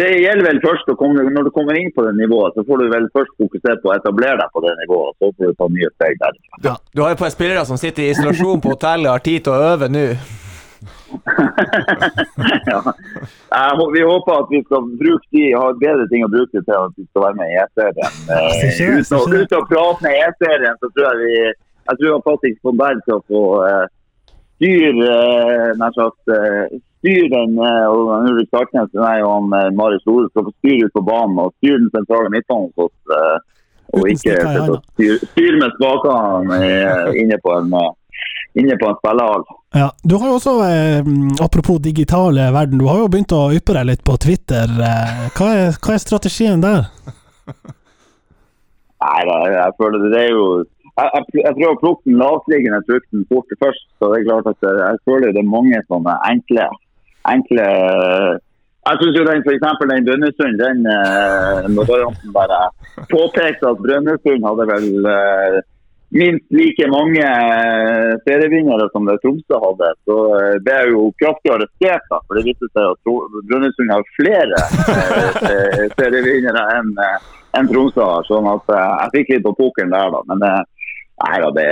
det 0.00 0.10
gjelder 0.20 0.48
vel 0.48 0.60
først 0.64 0.92
å 0.92 0.96
komme, 1.00 1.24
Når 1.32 1.48
du 1.48 1.52
kommer 1.56 1.80
inn 1.80 1.92
på 1.96 2.04
det 2.04 2.12
nivået, 2.20 2.56
så 2.56 2.64
får 2.68 2.84
du 2.84 2.92
vel 2.92 3.08
først 3.16 3.32
fokusere 3.40 3.80
på 3.80 3.92
å 3.92 3.96
etablere 3.96 4.38
deg 4.42 4.52
på 4.52 4.64
det 4.64 4.76
nivået. 4.82 5.16
Så 5.18 5.32
får 5.32 5.52
du 5.52 5.58
ta 5.60 5.70
nye 5.72 5.92
steg 5.96 6.20
der. 6.20 6.38
Ja. 6.68 6.76
Du 6.92 7.04
har 7.04 7.12
jo 7.12 7.18
et 7.18 7.24
par 7.24 7.34
spillere 7.36 7.64
som 7.68 7.80
sitter 7.80 8.04
i 8.04 8.12
isolasjon 8.12 8.64
på 8.64 8.76
hotellet 8.76 9.08
og 9.08 9.16
har 9.16 9.26
tid 9.28 9.44
til 9.48 9.56
å 9.56 9.72
øve 9.72 9.92
nå. 9.92 10.06
ja. 12.72 12.80
Vi 13.94 14.02
håper 14.02 14.32
at 14.38 14.52
vi 14.52 14.62
skal 14.64 14.86
bruke 15.00 15.28
de, 15.30 15.44
har 15.52 15.80
bedre 15.80 16.06
ting 16.12 16.24
å 16.26 16.30
bruke 16.32 16.58
til 16.60 16.76
at 16.78 16.94
vi 16.96 17.04
skal 17.08 17.26
være 17.26 17.38
med 17.40 17.50
i 17.50 17.58
E-serien. 17.62 18.12
Uten, 19.00 19.36
uten 19.42 19.58
å 19.58 19.66
prate 19.70 20.06
med 20.06 20.20
E-serien, 20.28 20.78
så 20.80 20.92
tror 20.94 21.10
jeg 21.10 21.20
vi 21.24 21.34
jeg 21.82 21.98
tror 21.98 22.20
faktisk 22.22 22.60
på 22.62 22.72
Berg 22.78 23.08
å 23.10 23.18
få 23.26 23.40
uh, 23.66 23.84
styr, 24.54 25.00
uh, 25.02 25.72
nær 25.80 25.96
sagt, 25.96 26.30
uh, 26.30 26.70
styr 27.02 27.26
den 27.34 27.56
eh, 27.58 27.86
og 27.90 28.28
Ulrik 28.30 28.50
Starknes 28.52 28.92
nei, 28.94 29.16
og 29.26 29.50
eh, 29.58 29.70
Marius 29.74 30.04
Lore 30.06 30.28
skal 30.30 30.46
få 30.46 30.52
styre 30.60 30.86
ut 30.86 30.94
på 30.94 31.02
banen 31.08 31.40
og 31.42 31.54
styre 31.58 31.80
den 31.82 31.90
sentrale 31.96 32.30
midtbanen 32.30 32.70
hos 32.70 32.86
oss. 32.86 33.16
Eh, 33.16 33.38
og 33.92 34.06
ikke 34.08 34.36
styre, 34.94 35.16
styr 35.34 35.58
med 35.60 35.74
spakene 35.76 36.60
inne 37.18 37.36
på 37.42 37.56
en 37.58 37.74
inne 38.56 38.76
på 38.80 38.88
en 38.88 39.00
spillehall. 39.02 39.42
Ja, 39.72 39.88
du 40.04 40.16
har 40.20 40.28
jo 40.28 40.34
også, 40.36 40.52
eh, 40.68 41.00
Apropos 41.44 41.78
digitale 41.80 42.50
verden, 42.52 42.78
du 42.78 42.86
har 42.90 42.98
jo 43.00 43.08
begynt 43.08 43.32
å 43.32 43.48
yppe 43.56 43.72
deg 43.78 43.88
litt 43.88 44.04
på 44.04 44.18
Twitter. 44.20 44.68
Eh, 44.68 45.22
hva, 45.38 45.48
er, 45.48 45.78
hva, 45.78 45.94
er, 45.94 46.02
strategien 46.02 46.60
der? 46.60 46.84
Nei, 49.02 49.18
jeg, 49.26 49.48
jeg 49.56 49.76
føler 49.80 50.04
det, 50.04 50.20
er 50.20 50.30
jo 50.36 50.44
jeg, 50.60 51.08
jeg, 51.08 51.24
jeg, 51.40 51.54
prøver 51.56 51.72
å 51.72 51.80
plukke 51.80 52.10
den 52.10 52.20
lavtliggende 52.20 52.82
frukten 52.88 53.26
fort 53.32 53.56
først. 53.64 53.88
så 53.96 54.12
det 54.12 54.20
er 54.20 54.28
klart 54.28 54.52
at 54.52 54.68
jeg, 54.68 54.78
jeg 54.84 55.02
føler 55.08 55.32
det 55.32 55.42
er 55.42 55.54
mange 55.56 55.80
sånne 55.88 56.20
enkle 56.28 56.68
enkle 57.32 57.66
jeg 58.82 58.98
synes 58.98 59.18
jo 59.18 59.24
den, 59.26 59.42
eksempel 59.46 59.90
den 59.92 60.06
Brønnøysund, 60.06 60.56
den 60.58 60.78
eh, 60.90 62.30
bare 62.34 62.62
påpekte 63.12 63.68
at 63.70 63.82
Brønnøysund 63.84 64.42
hadde 64.42 64.64
vel 64.72 64.88
uh, 65.06 65.58
minst 66.12 66.44
like 66.52 66.86
mange 66.92 67.24
eh, 67.24 68.12
serievinnere 68.26 68.88
som 68.92 69.06
det 69.08 69.16
Tromsø 69.22 69.58
hadde, 69.64 69.90
så 70.04 70.16
det 70.54 70.62
ble 70.66 70.78
jeg 70.78 70.92
jo 70.92 71.04
kraftig 71.22 71.52
arrestert. 71.54 72.08
da, 72.10 72.20
For 72.26 72.38
det 72.38 72.46
viste 72.50 72.68
seg 72.70 72.88
at 72.92 73.12
Brønnøysund 73.48 73.92
har 73.94 74.10
flere 74.18 74.64
eh, 75.48 75.86
serievinnere 75.98 76.66
enn 76.78 76.92
en 77.58 77.70
Tromsø 77.70 78.04
har. 78.04 78.28
Sånn 78.28 78.48
at 78.50 78.74
eh, 78.76 78.90
jeg 79.04 79.14
fikk 79.16 79.32
litt 79.34 79.46
på 79.48 79.54
pokeren 79.62 79.94
der, 79.94 80.12
da. 80.12 80.20
Men 80.28 80.44
eh, 80.48 80.90
nei 81.22 81.40
da, 81.46 81.50
det, 81.56 81.70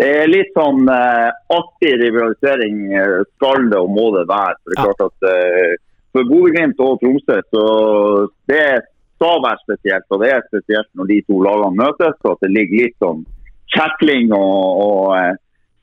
det 0.00 0.10
er 0.22 0.30
litt 0.30 0.54
sånn 0.56 0.86
eh, 0.88 1.28
artig 1.58 1.92
rivalisering 2.04 2.80
eh, 2.94 3.18
skal 3.34 3.68
det 3.72 3.82
og 3.82 3.92
må 3.98 4.08
det 4.16 4.28
være. 4.30 4.56
For 4.62 4.70
det 4.70 4.78
er 4.78 4.86
klart 4.86 5.04
at 5.08 5.30
eh, 5.32 5.76
for 6.12 6.28
Bodø-Glimt 6.28 6.80
og 6.84 6.98
Tromsø, 7.02 7.42
så 7.50 7.66
det 8.50 8.64
skal 9.16 9.38
være 9.44 9.62
spesielt. 9.66 10.08
Og 10.10 10.22
det 10.22 10.32
er 10.34 10.48
spesielt 10.48 10.90
når 10.98 11.10
de 11.10 11.20
to 11.28 11.38
lagene 11.44 11.78
møtes, 11.78 12.18
og 12.24 12.34
at 12.34 12.42
det 12.44 12.54
ligger 12.54 12.84
litt 12.84 12.98
sånn 13.02 13.22
kjekling 13.72 14.32
og, 14.36 14.80
og 14.86 15.12
uh, 15.16 15.30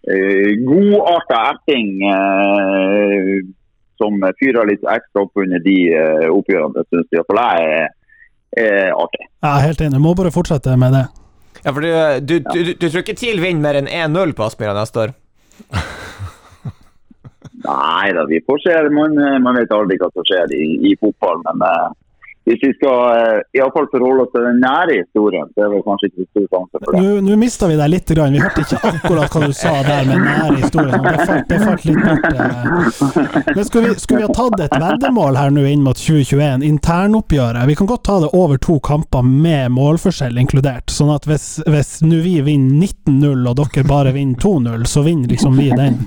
eh, 0.09 0.51
godarta 0.65 1.39
erting 1.53 1.93
uh, 2.05 3.37
som 3.99 4.19
fyrer 4.39 4.69
litt 4.69 4.83
ekstra 4.87 5.25
opp 5.25 5.41
under 5.43 5.61
de 5.63 5.77
uh, 5.91 6.27
oppgjørene. 6.31 6.75
Det 6.77 6.85
syns 6.87 7.15
iallfall 7.17 7.41
jeg 7.43 7.79
er, 7.79 7.95
er 8.63 8.91
artig. 8.95 9.25
Jeg 9.27 9.51
er 9.51 9.65
helt 9.67 9.85
enig. 9.87 10.03
Må 10.03 10.15
bare 10.17 10.33
fortsette 10.35 10.77
med 10.79 10.95
det. 10.95 11.05
Ja, 11.65 11.73
for 11.73 11.83
du, 11.83 11.89
du, 12.23 12.35
du, 12.39 12.59
du, 12.69 12.73
du 12.79 12.85
tror 12.87 13.03
ikke 13.03 13.17
TIL 13.19 13.41
vinner 13.43 13.65
mer 13.65 13.81
enn 13.81 13.89
1-0 14.15 14.35
på 14.37 14.45
Aspmyra 14.45 14.77
neste 14.77 15.07
år? 15.07 15.15
Nei 17.59 18.13
da, 18.15 18.23
vi 18.29 18.39
får 18.47 18.61
se. 18.63 18.75
Man, 18.95 19.17
man 19.43 19.57
vet 19.59 19.73
aldri 19.75 19.97
hva 19.99 20.07
som 20.13 20.23
skjer 20.23 20.53
i, 20.55 20.69
i 20.87 20.93
fotball. 21.01 21.43
Men 21.49 21.65
hvis 22.49 22.63
vi 22.65 22.71
skal 22.79 22.97
uh, 23.13 23.41
i 23.53 23.59
alle 23.61 23.73
fall 23.75 23.85
forholde 23.91 24.23
oss 24.25 24.31
til 24.33 24.45
den 24.47 24.57
nære 24.63 24.95
historien, 25.03 25.45
så 25.53 25.65
er 25.65 25.73
det 25.73 25.81
kanskje 25.85 26.07
ikke 26.09 26.23
så 26.23 26.29
stor 26.29 26.47
sjanse 26.53 26.81
for 26.81 26.95
det. 26.95 27.01
Nå, 27.03 27.11
nå 27.27 27.37
mista 27.37 27.69
vi 27.69 27.77
deg 27.77 27.91
litt. 27.93 28.13
Vi 28.17 28.41
hørte 28.41 28.63
ikke 28.65 28.79
akkurat 28.89 29.35
hva 29.35 29.41
du 29.43 29.53
sa 29.59 29.73
der 29.85 30.09
med 30.09 30.23
nære 30.25 30.55
historie. 30.63 31.01
Det 31.05 31.37
det 31.51 31.59
falt 31.67 31.85
litt 31.85 32.01
bort. 32.07 32.25
eh. 32.33 33.53
Men 33.53 33.69
skulle 33.69 33.91
vi, 33.91 34.01
skulle 34.01 34.23
vi 34.23 34.25
ha 34.25 34.33
tatt 34.39 34.65
et 34.65 34.75
veddemål 34.81 35.37
her 35.37 35.53
nå 35.53 35.67
inn 35.69 35.85
mot 35.85 36.01
2021? 36.01 36.65
Internoppgjøret. 36.71 37.69
Vi 37.69 37.77
kan 37.77 37.91
godt 37.93 38.05
ta 38.09 38.17
det 38.25 38.33
over 38.33 38.57
to 38.57 38.79
kamper 38.89 39.29
med 39.29 39.75
målforskjell 39.77 40.41
inkludert. 40.41 40.89
Sånn 40.93 41.13
at 41.13 41.29
hvis, 41.29 41.51
hvis 41.69 41.99
nå 42.01 42.23
vi 42.25 42.39
vinner 42.49 42.89
19-0 42.89 43.45
og 43.45 43.61
dere 43.61 43.85
bare 43.87 44.17
vinner 44.17 44.41
2-0, 44.41 44.89
så 44.89 45.05
vinner 45.05 45.29
liksom 45.37 45.61
vi 45.61 45.69
den. 45.77 46.01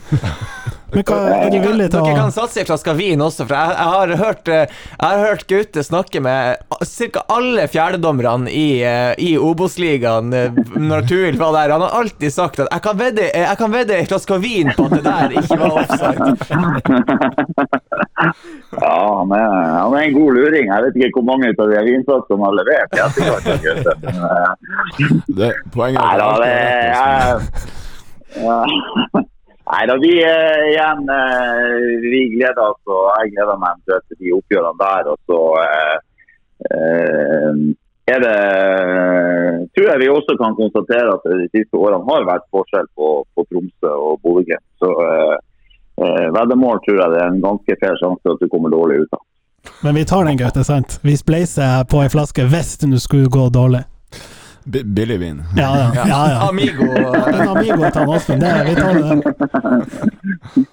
Men 0.92 1.04
hva 1.08 1.18
er 1.38 1.50
du 1.52 1.58
villig 1.62 1.86
til 1.92 2.04
Dere 2.04 2.16
kan 2.18 2.32
satse 2.34 2.64
fra 2.68 2.76
skal 2.80 2.96
vin 2.98 3.20
også, 3.24 3.46
for 3.48 3.56
jeg, 3.56 3.68
jeg, 3.78 3.88
har 3.94 4.08
hørt, 4.20 4.48
eh, 4.52 4.66
jeg 4.92 5.08
har 5.08 5.22
hørt 5.26 5.44
Gaute 5.48 5.84
snakke 5.86 6.20
med 6.24 6.56
ca. 6.92 7.22
alle 7.32 7.64
fjerdedommerne 7.72 8.52
i, 8.52 8.82
eh, 8.84 9.12
i 9.16 9.32
Obos-ligaen 9.40 10.32
eh, 10.36 10.60
når 10.76 11.06
Tuil 11.08 11.38
var 11.40 11.56
der. 11.56 11.72
Han 11.76 11.84
har 11.86 11.96
alltid 12.02 12.32
sagt 12.32 12.60
at 12.60 12.68
'jeg 12.68 12.82
kan 12.82 12.98
vedde, 12.98 13.30
jeg 13.32 13.58
kan 13.58 13.72
vedde 13.72 13.96
en 13.96 14.06
flaske 14.06 14.38
vin 14.42 14.72
på 14.76 14.84
at 14.84 14.92
det 14.98 15.04
der 15.04 15.28
ikke 15.40 15.58
var 15.58 15.70
offside'. 15.82 16.36
Ja, 18.72 19.18
han 19.18 19.32
er, 19.36 19.48
han 19.82 19.94
er 19.94 20.02
en 20.06 20.14
god 20.14 20.32
luring. 20.36 20.66
Jeg 20.70 20.82
vet 20.84 20.94
ikke 20.96 21.18
hvor 21.18 21.26
mange 21.28 21.50
av 21.50 21.54
de 21.68 21.82
vinsatsene 21.88 22.38
han 22.38 22.44
har 22.46 22.54
levert. 22.60 22.90
Jeg 22.96 23.08
Det, 25.36 25.50
poenget 25.74 26.00
Nei 26.00 26.14
er 26.14 26.18
da, 26.18 26.26
at 26.30 26.38
det 26.40 26.46
rett, 26.46 26.86
er 26.92 27.42
ja. 28.42 28.56
Nei 29.72 29.86
da, 29.88 29.94
vi 29.96 30.12
eh, 30.20 30.64
igjen 30.68 31.06
eh, 31.08 32.00
Vi 32.04 32.26
gleder 32.34 32.64
oss, 32.66 32.80
og 32.92 33.06
jeg 33.16 33.32
gleder 33.32 33.60
meg 33.60 33.78
til 33.88 34.18
de 34.18 34.34
oppgjørene 34.36 34.80
der. 34.82 35.08
Og 35.12 35.30
så 35.30 35.38
eh, 35.62 35.94
eh, 36.68 37.62
er 38.12 38.20
det 38.26 38.36
Tror 39.72 39.88
jeg 39.88 40.02
vi 40.02 40.10
også 40.12 40.36
kan 40.36 40.58
konstatere 40.58 41.14
at 41.14 41.24
det 41.24 41.38
de 41.46 41.48
siste 41.54 41.78
årene 41.80 42.04
har 42.10 42.26
vært 42.28 42.44
forskjell 42.52 42.88
på, 42.98 43.08
på 43.32 43.44
Tromsø 43.48 43.92
og 43.94 44.18
Bodø-Glimt. 44.20 44.66
Så 44.82 44.90
eh, 45.06 46.28
veddemål 46.36 46.82
tror 46.84 46.98
jeg 47.00 47.14
det 47.14 47.22
er 47.22 47.30
en 47.30 47.40
ganske 47.40 47.76
fair 47.80 47.96
sjanse 48.02 48.34
at 48.34 48.42
du 48.42 48.50
kommer 48.52 48.74
dårlig 48.74 49.06
ut 49.06 49.16
av. 49.16 49.24
Men 49.86 49.96
vi 49.96 50.04
tar 50.04 50.26
den, 50.28 50.36
Gaute. 50.36 50.64
sant? 50.66 50.98
Vi 51.06 51.16
spleiser 51.16 51.86
på 51.88 52.02
ei 52.02 52.12
flaske 52.12 52.44
hvis 52.52 52.76
det 52.82 53.00
skulle 53.00 53.32
gå 53.32 53.48
dårlig. 53.54 53.86
Bi- 54.64 54.84
Billig 54.84 55.18
vin. 55.20 55.42
Ja, 55.56 55.70
ja. 55.94 56.04
ja, 56.06 56.20
ja. 56.30 56.38
Amigo. 56.48 56.84
En 56.92 57.48
amigo 57.48 57.90
til 57.90 58.08
Åsmund, 58.08 58.40
det 58.42 58.52
vi 58.68 58.74
tar 58.74 58.94
det. 58.94 59.34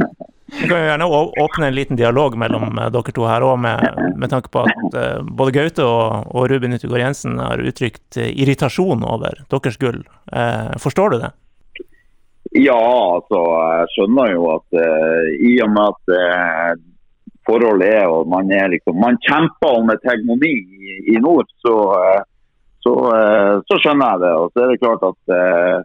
Vi 0.50 0.68
kan 0.68 0.80
jo 0.82 0.86
gjerne 0.90 1.06
åpne 1.44 1.68
en 1.68 1.76
liten 1.76 1.96
dialog 2.00 2.34
mellom 2.42 2.80
eh, 2.82 2.88
dere 2.90 3.12
to 3.14 3.26
her 3.30 3.44
òg, 3.46 3.60
med, 3.62 4.00
med 4.18 4.32
tanke 4.32 4.50
på 4.50 4.64
at 4.66 4.96
eh, 4.98 5.20
både 5.22 5.54
Gaute 5.54 5.86
og, 5.86 6.26
og 6.34 6.48
Ruben 6.50 6.74
Utegård 6.74 7.04
Jensen 7.04 7.38
har 7.38 7.62
uttrykt 7.62 8.18
eh, 8.18 8.32
irritasjon 8.34 9.06
over 9.06 9.44
deres 9.54 9.78
gull. 9.78 10.02
Eh, 10.34 10.72
forstår 10.82 11.14
du 11.14 11.18
det? 11.22 11.30
Ja, 12.58 12.80
altså 13.20 13.44
jeg 13.46 13.92
skjønner 13.94 14.34
jo 14.34 14.48
at 14.56 14.80
i 15.38 15.54
og 15.62 15.70
med 15.76 15.86
at 15.86 16.16
eh, 16.18 16.72
forholdet 17.46 17.94
er 18.02 18.10
og 18.10 18.26
man 18.34 18.50
er 18.50 18.72
liksom 18.74 18.98
Man 19.06 19.22
kjemper 19.22 19.78
om 19.84 19.94
et 19.94 20.02
hegemoni 20.10 20.56
i, 20.58 20.96
i 21.14 21.22
nord, 21.22 21.46
så, 21.62 21.76
eh, 22.00 22.24
så, 22.86 22.96
eh, 23.16 23.56
så 23.68 23.80
skjønner 23.84 24.14
jeg 24.14 24.24
det. 24.26 24.34
Og 24.42 24.52
så 24.52 24.64
er 24.64 24.72
det 24.72 24.82
klart 24.84 25.06
at 25.08 25.34
eh, 25.36 25.78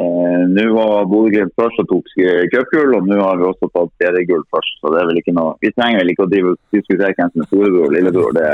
eh, 0.00 0.42
nå 0.50 0.66
var 0.74 1.08
Bodø-Glimt 1.12 1.54
først 1.60 1.80
og 1.84 1.88
tok 1.92 2.12
cupgull, 2.54 2.98
og 2.98 3.08
nå 3.08 3.20
har 3.22 3.40
vi 3.40 3.48
også 3.48 3.70
tatt 3.70 3.94
seriegull 4.02 4.44
først. 4.54 4.76
Så 4.80 4.92
det 4.94 5.00
er 5.00 5.10
vel 5.12 5.22
ikke 5.22 5.36
noe 5.38 5.56
Vi 5.62 5.72
trenger 5.76 6.02
vel 6.02 6.14
ikke 6.14 6.28
å 6.28 6.32
diskutere 6.34 7.14
hvem 7.16 7.32
som 7.32 7.46
er 7.46 7.50
storebror 7.50 7.88
og 7.88 7.96
lillebror. 7.96 8.36
Det, 8.38 8.52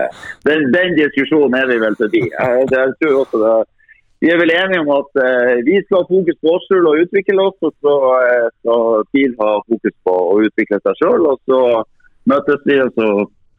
den, 0.49 0.71
den 0.77 0.97
diskusjonen 1.01 1.59
er 1.61 1.69
vi 1.73 1.83
vel 1.85 2.01
forbi. 2.01 2.25
Jeg, 2.31 2.73
jeg 2.77 2.97
tror 3.03 3.23
også 3.25 3.45
det 3.45 3.59
vi 4.21 4.29
er 4.29 4.37
vel 4.37 4.53
enige 4.53 4.83
om 4.85 4.91
at 5.01 5.21
eh, 5.25 5.59
vi 5.65 5.79
skal 5.81 6.03
ha 6.03 6.09
fokus 6.13 6.37
på 6.45 6.51
oss 6.53 6.65
selv 6.69 6.91
og 6.91 7.03
utvikle 7.03 7.45
oss, 7.49 7.57
og 7.65 7.73
så 7.81 7.93
eh, 8.21 8.49
skal 8.61 9.07
TIL 9.15 9.37
ha 9.39 9.53
fokus 9.65 9.95
på 10.05 10.17
å 10.33 10.35
utvikle 10.45 10.79
seg 10.83 10.99
selv. 11.01 11.29
Og 11.31 11.39
så 11.49 11.61
møtes 12.29 12.67
vi, 12.69 12.77
og 12.85 12.93
så 12.99 13.07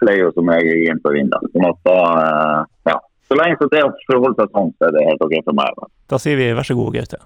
pleier 0.01 0.30
vi 0.30 0.36
som 0.36 0.51
regel 0.53 0.84
inn 0.86 1.01
på 1.01 1.15
vinden. 1.15 1.49
Sånn 1.55 1.65
at 1.65 1.82
da, 1.89 1.97
eh, 2.28 2.59
ja. 2.91 2.99
Så 3.32 3.38
lenge 3.40 3.56
så 3.62 3.66
det 3.72 3.80
forholder 4.10 4.36
seg 4.42 4.50
sånn, 4.58 4.74
så 4.76 4.82
er 4.90 4.92
det 4.98 5.06
helt 5.08 5.22
ok 5.24 5.36
for 5.48 5.56
meg. 5.56 5.70
da. 5.80 5.86
Da 6.12 6.18
sier 6.20 6.36
vi 6.36 6.50
vær 6.58 6.68
så 6.68 6.76
god, 6.76 6.92
Gaute. 7.00 7.20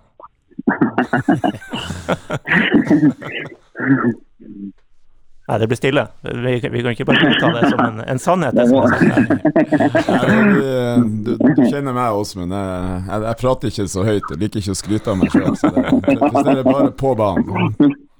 Nei, 5.46 5.60
det 5.62 5.68
blir 5.70 5.78
stille. 5.78 6.02
Vi, 6.26 6.54
vi 6.74 6.80
kan 6.82 6.96
ikke 6.96 7.06
bare 7.06 7.28
ta 7.38 7.52
det 7.54 7.68
som 7.70 7.78
en, 7.86 8.00
en 8.10 8.18
sannhet. 8.22 8.56
Det 8.58 8.64
som 8.66 8.82
er 8.82 8.90
sagt. 8.90 9.06
Nei, 10.10 10.38
det- 10.56 11.06
du, 11.28 11.32
du 11.38 11.62
kjenner 11.70 11.94
meg 11.94 12.18
også, 12.18 12.40
men 12.42 12.50
jeg, 12.56 13.04
jeg, 13.12 13.20
jeg 13.28 13.36
prater 13.44 13.70
ikke 13.70 13.86
så 13.94 14.02
høyt. 14.08 14.26
Jeg 14.34 14.40
liker 14.42 14.58
ikke 14.64 14.74
å 14.74 14.80
skryte 14.80 15.06
av 15.14 15.18
meg 15.22 15.30
sjøl. 15.36 15.54
Så 15.62 15.70
det, 15.76 15.84
hvis 15.94 16.42
det 16.50 16.56
er 16.56 16.66
bare 16.66 16.90
på 17.04 17.10
banen. 17.20 17.70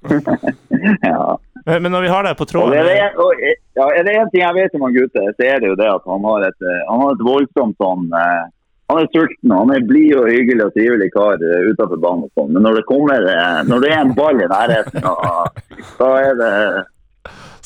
Ja. 1.02 1.34
Men, 1.66 1.82
men 1.82 1.92
når 1.96 2.04
vi 2.06 2.10
har 2.14 2.22
deg 2.28 2.36
på 2.38 2.44
Og 2.46 2.50
tråden 2.52 2.76
er, 2.78 2.84
det, 2.86 2.96
en- 3.02 3.16
og, 3.24 3.40
eh, 3.42 3.56
ja, 3.74 3.86
er 3.98 4.04
det 4.06 4.12
en 4.20 4.28
ting 4.30 4.42
jeg 4.44 4.54
vet 4.54 4.74
om 4.78 4.84
han 4.86 4.94
gutte, 4.94 5.22
så 5.34 5.46
er 5.50 5.58
det 5.64 5.72
jo 5.72 5.78
det 5.80 5.88
at 5.90 6.04
han 6.06 6.22
har 6.30 6.44
et, 6.48 6.60
eh, 6.62 6.82
han 6.90 7.00
har 7.02 7.16
et 7.16 7.24
voldsomt 7.26 7.76
sånn 7.82 8.06
eh, 8.14 8.44
Han 8.88 9.00
er 9.02 9.08
sulten, 9.10 9.50
og 9.50 9.64
han 9.64 9.72
er 9.74 9.86
blid 9.88 10.12
og 10.14 10.28
hyggelig 10.30 10.62
og 10.68 10.74
trivelig 10.76 11.08
kar 11.10 11.40
utenfor 11.42 11.98
banen. 11.98 12.28
og 12.28 12.30
sånn. 12.38 12.52
Men 12.54 12.62
når 12.68 12.76
det 12.78 12.84
kommer 12.86 13.24
eh, 13.32 13.62
Når 13.66 13.80
det 13.82 13.90
er 13.90 13.98
en 14.04 14.12
ball 14.14 14.38
i 14.38 14.46
nærheten, 14.52 15.08
da 15.98 16.10
er 16.28 16.38
det 16.38 16.52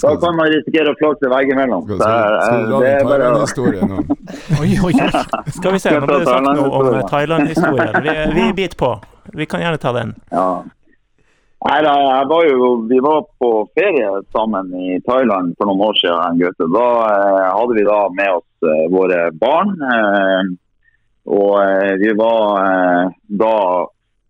Da 0.01 0.14
kan 0.16 0.32
man 0.38 0.48
risikere 0.48 0.94
å 0.94 0.96
flakse 0.96 1.28
veggimellom. 1.28 1.84
Skal, 1.84 2.01
skal, 2.01 2.32
eh, 2.32 2.40
skal 2.46 2.64
du 2.64 2.76
det 2.80 2.88
er 2.88 3.05
en 3.05 3.05
å 3.05 3.12
Thailand-historie 3.12 3.84
nå? 3.84 3.98
Oi, 4.64 4.70
oi, 4.80 4.94
oi. 4.96 5.24
Skal 5.59 5.76
vi 5.76 5.82
se, 5.84 5.92
nå 5.92 6.07
ble 6.09 6.18
det 6.22 6.30
sagt 6.32 6.48
noe 6.48 6.70
om 6.80 7.03
Thailand-historien. 7.12 8.01
Vi, 8.09 8.14
vi 8.40 8.46
biter 8.62 8.80
på. 8.80 8.94
Vi 9.36 9.44
kan 9.46 9.61
gjerne 9.61 9.76
ta 9.84 9.92
den. 9.92 10.14
Ja. 10.32 10.46
Nei, 11.61 11.82
da, 11.84 12.24
var 12.24 12.46
jo, 12.48 12.86
vi 12.88 12.98
var 13.04 13.26
på 13.38 13.68
ferie 13.76 14.08
sammen 14.32 14.70
i 14.80 14.94
Thailand 15.04 15.52
for 15.58 15.68
noen 15.68 15.82
år 15.90 15.98
siden. 16.00 16.38
Gøte. 16.40 16.68
Da 16.72 16.86
eh, 17.04 17.48
hadde 17.52 17.76
vi 17.76 17.84
da 17.84 17.98
med 18.16 18.30
oss 18.38 18.64
eh, 18.64 18.86
våre 18.94 19.18
barn. 19.42 19.74
Eh, 19.76 20.54
og 21.28 21.58
eh, 21.61 21.92
vi 22.00 22.14
var 22.16 22.46
eh, 22.62 23.12
da 23.42 23.56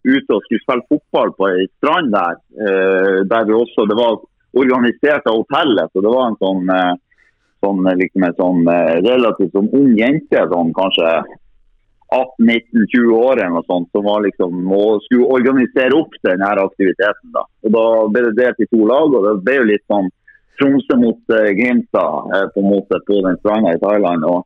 ute 0.03 0.35
og 0.35 0.43
skulle 0.43 0.65
spille 0.65 0.89
fotball 0.91 1.31
på 1.39 1.53
ei 1.53 1.69
strand 1.77 2.11
der. 2.17 2.41
Eh, 2.67 3.23
der 3.31 3.47
vi 3.47 3.55
også, 3.61 3.87
Det 3.87 4.01
var 4.01 4.19
organisert 4.59 5.31
av 5.31 5.39
hotellet, 5.45 5.93
så 5.93 6.03
det 6.03 6.11
var 6.11 6.27
en 6.27 6.41
sånn, 6.43 6.71
sånn, 7.63 7.85
liksom 8.01 8.25
en 8.27 8.39
sånn 8.41 8.65
relativt 9.07 9.53
sånn 9.55 9.71
ung 9.79 9.93
jente, 9.95 10.43
sånn 10.51 10.73
kanskje 10.75 11.13
18-19-20 12.11 13.13
år 13.15 13.39
eller 13.39 13.53
noe 13.55 13.67
sånt, 13.69 13.89
som 13.95 14.07
var 14.07 14.25
liksom, 14.25 14.65
skulle 15.07 15.29
organisere 15.31 15.95
opp 15.95 16.17
denne 16.27 16.49
aktiviteten. 16.65 17.31
Da. 17.37 17.45
Og 17.67 17.75
da 17.77 17.85
ble 18.11 18.25
det 18.29 18.39
delt 18.41 18.65
i 18.65 18.69
to 18.73 18.83
lag, 18.89 19.15
og 19.15 19.27
det 19.29 19.35
ble 19.47 19.61
jo 19.61 19.69
litt 19.71 19.87
sånn 19.91 20.11
Tromsø 20.61 20.97
mot 21.01 21.33
uh, 21.33 21.51
Grimstad 21.57 22.35
eh, 22.37 22.49
på 22.53 22.61
på 22.61 23.21
den 23.25 23.39
stranda 23.41 23.71
i 23.73 23.81
Thailand. 23.81 24.27
og 24.29 24.45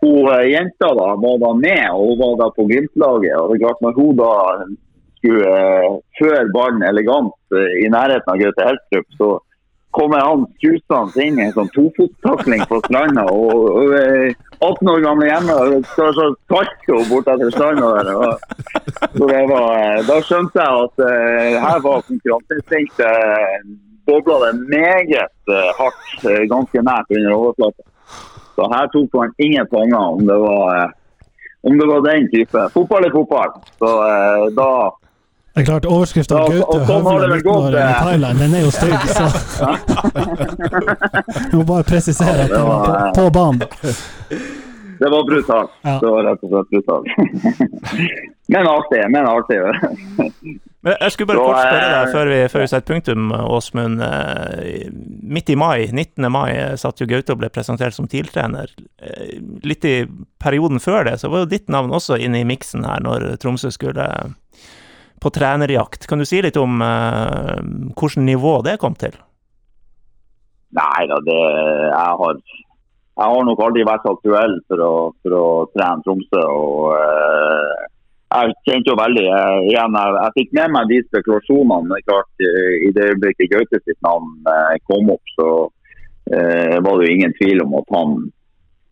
hun 0.00 0.28
uh, 0.30 0.40
Jenta 0.48 0.88
da, 0.96 1.08
var 1.20 1.36
da 1.42 1.50
med, 1.58 1.84
og 1.92 2.14
hun 2.14 2.20
var 2.22 2.38
da 2.40 2.48
på 2.56 2.64
Glimt-laget. 2.70 3.34
og 3.36 3.50
det 3.50 3.58
er 3.58 3.64
klart 3.66 3.82
Når 3.84 3.98
hun 3.98 4.16
da 4.22 4.32
skulle 5.18 5.52
føre 6.20 6.52
ballen 6.54 6.86
elegant 6.88 7.58
i 7.84 7.90
nærheten 7.92 8.32
av 8.32 8.40
Gaute 8.40 8.66
Helstrup, 8.68 9.06
så 9.18 9.28
kommer 9.94 10.22
han 10.22 10.44
susende 10.62 11.24
inn 11.24 11.38
i 11.38 11.46
en 11.46 11.54
sånn 11.54 11.70
tofotstakling 11.74 12.64
på 12.70 12.80
stranda. 12.86 13.24
Og, 13.30 13.64
og 13.78 13.94
og 14.64 14.70
18 14.70 14.90
år 14.90 15.00
gamle 15.04 15.26
hjemme 15.28 15.54
så, 15.92 16.10
så 16.16 16.28
salto 16.50 17.00
bortetter 17.10 17.50
stranda 17.54 17.90
der. 17.98 18.12
Og, 18.14 18.32
så 19.14 19.30
det 19.30 19.42
var, 19.50 19.66
eh, 19.78 20.04
da 20.08 20.20
skjønte 20.24 20.62
jeg 20.62 20.84
at 20.84 21.02
uh, 21.04 21.58
her 21.66 21.82
var 21.84 22.06
konkurranseinstinktet 22.08 23.74
bobla 24.08 24.38
det 24.44 24.54
meget 24.68 25.52
uh, 25.52 25.70
hardt, 25.78 26.06
uh, 26.24 26.42
ganske 26.50 26.86
nært 26.86 27.12
under 27.12 27.36
overflata. 27.36 27.90
Så 28.54 28.66
her 28.70 28.90
tok 28.92 29.14
man 29.18 29.32
ingen 29.38 29.66
fanger 29.70 29.98
om 29.98 30.26
det 30.26 30.34
eh, 30.34 30.90
om 31.66 31.78
det 31.78 31.86
var 31.86 32.00
den 32.04 32.28
type. 32.30 32.68
Fotball 32.74 33.06
er 33.06 33.14
fotball. 33.14 33.54
Så 33.80 33.90
eh, 34.08 34.44
da 34.58 34.70
Det 35.54 35.62
er 35.62 35.66
klart, 35.68 35.84
overskrifta 35.86 36.34
av 36.34 36.50
Gaute 36.50 36.78
sånn 36.82 37.04
har 37.06 37.12
høvler 37.12 37.30
vel 37.30 37.42
19-åring 37.44 37.78
i 37.78 37.82
eh. 37.84 38.02
Thailand, 38.02 38.40
den 38.42 38.54
er 38.58 38.62
jo 38.64 38.72
stygg, 38.74 39.00
så 39.14 39.24
Du 41.52 41.54
må 41.60 41.64
bare 41.68 41.86
presisere 41.86 42.48
at 42.48 42.50
det 42.50 42.62
var 42.66 42.82
på, 42.88 42.94
på 43.20 43.26
banen. 43.36 43.62
Det 44.98 45.10
var 45.10 45.24
brutalt. 45.28 45.70
Ja. 45.86 45.94
Det 46.02 46.10
var 46.10 46.26
rett 46.26 46.42
og 46.42 46.50
slett 46.56 46.68
brutalt. 46.74 47.06
men 48.54 48.68
artig. 48.72 49.00
Men 49.14 49.30
artig. 49.30 49.58
Men 50.84 50.94
jeg 51.00 51.14
skulle 51.14 51.30
bare 51.30 51.42
kort 51.46 51.62
spørre 51.62 51.86
eh, 51.86 51.94
deg 51.94 52.12
før 52.18 52.30
vi, 52.30 52.38
før 52.52 52.62
vi 52.64 52.68
setter 52.74 52.90
punktum, 52.90 53.32
Åsmund. 53.54 54.02
Eh, 54.04 54.86
Midt 55.38 55.54
i 55.54 55.56
mai, 55.60 55.86
19. 55.86 56.30
mai, 56.34 56.50
eh, 56.52 56.74
satt 56.80 56.98
jo 56.98 57.08
Gaute 57.10 57.34
og 57.34 57.42
ble 57.42 57.50
presentert 57.54 57.94
som 57.96 58.10
TIL-trener. 58.10 58.74
Eh, 59.02 59.36
Litt 59.62 59.86
i 59.86 60.00
perioden 60.42 60.82
før 60.82 61.06
det, 61.06 61.20
så 61.22 61.30
var 61.30 61.44
jo 61.44 61.52
ditt 61.54 61.70
navn 61.70 61.94
også 61.94 62.18
inne 62.18 62.42
i 62.42 62.48
miksen 62.48 62.82
her 62.90 63.06
når 63.06 63.36
Tromsø 63.42 63.70
skulle 63.74 64.08
på 65.24 65.32
trenerjakt. 65.32 66.06
Kan 66.06 66.20
du 66.20 66.28
si 66.28 66.42
litt 66.44 66.58
om 66.60 66.82
eh, 66.84 67.56
hvilket 67.96 68.20
nivå 68.26 68.58
det 68.66 68.76
kom 68.82 68.96
til? 69.00 69.16
Nei 70.74 71.06
da, 71.08 71.20
det 71.24 71.40
jeg 71.40 72.14
har, 72.20 72.38
jeg 73.14 73.32
har 73.32 73.44
nok 73.46 73.62
aldri 73.62 73.86
vært 73.86 74.06
aktuell 74.10 74.56
for 74.68 74.84
å, 74.84 74.94
for 75.22 75.36
å 75.38 75.46
trene 75.72 76.04
Tromsø. 76.04 76.42
og 76.42 76.96
eh, 76.98 77.84
Jeg 78.34 78.56
kjente 78.66 78.90
jo 78.92 78.98
veldig 78.98 79.26
eh, 79.30 79.58
igjen, 79.70 79.98
jeg, 80.00 80.16
jeg 80.18 80.36
fikk 80.40 80.56
med 80.58 80.74
meg 80.76 80.90
de 80.90 81.00
spekulasjonene. 81.06 82.02
klart, 82.10 82.30
eh, 82.42 82.72
I 82.88 82.92
det 82.96 83.12
øyeblikket 83.12 83.54
Gaute 83.54 83.80
sitt 83.84 84.00
navn 84.04 84.34
eh, 84.50 84.76
kom 84.90 85.14
opp, 85.14 85.34
så 85.38 85.50
eh, 86.34 86.76
var 86.82 86.98
det 86.98 87.06
jo 87.06 87.14
ingen 87.16 87.38
tvil 87.40 87.64
om 87.64 87.78
at 87.80 87.94
han 87.96 88.18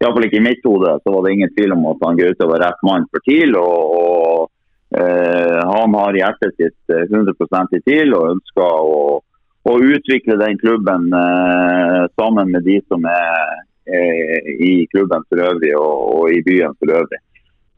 Iallfall 0.02 0.24
ikke 0.26 0.40
i 0.40 0.42
mitt 0.48 0.64
hode, 0.66 0.96
så 1.02 1.12
var 1.14 1.22
det 1.22 1.36
ingen 1.36 1.50
tvil 1.54 1.76
om 1.76 1.84
at 1.92 2.00
han 2.02 2.16
Gaute 2.18 2.46
var 2.50 2.58
rett 2.62 2.80
mann 2.86 3.04
for 3.10 3.22
TIL. 3.26 3.54
og, 3.58 3.98
og 3.98 4.48
Han 4.92 5.94
har 5.96 6.16
hjertet 6.18 6.56
sitt 6.58 6.92
eh, 6.92 7.06
100 7.08 7.32
i 7.78 7.80
TIL 7.86 8.12
og 8.16 8.34
ønsker 8.34 8.88
å 8.92 9.22
å 9.62 9.78
utvikle 9.78 10.38
den 10.40 10.58
klubben 10.58 11.12
eh, 11.14 12.00
sammen 12.18 12.50
med 12.50 12.64
de 12.66 12.80
som 12.90 13.04
er 13.06 13.52
eh, 13.86 14.48
i 14.58 14.72
klubben 14.90 15.22
for 15.28 15.42
øvrig 15.44 15.70
og, 15.78 16.00
og 16.16 16.34
i 16.34 16.40
byen 16.46 16.74
for 16.80 16.94
øvrig. 16.98 17.20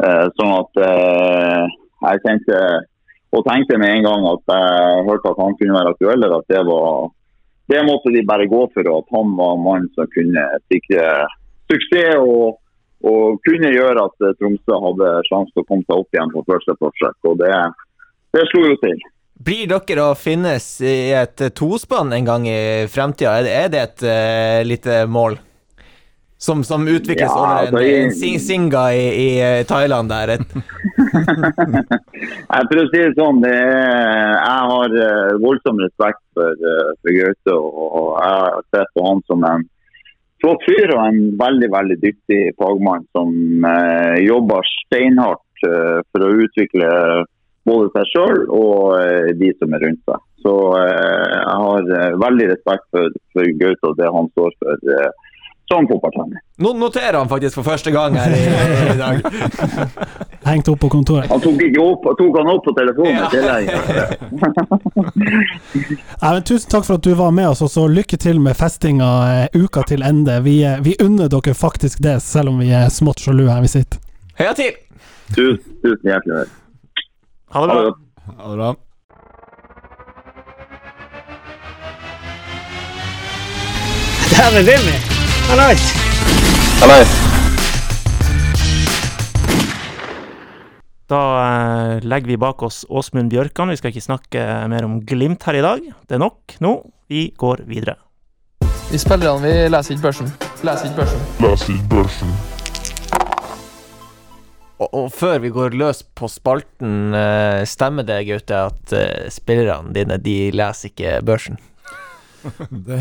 Eh, 0.05 0.25
sånn 0.39 0.55
at 0.57 0.81
eh, 0.87 1.77
jeg 2.09 2.25
tenkte 2.25 2.63
og 3.35 3.45
tenkte 3.49 3.77
med 3.83 3.91
en 3.91 4.07
gang 4.07 4.27
at 4.31 4.55
jeg 4.55 5.05
hørte 5.09 5.31
at 5.33 5.43
han 5.43 5.57
kunne 5.59 5.77
være 5.77 5.93
aktuell, 5.95 6.27
at 6.39 6.51
det 6.53 6.65
var 6.69 7.09
det 7.73 7.81
måtte 7.89 8.13
de 8.13 8.21
bare 8.29 8.47
gå 8.47 8.61
for, 8.75 8.87
og 8.93 9.03
at 9.03 9.17
han 9.17 9.33
var 9.39 9.57
mannen 9.59 9.89
som 9.97 10.09
kunne 10.13 10.43
sikre 10.69 11.05
suksess 11.73 12.21
og, 12.21 12.61
og 13.05 13.41
kunne 13.45 13.69
gjøre 13.75 14.07
at 14.09 14.25
eh, 14.25 14.35
Tromsø 14.41 14.79
hadde 14.87 15.11
sjanse 15.29 15.53
til 15.53 15.65
å 15.65 15.69
komme 15.69 15.85
seg 15.85 15.99
opp 16.01 16.17
igjen 16.17 16.33
på 16.33 16.45
første 16.49 16.77
forsøk. 16.81 17.17
Og 17.29 17.35
det, 17.43 17.51
det 18.37 18.45
slo 18.51 18.63
jo 18.71 18.77
til. 18.85 19.03
Blir 19.45 19.67
dere 19.69 20.05
å 20.09 20.15
finnes 20.17 20.69
i 20.81 21.11
et 21.13 21.43
eh, 21.45 21.51
tospann 21.53 22.15
en 22.17 22.29
gang 22.29 22.47
i 22.49 22.61
fremtida? 22.89 23.35
Er, 23.43 23.49
det- 23.49 23.73
det 23.75 23.83
et 23.89 24.05
uh, 24.09 24.61
lite 24.65 25.03
mål? 25.11 25.37
Som, 26.45 26.61
som 26.67 26.83
utvikles 26.91 27.31
Ja, 27.31 27.37
over 27.41 27.69
en, 27.71 27.77
altså, 27.79 28.01
en 28.05 28.11
sing 28.13 28.35
singa 28.43 28.83
i, 28.93 29.05
i 29.17 29.65
Thailand 29.65 30.11
der? 30.13 30.33
Jeg 31.35 32.67
For 32.69 32.81
å 32.83 32.85
si 32.91 33.01
det 33.01 33.15
sånn, 33.17 33.39
det 33.45 33.53
er, 33.55 34.35
jeg 34.35 34.67
har 34.73 34.97
voldsom 35.41 35.81
respekt 35.81 36.21
for, 36.37 36.67
for 37.01 37.17
Gaute. 37.17 37.55
Og 37.55 38.11
jeg 38.19 38.65
sett 38.75 38.93
på 38.97 39.07
han 39.07 39.23
som 39.31 39.47
en 39.49 39.65
flott 40.45 40.65
fyr 40.69 40.93
og 40.93 41.03
en 41.09 41.21
veldig 41.41 41.71
veldig 41.73 41.97
dyktig 42.03 42.41
fagmann 42.61 43.07
som 43.17 43.33
eh, 43.65 44.19
jobber 44.27 44.67
steinhardt 44.85 45.65
eh, 45.65 46.01
for 46.13 46.27
å 46.27 46.33
utvikle 46.45 46.91
både 47.65 47.89
seg 47.95 48.11
sjøl 48.13 48.43
og 48.53 48.99
eh, 49.01 49.31
de 49.41 49.53
som 49.57 49.73
er 49.73 49.87
rundt 49.87 50.03
seg. 50.05 50.27
Så 50.45 50.55
eh, 50.83 51.31
jeg 51.33 51.61
har 51.65 51.93
eh, 51.99 52.19
veldig 52.21 52.51
respekt 52.53 52.85
for, 52.93 53.17
for 53.33 53.55
Gaute 53.63 53.93
og 53.93 53.97
det 54.03 54.11
han 54.19 54.29
står 54.35 54.59
for 54.61 54.93
eh, 54.99 55.33
som 55.73 55.87
fotballtrener. 55.89 56.43
nå 56.61 56.75
noterer 56.77 57.17
han 57.23 57.31
faktisk 57.31 57.57
for 57.63 57.71
første 57.71 57.89
gang 57.95 58.19
her 58.21 58.37
i, 58.37 58.45
i 58.93 58.99
dag. 59.01 59.25
Hengt 60.45 60.69
opp 60.69 60.81
på 60.81 60.89
kontoret. 60.93 61.31
Han 61.31 61.41
tok, 61.41 61.61
ikke 61.65 61.81
opp, 61.81 62.05
tok 62.19 62.35
han 62.37 62.49
opp 62.53 62.65
på 62.67 62.73
telefonen 62.77 63.17
Ja. 63.17 63.25
i 63.25 63.31
tillegg. 63.33 63.65
Tusen 66.51 66.71
takk 66.71 66.85
for 66.85 66.95
at 66.99 67.03
du 67.07 67.15
var 67.17 67.31
med 67.33 67.49
oss, 67.49 67.63
og 67.65 67.71
så 67.73 67.87
lykke 67.89 68.17
til 68.21 68.41
med 68.45 68.57
festinga 68.59 69.09
eh, 69.49 69.49
uka 69.57 69.83
til 69.89 70.03
ende. 70.05 70.41
Vi, 70.45 70.59
eh, 70.69 70.81
vi 70.85 70.97
unner 71.01 71.29
dere 71.33 71.55
faktisk 71.57 72.03
det, 72.05 72.19
selv 72.23 72.49
om 72.53 72.59
vi 72.61 72.69
er 72.77 72.89
smått 72.93 73.21
sjalu 73.25 73.47
her 73.49 73.61
vi 73.65 73.73
sitter. 73.73 73.99
Heia 74.39 74.53
til! 74.59 74.73
Tusen, 75.35 75.79
tusen 75.83 76.11
hjertelig. 76.13 76.45
Ha 77.55 77.65
det 77.65 77.73
Ha 77.73 77.79
det 77.81 77.81
bra. 77.81 77.91
det 77.91 77.95
Ha 78.37 78.51
det 78.51 78.57
bra. 78.59 78.75
Dæven, 84.31 84.67
Vimmi! 84.67 84.97
Hallais! 85.49 87.34
Da 91.11 91.21
eh, 91.45 92.05
legger 92.05 92.33
vi 92.33 92.37
bak 92.41 92.63
oss 92.65 92.85
Åsmund 92.89 93.29
Bjørkan. 93.33 93.69
Vi 93.69 93.77
skal 93.77 93.93
ikke 93.93 94.05
snakke 94.07 94.45
mer 94.73 94.87
om 94.87 95.03
Glimt 95.05 95.45
her 95.45 95.59
i 95.59 95.65
dag. 95.65 95.85
Det 96.09 96.17
er 96.17 96.23
nok 96.23 96.57
nå. 96.65 96.79
Vi 97.13 97.27
går 97.37 97.67
videre. 97.69 97.99
Vi 98.89 99.01
spillerne 99.01 99.45
vi 99.45 99.53
leser 99.69 99.97
ikke 99.97 100.07
børsen. 100.09 100.33
Leser 100.65 100.89
ikke 100.89 101.03
børsen. 101.03 101.21
Leser 101.45 101.75
ikke 101.75 101.91
Og, 104.79 104.89
og 104.89 105.13
før 105.13 105.39
vi 105.45 105.53
går 105.53 105.77
løs 105.77 106.03
på 106.17 106.29
spalten, 106.29 107.15
eh, 107.15 107.63
stemmer 107.69 108.03
det, 108.09 108.25
Gaute, 108.27 108.65
at 108.73 108.97
eh, 108.97 109.31
spillerne 109.31 109.93
dine 109.95 110.19
de 110.19 110.51
leser 110.57 110.91
ikke 110.91 111.21
børsen? 111.25 111.61
Det 112.87 112.99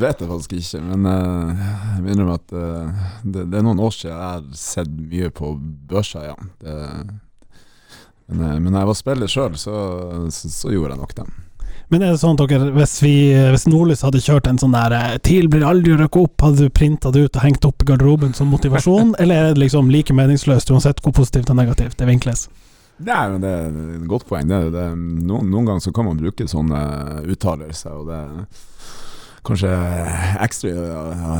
vet 0.00 0.22
jeg 0.22 0.28
faktisk 0.30 0.54
ikke, 0.58 0.82
men 0.84 1.08
eh, 1.10 1.66
jeg 1.96 2.04
minner 2.04 2.14
innrømme 2.14 2.38
at 2.38 2.54
eh, 2.54 3.04
det, 3.24 3.46
det 3.50 3.60
er 3.60 3.66
noen 3.66 3.82
år 3.82 3.94
siden 3.94 4.14
jeg 4.14 4.22
har 4.22 4.46
sett 4.56 4.90
mye 4.90 5.30
på 5.34 5.52
børsa, 5.90 6.24
ja. 6.30 6.36
Det, 6.62 6.78
men, 8.30 8.42
eh, 8.46 8.58
men 8.58 8.70
når 8.70 8.82
jeg 8.82 8.90
var 8.92 8.98
spiller 9.00 9.30
sjøl, 9.30 9.60
så, 9.60 9.76
så, 10.34 10.52
så 10.54 10.74
gjorde 10.74 10.94
jeg 10.94 11.02
nok 11.02 11.16
det. 11.18 11.28
Men 11.90 12.04
er 12.06 12.14
det 12.14 12.20
sånn 12.22 12.36
at 12.38 12.52
dere, 12.52 12.70
hvis, 12.76 12.96
vi, 13.02 13.14
hvis 13.50 13.66
Nordlys 13.66 14.04
hadde 14.06 14.22
kjørt 14.22 14.46
en 14.46 14.60
sånn 14.62 14.76
der 14.76 15.18
'TIL 15.18 15.48
blir 15.50 15.66
aldri 15.66 15.96
å 15.96 16.06
opp', 16.22 16.44
hadde 16.46 16.68
du 16.68 16.70
printa 16.70 17.10
det 17.10 17.24
ut 17.26 17.38
og 17.38 17.42
hengt 17.42 17.66
opp 17.66 17.82
i 17.82 17.88
garderoben 17.88 18.36
som 18.36 18.52
motivasjon, 18.54 19.16
eller 19.22 19.34
er 19.34 19.54
det 19.54 19.64
liksom 19.64 19.90
like 19.90 20.14
meningsløst 20.14 20.70
uansett 20.70 21.02
hvor 21.02 21.16
positivt 21.16 21.50
og 21.50 21.58
negativt 21.58 21.98
det 21.98 22.06
vinkles? 22.06 22.46
Nei, 23.00 23.22
men 23.32 23.40
det 23.44 23.50
er 23.50 23.78
et 23.96 24.08
godt 24.08 24.26
poeng. 24.28 24.48
Det, 24.50 24.58
det, 24.74 24.88
noen, 24.96 25.48
noen 25.48 25.68
ganger 25.70 25.84
så 25.86 25.92
kan 25.96 26.08
man 26.10 26.20
bruke 26.20 26.48
sånne 26.50 26.80
uttalelser, 27.32 27.96
og 27.96 28.10
det 28.10 28.18
er 28.20 28.66
kanskje 29.42 29.70
ekstra 30.44 30.70
ja, 30.70 31.36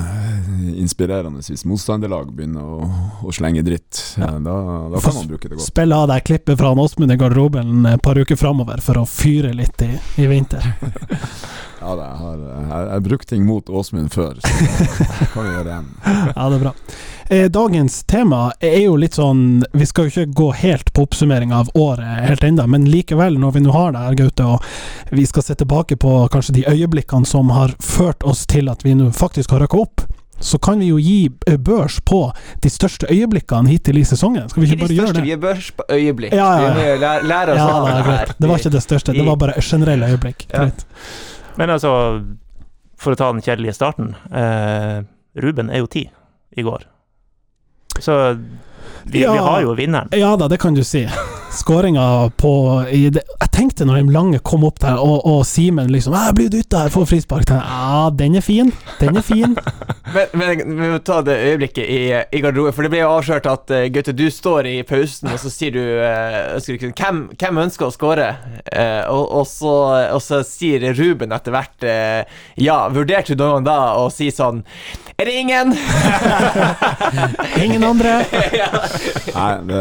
inspirerende 0.81 1.43
hvis 1.45 1.67
motstanderlag 1.69 2.31
begynner 2.33 2.65
å, 2.65 2.89
å 3.29 3.35
slenge 3.35 3.65
dritt. 3.67 4.01
Ja, 4.17 4.33
da, 4.41 4.57
da 4.95 5.03
kan 5.05 5.19
man 5.19 5.29
bruke 5.29 5.51
det 5.51 5.59
godt. 5.59 5.67
Spill 5.69 5.93
av 5.93 6.07
deg 6.09 6.25
klippet 6.31 6.61
fra 6.61 6.73
Åsmund 6.73 7.13
i 7.13 7.19
garderoben 7.21 7.85
et 7.91 8.03
par 8.05 8.19
uker 8.19 8.41
framover 8.41 8.81
for 8.85 9.03
å 9.03 9.07
fyre 9.09 9.53
litt 9.57 9.85
i, 9.85 9.93
i 10.23 10.31
vinter. 10.31 10.65
Ja, 11.81 11.95
jeg 11.97 12.17
har 12.21 12.41
jeg, 12.41 12.89
har 12.93 13.01
brukt 13.01 13.29
ting 13.29 13.47
mot 13.49 13.69
Åsmund 13.69 14.13
før, 14.13 14.37
så 14.43 14.49
kan 15.33 15.47
vi 15.47 15.55
gjøre 15.55 15.71
igjen. 15.71 15.89
Ja, 16.37 16.49
det 16.51 16.59
er 16.59 16.61
bra. 16.61 16.73
Eh, 17.31 17.47
dagens 17.53 18.03
tema 18.11 18.43
er 18.61 18.83
jo 18.83 18.97
litt 18.99 19.15
sånn 19.15 19.63
Vi 19.73 19.87
skal 19.87 20.09
jo 20.09 20.11
ikke 20.11 20.35
gå 20.41 20.49
helt 20.61 20.89
på 20.93 21.05
oppsummering 21.07 21.55
av 21.55 21.71
året 21.79 22.25
helt 22.27 22.45
enda, 22.45 22.67
men 22.67 22.89
likevel, 22.91 23.39
når 23.41 23.57
vi 23.57 23.65
nå 23.65 23.75
har 23.75 23.95
det 23.95 24.05
her, 24.05 24.19
Gaute, 24.19 24.47
og 24.57 25.15
vi 25.15 25.25
skal 25.31 25.47
se 25.47 25.57
tilbake 25.57 25.97
på 26.01 26.15
kanskje 26.35 26.59
de 26.61 26.67
øyeblikkene 26.69 27.29
som 27.29 27.53
har 27.55 27.77
ført 27.81 28.27
oss 28.27 28.45
til 28.51 28.69
at 28.73 28.85
vi 28.85 28.97
nå 28.99 29.13
faktisk 29.17 29.55
har 29.55 29.65
røkka 29.65 29.81
opp, 29.87 30.05
så 30.41 30.59
kan 30.59 30.81
vi 30.81 30.91
jo 30.91 30.99
gi 31.01 31.31
eh, 31.47 31.57
børs 31.57 32.01
på 32.05 32.21
de 32.65 32.71
største 32.73 33.09
øyeblikkene 33.13 33.71
hittil 33.71 34.01
i 34.01 34.05
sesongen. 34.09 34.49
Skal 34.49 34.65
vi 34.65 34.71
ikke 34.73 34.85
bare 34.85 34.97
gjøre 34.99 35.13
største, 35.15 35.21
det? 35.21 35.27
vi 35.27 35.97
er 35.97 36.01
øyeblikk. 36.01 36.37
Ja, 36.37 36.47
ja, 36.51 36.63
ja. 36.63 36.71
Vi 36.77 36.87
må 36.87 37.03
lære, 37.07 37.27
lære 37.29 37.57
oss 37.57 37.61
Ja, 37.61 38.15
det. 38.27 38.39
Det 38.39 38.49
var 38.49 38.63
ikke 38.65 38.77
det 38.77 38.87
største, 38.89 39.17
det 39.17 39.27
var 39.27 39.37
bare 39.41 39.59
et 39.61 39.65
generelle 39.65 40.15
øyeblikk. 40.15 40.49
Ja. 40.51 40.65
Greit. 40.65 40.87
Men 41.57 41.71
altså, 41.71 41.91
for 43.01 43.13
å 43.15 43.17
ta 43.19 43.31
den 43.33 43.43
kjedelige 43.43 43.75
starten. 43.77 44.15
Eh, 44.33 45.03
Ruben 45.41 45.71
er 45.71 45.79
jo 45.83 45.87
ti 45.91 46.05
i 46.57 46.63
går. 46.67 46.85
Så 48.01 48.17
vi, 49.05 49.23
Ja. 49.23 49.33
vi 49.33 49.39
har 49.39 49.63
jo 49.63 49.75
vinneren. 49.75 50.09
Ja 50.13 50.37
da, 50.37 50.49
det 50.49 50.59
kan 50.61 50.75
du 50.75 50.83
si. 50.85 51.07
Skåringa 51.53 52.31
på 52.37 52.53
det, 52.91 53.23
Jeg 53.41 53.51
tenkte 53.53 53.87
når 53.87 54.01
de 54.01 54.15
lange 54.15 54.39
kom 54.47 54.65
opp 54.65 54.81
der, 54.83 54.99
og, 55.03 55.27
og 55.27 55.43
Simen 55.47 55.91
liksom 55.93 56.15
'Jeg 56.15 56.35
blir 56.35 56.51
dytta 56.53 56.85
her, 56.85 56.93
får 56.93 57.07
frispark'. 57.11 57.51
Ja, 57.51 58.11
den 58.11 58.37
er 58.37 58.41
fin. 58.41 58.73
Den 59.01 59.17
er 59.17 59.25
fin. 59.27 59.57
Men, 60.15 60.63
vi 60.65 60.89
må 60.91 60.99
ta 60.99 61.21
det 61.23 61.37
øyeblikket 61.39 61.85
i, 61.85 62.01
i 62.15 62.41
garderoben, 62.43 62.75
for 62.75 62.83
det 62.83 62.91
ble 62.91 63.03
jo 63.03 63.11
avslørt 63.13 63.47
at 63.47 63.71
uh, 63.71 63.87
Gaute, 63.93 64.15
du 64.17 64.27
står 64.31 64.67
i 64.67 64.77
pausen, 64.83 65.31
og 65.31 65.39
så 65.43 65.51
sier 65.53 65.75
du 65.75 65.83
uh, 65.83 66.59
du, 66.67 66.91
hvem, 66.97 67.23
hvem 67.39 67.63
ønsker 67.67 67.87
å 67.87 67.95
skåre? 67.95 68.31
Uh, 68.71 69.07
og, 69.11 69.25
og, 69.41 69.47
så, 69.47 69.75
og 70.17 70.23
så 70.25 70.43
sier 70.47 70.91
Ruben 70.97 71.33
etter 71.35 71.55
hvert 71.55 71.87
Ja, 72.61 72.89
vurderte 72.93 73.35
du 73.35 73.45
noen 73.45 73.61
gang 73.61 73.69
da 73.69 73.79
å 74.01 74.09
si 74.13 74.31
sånn 74.35 74.63
Det 75.25 75.33
ingen? 75.41 75.75
Ingen 77.65 77.85
andre. 77.85 78.13
Nei, 79.35 79.53
det, 79.69 79.81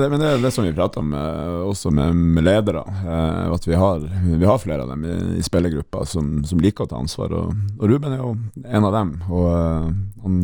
det, 0.00 0.08
men 0.08 0.20
det 0.22 0.28
er 0.30 0.40
det 0.42 0.52
som 0.54 0.64
vi 0.64 0.72
prater 0.76 1.02
om 1.02 1.12
eh, 1.12 1.58
også 1.68 1.90
med, 1.92 2.16
med 2.16 2.46
ledere. 2.46 2.80
eh, 3.04 3.52
at 3.52 3.68
vi 3.68 3.76
har, 3.76 4.00
vi 4.24 4.48
har 4.48 4.58
flere 4.62 4.86
av 4.86 4.92
dem 4.94 5.04
i, 5.04 5.16
i 5.38 5.44
spillergruppa 5.44 6.04
som, 6.08 6.38
som 6.48 6.62
liker 6.64 6.86
å 6.86 6.90
ta 6.94 6.96
ansvar. 7.02 7.34
Og, 7.36 7.52
og 7.76 7.84
Ruben 7.92 8.14
er 8.16 8.22
jo 8.22 8.32
en 8.64 8.88
av 8.88 8.96
dem. 8.96 9.14
Og 9.28 9.48
eh, 9.52 9.88
han, 10.24 10.38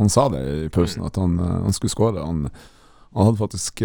han 0.00 0.12
sa 0.12 0.28
det 0.32 0.42
i 0.64 0.68
pausen, 0.72 1.04
at 1.04 1.20
han, 1.20 1.36
han 1.40 1.76
skulle 1.76 1.92
skåre. 1.92 2.24
Han, 2.24 2.46
han 3.12 3.28
hadde 3.28 3.42
faktisk 3.42 3.82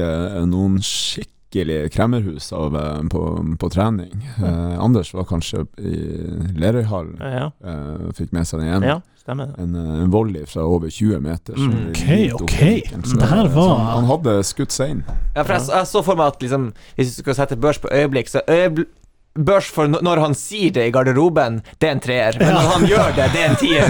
noen 0.47 0.77
skikkelig 0.85 1.89
kremmerhus 1.95 2.47
av, 2.55 2.77
på, 3.11 3.25
på 3.59 3.71
trening. 3.75 4.23
Eh, 4.39 4.79
Anders 4.79 5.11
var 5.17 5.27
kanskje 5.29 5.65
i 5.83 5.97
Lerøyhallen. 6.63 7.19
Ja, 7.19 7.49
eh, 7.65 8.07
fikk 8.17 8.31
med 8.35 8.47
seg 8.47 8.63
den 8.63 8.71
ene. 8.77 8.95
ja 8.95 9.01
stemmer 9.25 9.49
det. 9.51 9.55
En, 9.63 9.75
eh, 9.75 10.01
en 10.05 10.11
volley 10.13 10.45
fra 10.47 10.61
over 10.69 10.89
20 10.93 11.19
meter. 11.25 11.57
Mm. 11.57 11.89
Ok, 11.89 12.41
ok. 12.41 12.59
Så- 13.09 13.17
Det 13.19 13.29
her 13.31 13.47
var- 13.55 13.77
han, 13.77 13.95
han 13.95 14.05
hadde 14.11 14.35
skutt 14.45 14.71
sein. 14.71 15.03
Ja, 15.35 15.41
for 15.43 15.53
jeg, 15.57 15.67
jeg 15.67 15.87
så 15.89 16.03
for 16.05 16.15
meg 16.15 16.27
at 16.35 16.39
liksom, 16.45 16.69
hvis 16.95 17.15
du 17.15 17.21
skal 17.23 17.35
sette 17.41 17.57
børs 17.57 17.79
på 17.81 17.89
øyeblikk, 17.91 18.29
så 18.29 18.41
øyeblikk 18.47 18.87
Børs 19.35 19.67
for 19.67 19.89
når 19.91 20.19
han 20.23 20.33
sier 20.33 20.71
det 20.71 20.85
i 20.87 20.91
garderoben, 20.95 21.57
det 21.81 21.89
er 21.89 21.91
en 21.91 21.99
treer. 21.99 22.37
Men 22.39 22.53
når 22.55 22.69
han 22.71 22.85
gjør 22.87 23.09
det, 23.17 23.25
det 23.33 23.41
er 23.41 23.49
en 23.49 23.57
tier. 23.59 23.89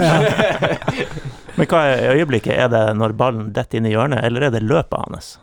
Men 1.59 1.67
hva 1.69 1.81
er 1.91 2.15
øyeblikket? 2.15 2.55
Er 2.57 2.67
det 2.73 2.79
når 2.97 3.13
ballen 3.13 3.51
detter 3.53 3.77
inn 3.77 3.85
i 3.85 3.91
hjørnet, 3.93 4.23
eller 4.25 4.47
er 4.47 4.55
det 4.55 4.63
løpet 4.65 4.97
hans? 5.11 5.35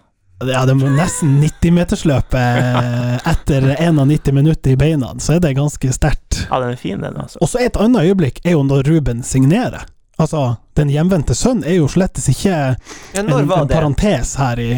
Ja, 0.49 0.65
det 0.67 0.75
var 0.75 0.91
nesten 0.97 1.37
90-metersløpet 1.43 3.29
etter 3.31 3.67
91 3.79 4.33
minutter 4.33 4.71
i 4.75 4.77
beina, 4.77 5.13
så 5.19 5.37
er 5.37 5.43
det 5.45 5.55
ganske 5.59 5.93
sterkt. 5.95 6.47
Ja, 6.51 6.61
den 6.61 6.73
er 6.75 6.81
fin, 6.81 7.01
den, 7.01 7.17
altså. 7.21 7.39
Og 7.43 7.51
så 7.53 7.61
et 7.63 7.77
annet 7.81 8.09
øyeblikk 8.11 8.41
er 8.45 8.57
jo 8.57 8.63
når 8.67 8.89
Ruben 8.89 9.23
signerer. 9.27 9.85
Altså, 10.21 10.57
den 10.79 10.91
hjemvendte 10.93 11.35
sønn 11.35 11.63
er 11.65 11.79
jo 11.81 11.89
slettes 11.91 12.29
ikke 12.33 12.51
Ja, 12.53 12.75
en, 13.21 13.31
en 13.33 13.69
parentes 13.71 14.35
her 14.39 14.61
i 14.61 14.73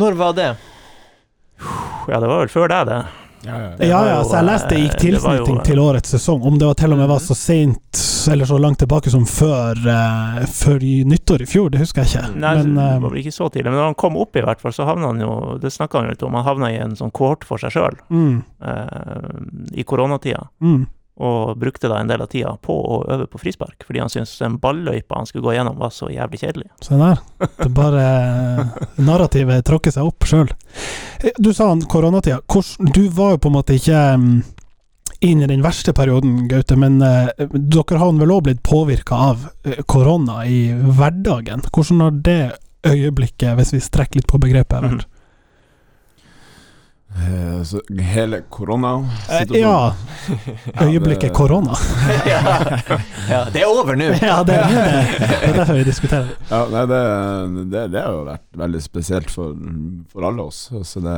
Når 0.00 0.16
var 0.18 0.32
det? 0.38 0.50
Ja, 2.08 2.18
det 2.18 2.26
var 2.26 2.38
vel 2.40 2.50
før 2.50 2.70
deg, 2.72 2.88
det. 2.88 3.02
Ja, 3.44 4.00
ja, 4.06 4.18
så 4.24 4.36
jeg 4.38 4.46
leste 4.46 4.78
i 4.78 4.86
eh, 4.86 4.96
tilknytning 5.00 5.58
til 5.66 5.80
årets 5.82 6.14
sesong. 6.14 6.44
Om 6.46 6.58
det 6.60 6.68
var 6.68 6.78
til 6.78 6.94
og 6.94 7.00
med 7.00 7.10
var 7.10 7.22
så 7.22 7.34
seint, 7.38 8.02
eller 8.30 8.46
så 8.46 8.58
langt 8.62 8.78
tilbake 8.82 9.10
som 9.10 9.24
før, 9.26 9.78
uh, 9.82 10.38
før 10.46 10.84
nyttår 11.10 11.42
i 11.42 11.48
fjor, 11.50 11.72
det 11.74 11.82
husker 11.82 12.04
jeg 12.04 12.12
ikke. 12.12 12.38
Nei, 12.38 12.54
Men 12.60 12.74
det 12.78 12.86
eh, 12.86 13.02
var 13.02 13.14
vel 13.14 13.22
ikke 13.24 13.34
så 13.34 13.50
tidlig. 13.50 13.70
Men 13.70 13.80
når 13.80 13.90
han 13.90 14.00
kom 14.04 14.18
opp, 14.22 14.38
i 14.38 14.46
hvert 14.46 14.62
fall, 14.62 14.74
så 14.76 14.86
havna 14.88 15.10
han 15.10 15.22
jo 15.22 15.58
Det 15.62 15.72
snakka 15.74 15.98
han 15.98 16.08
jo 16.08 16.14
litt 16.14 16.26
om. 16.26 16.38
Han 16.38 16.46
havna 16.46 16.72
i 16.72 16.80
en 16.82 16.96
sånn 16.98 17.14
kohort 17.14 17.46
for 17.48 17.62
seg 17.62 17.74
sjøl 17.74 17.98
mm, 18.12 18.34
uh, 18.62 19.30
i 19.74 19.86
koronatida. 19.86 20.46
mm. 20.62 20.82
Og 21.20 21.58
brukte 21.60 21.90
da 21.92 21.98
en 22.00 22.08
del 22.08 22.22
av 22.24 22.30
tida 22.32 22.54
på 22.64 22.72
å 22.72 23.02
øve 23.12 23.26
på 23.28 23.38
frispark, 23.42 23.84
fordi 23.84 24.00
han 24.00 24.10
syntes 24.10 24.38
den 24.40 24.56
balløypa 24.62 25.18
han 25.18 25.28
skulle 25.28 25.44
gå 25.44 25.52
gjennom, 25.58 25.76
var 25.78 25.92
så 25.92 26.08
jævlig 26.08 26.40
kjedelig. 26.40 26.70
Se 26.80 26.96
der. 26.96 27.20
Det 27.58 27.68
bare 27.76 28.06
Narrativet 28.96 29.66
tråkker 29.68 29.92
seg 29.92 30.08
opp 30.08 30.24
sjøl. 30.28 30.48
Du 31.36 31.52
sa 31.52 31.68
koronatida. 31.88 32.40
Du 32.96 33.04
var 33.12 33.36
jo 33.36 33.42
på 33.44 33.52
en 33.52 33.58
måte 33.58 33.76
ikke 33.76 34.00
mm, 34.16 34.40
inn 35.22 35.44
i 35.44 35.50
den 35.52 35.62
verste 35.62 35.92
perioden, 35.94 36.46
Gaute, 36.50 36.76
men 36.80 36.98
eh, 37.04 37.30
dere 37.52 38.00
har 38.00 38.16
vel 38.18 38.34
òg 38.34 38.48
blitt 38.48 38.64
påvirka 38.66 39.20
av 39.30 39.46
eh, 39.68 39.84
korona 39.86 40.46
i 40.48 40.64
hverdagen. 40.72 41.62
Hvordan 41.68 42.06
har 42.06 42.20
det 42.24 42.42
øyeblikket, 42.88 43.52
hvis 43.58 43.76
vi 43.76 43.84
strekker 43.84 44.18
litt 44.18 44.30
på 44.30 44.40
begrepet, 44.42 44.82
vært? 44.82 45.06
Eh, 47.12 47.62
så 47.68 47.80
hele 48.00 48.40
korona 48.48 48.92
Eh, 49.28 49.58
ja, 49.60 49.94
øyeblikket 50.80 51.32
korona. 51.36 51.74
Ja, 53.28 53.44
det 53.52 53.62
er 53.62 53.68
over 53.68 53.96
nå. 53.96 54.04
ja, 54.22 54.38
det, 54.46 54.54
er 54.56 54.68
det, 54.72 54.84
det 55.20 55.50
er 55.50 55.56
derfor 55.58 55.76
vi 55.76 55.84
diskuterer. 55.86 56.30
Ja, 56.50 56.62
nei, 56.72 56.84
det, 56.90 57.00
det, 57.72 57.82
det 57.92 58.02
har 58.04 58.16
jo 58.16 58.22
vært 58.30 58.46
veldig 58.64 58.82
spesielt 58.84 59.30
for, 59.32 59.52
for 60.12 60.28
alle 60.28 60.46
oss. 60.48 60.64
Altså 60.72 61.02
det, 61.04 61.16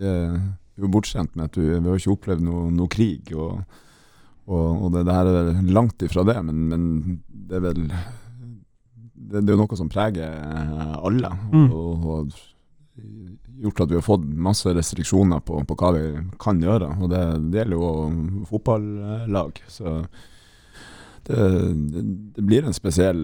vi 0.00 0.08
er 0.10 0.84
jo 0.86 0.90
bortskjemt 0.96 1.36
med 1.38 1.50
at 1.50 1.60
vi, 1.60 1.68
vi 1.76 1.88
har 1.92 2.00
ikke 2.02 2.14
opplevd 2.16 2.44
noe, 2.46 2.66
noe 2.74 2.90
krig. 2.92 3.30
Og, 3.36 3.60
og, 4.50 4.68
og 4.86 4.92
det, 4.96 5.06
det 5.08 5.14
her 5.18 5.30
er 5.30 5.52
langt 5.76 6.02
ifra 6.06 6.24
det, 6.26 6.38
men, 6.48 6.64
men 6.72 7.20
det 7.30 7.60
er 7.60 7.66
vel 7.70 7.84
det, 7.86 9.44
det 9.44 9.46
er 9.46 9.54
jo 9.54 9.60
noe 9.62 9.78
som 9.78 9.90
preger 9.92 10.32
alle. 10.98 11.30
Og, 11.52 11.70
Og, 11.70 12.08
og 12.16 12.38
gjort 13.60 13.84
at 13.84 13.92
vi 13.92 13.98
har 13.98 14.04
fått 14.06 14.26
masse 14.48 14.72
restriksjoner 14.74 15.40
på, 15.44 15.60
på 15.68 15.76
hva 15.78 15.92
vi 15.96 16.04
kan 16.40 16.60
gjøre. 16.62 16.94
Og 17.00 17.12
det, 17.12 17.22
det 17.52 17.62
gjelder 17.62 17.80
jo 17.80 18.44
fotballag. 18.50 19.60
Så 19.68 20.00
det, 21.26 21.36
det, 22.36 22.42
blir 22.42 22.64
en 22.64 22.76
spesiell 22.76 23.22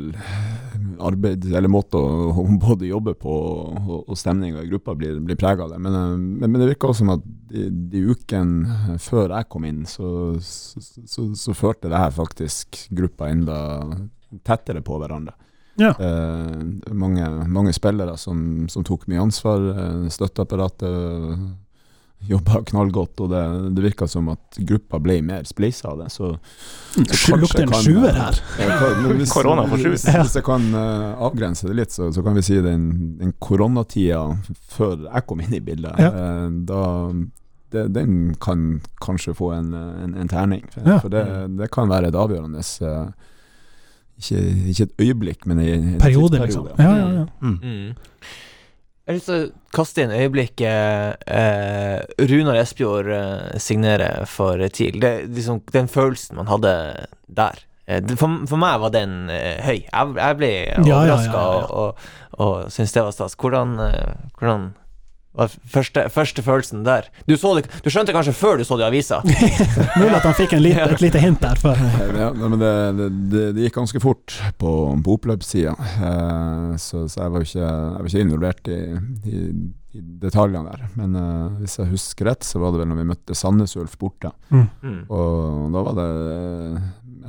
arbeid, 1.01 1.47
eller 1.49 1.71
måte 1.73 1.99
å, 1.99 2.33
å 2.33 2.45
både 2.61 2.91
jobbe 2.91 3.17
på, 3.19 3.33
og, 3.33 3.97
og 4.05 4.19
stemninga 4.19 4.63
i 4.63 4.71
gruppa 4.71 4.95
blir, 4.99 5.19
blir 5.25 5.39
prega 5.41 5.65
av 5.65 5.75
det. 5.75 5.81
Men, 5.83 5.97
men, 6.37 6.51
men 6.51 6.67
det 6.67 6.77
også 6.77 7.01
som 7.01 7.15
at 7.17 7.25
de, 7.25 7.69
de 7.93 8.05
ukene 8.13 8.99
før 9.03 9.39
jeg 9.39 9.51
kom 9.53 9.67
inn, 9.69 9.85
så, 9.89 10.11
så, 10.43 10.83
så, 10.83 11.31
så 11.39 11.57
førte 11.57 11.91
det 11.93 12.01
her 12.01 12.15
faktisk 12.15 12.87
gruppa 12.97 13.31
enda 13.33 13.59
tettere 14.47 14.85
på 14.85 15.01
hverandre. 15.01 15.37
Ja. 15.77 15.93
Eh, 16.01 16.93
mange, 16.97 17.29
mange 17.53 17.73
spillere 17.77 18.17
som, 18.21 18.67
som 18.73 18.85
tok 18.85 19.07
mye 19.11 19.21
ansvar. 19.27 19.71
Eh, 19.77 20.09
støtteapparatet 20.13 21.55
jobba 22.27 22.63
knallgodt, 22.67 23.21
og 23.21 23.29
det, 23.31 23.41
det 23.77 23.83
virka 23.85 24.07
som 24.09 24.31
at 24.33 24.57
gruppa 24.67 24.99
ble 25.05 25.19
mer 25.23 25.45
spleisa 25.47 25.93
av 25.93 26.01
det. 26.01 26.09
Så, 26.15 26.31
så 26.97 27.05
kanskje 27.05 27.37
Lukter 27.43 27.63
en 27.67 27.75
sjuer 27.85 28.17
her. 28.17 28.41
Eh, 28.59 29.05
hvis, 29.21 29.33
Korona 29.35 29.67
for 29.69 29.79
sjuer. 29.79 29.95
Hvis, 29.95 30.07
hvis 30.09 30.37
jeg 30.41 30.47
kan 30.47 30.65
uh, 30.75 31.13
avgrense 31.29 31.69
det 31.69 31.77
litt, 31.83 31.93
så, 31.95 32.09
så 32.17 32.25
kan 32.27 32.35
vi 32.39 32.45
si 32.47 32.57
den, 32.65 32.89
den 33.21 33.35
koronatida 33.39 34.25
før 34.75 35.05
jeg 35.11 35.27
kom 35.29 35.45
inn 35.45 35.59
i 35.61 35.63
bildet, 35.63 35.93
Ja. 36.03 36.11
eh, 36.11 36.49
da 36.67 36.83
det, 37.75 37.89
den 37.93 38.35
kan 38.41 38.81
kanskje 39.03 39.35
få 39.37 39.53
en, 39.57 39.73
en, 39.77 40.13
en 40.17 40.29
terning. 40.31 40.65
For, 40.73 40.87
Ja. 40.89 40.99
for 41.03 41.13
det, 41.13 41.25
det 41.61 41.71
kan 41.75 41.91
være 41.91 42.09
et 42.13 42.19
avgjørende 42.19 42.63
eh, 42.65 43.33
ikke, 44.19 44.43
ikke 44.73 44.89
et 44.89 45.07
øyeblikk, 45.07 45.47
men 45.47 45.61
en, 45.61 45.87
Periode, 46.01 46.41
liksom. 46.43 46.69
Ja, 46.79 46.91
ja, 46.97 47.09
ja. 47.21 47.25
Mm. 47.41 47.59
Mm. 47.63 47.95
Jeg 49.07 49.13
har 49.13 49.19
lyst 49.21 49.29
til 49.31 49.43
å 49.45 49.75
kaste 49.77 50.03
inn 50.03 50.11
øyeblikket 50.17 51.29
eh, 51.31 52.01
Runar 52.27 52.57
Espejord 52.59 53.11
eh, 53.15 53.59
signerer 53.63 54.25
for 54.27 54.59
TIL. 54.75 54.99
Det, 55.03 55.13
liksom, 55.31 55.61
den 55.73 55.87
følelsen 55.87 56.41
man 56.41 56.51
hadde 56.51 56.73
der. 57.31 57.61
Eh, 57.87 58.03
for, 58.19 58.41
for 58.51 58.59
meg 58.59 58.81
var 58.83 58.91
den 58.97 59.31
eh, 59.31 59.61
høy. 59.63 59.77
Jeg, 59.85 60.17
jeg 60.19 60.39
ble 60.41 60.51
Ja, 60.51 60.73
ja, 60.75 60.81
ja, 60.83 60.97
overraska 60.97 61.37
ja, 61.37 61.45
ja. 61.45 61.69
og, 61.71 61.71
og, 61.77 62.43
og 62.49 62.75
syntes 62.75 62.97
det 62.97 63.07
var 63.07 63.15
stas. 63.15 63.39
Hvordan, 63.39 63.77
eh, 63.85 64.33
hvordan 64.41 64.67
første, 65.69 66.07
første 66.13 66.43
følelsen 66.43 66.85
der? 66.87 67.09
Du, 67.29 67.37
så 67.37 67.55
det, 67.59 67.67
du 67.85 67.91
skjønte 67.93 68.15
kanskje 68.17 68.35
før 68.37 68.61
du 68.61 68.65
så 68.67 68.79
det 68.79 68.87
i 68.87 68.89
avisa? 68.89 69.21
Mulig 70.01 70.17
at 70.17 70.27
han 70.27 70.37
fikk 70.39 70.57
en 70.57 70.65
lit, 70.65 70.81
et 70.81 71.05
lite 71.05 71.23
hint 71.23 71.41
der 71.43 71.61
før. 71.61 71.81
Ja, 72.17 72.31
men 72.37 72.59
det, 72.63 72.75
det, 72.99 73.09
det, 73.33 73.67
gikk 73.67 73.79
ganske 73.81 74.03
fort 74.03 74.37
på, 74.61 74.73
på 75.05 75.17
oppløpssida, 75.19 75.75
eh, 75.77 76.71
så, 76.81 77.07
så 77.09 77.27
jeg 77.27 77.35
var 77.35 77.43
jo 77.43 77.51
ikke, 77.51 77.65
jeg 77.65 77.99
var 77.99 78.11
ikke 78.11 78.25
involvert 78.27 78.71
i, 78.73 78.81
i, 79.29 79.43
i 79.97 80.05
detaljene 80.23 80.73
der. 80.73 80.87
Men 80.99 81.17
uh, 81.19 81.57
hvis 81.61 81.79
jeg 81.81 81.91
husker 81.93 82.31
rett, 82.31 82.47
så 82.47 82.61
var 82.63 82.73
det 82.73 82.83
vel 82.83 82.91
når 82.93 83.01
vi 83.01 83.09
møtte 83.13 83.37
Sandnes 83.39 83.77
Ulf 83.81 83.97
borte. 84.01 84.33
Mm. 84.53 85.03
Og 85.13 85.73
da 85.75 85.85
var 85.89 85.99
det 86.01 86.11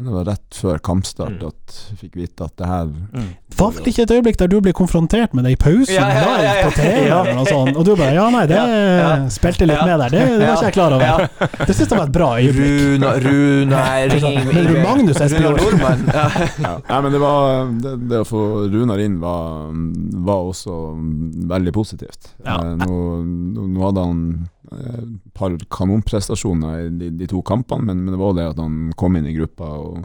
det 0.03 0.13
var 0.13 0.23
rett 0.29 0.57
før 0.61 0.77
kampstart 0.79 1.39
Mm. 1.41 1.47
at 1.47 1.75
jeg 1.89 1.97
fikk 2.01 2.15
vite 2.15 2.45
at 2.45 2.55
det 2.57 2.67
her 2.67 2.85
Mm. 2.87 3.27
Var 3.57 3.71
vel 3.73 3.87
ikke 3.89 4.03
et 4.03 4.11
øyeblikk 4.11 4.37
der 4.37 4.47
du 4.47 4.59
ble 4.61 4.71
konfrontert 4.73 5.33
med 5.33 5.43
det 5.47 5.51
i 5.53 5.55
pausen 5.55 5.95
Ja, 5.95 6.07
ja, 6.13 6.33
ja, 6.43 6.51
på 6.67 6.71
TV, 6.75 7.07
ja. 7.09 7.23
eller 7.23 7.33
noe 7.39 7.73
og 7.77 7.85
du 7.85 7.95
bare 7.95 8.13
Ja, 8.13 8.29
nei, 8.29 8.45
det 8.45 8.55
Ja, 8.55 8.65
ja. 8.67 9.29
spilte 9.33 9.65
litt 9.65 9.77
Ja. 9.79 9.85
med 9.85 9.99
der. 9.99 10.09
Det, 10.09 10.39
det 10.39 10.47
var 10.47 10.55
ikke 10.57 10.65
jeg 10.67 10.73
klar 10.73 10.93
over. 10.93 11.05
Ja. 11.05 11.65
Det 11.65 11.75
syns 11.75 11.89
jeg 11.89 11.97
var 11.97 12.05
et 12.05 12.11
bra 12.11 12.29
øyeblikk. 12.37 13.01
Runa, 13.01 13.11
Runa 13.25 13.81
ring, 14.13 14.53
Men 14.53 14.83
Magnus 14.83 15.21
Espejord. 15.21 15.57
Nordmann. 15.61 16.05
Ja. 16.13 16.29
ja. 16.61 16.73
Nei, 16.89 17.01
men 17.01 17.11
det 17.11 17.19
var 17.21 17.71
det, 17.81 17.95
det 18.09 18.19
å 18.21 18.27
få 18.27 18.43
Runar 18.71 18.99
inn 19.03 19.19
var, 19.19 19.71
var 20.27 20.43
også 20.51 20.77
veldig 21.49 21.73
positivt. 21.73 22.29
Ja. 22.45 22.57
Eh, 22.61 22.75
nå, 22.85 23.23
nå, 23.25 23.67
nå 23.73 23.83
hadde 23.87 24.05
han 24.05 24.21
et 24.71 25.33
par 25.37 25.53
kanonprestasjoner 25.73 26.85
i 26.85 26.89
de, 26.99 27.11
de 27.19 27.27
to 27.27 27.41
kampene, 27.45 27.85
men, 27.87 28.01
men 28.05 28.13
det 28.15 28.19
var 28.21 28.33
det 28.37 28.49
at 28.51 28.59
han 28.61 28.91
kom 28.99 29.15
inn 29.19 29.27
i 29.29 29.35
gruppa 29.37 29.69
og 29.81 30.01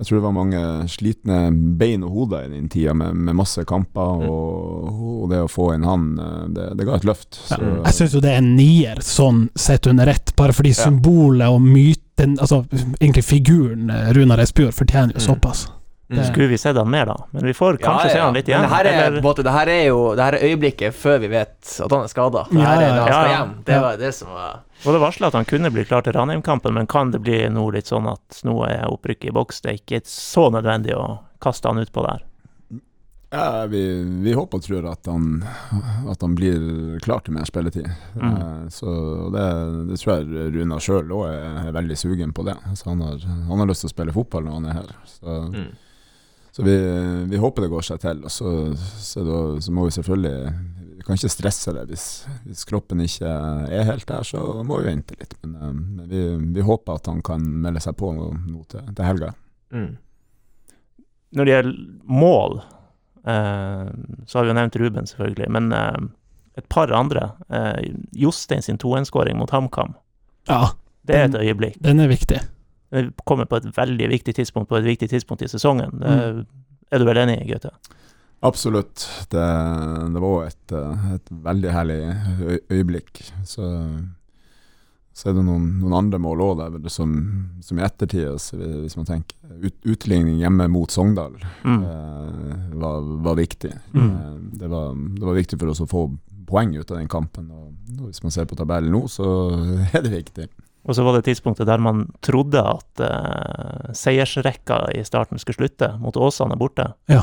Jeg 0.00 0.06
tror 0.08 0.16
det 0.16 0.24
var 0.24 0.32
mange 0.32 0.60
slitne 0.88 1.38
bein 1.76 2.04
og 2.06 2.14
hoder 2.14 2.46
i 2.46 2.54
den 2.54 2.70
tida, 2.72 2.94
med, 2.96 3.12
med 3.20 3.36
masse 3.36 3.60
kamper. 3.68 4.22
Og, 4.24 4.86
og 5.20 5.26
det 5.28 5.42
å 5.44 5.50
få 5.52 5.74
inn 5.74 5.84
han, 5.84 6.06
eh, 6.16 6.46
det, 6.56 6.68
det 6.78 6.86
ga 6.88 6.94
et 6.96 7.04
løft. 7.04 7.36
Så, 7.36 7.58
Jeg 7.84 7.92
syns 7.98 8.14
jo 8.16 8.22
det 8.24 8.30
er 8.32 8.38
en 8.40 8.48
nier, 8.56 9.02
sånn 9.04 9.42
sett 9.52 9.84
under 9.92 10.08
ett, 10.08 10.32
bare 10.40 10.56
fordi 10.56 10.72
symbolet 10.72 11.52
og 11.52 11.60
myten, 11.60 12.38
altså 12.40 12.62
egentlig 12.96 13.26
figuren 13.28 13.92
eh, 13.92 14.08
Runar 14.16 14.40
Espejord, 14.40 14.72
fortjener 14.78 15.12
jo 15.18 15.20
Mm. 15.20 15.76
Det- 16.10 16.24
Skulle 16.26 16.48
vi 16.50 16.58
sett 16.58 16.76
han 16.76 16.90
mer, 16.90 17.06
da? 17.06 17.14
Men 17.30 17.44
vi 17.46 17.52
får 17.54 17.76
kanskje 17.78 18.10
se 18.10 18.18
han 18.18 18.34
litt 18.34 18.48
igjen. 18.48 18.60
Men 18.64 18.70
det 18.70 18.76
her 18.76 18.84
er, 18.90 19.04
eller- 19.06 19.22
måte, 19.22 19.44
det 19.46 19.52
her 19.54 19.68
er 19.68 19.84
jo 19.86 19.98
det 20.18 20.24
her 20.24 20.32
er 20.34 20.46
øyeblikket 20.48 20.92
før 20.98 21.20
vi 21.22 21.28
vet 21.30 21.76
at 21.84 21.90
han 21.94 22.02
er 22.02 22.08
skada. 22.10 22.42
Det 22.50 22.58
her 22.66 22.80
er 22.82 22.88
ja, 22.88 22.94
han 22.96 23.12
skal 23.12 23.28
hjem. 23.34 23.52
Det 23.64 23.80
var 23.84 23.96
det 23.96 24.10
som 24.14 24.28
var 24.34 24.60
Og 24.86 24.92
det 24.96 25.00
varsla 25.04 25.26
at 25.28 25.34
han 25.34 25.44
kunne 25.44 25.70
bli 25.70 25.84
klar 25.84 26.02
til 26.02 26.12
Ranheim-kampen, 26.16 26.72
men 26.74 26.86
kan 26.88 27.10
det 27.12 27.20
bli 27.22 27.46
nå 27.48 27.70
litt 27.72 27.86
sånn 27.86 28.08
at 28.10 28.40
nå 28.42 28.56
er 28.66 28.88
opprykket 28.90 29.28
i 29.28 29.30
boks? 29.36 29.60
Det 29.60 29.70
er 29.70 29.78
ikke 29.78 30.00
så 30.08 30.50
nødvendig 30.50 30.96
å 30.96 31.20
kaste 31.40 31.68
han 31.68 31.78
utpå 31.78 32.02
der. 32.02 32.24
ja, 33.32 33.66
vi, 33.70 34.02
vi 34.24 34.32
håper 34.34 34.58
og 34.58 34.64
tror 34.64 34.86
at 34.90 35.06
han, 35.06 35.44
at 36.10 36.20
han 36.24 36.32
blir 36.34 36.98
klar 37.04 37.20
til 37.22 37.34
mer 37.36 37.44
spilletid. 37.46 37.86
Mm. 38.18 38.32
Eh, 38.36 38.68
Så 38.74 39.30
det, 39.30 39.44
det 39.92 39.98
tror 40.00 40.16
jeg 40.18 40.54
Runa 40.56 40.80
sjøl 40.82 41.12
òg 41.14 41.28
er, 41.30 41.68
er 41.68 41.72
veldig 41.76 41.96
sugen 42.00 42.32
på 42.34 42.42
det. 42.48 42.56
Så 42.74 42.88
han 42.90 43.00
har, 43.06 43.20
han 43.22 43.58
har 43.62 43.66
lyst 43.70 43.84
til 43.86 43.90
å 43.92 43.94
spille 43.94 44.12
fotball 44.16 44.48
når 44.48 44.52
han 44.58 44.66
er 44.72 44.72
her. 44.80 44.90
Så, 45.06 45.36
mm. 45.54 45.68
Så 46.52 46.64
vi, 46.66 46.74
vi 47.30 47.38
håper 47.40 47.62
det 47.62 47.70
går 47.72 47.84
seg 47.86 48.00
til. 48.02 48.20
Og 48.26 48.32
så, 48.34 48.50
så, 48.98 49.22
da, 49.26 49.40
så 49.62 49.72
må 49.72 49.84
vi 49.86 49.94
selvfølgelig 49.98 50.52
Vi 51.00 51.04
kan 51.06 51.16
ikke 51.16 51.30
stresse 51.32 51.72
det. 51.72 51.86
Hvis, 51.88 52.06
hvis 52.44 52.64
kroppen 52.68 53.00
ikke 53.00 53.30
er 53.72 53.86
helt 53.88 54.06
der, 54.08 54.22
så 54.26 54.42
må 54.66 54.80
vi 54.82 54.90
vente 54.90 55.16
litt. 55.16 55.32
Men, 55.42 55.54
eh, 55.56 55.72
men 55.72 56.08
vi, 56.10 56.24
vi 56.58 56.66
håper 56.66 56.98
at 57.00 57.06
han 57.08 57.22
kan 57.24 57.40
melde 57.64 57.80
seg 57.80 57.96
på 57.96 58.10
nå, 58.16 58.26
nå 58.50 58.64
til, 58.68 58.84
til 58.94 59.06
helga. 59.08 59.30
Mm. 59.72 59.94
Når 61.38 61.46
det 61.46 61.54
gjelder 61.54 61.80
mål, 62.20 62.60
eh, 63.24 63.88
så 64.26 64.38
har 64.38 64.44
vi 64.44 64.50
jo 64.52 64.58
nevnt 64.58 64.76
Ruben, 64.82 65.06
selvfølgelig, 65.08 65.48
men 65.56 65.72
eh, 65.72 65.98
et 66.58 66.68
par 66.68 66.92
andre. 66.92 67.30
Eh, 67.48 67.92
Jostein 68.20 68.62
sin 68.66 68.78
2-1-skåring 68.82 69.38
mot 69.38 69.50
HamKam, 69.54 69.94
Ja, 70.50 70.72
det 71.06 71.16
er 71.16 71.28
et 71.30 71.36
øyeblikk. 71.38 71.76
den 71.80 72.00
er 72.02 72.10
viktig. 72.10 72.40
Det 72.90 73.04
kommer 73.24 73.46
på 73.46 73.56
et 73.60 73.68
veldig 73.76 74.08
viktig 74.10 74.34
tidspunkt 74.34 74.68
på 74.70 74.76
et 74.80 74.84
viktig 74.88 75.08
tidspunkt 75.12 75.42
i 75.46 75.48
sesongen. 75.52 75.92
Mm. 76.02 76.46
Er 76.90 76.98
du 76.98 77.04
vel 77.06 77.20
enig, 77.22 77.36
Gaute? 77.50 77.70
Absolutt. 78.42 79.04
Det, 79.30 79.42
det 80.14 80.22
var 80.24 80.46
et, 80.48 80.72
eh, 80.72 81.04
et 81.14 81.30
veldig 81.44 81.74
herlig 81.74 81.98
øyeblikk. 82.72 83.20
Så, 83.44 83.66
så 85.12 85.28
er 85.30 85.36
det 85.36 85.44
noen, 85.44 85.66
noen 85.82 85.96
andre 85.98 86.20
mål 86.22 86.42
òg 86.46 86.62
der 86.78 86.92
som, 86.92 87.12
som 87.62 87.78
i 87.78 87.84
ettertid, 87.84 88.30
hvis 88.80 88.96
man 88.96 89.08
tenker 89.08 89.36
ut, 89.60 89.76
Utligning 89.84 90.38
hjemme 90.40 90.66
mot 90.72 90.90
Sogndal 90.90 91.36
Mm. 91.64 91.82
eh, 91.84 92.74
var, 92.80 93.04
var 93.28 93.36
viktig. 93.36 93.74
Mm. 93.92 94.08
Eh, 94.10 94.34
det, 94.62 94.72
var, 94.72 94.94
det 94.96 95.26
var 95.28 95.36
viktig 95.36 95.60
for 95.60 95.74
oss 95.74 95.84
å 95.84 95.88
få 95.90 96.06
poeng 96.50 96.72
ut 96.78 96.90
av 96.90 96.96
den 96.98 97.08
kampen. 97.12 97.50
Og, 97.52 97.74
og 98.00 98.08
hvis 98.08 98.22
man 98.24 98.32
ser 98.34 98.48
på 98.50 98.56
tabellen 98.58 98.90
nå, 98.96 99.04
så 99.12 99.28
er 99.94 100.00
det 100.02 100.14
viktig. 100.16 100.48
Og 100.88 100.94
så 100.96 101.02
var 101.04 101.12
det 101.18 101.26
tidspunktet 101.28 101.66
der 101.68 101.78
man 101.78 102.06
trodde 102.24 102.60
at 102.64 103.00
uh, 103.04 103.92
seiersrekka 103.92 104.78
i 104.96 105.02
starten 105.04 105.38
skulle 105.38 105.58
slutte, 105.60 105.90
mot 106.00 106.16
Åsane 106.16 106.56
borte. 106.56 106.86
Ja. 107.10 107.22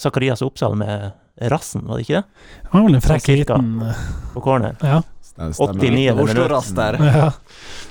Zakarias 0.00 0.40
Oppsal 0.42 0.74
med 0.80 1.10
rassen, 1.52 1.84
var 1.86 1.96
det 2.00 2.06
ikke 2.06 2.20
det? 2.20 2.24
Det 2.64 2.72
var 2.72 2.84
vel 2.86 2.94
en 2.96 3.04
frekk 3.04 3.28
liten 3.28 3.68
eh, 3.84 4.00
På 4.34 4.40
corner. 4.44 4.76
Ja. 4.80 5.02
89. 5.36 5.90
minutt. 5.90 6.20
Oslo-rass 6.24 6.70
der. 6.76 6.96
ja. 7.04 7.30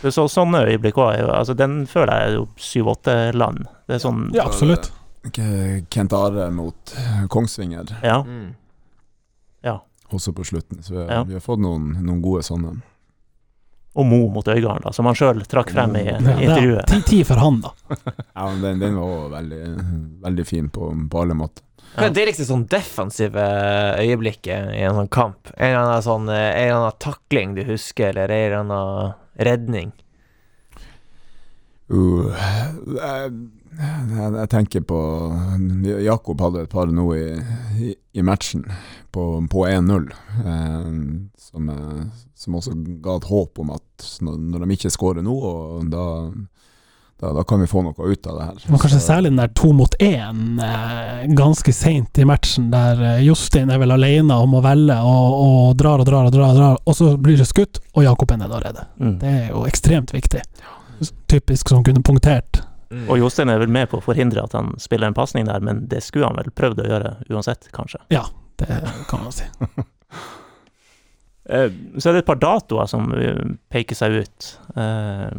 Det 0.02 0.10
er 0.10 0.14
Så, 0.14 0.26
sånne 0.30 0.64
øyeblikk 0.70 0.98
òg. 1.02 1.16
Altså, 1.34 1.54
den 1.58 1.84
føler 1.90 2.14
jeg 2.14 2.30
er 2.30 2.36
jo 2.40 2.48
syv-åtte 2.62 3.16
land. 3.38 3.64
Det 3.90 3.98
er 3.98 4.04
sånn 4.04 4.26
ja, 4.36 4.46
absolutt. 4.46 4.92
Kent 5.94 6.14
Are 6.14 6.50
mot 6.54 6.94
Kongsvinger 7.30 7.90
Ja. 8.06 8.22
Mm. 8.26 8.56
også 10.10 10.32
på 10.34 10.42
slutten. 10.44 10.82
Så 10.84 10.94
vi, 10.94 11.00
har- 11.04 11.12
Ja. 11.12 11.24
vi 11.24 11.34
har 11.34 11.42
fått 11.42 11.60
noen, 11.62 11.92
noen 12.02 12.22
gode 12.22 12.42
sånne. 12.42 12.82
Og 13.98 14.06
Mo 14.06 14.20
mot 14.30 14.48
Øygarden, 14.48 14.84
da, 14.86 14.92
som 14.94 15.08
han 15.10 15.18
sjøl 15.18 15.42
trakk 15.50 15.72
frem 15.74 15.96
i, 15.98 16.04
i 16.06 16.12
er 16.14 16.44
intervjuet. 16.46 16.86
ti, 16.92 17.00
ti 17.08 17.24
for 17.28 17.42
han, 17.42 17.58
da. 17.64 17.72
Ja, 18.36 18.46
men 18.46 18.62
den, 18.62 18.84
den 18.84 19.00
var 19.02 19.32
veldig, 19.34 19.64
veldig 20.28 20.46
fin 20.48 20.70
på, 20.74 20.92
på 21.12 21.24
alle 21.24 21.38
måter. 21.38 21.66
Hva 21.96 22.06
er 22.06 22.14
det 22.14 22.28
liksom 22.30 22.46
sånn 22.46 22.68
defensive 22.70 23.46
øyeblikket 23.98 24.76
i 24.78 24.84
en 24.86 25.00
sånn 25.00 25.10
kamp? 25.12 25.50
En 25.56 25.72
eller 25.72 25.80
annen 25.82 26.06
sånn 26.06 26.30
eh, 26.30 26.52
En 26.52 26.68
eller 26.68 26.76
annen 26.84 27.00
takling 27.02 27.56
du 27.58 27.64
husker, 27.66 28.14
eller 28.14 28.30
en 28.30 28.44
eller 28.46 28.60
annen 28.62 29.18
redning? 29.50 29.92
Uh, 31.90 32.30
jeg, 32.94 33.34
jeg, 33.78 34.34
jeg 34.36 34.50
tenker 34.52 34.82
på 34.90 35.00
Jakob 36.04 36.42
hadde 36.42 36.64
et 36.66 36.72
par 36.72 36.90
nå 36.92 37.08
i, 37.16 37.26
i, 37.80 37.94
i 38.18 38.24
matchen 38.26 38.66
på, 39.14 39.26
på 39.52 39.66
1-0, 39.70 40.08
eh, 40.46 40.94
som, 41.40 41.70
eh, 41.74 42.06
som 42.38 42.56
også 42.60 42.74
ga 43.04 43.18
et 43.20 43.28
håp 43.30 43.60
om 43.64 43.76
at 43.78 44.08
når, 44.26 44.40
når 44.54 44.66
de 44.66 44.78
ikke 44.78 44.92
skårer 44.94 45.26
nå, 45.26 45.34
og 45.34 45.88
da, 45.92 46.06
da, 47.20 47.32
da 47.36 47.44
kan 47.48 47.60
vi 47.64 47.68
få 47.72 47.82
noe 47.86 47.94
ut 48.14 48.28
av 48.30 48.38
det 48.40 48.46
her. 48.50 48.60
Men 48.70 48.80
kanskje 48.84 49.00
Så- 49.02 49.08
særlig 49.10 49.32
den 49.34 49.42
der 49.42 49.54
to 49.58 49.72
mot 49.76 49.96
én 50.00 50.60
eh, 50.64 51.26
ganske 51.36 51.74
seint 51.76 52.18
i 52.22 52.28
matchen, 52.30 52.70
der 52.72 53.02
eh, 53.16 53.24
Jostein 53.28 53.70
er 53.74 53.82
vel 53.82 53.92
alene 53.96 54.38
om 54.40 54.54
å 54.60 54.64
velge 54.66 54.98
og, 55.04 55.38
og 55.46 55.78
drar 55.82 56.00
og 56.04 56.10
drar 56.10 56.30
og 56.30 56.34
drar, 56.36 56.50
og 56.54 56.58
drar, 56.62 56.78
og 56.86 56.96
så 56.98 57.14
blir 57.18 57.38
det 57.40 57.48
skutt, 57.50 57.82
og 57.96 58.06
Jakob 58.08 58.32
er 58.36 58.42
nede 58.44 58.56
og 58.60 58.66
redder. 58.66 58.90
Mm. 59.02 59.16
Det 59.22 59.34
er 59.36 59.48
jo 59.54 59.66
ekstremt 59.70 60.14
viktig. 60.16 60.42
Typisk 61.32 61.70
som 61.72 61.84
kunne 61.84 62.02
punktert. 62.04 62.64
Mm. 62.90 63.06
Og 63.10 63.20
Jostein 63.22 63.50
er 63.54 63.60
vel 63.62 63.70
med 63.70 63.90
på 63.92 64.00
å 64.00 64.02
forhindre 64.02 64.42
at 64.44 64.54
han 64.58 64.72
spiller 64.82 65.08
en 65.12 65.14
pasning 65.18 65.46
der, 65.46 65.62
men 65.62 65.84
det 65.92 66.00
skulle 66.02 66.26
han 66.26 66.38
vel 66.40 66.50
prøvd 66.58 66.80
å 66.82 66.88
gjøre 66.90 67.12
uansett, 67.30 67.68
kanskje. 67.76 68.00
Ja, 68.10 68.26
Det 68.60 68.68
kan 69.10 69.22
man 69.24 69.32
si. 69.32 69.46
Eh, 71.50 71.72
Så 71.98 72.10
er 72.10 72.14
det 72.14 72.20
et 72.24 72.28
par 72.28 72.38
datoer 72.38 72.86
som 72.86 73.08
eh, 73.18 73.40
peker 73.74 73.98
seg 73.98 74.20
ut. 74.22 74.50
Eh, 74.78 75.32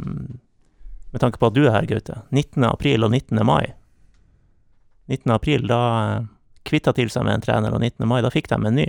Med 1.12 1.20
tanke 1.22 1.38
på 1.38 1.46
at 1.50 1.54
du 1.54 1.60
er 1.66 1.74
her, 1.74 1.86
Gaute. 1.86 2.16
19. 2.34 2.64
april 2.66 3.04
og 3.06 3.10
19. 3.14 3.38
mai. 3.46 3.72
19. 5.10 5.30
april, 5.34 5.66
da 5.70 5.80
kvitta 6.66 6.92
til 6.94 7.10
seg 7.10 7.24
med 7.26 7.34
en 7.38 7.42
trener, 7.46 7.74
og 7.74 7.80
19. 7.82 8.06
mai, 8.10 8.20
da 8.22 8.30
fikk 8.30 8.48
de 8.50 8.58
en 8.58 8.74
ny. 8.78 8.88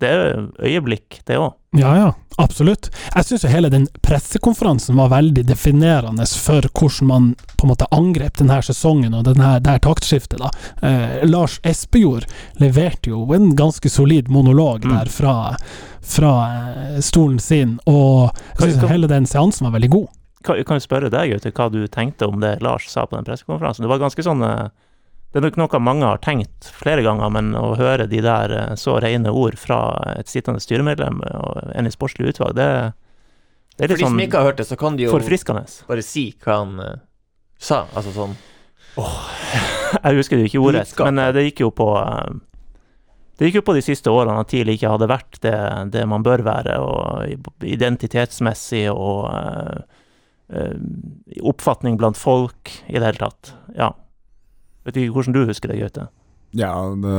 Det 0.00 0.08
er 0.08 0.46
øyeblikk, 0.64 1.20
det 1.28 1.36
òg. 1.36 1.52
Ja, 1.76 1.90
ja, 1.94 2.06
absolutt. 2.42 2.88
Jeg 3.14 3.26
syns 3.28 3.44
jo 3.44 3.50
hele 3.52 3.68
den 3.70 3.84
pressekonferansen 4.02 4.96
var 4.98 5.10
veldig 5.12 5.44
definerende 5.46 6.24
for 6.26 6.66
hvordan 6.66 7.06
man 7.10 7.28
på 7.60 7.66
en 7.66 7.70
måte 7.70 7.86
angrep 7.94 8.40
denne 8.40 8.56
sesongen 8.64 9.14
og 9.14 9.24
denne, 9.28 9.52
det 9.62 9.70
her 9.76 9.82
taktskiftet. 9.84 10.40
da. 10.40 10.50
Eh, 10.82 11.20
Lars 11.28 11.60
Espejord 11.62 12.26
leverte 12.58 13.12
jo 13.12 13.22
en 13.36 13.52
ganske 13.56 13.90
solid 13.92 14.28
monolog 14.28 14.84
Mm. 14.84 14.96
der 14.96 15.06
fra, 15.12 15.34
fra 16.02 16.32
eh, 16.96 17.00
stolen 17.00 17.38
sin, 17.38 17.78
og 17.86 18.32
jeg 18.58 18.72
syns 18.72 18.88
hele 18.90 19.06
den 19.06 19.26
seansen 19.26 19.68
var 19.68 19.76
veldig 19.78 19.90
god. 19.90 20.08
Kan, 20.42 20.64
kan 20.64 20.78
jeg 20.80 20.88
spørre 20.88 21.10
deg, 21.12 21.30
Gaute, 21.34 21.52
hva 21.52 21.70
du 21.70 21.86
tenkte 21.92 22.26
om 22.26 22.40
det 22.40 22.62
Lars 22.64 22.88
sa 22.88 23.04
på 23.06 23.14
den 23.18 23.24
pressekonferansen? 23.28 23.84
Det 23.84 23.90
var 23.92 24.00
ganske 24.00 24.24
sånn 24.24 24.42
eh, 24.42 24.68
Det 25.30 25.38
er 25.38 25.44
nok 25.46 25.58
noe 25.60 25.78
mange 25.78 26.08
har 26.08 26.18
tenkt 26.24 26.72
flere 26.74 27.04
ganger, 27.06 27.30
men 27.30 27.52
å 27.54 27.76
høre 27.78 28.08
de 28.10 28.18
der 28.24 28.50
eh, 28.56 28.72
så 28.80 28.96
rene 29.02 29.30
ord 29.30 29.54
fra 29.60 29.78
et 30.16 30.30
sittende 30.30 30.62
styremedlem 30.62 31.22
og 31.22 31.70
en 31.70 31.86
i 31.86 31.92
sportslig 31.94 32.32
utvalg, 32.32 32.56
det, 32.58 32.66
det 33.76 33.86
er 33.86 33.92
For 33.92 33.94
litt 33.94 34.00
de 34.00 34.08
som 34.08 34.16
sånn 34.16 34.24
ikke 34.26 34.42
har 34.42 34.50
hørt 34.50 34.58
det, 34.62 34.66
så 34.66 34.78
kan 34.80 34.98
de 34.98 35.06
jo 35.06 35.14
bare 35.86 36.06
si 36.06 36.24
hva 36.42 36.58
han 36.64 36.74
uh, 36.82 36.90
sa. 37.62 37.84
Altså 37.94 38.14
sånn 38.16 38.34
Jeg 40.02 40.18
husker 40.18 40.34
det 40.34 40.42
jo 40.42 40.50
ikke 40.50 40.64
ordrett, 40.66 40.96
men 41.06 41.22
uh, 41.22 41.30
det 41.36 41.46
gikk 41.46 41.62
jo 41.62 41.70
på 41.78 41.88
uh, 41.94 42.26
Det 43.38 43.46
gikk 43.46 43.60
jo 43.60 43.66
på 43.70 43.78
de 43.78 43.86
siste 43.86 44.10
årene 44.10 44.42
at 44.42 44.50
TIL 44.50 44.74
ikke 44.74 44.90
hadde 44.96 45.12
vært 45.14 45.38
det, 45.46 45.56
det 45.94 46.04
man 46.10 46.26
bør 46.26 46.42
være, 46.42 46.74
og 46.82 47.62
identitetsmessig 47.70 48.88
og 48.90 49.30
oppfatning 51.46 51.94
blant 51.94 52.18
folk 52.18 52.72
i 52.90 52.98
det 52.98 53.06
hele 53.06 53.28
tatt. 53.30 53.54
Ja. 53.78 53.92
Vet 54.86 54.96
ikke 54.96 55.14
hvordan 55.16 55.36
du 55.36 55.44
husker 55.48 55.72
det, 55.72 55.80
Gaute? 55.82 56.08
Ja, 56.56 56.72
det, 56.98 57.14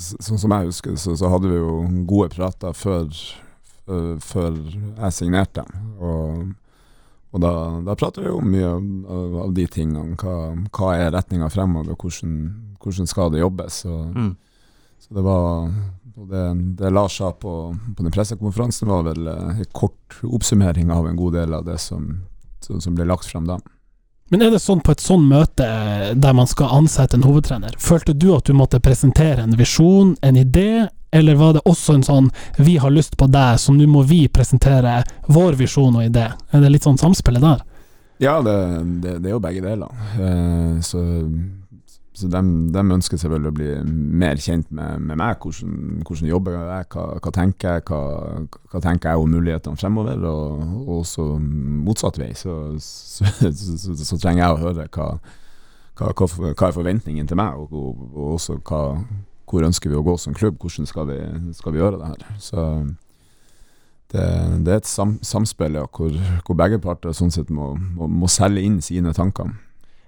sånn 0.00 0.40
som 0.40 0.54
jeg 0.54 0.70
husker 0.70 0.94
det, 0.94 1.02
så, 1.02 1.16
så 1.18 1.30
hadde 1.32 1.50
vi 1.50 1.58
jo 1.58 1.76
gode 2.08 2.30
prater 2.32 2.76
før, 2.76 3.10
før, 4.24 4.58
jeg 4.70 5.16
signerte. 5.16 5.64
Og, 5.98 6.52
og 7.34 7.42
da, 7.44 7.54
da 7.86 7.96
prater 7.98 8.24
vi 8.24 8.30
jo 8.30 8.40
mye 8.44 8.70
av, 8.70 9.40
av, 9.46 9.56
de 9.56 9.66
tingene. 9.70 10.16
Hva, 10.20 10.36
hva 10.76 10.94
er 10.96 11.12
retninga 11.16 11.50
fremover, 11.52 11.98
hvordan, 11.98 12.38
hvordan 12.80 13.10
skal 13.10 13.34
det 13.34 13.44
jobbes? 13.44 13.84
Og, 13.90 14.06
Mm. 14.14 14.36
Så 15.00 15.14
det 15.16 15.22
var 15.24 15.70
det, 16.28 16.42
det 16.76 16.90
Lars 16.90 17.16
sa 17.16 17.32
på, 17.32 17.52
på 17.96 18.02
den 18.02 18.12
pressekonferansen, 18.12 18.88
var 18.88 19.06
vel 19.06 19.26
eh, 19.26 19.60
en 19.62 19.70
kort 19.72 20.18
oppsummering 20.22 20.90
av 20.92 21.08
en 21.08 21.16
god 21.16 21.38
del 21.38 21.54
av 21.56 21.64
det 21.64 21.78
som, 21.80 22.10
som, 22.60 22.82
som 22.84 22.94
ble 22.94 23.06
lagt 23.08 23.24
frem 23.30 23.46
da. 23.48 23.56
Men 24.30 24.44
er 24.46 24.52
det 24.54 24.60
sånn 24.62 24.82
på 24.86 24.94
et 24.94 25.02
sånn 25.02 25.24
møte 25.26 25.66
eh, 25.66 26.10
der 26.14 26.34
man 26.38 26.46
skal 26.50 26.70
ansette 26.78 27.18
en 27.18 27.26
hovedtrener, 27.26 27.74
følte 27.82 28.14
du 28.14 28.30
at 28.36 28.46
du 28.46 28.54
måtte 28.54 28.80
presentere 28.82 29.42
en 29.42 29.56
visjon, 29.58 30.14
en 30.22 30.38
idé, 30.38 30.86
eller 31.10 31.34
var 31.34 31.56
det 31.56 31.64
også 31.66 31.96
en 31.98 32.06
sånn 32.06 32.28
'vi 32.58 32.76
har 32.78 32.94
lyst 32.94 33.16
på 33.18 33.26
deg, 33.26 33.58
så 33.58 33.74
nå 33.74 33.88
må 33.90 34.04
vi 34.06 34.28
presentere 34.28 35.02
vår 35.26 35.58
visjon 35.58 35.96
og 35.96 36.06
idé'? 36.06 36.30
Er 36.52 36.60
det 36.62 36.70
litt 36.70 36.86
sånn 36.86 36.98
samspillet 36.98 37.42
der? 37.42 37.64
Ja, 38.22 38.38
det, 38.42 38.54
det, 39.02 39.18
det 39.24 39.30
er 39.30 39.34
jo 39.34 39.42
begge 39.42 39.64
deler. 39.64 39.90
Eh, 40.14 40.78
så 40.84 41.02
så 42.20 42.28
de, 42.30 42.40
de, 42.74 42.82
ønsker 42.94 43.20
selvfølgelig 43.20 43.50
å 43.50 43.56
bli 43.56 43.68
mer 44.22 44.40
kjent 44.42 44.68
med, 44.74 45.00
med 45.08 45.18
meg. 45.20 45.40
Hvordan, 45.40 46.02
hvordan, 46.06 46.28
jobber 46.30 46.56
jeg, 46.56 46.88
hva, 46.94 47.04
hva 47.16 47.32
tenker 47.34 47.76
jeg, 47.78 47.86
hva, 47.88 48.00
hva, 48.70 48.82
tenker 48.84 49.10
jeg 49.10 49.24
om 49.24 49.34
mulighetene 49.36 49.80
fremover. 49.80 50.26
Og, 50.30 50.64
og 50.84 50.92
også 51.00 51.26
motsatt 51.40 52.20
vei, 52.20 52.30
så, 52.38 52.56
så, 52.80 53.28
så, 53.50 53.96
så, 53.96 54.20
trenger 54.20 54.44
jeg 54.44 54.54
å 54.54 54.60
høre 54.66 54.86
hva, 54.92 55.10
hva, 55.96 56.68
er 56.68 56.78
forventningen 56.78 57.28
til 57.28 57.40
meg, 57.40 57.58
og, 57.60 57.74
og, 57.74 58.06
og 58.14 58.38
også 58.38 58.60
hvor 59.50 59.66
ønsker 59.66 59.90
vi 59.90 59.98
å 59.98 60.04
gå 60.06 60.16
som 60.20 60.36
klubb. 60.36 60.60
Hvordan 60.62 60.86
skal 60.86 61.08
vi, 61.10 61.20
skal 61.58 61.74
vi 61.74 61.82
gjøre 61.82 61.98
det 61.98 62.12
her. 62.12 62.36
Så 62.42 62.66
det, 64.12 64.26
det 64.66 64.72
er 64.72 64.78
et 64.80 64.90
sam, 64.90 65.18
samspill 65.22 65.78
ja, 65.78 65.86
hvor, 65.86 66.14
hvor, 66.46 66.58
begge 66.58 66.80
parter 66.82 67.14
sånn 67.16 67.32
sett 67.34 67.50
må, 67.54 67.72
må, 67.78 68.08
må 68.10 68.30
selge 68.30 68.64
inn 68.66 68.80
sine 68.84 69.14
tanker. 69.16 69.52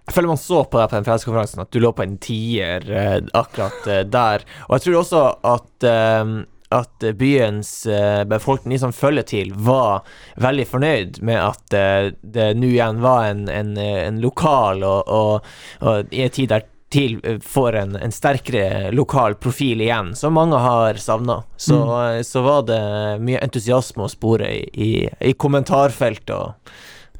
Jeg 0.07 0.17
føler 0.17 0.33
man 0.33 0.41
så 0.41 0.65
på 0.67 0.81
deg 0.81 0.91
på 0.91 0.99
den 0.99 1.07
pressekonferansen 1.07 1.63
at 1.63 1.71
du 1.71 1.79
lå 1.83 1.93
på 1.95 2.03
en 2.03 2.17
tier 2.23 2.89
eh, 2.91 3.21
akkurat 3.39 3.87
eh, 3.87 4.03
der. 4.11 4.43
Og 4.67 4.75
jeg 4.77 4.87
tror 4.87 4.99
også 4.99 5.23
at, 5.47 5.87
eh, 5.87 6.33
at 6.75 7.07
byens 7.21 7.71
eh, 7.87 8.25
befolkning, 8.27 8.75
de 8.75 8.81
som 8.83 8.97
følger 8.97 9.29
til, 9.31 9.55
var 9.55 10.03
veldig 10.43 10.67
fornøyd 10.73 11.23
med 11.23 11.39
at 11.39 11.79
eh, 11.79 12.11
det 12.23 12.51
nå 12.59 12.73
igjen 12.73 13.01
var 13.05 13.31
en, 13.31 13.47
en, 13.53 13.73
en 13.79 14.21
lokal, 14.25 14.83
og, 14.83 15.07
og, 15.07 15.51
og, 15.87 16.11
i 16.11 16.27
en 16.27 16.35
tid 16.35 16.51
der 16.51 16.67
TIL 16.93 17.21
eh, 17.23 17.39
får 17.39 17.81
en, 17.85 17.97
en, 17.97 18.13
sterkere 18.13 18.91
lokal 18.91 19.39
profil 19.39 19.87
igjen, 19.87 20.17
som 20.19 20.35
mange 20.35 20.59
har 20.67 20.99
savna. 20.99 21.45
Så, 21.57 21.79
mm. 21.79 22.25
så, 22.27 22.43
var 22.43 22.67
det 22.69 22.85
mye 23.23 23.41
entusiasme 23.47 24.09
å 24.09 24.11
spore 24.13 24.51
i, 24.51 24.65
i, 24.75 24.95
i 25.31 25.37
kommentarfelt 25.39 26.35
og, 26.35 26.73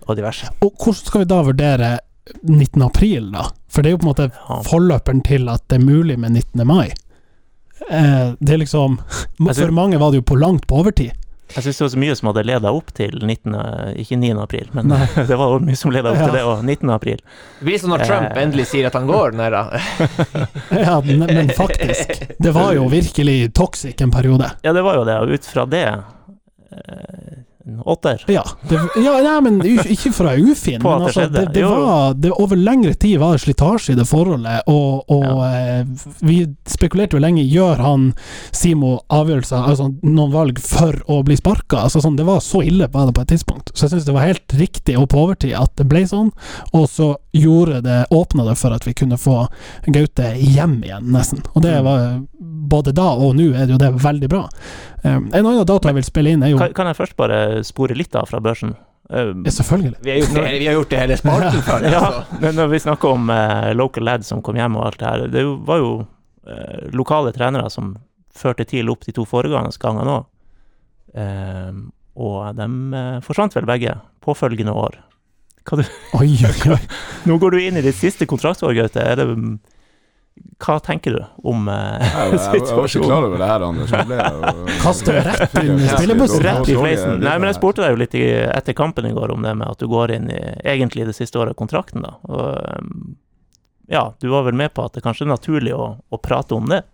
og 0.09 0.19
diverse. 0.19 0.51
Og 0.67 0.75
hvordan 0.75 1.07
skal 1.07 1.23
vi 1.23 1.31
da 1.31 1.45
vurdere 1.47 1.99
19. 2.43 2.83
april, 2.83 3.33
da. 3.33 3.49
For 3.71 3.83
det 3.83 3.91
er 3.91 3.97
jo 3.97 4.03
på 4.03 4.09
en 4.09 4.13
måte 4.13 4.67
forløperen 4.69 5.23
til 5.27 5.49
at 5.53 5.65
det 5.71 5.81
er 5.81 5.85
mulig 5.87 6.19
med 6.21 6.37
19. 6.37 6.67
mai. 6.69 6.93
Eh, 7.91 8.29
det 8.39 8.55
er 8.55 8.63
liksom 8.63 9.01
For 9.39 9.75
mange 9.75 9.99
var 9.99 10.13
det 10.13 10.23
jo 10.23 10.31
på 10.33 10.39
langt 10.39 10.69
på 10.71 10.83
overtid. 10.83 11.19
Jeg 11.53 11.67
syns 11.67 11.79
det 11.79 11.85
var 11.85 11.91
så 11.93 12.01
mye 12.01 12.15
som 12.17 12.29
hadde 12.31 12.45
leda 12.49 12.71
opp 12.73 12.93
til 12.97 13.19
19. 13.19 13.57
Ikke 14.01 14.17
9. 14.17 14.31
april, 14.41 14.71
men 14.73 14.89
Nei. 14.89 15.03
det 15.29 15.37
var 15.37 15.59
mye 15.61 15.77
som 15.77 15.93
leda 15.93 16.15
opp 16.15 16.21
ja. 16.23 16.29
til 16.31 16.39
det, 16.39 16.45
òg. 16.49 16.63
19. 16.65 16.93
april. 16.95 17.21
Det 17.59 17.69
blir 17.69 17.83
som 17.83 17.93
når 17.93 18.07
Trump 18.07 18.31
eh. 18.31 18.41
endelig 18.47 18.69
sier 18.71 18.89
at 18.89 18.97
han 18.97 19.11
går, 19.11 19.37
nei 19.37 19.51
da. 19.53 19.67
ja, 20.87 20.97
men 21.05 21.53
faktisk. 21.59 22.15
Det 22.39 22.55
var 22.57 22.73
jo 22.79 22.87
virkelig 22.93 23.53
toxic 23.59 24.01
en 24.01 24.15
periode. 24.15 24.49
Ja, 24.65 24.73
det 24.73 24.85
var 24.87 25.01
jo 25.01 25.05
det, 25.09 25.19
og 25.21 25.35
ut 25.37 25.49
fra 25.53 25.67
det 25.69 25.87
eh, 25.91 27.43
en 27.67 27.81
åtter. 27.81 28.25
Ja, 28.27 28.43
det, 28.69 28.79
ja 28.97 29.13
nei, 29.23 29.41
men 29.45 29.61
ikke 29.65 30.13
fra 30.15 30.35
ufin, 30.35 30.81
men 30.83 31.07
altså, 31.07 31.27
det, 31.31 31.47
det, 31.55 31.65
var, 31.65 32.15
det, 32.15 32.33
over 32.33 32.59
lengre 32.59 32.95
tid 32.95 33.19
var 33.23 33.37
det 33.37 33.45
slitasje 33.45 33.95
i 33.95 33.99
det 33.99 34.07
forholdet, 34.09 34.67
og, 34.71 35.11
og 35.13 35.27
ja. 35.27 35.81
eh, 35.83 36.07
vi 36.21 36.39
spekulerte 36.69 37.17
jo 37.17 37.23
lenge 37.23 37.45
gjør 37.47 37.83
han 37.83 38.09
Simo 38.55 38.97
avgjørelser, 39.13 39.69
altså 39.73 39.89
noen 40.03 40.33
valg, 40.35 40.61
for 40.63 40.99
å 41.11 41.21
bli 41.27 41.37
sparka. 41.39 41.85
Altså, 41.87 42.03
sånn, 42.03 42.19
det 42.19 42.27
var 42.29 42.43
så 42.45 42.63
ille 42.67 42.89
var 42.93 43.09
det 43.09 43.17
på 43.17 43.25
et 43.25 43.33
tidspunkt. 43.35 43.73
Så 43.75 43.87
jeg 43.87 43.95
syns 43.95 44.09
det 44.09 44.17
var 44.17 44.29
helt 44.29 44.57
riktig 44.59 44.99
og 44.99 45.09
på 45.13 45.23
overtid 45.27 45.57
at 45.59 45.75
det 45.79 45.87
ble 45.91 46.05
sånn, 46.09 46.33
og 46.73 46.89
så 46.91 47.13
gjorde 47.37 47.83
det 47.87 48.01
åpna 48.13 48.47
det 48.49 48.57
for 48.61 48.75
at 48.75 48.87
vi 48.87 48.95
kunne 48.97 49.21
få 49.21 49.47
Gaute 49.93 50.35
hjem 50.39 50.81
igjen, 50.85 51.09
nesten. 51.15 51.43
Og 51.55 51.65
det 51.65 51.73
mm. 51.79 51.87
var 51.87 52.03
både 52.73 52.95
da 52.97 53.09
og 53.17 53.37
nå 53.39 53.51
er 53.53 53.67
det 53.67 53.77
jo 53.77 53.81
det 53.81 53.91
veldig 54.03 54.29
bra. 54.31 54.45
Um, 55.03 55.29
en 55.35 55.47
annen 55.47 55.67
dato 55.67 55.91
jeg 55.91 55.99
vil 55.99 56.07
spille 56.07 56.33
inn, 56.35 56.45
er 56.47 56.53
jo 56.53 56.59
kan, 56.61 56.75
kan 56.77 56.91
jeg 56.91 56.99
først 57.01 57.17
bare 57.19 57.39
spore 57.67 57.97
litt 57.99 58.15
av 58.19 58.29
fra 58.31 58.39
børsen? 58.43 58.77
Um, 59.11 59.43
ja, 59.45 59.51
selvfølgelig. 59.51 59.97
Vi 60.01 60.13
har 60.13 60.21
gjort 60.21 60.35
det, 60.39 60.59
vi 60.61 60.69
har 60.69 60.77
gjort 60.79 60.93
det 60.93 61.01
hele 61.03 61.17
sparten 61.19 61.65
før. 61.67 61.87
ja, 61.91 62.03
men 62.45 62.57
når 62.57 62.71
vi 62.73 62.83
snakker 62.87 63.17
om 63.17 63.33
uh, 63.33 63.73
local 63.75 64.07
lads 64.07 64.31
som 64.31 64.43
kom 64.47 64.61
hjem 64.61 64.79
og 64.79 64.87
alt 64.87 65.01
det 65.01 65.09
her, 65.11 65.25
det 65.33 65.45
var 65.67 65.83
jo 65.83 65.91
uh, 66.05 66.85
lokale 66.95 67.35
trenere 67.35 67.73
som 67.73 67.97
førte 68.33 68.65
TIL 68.69 68.89
opp 68.93 69.03
de 69.05 69.15
to 69.17 69.27
foregående 69.29 69.75
gangene 69.83 70.21
òg. 70.21 70.29
Um, 71.13 71.83
og 72.23 72.55
de 72.57 72.69
uh, 72.95 73.19
forsvant 73.25 73.59
vel 73.59 73.69
begge 73.69 73.97
påfølgende 74.25 74.73
år. 74.77 75.01
Hva 75.67 75.79
du 75.79 75.85
oi, 76.19 76.31
oi, 76.47 76.57
oi. 76.75 76.81
Nå 77.29 77.37
går 77.43 77.55
du 77.55 77.63
inn 77.63 77.79
i 77.79 77.85
ditt 77.85 77.99
siste 77.99 78.27
kontraktsår, 78.31 78.75
Gaute. 78.79 79.03
Er 79.03 79.19
det 79.19 79.29
hva 80.63 80.77
tenker 80.81 81.17
du 81.17 81.23
om 81.49 81.67
situasjonen? 81.67 82.13
jeg, 82.13 82.33
jeg, 82.33 82.61
jeg, 82.63 82.77
var 82.77 82.87
ikke 82.89 83.07
klar 83.11 83.27
over 83.27 83.41
det 83.43 83.49
her, 83.51 83.65
Anders. 83.67 84.77
Kaste 84.83 85.17
rett 85.19 85.57
inn 85.63 85.81
i 85.81 85.89
spillebussen. 85.91 86.45
Rett 86.47 86.71
i 86.71 86.77
fleisen. 86.79 87.19
Nei, 87.25 87.35
men 87.37 87.51
jeg 87.51 87.59
spurte 87.59 87.85
deg 87.85 87.97
jo 87.97 88.01
litt 88.05 88.17
i, 88.19 88.25
etter 88.47 88.77
kampen 88.79 89.09
i 89.09 89.13
går 89.17 89.35
om 89.35 89.45
det 89.45 89.57
med 89.59 89.67
at 89.75 89.83
du 89.83 89.91
går 89.91 90.15
inn 90.17 90.31
i 90.33 90.41
egentlig 90.75 91.09
det 91.09 91.17
siste 91.19 91.41
året 91.43 91.57
av 91.57 91.61
kontrakten, 91.61 92.07
da. 92.07 92.15
Og 92.31 92.79
um, 92.79 93.17
ja, 93.91 94.07
du 94.23 94.31
var 94.33 94.47
vel 94.47 94.57
med 94.57 94.73
på 94.73 94.87
at 94.87 94.95
det 94.97 95.03
kanskje 95.05 95.27
er 95.27 95.35
naturlig 95.35 95.75
å, 95.77 95.89
å 96.09 96.23
prate 96.23 96.57
om 96.57 96.71
det? 96.71 96.85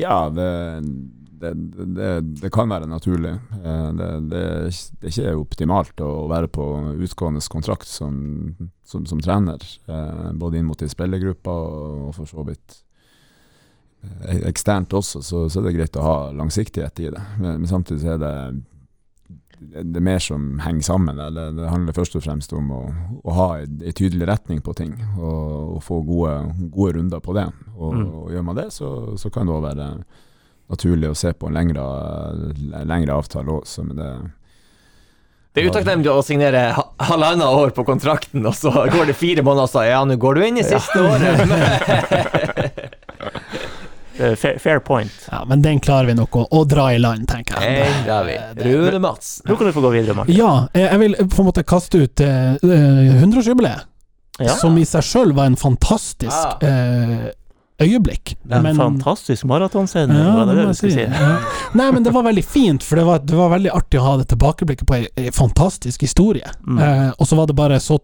Ja, 0.00 0.24
det 0.32 0.48
det, 1.42 1.52
det, 1.96 2.20
det, 2.42 2.50
kan 2.54 2.70
være 2.70 2.86
naturlig. 2.86 3.32
Eh, 3.64 3.88
det, 3.98 4.08
det, 4.30 4.44
er 4.70 5.10
ikke 5.10 5.34
optimalt 5.40 6.02
å 6.04 6.28
være 6.30 6.50
på 6.52 6.66
utgående 7.02 7.42
kontrakt 7.50 7.88
som, 7.90 8.14
som, 8.86 9.06
som 9.08 9.20
trener, 9.22 9.62
eh, 9.88 10.30
både 10.38 10.60
inn 10.60 10.68
mot 10.70 10.78
de 10.78 10.90
spillergruppe 10.90 11.52
og 11.52 12.12
for 12.16 12.30
så 12.30 12.46
vidt 12.46 12.78
eh, 14.04 14.44
eksternt 14.50 14.94
også, 14.94 15.22
så, 15.22 15.46
så, 15.48 15.60
er 15.60 15.70
det 15.70 15.78
greit 15.80 15.98
å 15.98 16.06
ha 16.06 16.18
langsiktighet 16.36 17.02
i 17.02 17.10
det. 17.16 17.24
Men, 17.38 17.64
men 17.64 17.70
samtidig 17.70 18.14
er 18.14 18.22
det 18.22 18.36
det 19.62 20.00
er 20.00 20.02
mer 20.02 20.18
som 20.18 20.58
henger 20.58 20.82
sammen. 20.82 21.20
Det, 21.36 21.44
det 21.54 21.68
handler 21.70 21.94
først 21.94 22.16
og 22.18 22.24
fremst 22.24 22.50
om 22.56 22.72
å, 22.74 22.80
å 23.22 23.34
ha 23.36 23.46
en 23.62 23.76
tydelig 23.94 24.26
retning 24.26 24.58
på 24.64 24.74
ting, 24.74 24.96
og, 25.14 25.76
og 25.76 25.84
få 25.86 26.00
gode, 26.02 26.32
gode, 26.64 26.96
runder 26.96 27.22
på 27.22 27.36
det. 27.36 27.46
Og, 27.76 27.94
mm. 27.94 28.08
og 28.10 28.32
Gjør 28.34 28.46
man 28.48 28.58
det, 28.58 28.66
så, 28.74 28.90
så 29.14 29.30
kan 29.30 29.46
det 29.46 29.54
òg 29.54 29.62
være 29.68 29.86
naturlig 30.72 31.10
å 31.12 31.18
se 31.18 31.32
på 31.36 31.48
en 31.48 31.56
lengre, 31.58 31.82
lengre 32.88 33.18
avtale 33.18 33.60
òg, 33.60 33.68
men 33.86 33.98
det 33.98 34.12
det 35.52 35.60
er 35.60 35.66
utakknemlig 35.68 36.08
å 36.08 36.22
signere 36.24 36.60
halvannet 37.04 37.44
år 37.44 37.74
på 37.76 37.84
kontrakten, 37.84 38.40
og 38.48 38.54
så 38.56 38.70
går 38.72 39.10
det 39.10 39.16
fire 39.20 39.42
måneder, 39.44 39.66
og 39.68 39.72
så 39.74 39.82
ja, 39.84 39.98
nå 40.08 40.16
går 40.16 40.38
du 40.38 40.46
inn 40.46 40.56
i 40.62 40.64
siste 40.64 40.96
ja. 40.96 41.12
året. 41.12 41.36
fair, 44.40 44.56
fair, 44.58 44.80
point. 44.80 45.12
Ja, 45.28 45.44
Men 45.44 45.60
den 45.60 45.80
klarer 45.84 46.08
vi 46.08 46.14
nok 46.16 46.36
å, 46.40 46.46
å 46.48 46.62
dra 46.64 46.86
i 46.94 46.98
land, 47.02 47.28
tenker 47.28 47.60
jeg. 47.60 47.84
Den 47.84 48.00
drar 48.06 48.24
vi. 48.30 48.38
Rune 48.64 49.02
Mats. 49.04 49.42
Nå 49.44 49.58
kan 49.60 49.68
du 49.68 49.76
få 49.76 49.84
gå 49.84 49.92
videre, 49.92 50.16
Martin. 50.16 50.36
Ja, 50.40 50.54
jeg 50.72 51.02
vil 51.04 51.20
på 51.20 51.44
en 51.44 51.50
måte 51.50 51.66
kaste 51.68 52.00
ut 52.06 52.24
uh, 52.24 52.56
eh, 52.56 53.20
100-årsjubileet. 53.20 53.88
Ja. 54.40 54.56
Som 54.56 54.80
i 54.80 54.86
seg 54.88 55.04
sjøl 55.04 55.36
var 55.36 55.50
en 55.50 55.60
fantastisk 55.60 56.64
uh, 56.64 57.28
øyeblikk. 57.80 58.34
En 58.50 58.62
men, 58.62 58.76
fantastisk 58.76 59.44
maratonscene, 59.44 60.18
ja, 60.18 60.32
var 60.36 60.46
det 60.46 60.56
det 60.56 60.66
du 60.68 60.74
skulle 60.74 60.92
si? 60.92 61.06
Ja. 61.06 61.36
Nei, 61.78 61.88
men 61.92 62.02
det 62.04 62.12
var 62.14 62.26
veldig 62.26 62.44
fint, 62.44 62.84
for 62.84 63.00
det 63.00 63.04
var, 63.08 63.22
det 63.26 63.36
var 63.38 63.52
veldig 63.54 63.72
artig 63.74 64.00
å 64.00 64.06
ha 64.06 64.16
det 64.20 64.28
tilbakeblikket 64.32 64.88
på 64.88 64.98
ei 65.00 65.32
fantastisk 65.34 66.04
historie. 66.06 66.50
Mm. 66.66 66.78
Eh, 66.78 67.10
og 67.16 67.28
så 67.28 67.38
var 67.38 67.50
det 67.50 67.58
bare 67.58 67.80
så 67.82 67.98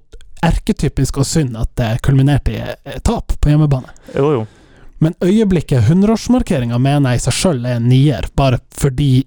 erketypisk 0.45 1.19
og 1.19 1.27
synd 1.27 1.59
at 1.59 1.75
det 1.79 1.91
kulminerte 2.07 2.55
i 2.55 3.01
tap 3.07 3.35
på 3.41 3.53
hjemmebane. 3.53 3.91
Jo, 4.15 4.31
jo. 4.39 4.47
Men 4.99 5.15
øyeblikket, 5.23 5.85
100-årsmarkeringa, 5.87 6.79
mener 6.83 7.15
jeg 7.15 7.21
i 7.21 7.27
seg 7.29 7.37
sjøl 7.37 7.61
er 7.67 7.79
en 7.79 7.87
nier, 7.91 8.27
bare 8.39 8.59
fordi 8.75 9.27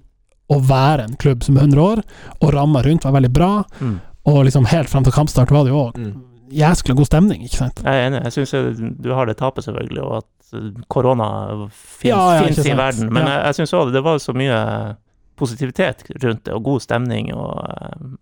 å 0.51 0.57
være 0.59 1.05
en 1.07 1.15
klubb 1.19 1.45
som 1.47 1.55
er 1.55 1.69
100 1.69 1.83
år, 1.83 2.01
og 2.41 2.51
ramma 2.51 2.81
rundt 2.83 3.07
var 3.07 3.15
veldig 3.15 3.31
bra, 3.31 3.53
mm. 3.79 3.93
og 4.27 4.41
liksom 4.47 4.67
helt 4.71 4.91
frem 4.91 5.07
til 5.07 5.15
kampstart 5.15 5.53
var 5.53 5.63
det 5.63 5.71
jo 5.71 5.85
òg 5.85 5.99
mm. 5.99 6.11
Jæskla 6.55 6.95
god 6.97 7.09
stemning, 7.09 7.45
ikke 7.47 7.59
sant? 7.59 7.81
Jeg 7.85 8.01
er 8.01 8.09
enig. 8.09 8.23
Jeg 8.27 8.35
syns 8.37 8.81
du 9.01 9.11
har 9.15 9.29
det 9.29 9.37
tapet, 9.39 9.65
selvfølgelig, 9.67 10.03
og 10.03 10.21
at 10.21 10.85
korona 10.91 11.29
fins 11.71 12.11
ja, 12.11 12.41
ja, 12.41 12.49
i 12.49 12.77
verden. 12.77 13.11
Men 13.13 13.23
ja. 13.23 13.37
jeg, 13.37 13.45
jeg 13.47 13.59
syns 13.61 13.73
òg 13.79 13.93
det 13.95 14.03
var 14.05 14.19
så 14.23 14.35
mye 14.35 14.59
positivitet 15.41 16.03
rundt 16.21 16.43
det, 16.45 16.53
og 16.53 16.65
god 16.65 16.83
stemning. 16.83 17.31
Og 17.33 17.55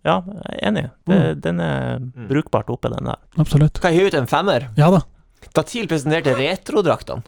ja, 0.06 0.20
jeg 0.22 0.54
er 0.54 0.62
enig. 0.70 0.86
Det, 1.08 1.18
mm. 1.18 1.42
Den 1.46 1.64
er 1.64 1.98
mm. 1.98 2.28
brukbart 2.30 2.70
oppe, 2.72 2.92
den 2.94 3.10
der. 3.10 3.20
Absolutt. 3.42 3.82
Kan 3.82 3.92
jeg 3.92 4.00
hive 4.00 4.14
ut 4.14 4.20
en 4.22 4.30
femmer? 4.30 4.70
Ja 4.78 4.92
da. 4.94 5.02
Da 5.56 5.64
TIL 5.66 5.88
presenterte 5.90 6.36
retrodraktene 6.38 7.24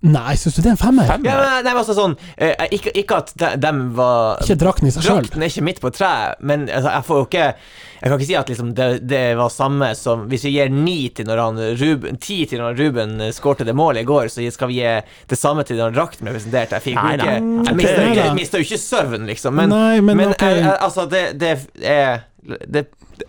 Nei, 0.00 0.32
syns 0.40 0.54
du 0.56 0.62
det 0.64 0.70
er 0.70 0.72
en 0.78 0.80
femmer? 0.80 1.04
femmer? 1.10 1.28
Ja, 1.28 1.36
men, 1.36 1.64
nei, 1.66 1.72
altså 1.76 1.92
sånn 1.92 2.14
eh, 2.40 2.54
ikke, 2.72 2.92
ikke, 2.96 3.18
at 3.20 3.34
de, 3.36 3.50
de, 3.60 3.72
var 3.98 4.40
Ikke 4.40 4.56
drakten 4.62 4.88
i 4.88 4.92
seg 4.94 5.04
sjøl? 5.04 5.18
Drakten 5.26 5.44
er 5.44 5.52
ikke 5.52 5.64
midt 5.66 5.80
på 5.82 5.90
treet, 5.92 6.40
men 6.40 6.64
altså, 6.70 6.94
jeg 6.94 7.04
får 7.04 7.20
jo 7.20 7.26
ikke 7.26 7.42
Jeg 7.44 8.06
kan 8.06 8.14
ikke 8.14 8.28
si 8.30 8.38
at 8.40 8.52
liksom, 8.54 8.70
det, 8.78 8.86
det, 9.10 9.20
var 9.36 9.52
samme 9.52 9.90
som 9.98 10.24
Hvis 10.30 10.46
vi 10.48 10.54
gir 10.54 10.72
ni 10.72 10.96
til 11.12 11.28
når 11.28 11.42
han 11.44 11.60
Ruben 11.82 12.16
Ti 12.24 12.38
til 12.48 12.64
når 12.64 12.80
Ruben 12.80 13.12
eh, 13.26 13.34
skårte 13.36 13.68
det 13.68 13.76
målet 13.76 14.06
i 14.06 14.08
går, 14.08 14.32
så 14.32 14.46
skal 14.56 14.72
vi 14.72 14.80
gi 14.80 14.96
det 15.04 15.38
samme 15.38 15.66
til 15.68 15.76
når 15.76 15.92
drakten 15.92 16.24
ble 16.24 16.32
presentert. 16.38 16.72
Jeg 16.78 16.86
fikk 16.88 16.96
ikke 16.96 18.16
Jeg 18.16 18.34
mista 18.40 18.56
jo 18.56 18.64
ikke 18.70 18.80
søvn, 18.80 19.28
liksom, 19.28 19.60
men, 19.60 19.68
nei, 19.74 20.00
men, 20.00 20.16
men 20.16 20.32
okay. 20.32 20.56
jeg, 20.56 20.64
jeg, 20.64 20.78
altså, 20.88 21.04
det, 21.12 21.26
det 21.44 21.52
er 21.84 22.24
det 22.42 22.86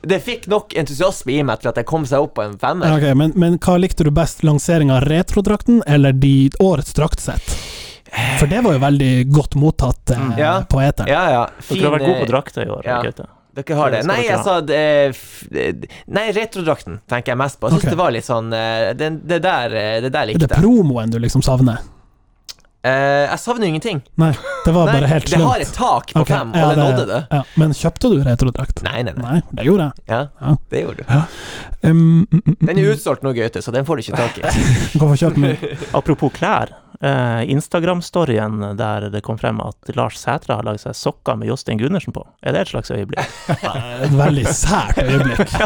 det 0.07 0.19
fikk 0.23 0.47
nok 0.47 0.73
entusiasme 0.77 1.33
i 1.33 1.41
meg 1.43 1.61
til 1.61 1.71
at 1.71 1.79
jeg 1.81 1.87
kom 1.89 2.05
seg 2.07 2.23
opp 2.23 2.37
på 2.37 2.45
en 2.45 2.55
femmer. 2.59 2.93
Okay, 2.95 3.15
men, 3.17 3.33
men, 3.39 3.57
hva 3.61 3.75
likte 3.81 4.05
du 4.07 4.11
best, 4.15 4.43
lanseringa 4.47 5.01
av 5.01 5.05
retrodrakten 5.09 5.81
eller 5.87 6.15
de 6.15 6.49
årets 6.63 6.95
draktsett? 6.97 7.53
For 8.39 8.47
det 8.51 8.63
var 8.63 8.75
jo 8.75 8.81
veldig 8.83 9.11
godt 9.31 9.55
mottatt 9.59 10.15
eh, 10.15 10.25
ja. 10.39 10.55
på 10.69 10.81
eteren. 10.83 11.11
Ja, 11.11 11.21
ja. 11.31 11.43
Fin, 11.59 11.79
Dere 11.79 11.91
har 11.91 11.95
vært 11.97 12.07
gode 12.09 12.25
på 12.25 12.31
drakter 12.31 12.65
i 12.65 12.73
år. 12.73 12.87
Ja. 12.87 12.99
Dere 13.55 13.77
har 13.77 13.93
det. 13.93 14.01
Det 14.01 14.07
Nei, 14.07 14.19
jeg 14.25 14.43
sa 14.43 14.57
det, 14.63 14.81
eh, 14.81 15.95
Nei, 16.11 16.27
retrodrakten 16.35 17.01
tenker 17.11 17.33
jeg 17.33 17.39
mest 17.39 17.59
på. 17.59 17.67
Jeg 17.67 17.77
syns 17.77 17.85
okay. 17.85 17.95
det 17.95 18.01
var 18.01 18.13
litt 18.15 18.27
sånn 18.27 18.51
eh, 18.55 18.91
Det, 18.99 19.09
det 19.27 19.41
der, 19.43 19.75
eh, 19.75 19.97
det 20.03 20.11
der 20.11 20.23
Er 20.23 20.31
likte 20.31 20.45
det 20.45 20.55
jeg. 20.55 20.63
promoen 20.63 21.11
du 21.11 21.19
liksom 21.23 21.43
savner? 21.45 21.83
Eh, 22.83 23.27
jeg 23.29 23.37
savner 23.43 23.67
jo 23.67 23.69
ingenting. 23.75 23.99
Nei, 24.17 24.31
det 24.65 24.71
var 24.73 24.87
Nei, 24.89 24.95
bare 24.97 25.09
helt 25.11 25.27
slutt. 25.29 25.37
det 25.37 25.47
har 25.51 25.63
et 25.67 25.73
tak 25.75 26.13
på 26.15 26.23
okay, 26.23 26.33
fem, 26.39 26.53
ja, 26.57 26.63
og 26.65 26.71
det 26.71 26.81
nådde 26.81 27.05
det. 27.11 27.19
Ja, 27.29 27.41
men 27.61 27.75
kjøpte 27.77 28.09
du 28.09 28.15
retrodrakt? 28.25 28.81
Nei, 28.87 29.03
nei, 29.05 29.13
nei. 29.17 29.25
Nei, 29.37 29.41
det 29.59 29.65
gjorde 29.69 29.89
jeg. 29.91 30.05
Ja, 30.09 30.21
Ja. 30.41 30.55
det 30.73 30.81
gjorde 30.85 31.05
du. 31.05 31.17
Um, 31.87 31.99
mm, 32.31 32.41
mm, 32.45 32.55
Den 32.65 32.77
er 32.81 32.93
utsolgt 32.95 33.21
nå, 33.25 33.33
Gaute, 33.37 33.61
så 33.61 33.73
den 33.75 33.85
får 33.85 34.01
du 34.01 34.05
ikke 34.07 34.17
tak 34.17 34.39
i. 34.41 34.65
Hvorfor 34.97 35.35
du? 35.35 35.41
den. 35.45 35.77
Apropos 35.93 36.33
klær. 36.33 36.73
Eh, 37.01 37.43
Instagram-storyen 37.49 38.75
der 38.77 39.07
det 39.09 39.23
kom 39.25 39.37
frem 39.41 39.57
at 39.65 39.89
Lars 39.97 40.19
Sætra 40.21 40.59
har 40.59 40.65
laget 40.67 40.83
seg 40.83 40.93
sokker 40.97 41.37
med 41.37 41.49
Jostein 41.49 41.79
Gundersen 41.81 42.13
på. 42.13 42.21
Er 42.45 42.53
det 42.53 42.61
et 42.67 42.73
slags 42.73 42.91
øyeblikk? 42.93 43.25
Et 44.05 44.13
veldig 44.17 44.45
sært 44.53 45.01
øyeblikk. 45.05 45.45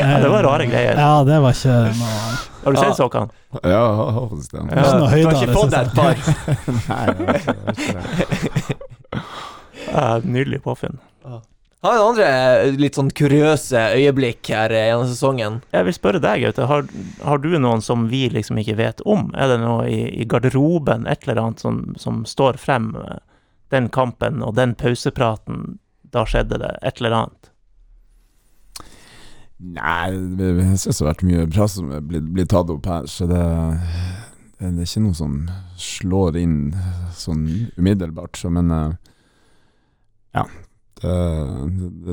Ja, 0.00 0.16
det 0.22 0.30
var 0.32 0.46
rare 0.46 0.64
greier. 0.64 0.96
Ja, 0.96 1.24
det 1.26 1.36
var 1.42 1.52
ikke 1.52 1.74
noe 1.98 2.49
Har 2.64 2.72
du 2.72 2.78
Ja. 2.78 2.84
sett 2.84 2.96
sokkene? 3.00 3.30
Ja, 3.62 3.68
jeg 3.70 4.12
har 4.14 4.28
faktisk 4.28 4.50
det. 4.52 4.58
Ja. 4.58 4.64
Noe 4.98 5.08
Du 5.10 5.24
har 5.26 5.34
ikke 5.34 5.52
fått 5.54 5.70
deg 5.70 5.80
et 5.86 5.94
par? 5.94 6.14
Nei, 6.90 7.04
jeg 7.06 7.14
har 7.16 7.34
ikke- 7.34 7.54
det. 10.24 10.24
Nydelig 10.30 10.62
påfunn. 10.62 10.98
Har 11.82 11.94
en 11.96 12.02
andre 12.10 12.24
eh, 12.28 12.74
litt 12.76 12.94
sånn 12.98 13.08
kuriøse 13.16 13.80
øyeblikk 13.96 14.50
her 14.52 14.68
eh, 14.76 14.90
gjennom 14.90 15.06
sesongen? 15.08 15.54
Jeg 15.72 15.86
vil 15.86 15.94
spørre 15.96 16.20
deg, 16.20 16.42
Gaute. 16.44 16.66
Har, 16.68 16.84
har 17.24 17.38
du 17.40 17.48
noen 17.56 17.80
som 17.80 18.02
vi 18.10 18.26
liksom 18.28 18.58
ikke 18.60 18.76
vet 18.76 19.00
om? 19.08 19.30
Er 19.32 19.48
det 19.54 19.60
noe 19.62 19.86
i, 19.88 20.02
i 20.20 20.26
garderoben, 20.28 21.06
et 21.08 21.24
eller 21.24 21.40
annet 21.40 21.60
som, 21.64 21.94
som 21.96 22.26
står 22.28 22.60
frem? 22.60 22.90
eh, 23.00 23.16
Den 23.72 23.88
kampen 23.88 24.42
og 24.44 24.56
den 24.58 24.74
pausepraten, 24.76 25.78
da 26.12 26.26
skjedde 26.28 26.58
det 26.60 26.74
et 26.82 27.00
eller 27.00 27.16
annet. 27.22 27.49
Nei, 29.60 30.14
jeg 30.40 30.78
syns 30.80 30.98
det 30.98 31.04
har 31.04 31.10
vært 31.10 31.26
mye 31.28 31.44
bra 31.50 31.66
som 31.68 31.90
er 31.92 32.04
blitt, 32.04 32.30
blitt 32.32 32.48
tatt 32.52 32.70
opp 32.72 32.86
her, 32.88 33.04
så 33.10 33.26
det, 33.28 33.42
det 34.56 34.70
er 34.70 34.86
ikke 34.86 35.02
noe 35.04 35.18
som 35.18 35.36
slår 35.76 36.38
inn 36.40 36.56
sånn 37.16 37.44
umiddelbart. 37.76 38.40
Så, 38.40 38.52
men 38.52 38.72
eh, 38.72 38.90
ja. 40.38 40.46
Det, 41.00 41.12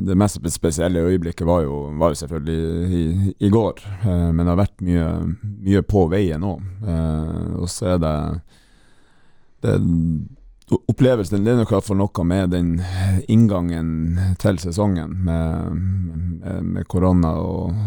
det, 0.07 0.15
mest 0.15 0.39
spesielle 0.53 1.01
øyeblikket 1.03 1.43
var 1.47 1.65
jo, 1.65 1.89
var 1.99 2.13
jo 2.13 2.19
selvfølgelig 2.21 2.99
i, 2.99 3.33
i 3.43 3.49
går, 3.51 3.81
eh, 3.99 4.29
men 4.31 4.43
det 4.43 4.51
har 4.53 4.61
vært 4.61 4.85
mye, 4.87 5.07
mye 5.67 5.81
på 5.83 6.05
veien 6.11 6.45
òg. 6.47 6.63
og 7.59 7.67
så 7.71 7.93
er 7.95 8.03
det, 8.03 8.15
det 9.63 9.75
Opplevelsen 10.67 11.45
det 11.45 11.53
er 11.53 11.61
nok 11.61 11.71
iallfall 11.71 11.99
noe 12.01 12.23
med 12.27 12.51
den 12.51 12.73
inngangen 13.31 14.17
til 14.41 14.59
sesongen, 14.59 15.13
med, 15.23 15.77
med, 16.41 16.65
med 16.73 16.87
korona 16.91 17.37
og, 17.39 17.77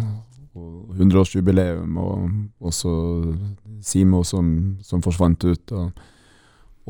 og 0.56 0.94
100-årsjubileum, 0.96 1.98
og 2.00 2.70
også 2.70 2.94
Simo 3.84 4.22
som, 4.24 4.78
som 4.84 5.04
forsvant 5.04 5.44
ut. 5.44 5.76
og 5.76 5.92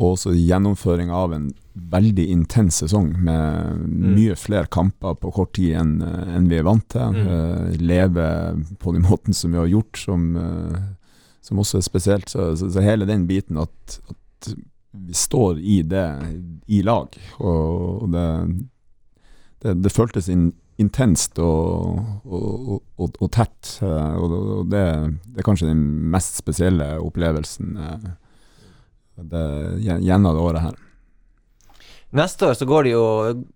og 0.01 0.15
også 0.15 0.33
gjennomføring 0.33 1.11
av 1.13 1.35
en 1.35 1.51
veldig 1.93 2.25
intens 2.33 2.81
sesong 2.83 3.11
med 3.25 3.83
mye 3.91 4.37
flere 4.39 4.71
kamper 4.73 5.17
på 5.21 5.33
kort 5.35 5.53
tid 5.59 5.75
enn 5.81 5.99
enn 6.01 6.49
vi 6.51 6.61
er 6.61 6.67
vant 6.67 6.87
til. 6.93 7.17
Mm. 7.17 7.29
Uh, 7.29 7.77
leve 7.83 8.27
på 8.81 8.95
den 8.97 9.05
måten 9.11 9.37
som 9.37 9.53
vi 9.53 9.61
har 9.61 9.69
gjort, 9.71 10.01
som, 10.01 10.31
uh, 10.37 10.79
som 11.45 11.61
også 11.61 11.81
er 11.81 11.87
spesielt. 11.87 12.33
Så, 12.33 12.53
så, 12.61 12.71
så 12.73 12.85
hele 12.85 13.09
den 13.09 13.27
biten 13.29 13.61
at, 13.61 13.99
at 14.09 14.53
vi 14.91 15.15
står 15.15 15.59
i 15.59 15.83
det 15.87 16.07
i 16.67 16.83
lag, 16.83 17.15
og, 17.39 18.09
det, 18.11 18.27
det, 19.63 19.77
det 19.85 19.93
føltes 19.95 20.29
in, 20.33 20.51
intenst 20.81 21.39
og, 21.43 22.01
og, 22.25 22.81
og, 22.99 23.17
og 23.21 23.31
tett. 23.35 23.77
eh, 23.85 24.15
og 24.17 24.71
det, 24.73 24.85
det 25.31 25.43
er 25.43 25.47
kanskje 25.47 25.71
den 25.71 25.85
mest 26.13 26.41
spesielle 26.41 26.93
opplevelsen 27.01 27.77
eh, 27.77 28.11
det, 29.31 29.45
gjennom 29.85 30.35
det 30.35 30.47
året 30.47 30.65
her. 30.65 30.79
Neste 32.11 32.49
år 32.51 32.57
så 32.59 32.67
går 32.67 32.89
de 32.89 32.91
jo 32.97 33.03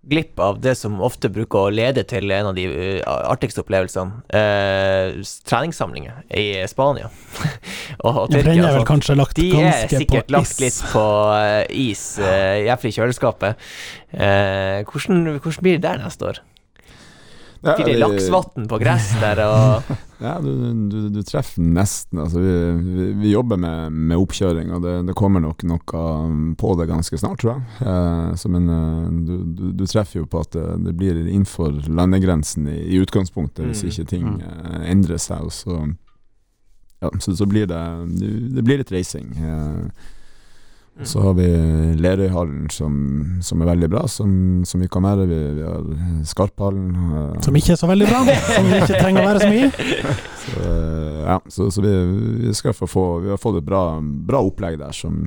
glipp 0.06 0.38
av 0.38 0.60
det 0.62 0.76
som 0.78 1.00
ofte 1.02 1.26
bruker 1.32 1.58
å 1.66 1.72
lede 1.74 2.04
til 2.06 2.30
en 2.30 2.52
av 2.52 2.54
de 2.54 2.68
eh, 2.70 3.00
artigste 3.02 3.64
opplevelsene. 3.64 4.20
Eh, 4.30 5.16
treningssamlinger 5.50 6.20
i 6.30 6.62
Spania 6.70 7.08
og, 8.06 8.20
og 8.28 8.36
Ja, 8.36 8.44
den 8.46 8.62
er 8.62 8.76
vel 8.76 8.86
kanskje 8.86 9.16
lagt 9.18 9.40
De 9.40 9.48
er 9.58 9.90
sikkert 9.90 10.30
lagt 10.30 10.62
litt 10.62 10.78
på 10.92 11.04
eh, 11.34 11.64
is, 11.88 12.04
eh, 12.22 12.62
iallfall 12.68 12.92
i 12.92 12.96
kjøleskapet. 13.00 13.66
Eh, 14.14 14.84
hvordan, 14.86 15.24
hvordan 15.40 15.66
blir 15.66 15.80
det 15.80 15.86
der 15.88 16.04
neste 16.06 16.30
år? 16.30 16.42
Ja, 17.64 17.74
Blir 17.74 17.88
det 17.88 17.92
det- 17.96 18.02
laksvann 18.04 18.68
på 18.70 18.78
gress 18.78 19.10
der 19.18 19.42
og 19.48 19.94
Ja, 20.24 20.38
du, 20.40 20.48
du, 20.88 20.96
du 21.12 21.18
treffer 21.26 21.60
nesten. 21.60 22.18
Altså, 22.22 22.40
vi, 22.40 23.08
vi, 23.20 23.32
jobber 23.34 23.58
med, 23.60 23.92
med 23.92 24.16
oppkjøring, 24.22 24.70
og 24.72 24.80
det, 24.86 24.94
det 25.10 25.16
kommer 25.18 25.42
nok 25.44 25.64
noe 25.68 25.98
på 26.56 26.70
det 26.80 26.86
ganske 26.88 27.18
snart, 27.20 27.42
tror 27.42 27.58
jeg. 27.58 27.66
Eh, 27.84 28.46
men 28.54 28.70
eh, 28.72 29.10
du, 29.28 29.34
du, 29.76 29.84
treffer 29.90 30.22
jo 30.22 30.28
på 30.30 30.40
at 30.46 30.56
det, 30.56 30.64
det 30.86 30.94
blir 30.96 31.20
innenfor 31.26 31.76
landegrensen 31.92 32.70
i, 32.72 32.78
i 32.94 33.02
utgangspunktet, 33.04 33.66
hvis 33.68 33.84
Mm. 33.84 33.90
ikke 33.92 34.08
ting 34.14 34.24
Mm. 34.24 34.40
eh, 34.48 34.90
endrer 34.94 35.20
seg. 35.20 35.44
Og 35.44 35.52
så, 35.52 35.78
ja, 37.04 37.10
så, 37.20 37.36
så 37.36 37.46
blir 37.46 37.66
det 37.68 37.82
Det 38.56 38.64
blir 38.64 38.80
litt 38.80 38.92
reising. 38.94 39.34
Eh, 39.36 40.10
og 40.94 41.08
så 41.10 41.22
har 41.24 41.32
vi 41.34 41.46
Lerøyhallen, 41.98 42.68
som, 42.70 42.92
som 43.42 43.62
er 43.62 43.70
veldig 43.72 43.88
bra, 43.90 44.04
som, 44.08 44.28
som 44.68 44.82
vi 44.82 44.88
kan 44.88 45.02
være. 45.02 45.24
Vi, 45.26 45.38
vi 45.56 45.64
har 45.66 45.88
Skarphallen. 46.30 46.92
Uh, 46.94 47.40
Som 47.42 47.56
ikke 47.58 47.72
er 47.74 47.80
så 47.80 47.88
veldig 47.90 48.06
bra. 48.06 48.20
Som 48.46 48.68
vi 48.70 48.78
ikke 48.78 49.00
trenger 49.00 49.24
å 49.24 49.32
være 49.32 49.42
så 49.42 49.48
mye. 49.50 49.88
så, 50.44 50.60
eh, 50.60 51.16
ja, 51.24 51.38
så, 51.56 51.66
så 51.74 51.82
vi, 51.82 51.94
vi 52.44 52.54
skal 52.54 52.76
få, 52.78 52.86
få 52.90 53.06
Vi 53.24 53.32
har 53.34 53.42
fått 53.42 53.58
et 53.58 53.66
bra, 53.66 53.82
bra 54.00 54.44
opplegg 54.46 54.78
der 54.84 54.94
som 54.94 55.24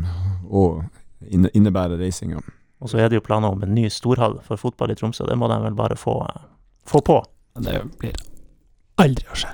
òg 0.48 0.86
inne, 1.28 1.52
innebærer 1.52 2.00
reising. 2.00 2.38
Og 2.38 2.94
så 2.94 3.02
er 3.04 3.12
det 3.12 3.20
jo 3.20 3.26
planer 3.28 3.52
om 3.52 3.68
en 3.68 3.76
ny 3.76 3.90
storhall 3.92 4.40
for 4.48 4.62
fotball 4.62 4.96
i 4.96 4.98
Tromsø. 5.00 5.28
Det 5.28 5.36
må 5.36 5.52
de 5.52 5.60
vel 5.68 5.76
bare 5.76 6.00
få, 6.00 6.16
få 6.88 7.04
på. 7.04 7.20
Det 7.60 7.82
blir 8.00 8.16
aldri 9.04 9.28
å 9.28 9.38
skje. 9.38 9.52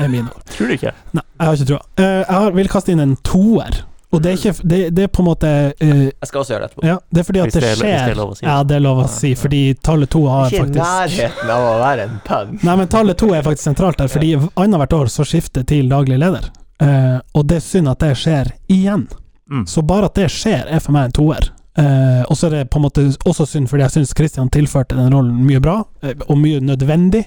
Er 0.00 0.10
mine 0.10 0.26
ord. 0.26 0.44
Tror 0.50 0.72
du 0.72 0.76
ikke? 0.78 0.92
Nei, 1.14 1.24
jeg 1.38 1.46
har 1.46 1.58
ikke 1.58 1.70
troa. 1.70 1.82
Eh, 2.00 2.18
jeg 2.24 2.34
har, 2.34 2.54
vil 2.56 2.70
kaste 2.72 2.94
inn 2.94 3.04
en 3.04 3.16
toer. 3.22 3.82
Og 4.12 4.20
det 4.22 4.30
er, 4.32 4.36
ikke, 4.36 4.68
det, 4.68 4.78
det 4.92 5.04
er 5.06 5.08
på 5.08 5.22
en 5.22 5.26
måte 5.30 5.50
uh, 5.72 6.02
Jeg 6.04 6.28
skal 6.28 6.40
også 6.42 6.52
gjøre 6.52 6.66
det 6.66 6.70
etterpå. 6.70 6.86
Ja, 6.86 6.96
det 7.08 7.20
er 7.22 7.26
fordi 7.28 7.40
at 7.40 7.46
det 7.46 7.54
det 7.54 7.62
er- 7.62 7.70
hvis 7.72 7.80
det 7.82 7.92
er 7.92 8.02
skjer 8.10 8.18
lov 8.18 8.32
å 8.32 8.36
si. 8.36 8.44
Ja, 8.46 8.56
det 8.68 8.76
er 8.76 8.82
lov 8.84 8.98
å 9.00 9.06
si, 9.08 9.30
fordi 9.40 9.62
tallet 9.88 10.10
to 10.12 10.22
har 10.28 10.50
Ikke 10.50 10.58
i 10.58 10.64
faktisk 10.66 10.82
nærheten 10.82 11.52
av 11.56 11.68
å 11.70 11.72
være 11.80 12.04
en 12.08 12.18
pønn. 12.26 12.52
Nei, 12.62 12.76
men 12.82 12.88
tallet 12.92 13.18
to 13.22 13.30
er 13.32 13.46
faktisk 13.46 13.64
sentralt 13.70 14.02
der, 14.02 14.12
fordi 14.12 14.34
annethvert 14.36 14.92
år 14.98 15.12
så 15.14 15.24
skifter 15.24 15.64
til 15.64 15.88
daglig 15.88 16.18
leder. 16.20 16.50
Uh, 16.82 17.18
og 17.38 17.46
det 17.48 17.56
er 17.62 17.64
synd 17.64 17.88
at 17.88 18.04
det 18.04 18.12
skjer 18.20 18.52
igjen. 18.68 19.08
Mm. 19.50 19.64
Så 19.66 19.82
bare 19.86 20.08
at 20.10 20.14
det 20.20 20.28
skjer, 20.32 20.66
er 20.68 20.80
for 20.84 20.92
meg 20.92 21.08
en 21.08 21.16
toer. 21.22 21.48
Eh, 21.78 22.22
og 22.28 22.36
så 22.36 22.46
er 22.46 22.50
det 22.50 22.70
på 22.70 22.76
en 22.76 22.84
måte 22.84 23.04
også 23.24 23.46
synd 23.48 23.70
fordi 23.70 23.86
jeg 23.86 23.94
syns 23.94 24.10
Christian 24.16 24.50
tilførte 24.52 24.96
den 24.98 25.14
rollen 25.14 25.38
mye 25.46 25.60
bra, 25.64 25.78
eh, 26.04 26.12
og 26.28 26.36
mye 26.38 26.60
nødvendig. 26.60 27.24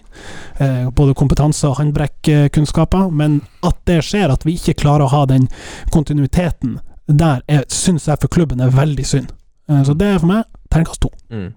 Eh, 0.61 0.89
både 0.89 1.17
kompetanse 1.17 1.67
og 1.67 1.79
håndbrekkunnskaper. 1.79 3.09
Men 3.09 3.41
at 3.65 3.79
det 3.89 4.03
skjer, 4.05 4.29
at 4.33 4.45
vi 4.45 4.57
ikke 4.59 4.77
klarer 4.85 5.07
å 5.07 5.13
ha 5.13 5.25
den 5.29 5.49
kontinuiteten 5.93 6.79
der, 7.07 7.41
syns 7.69 8.07
jeg 8.09 8.21
for 8.21 8.33
klubben 8.33 8.61
er 8.61 8.73
veldig 8.73 9.05
synd. 9.05 9.33
Eh, 9.69 9.83
så 9.85 9.97
det 9.97 10.07
er 10.13 10.21
for 10.21 10.31
meg 10.31 10.45
terningkast 10.69 11.01
to. 11.05 11.11
Mm. 11.33 11.53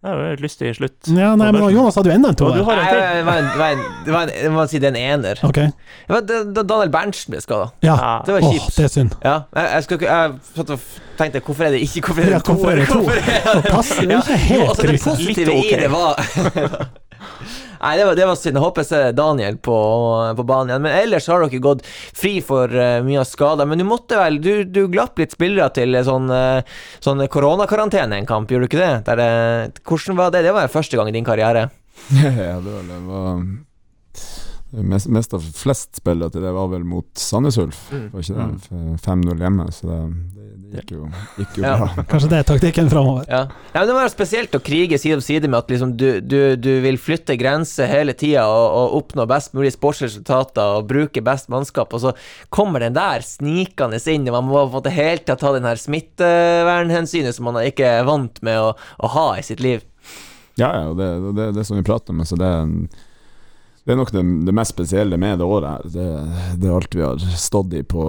Det 0.00 0.08
er 0.08 0.16
jo 0.16 0.32
et 0.32 0.40
lystig 0.40 0.70
slutt. 0.78 1.08
Ja, 1.12 1.34
nei, 1.36 1.50
men 1.52 1.66
Jonas 1.74 1.94
hadde 1.98 2.08
jo 2.08 2.14
enda 2.16 2.30
en 2.32 2.36
to 2.40 2.46
du 2.48 2.62
toer. 2.62 2.64
har 2.70 2.78
en 2.78 2.84
Nei, 2.86 2.92
til. 2.94 3.00
det 3.18 3.24
var 3.26 3.36
en, 3.36 3.48
det 3.50 3.58
var 3.60 3.70
en, 3.74 3.82
det 4.06 4.12
var 4.14 4.22
en, 4.22 4.30
jeg 4.40 4.52
må 4.54 4.62
si 4.70 4.78
det 4.80 4.88
er 4.88 4.94
en 4.96 5.00
ener. 5.20 5.42
Ok, 5.44 5.58
Det 5.60 6.14
var 6.14 6.22
da 6.30 6.38
da 6.56 6.62
Daniel 6.70 6.92
Berntsen 6.94 7.34
ble 7.34 7.40
skada. 7.44 7.66
ja. 7.84 7.96
Ja. 8.00 8.14
Det 8.24 8.32
var 8.38 8.46
Åh, 8.48 8.54
kjipt. 8.54 8.76
det 8.78 8.84
er 8.86 8.88
synd. 8.94 9.12
Ja, 9.24 9.34
jeg, 9.54 9.84
jeg, 9.90 10.00
jeg 10.00 10.32
f- 10.80 11.00
tenkte 11.20 11.42
hvorfor 11.44 11.64
er 11.68 11.70
det 11.76 11.82
ikke 11.84 12.00
Hvorfor 12.06 12.22
er 12.22 12.24
det 12.24 12.32
Ja, 12.32 12.40
hvorfor 12.48 12.70
er 12.70 12.76
det 12.80 12.88
to? 12.88 13.02
Hvorfor 13.02 13.12
er 13.20 13.60
det- 13.60 13.72
Pass, 13.74 13.88
det 13.90 14.06
er 14.06 14.10
Ja, 14.10 14.18
ikke 14.24 14.32
jo, 14.32 14.38
helt 14.48 14.68
altså, 14.70 14.82
det 14.82 14.90
krise. 14.90 15.10
positive 15.10 15.46
Litt 15.46 15.58
ok. 15.58 15.70
i 15.70 15.80
det 15.84 15.90
var 15.92 16.12
Nei, 17.80 17.94
det 17.96 18.04
var, 18.06 18.16
det 18.18 18.26
var 18.28 18.36
synd. 18.38 18.58
Jeg 18.58 18.64
håper 18.64 18.84
jeg 18.84 18.90
ser 18.90 19.16
Daniel 19.16 19.56
på, 19.62 19.76
på 20.36 20.46
banen 20.48 20.72
igjen. 20.72 20.84
Men 20.84 20.96
ellers 20.98 21.28
har 21.30 21.44
dere 21.44 21.62
gått 21.64 21.86
fri 21.86 22.34
for 22.44 22.72
uh, 22.72 23.00
mye 23.06 23.22
av 23.22 23.28
skader. 23.28 23.68
Men 23.70 23.80
du 23.80 23.86
måtte 23.88 24.20
vel 24.20 24.40
Du, 24.44 24.52
du 24.68 24.82
glapp 24.92 25.20
litt 25.20 25.36
spillere 25.36 25.70
til 25.76 25.96
sånn, 26.06 26.28
uh, 26.32 26.60
sånn 27.04 27.24
koronakarantene 27.32 28.20
en 28.20 28.28
kamp, 28.28 28.52
gjorde 28.52 28.68
du 28.68 28.72
ikke 28.72 28.82
det? 28.82 28.92
Der, 29.08 29.24
uh, 29.24 29.82
Hvordan 29.86 30.20
var 30.20 30.34
det? 30.34 30.44
Det 30.46 30.54
var 30.56 30.72
første 30.72 31.00
gang 31.00 31.10
i 31.10 31.16
din 31.16 31.26
karriere. 31.26 31.68
ja, 32.20 32.56
det 32.60 32.70
var, 32.70 32.86
det 32.88 33.02
var 33.08 33.42
mest, 34.70 35.08
mest 35.10 35.34
av 35.34 35.42
flest 35.42 35.96
spillere 35.98 36.30
til 36.30 36.44
det 36.46 36.50
var 36.54 36.68
vel 36.70 36.84
mot 36.86 37.06
Sandnes 37.18 37.56
Ulf, 37.58 37.78
Mm. 37.90 38.04
var 38.12 38.20
ikke 38.22 38.36
det? 38.38 39.00
5-0 39.02 39.40
hjemme, 39.42 39.64
så 39.74 39.88
det, 39.88 39.96
det, 40.36 40.46
det 40.70 40.80
gikk 40.84 40.92
jo, 40.94 41.08
gikk 41.38 41.56
jo 41.58 41.64
Ja. 41.64 41.72
bra. 41.80 42.04
Kanskje 42.12 42.28
det 42.30 42.38
er 42.38 42.46
taktikken 42.52 42.90
framover. 42.92 43.24
Ja. 43.28 43.40
ja. 43.72 43.80
men 43.80 43.88
Det 43.90 43.96
var 43.98 44.12
spesielt 44.12 44.54
å 44.54 44.60
krige 44.62 44.98
side 45.02 45.18
om 45.18 45.24
side 45.26 45.48
med 45.50 45.58
at 45.58 45.70
liksom 45.74 45.96
du, 45.98 46.20
du, 46.22 46.38
du 46.56 46.70
vil 46.84 46.98
flytte 47.02 47.34
grenser 47.40 47.90
hele 47.90 48.14
tida 48.14 48.46
og, 48.46 48.68
og 48.78 48.96
oppnå 49.02 49.26
best 49.30 49.54
mulig 49.58 49.72
sportsresultater 49.74 50.78
og 50.78 50.86
bruke 50.90 51.22
best 51.26 51.50
mannskap, 51.50 51.92
og 51.92 52.00
så 52.06 52.14
kommer 52.54 52.80
den 52.86 52.94
der 52.94 53.26
snikende 53.26 53.98
inn, 54.10 54.28
og 54.30 54.36
man 54.38 54.48
må 54.48 54.54
på 54.62 54.66
en 54.70 54.76
måte 54.78 54.94
helt 54.94 55.26
tatt 55.26 55.40
ta 55.42 55.52
den 55.56 55.66
her 55.66 55.76
smittevernhensynet 55.80 57.34
som 57.36 57.50
man 57.50 57.60
ikke 57.64 57.86
er 57.98 58.06
vant 58.08 58.40
med 58.46 58.58
å, 58.60 58.72
å 59.02 59.10
ha 59.14 59.26
i 59.38 59.42
sitt 59.46 59.60
liv. 59.64 59.82
Ja, 60.58 60.68
ja, 60.74 60.88
og 60.90 60.98
det, 60.98 61.06
er 61.06 61.30
det, 61.36 61.44
det 61.56 61.64
som 61.66 61.78
vi 61.78 61.84
prater 61.86 62.12
om, 62.14 62.22
så 62.26 62.36
det 62.38 62.46
er, 62.46 62.64
en, 62.66 62.88
det 63.90 63.94
er 63.96 63.98
nok 63.98 64.12
det, 64.14 64.22
det 64.46 64.52
mest 64.54 64.70
spesielle 64.76 65.16
med 65.18 65.40
det 65.40 65.46
året 65.50 65.66
her. 65.72 65.88
Det, 65.90 66.04
det 66.62 66.68
er 66.68 66.74
alt 66.76 66.92
vi 66.94 67.02
har 67.02 67.18
stått 67.42 67.72
i 67.74 67.80
på, 67.82 68.04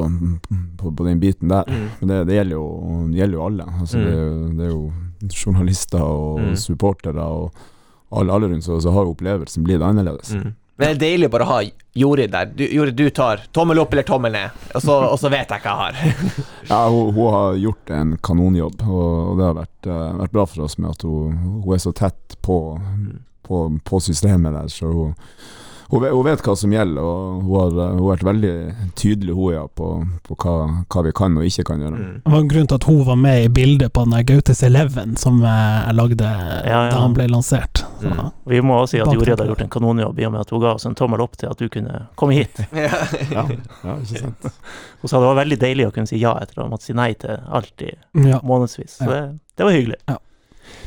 på, 0.78 0.92
på 0.94 1.06
den 1.08 1.18
biten 1.24 1.50
der. 1.50 1.66
Mm. 1.66 1.88
Men 2.00 2.12
det, 2.12 2.20
det, 2.30 2.36
gjelder 2.36 2.54
jo, 2.60 2.66
det 3.10 3.18
gjelder 3.24 3.40
jo 3.40 3.46
alle. 3.48 3.66
Altså, 3.82 3.98
Mm. 3.98 4.06
det, 4.06 4.14
er 4.14 4.22
jo, 4.22 4.38
det 4.52 4.66
er 4.68 4.72
jo 4.76 5.40
journalister 5.42 6.04
og 6.06 6.40
Mm. 6.44 6.56
supportere 6.56 7.26
og 7.26 7.50
alle, 8.12 8.34
alle 8.34 8.52
rundt, 8.52 8.64
så, 8.68 8.78
så 8.84 8.92
har 8.94 9.10
opplevelsen 9.10 9.16
opplevelsen 9.16 9.66
blitt 9.66 9.82
annerledes. 9.82 10.36
Mm. 10.38 10.52
Men 10.78 10.88
det 10.88 10.92
er 10.96 11.02
deilig 11.02 11.30
bare 11.34 11.46
å 11.46 11.50
ha 11.52 11.58
Jorid 11.98 12.32
der. 12.32 12.46
Du, 12.58 12.64
Jorid, 12.66 12.96
du 13.02 13.10
tar 13.10 13.42
tommel 13.54 13.82
opp 13.82 13.92
eller 13.94 14.06
tommel 14.08 14.32
ned, 14.38 14.62
og 14.76 14.82
så, 14.86 15.00
og 15.10 15.18
så 15.20 15.30
vet 15.34 15.50
jeg 15.50 15.66
hva 15.66 15.74
jeg 15.74 15.82
har. 15.82 16.22
Ja, 16.72 16.84
hun, 16.94 17.10
hun 17.18 17.34
har 17.34 17.58
gjort 17.60 17.90
en 17.98 18.14
kanonjobb, 18.24 18.86
og, 18.86 19.10
og 19.32 19.42
det 19.42 19.46
har 19.50 19.58
vært, 19.64 19.90
uh, 19.90 20.06
vært 20.22 20.38
bra 20.38 20.46
for 20.54 20.68
oss 20.70 20.78
med 20.78 20.94
at 20.94 21.02
hun, 21.10 21.42
hun 21.66 21.74
er 21.74 21.82
så 21.84 21.92
tett 21.98 22.38
på, 22.46 22.60
på, 23.50 23.64
på 23.90 24.00
systemet 24.06 24.54
der. 24.60 24.70
Så 24.72 24.94
hun, 24.94 25.16
hun, 25.92 26.02
vet, 26.02 26.14
hun 26.16 26.26
vet 26.26 26.44
hva 26.46 26.56
som 26.56 26.74
gjelder, 26.74 27.04
og 27.04 27.42
hun 27.44 27.56
har, 27.58 27.72
hun 27.92 28.00
har 28.00 28.08
vært 28.14 28.26
veldig 28.28 28.54
tydelig 29.00 29.36
hun, 29.36 29.54
ja, 29.54 29.66
på, 29.68 29.90
på 30.28 30.38
hva, 30.44 30.56
hva 30.88 31.04
vi 31.06 31.14
kan 31.18 31.36
og 31.38 31.48
ikke 31.48 31.66
kan 31.68 31.84
gjøre. 31.84 32.00
Mm. 32.00 32.14
Det 32.24 32.34
var 32.34 32.44
en 32.44 32.52
grunn 32.54 32.70
til 32.72 32.80
at 32.80 32.88
hun 32.88 33.02
var 33.10 33.20
med 33.20 33.44
i 33.44 33.52
bildet 33.52 33.94
på 33.94 34.06
den 34.08 34.28
Gautes 34.32 34.64
Eleven 34.64 35.18
som 35.20 35.42
eh, 35.44 35.78
jeg 35.88 35.98
lagde 36.00 36.32
ja. 36.32 36.82
da 36.92 37.04
han 37.04 37.18
ble 37.18 37.28
lansert. 37.32 37.84
Så, 38.02 38.12
Mm. 38.12 38.32
Vi 38.50 38.58
må 38.66 38.80
også 38.82 38.96
si 38.96 39.00
at 39.04 39.12
Jorid 39.14 39.40
har 39.40 39.48
gjort 39.52 39.62
en 39.62 39.70
kanonjobb 39.72 40.20
i 40.20 40.26
og 40.26 40.32
med 40.34 40.42
at 40.42 40.50
hun 40.52 40.62
ga 40.64 40.72
oss 40.74 40.88
en 40.90 40.96
tommel 40.98 41.22
opp 41.22 41.36
til 41.38 41.52
at 41.52 41.60
du 41.62 41.70
kunne 41.70 42.08
komme 42.20 42.40
hit. 42.40 42.64
Ja. 42.82 42.98
Ja, 43.30 43.44
ja, 43.86 43.96
ikke 44.02 44.24
sant? 44.24 44.48
Hun 45.02 45.12
sa 45.12 45.20
det 45.22 45.30
var 45.30 45.38
veldig 45.38 45.58
deilig 45.62 45.86
å 45.88 45.94
kunne 45.94 46.10
si 46.10 46.18
ja 46.22 46.34
etter 46.42 46.60
å 46.60 46.66
ha 46.66 46.72
måttet 46.72 46.90
si 46.90 46.96
nei 46.98 47.12
til 47.20 47.38
alt 47.38 47.86
i 47.86 47.92
ja. 48.26 48.42
månedsvis. 48.48 48.98
Så 49.00 49.10
det, 49.10 49.22
det 49.58 49.68
var 49.68 49.76
hyggelig. 49.76 50.00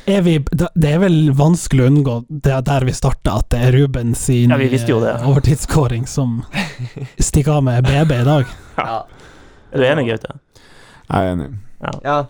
Er 0.07 0.21
vi, 0.21 0.35
det 0.53 0.91
er 0.91 0.99
vel 1.01 1.31
vanskelig 1.33 1.85
å 1.87 1.89
unngå 1.89 2.15
det 2.29 2.59
der 2.69 2.85
vi 2.85 2.93
starta, 2.93 3.39
at 3.41 3.49
det 3.55 3.61
er 3.69 3.73
Ruben 3.79 4.13
sin 4.19 4.51
Ja, 4.53 4.59
det. 4.61 4.91
eh, 4.93 5.29
overtidsskåring 5.31 6.05
som 6.07 6.43
stikker 7.19 7.57
av 7.59 7.65
med 7.65 7.85
BB 7.89 8.13
i 8.21 8.25
dag. 8.29 8.45
Ja. 8.77 8.99
Er 9.73 9.81
du 9.81 9.87
enig, 9.89 10.07
Gaute? 10.13 10.37
Jeg 11.09 11.17
er 11.21 11.33
enig. 11.35 11.51
ja. 12.05 12.23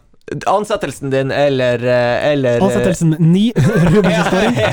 Ansettelsen 0.49 1.11
din 1.13 1.29
eller, 1.31 1.83
eh, 1.85 2.31
eller 2.33 2.57
eh, 2.57 2.63
Ansettelsen 2.65 3.11
ni 3.21 3.51
Rubens 3.93 4.27
skåring. 4.31 4.55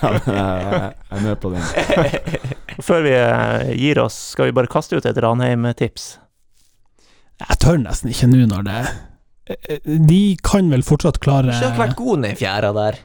Ja, 0.00 0.10
men 0.12 0.34
jeg, 0.36 0.92
er 1.12 1.20
med 1.24 1.40
på 1.42 1.50
den. 1.52 1.64
Før 2.84 3.02
vi 3.04 3.10
gir 3.76 3.98
oss, 4.00 4.14
skal 4.32 4.48
vi 4.48 4.54
bare 4.56 4.70
kaste 4.72 4.96
ut 4.96 5.04
et 5.08 5.18
Ranheim-tips. 5.20 6.06
Jeg 7.40 7.58
tør 7.60 7.80
nesten 7.82 8.12
ikke 8.12 8.28
nå 8.32 8.46
når 8.48 8.64
det 8.68 8.78
eh, 8.80 8.94
De 9.84 10.36
kan 10.46 10.70
vel 10.70 10.82
fortsatt 10.86 11.18
klare 11.24 11.50
Ikke 11.50 11.60
har 11.64 11.72
ikke 11.74 11.82
vært 11.86 11.96
god 12.00 12.18
ned 12.24 12.32
i 12.36 12.40
fjæra 12.40 12.72
der. 12.76 12.98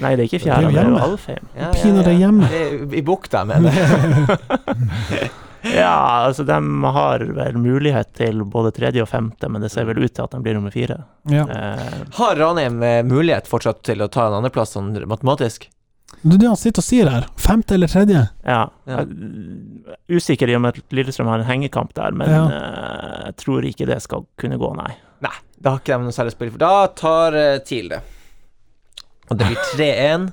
Nei, 0.00 0.14
det 0.16 0.22
er 0.24 0.28
ikke 0.30 0.38
Det 0.44 0.52
er 0.54 0.62
jo 0.62 0.70
det 0.70 0.78
er 0.80 0.84
jo 0.84 0.88
hjemme. 0.88 1.00
Alfheim. 1.04 1.48
Ja, 1.58 1.70
Pinadø 1.76 2.12
hjemme. 2.16 2.48
Det 2.48 2.60
er 2.64 2.98
I 3.00 3.02
bukta, 3.04 3.44
mener 3.48 3.70
jeg. 3.74 5.30
Ja, 5.60 6.24
altså 6.24 6.44
de 6.48 6.56
har 6.96 7.20
vel 7.36 7.58
mulighet 7.60 8.14
til 8.16 8.38
både 8.48 8.70
tredje 8.72 9.02
og 9.04 9.10
femte, 9.10 9.48
men 9.52 9.60
det 9.60 9.68
ser 9.74 9.84
vel 9.84 9.98
ut 10.00 10.14
til 10.16 10.24
at 10.24 10.32
de 10.32 10.38
blir 10.40 10.56
nummer 10.56 10.72
fire. 10.72 10.96
Ja. 11.28 11.42
Eh, 11.44 11.98
Har 12.16 12.38
Ranheim 12.40 12.78
eh, 12.82 13.02
mulighet 13.04 13.44
fortsatt 13.50 13.82
til 13.84 14.00
å 14.00 14.08
ta 14.08 14.24
en 14.30 14.38
andreplass 14.38 14.72
sånn 14.78 14.88
matematisk? 15.10 15.66
Det 16.22 16.32
er 16.32 16.40
det 16.40 16.48
han 16.48 16.56
sitter 16.58 16.80
og 16.80 16.86
sier 16.88 17.10
her. 17.12 17.26
Femte 17.36 17.76
eller 17.76 17.92
tredje? 17.92 18.22
ja. 18.48 18.62
Ja. 18.88 19.04
Usikker 20.10 20.48
i 20.50 20.56
og 20.56 20.64
med 20.64 20.80
at 20.80 20.96
Lillestrøm 20.96 21.28
har 21.30 21.44
en 21.44 21.48
hengekamp 21.52 21.92
der, 21.94 22.16
men 22.16 22.32
Ja. 22.32 22.40
eh, 22.48 23.20
jeg 23.28 23.36
tror 23.44 23.68
ikke 23.68 23.86
det 23.86 24.00
skal 24.02 24.24
kunne 24.40 24.56
gå, 24.58 24.72
nei. 24.80 24.94
Nei, 25.20 25.36
da 25.60 25.74
har 25.74 25.82
ikke 25.82 25.98
de 25.98 26.08
noe 26.08 26.16
særlig 26.16 26.34
spill 26.34 26.52
for. 26.54 26.62
Da 26.62 26.88
tar 26.96 27.36
uh, 27.36 27.58
TIL 27.66 27.92
det. 27.92 28.00
Og 29.30 29.38
det 29.38 29.50
blir 29.50 29.60
3-1. 29.76 30.30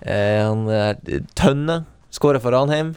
Eh, 0.00 0.40
han 0.44 0.66
er 0.72 1.22
Tønne 1.38 1.84
skårer 2.12 2.42
for 2.42 2.52
Ranheim. 2.52 2.94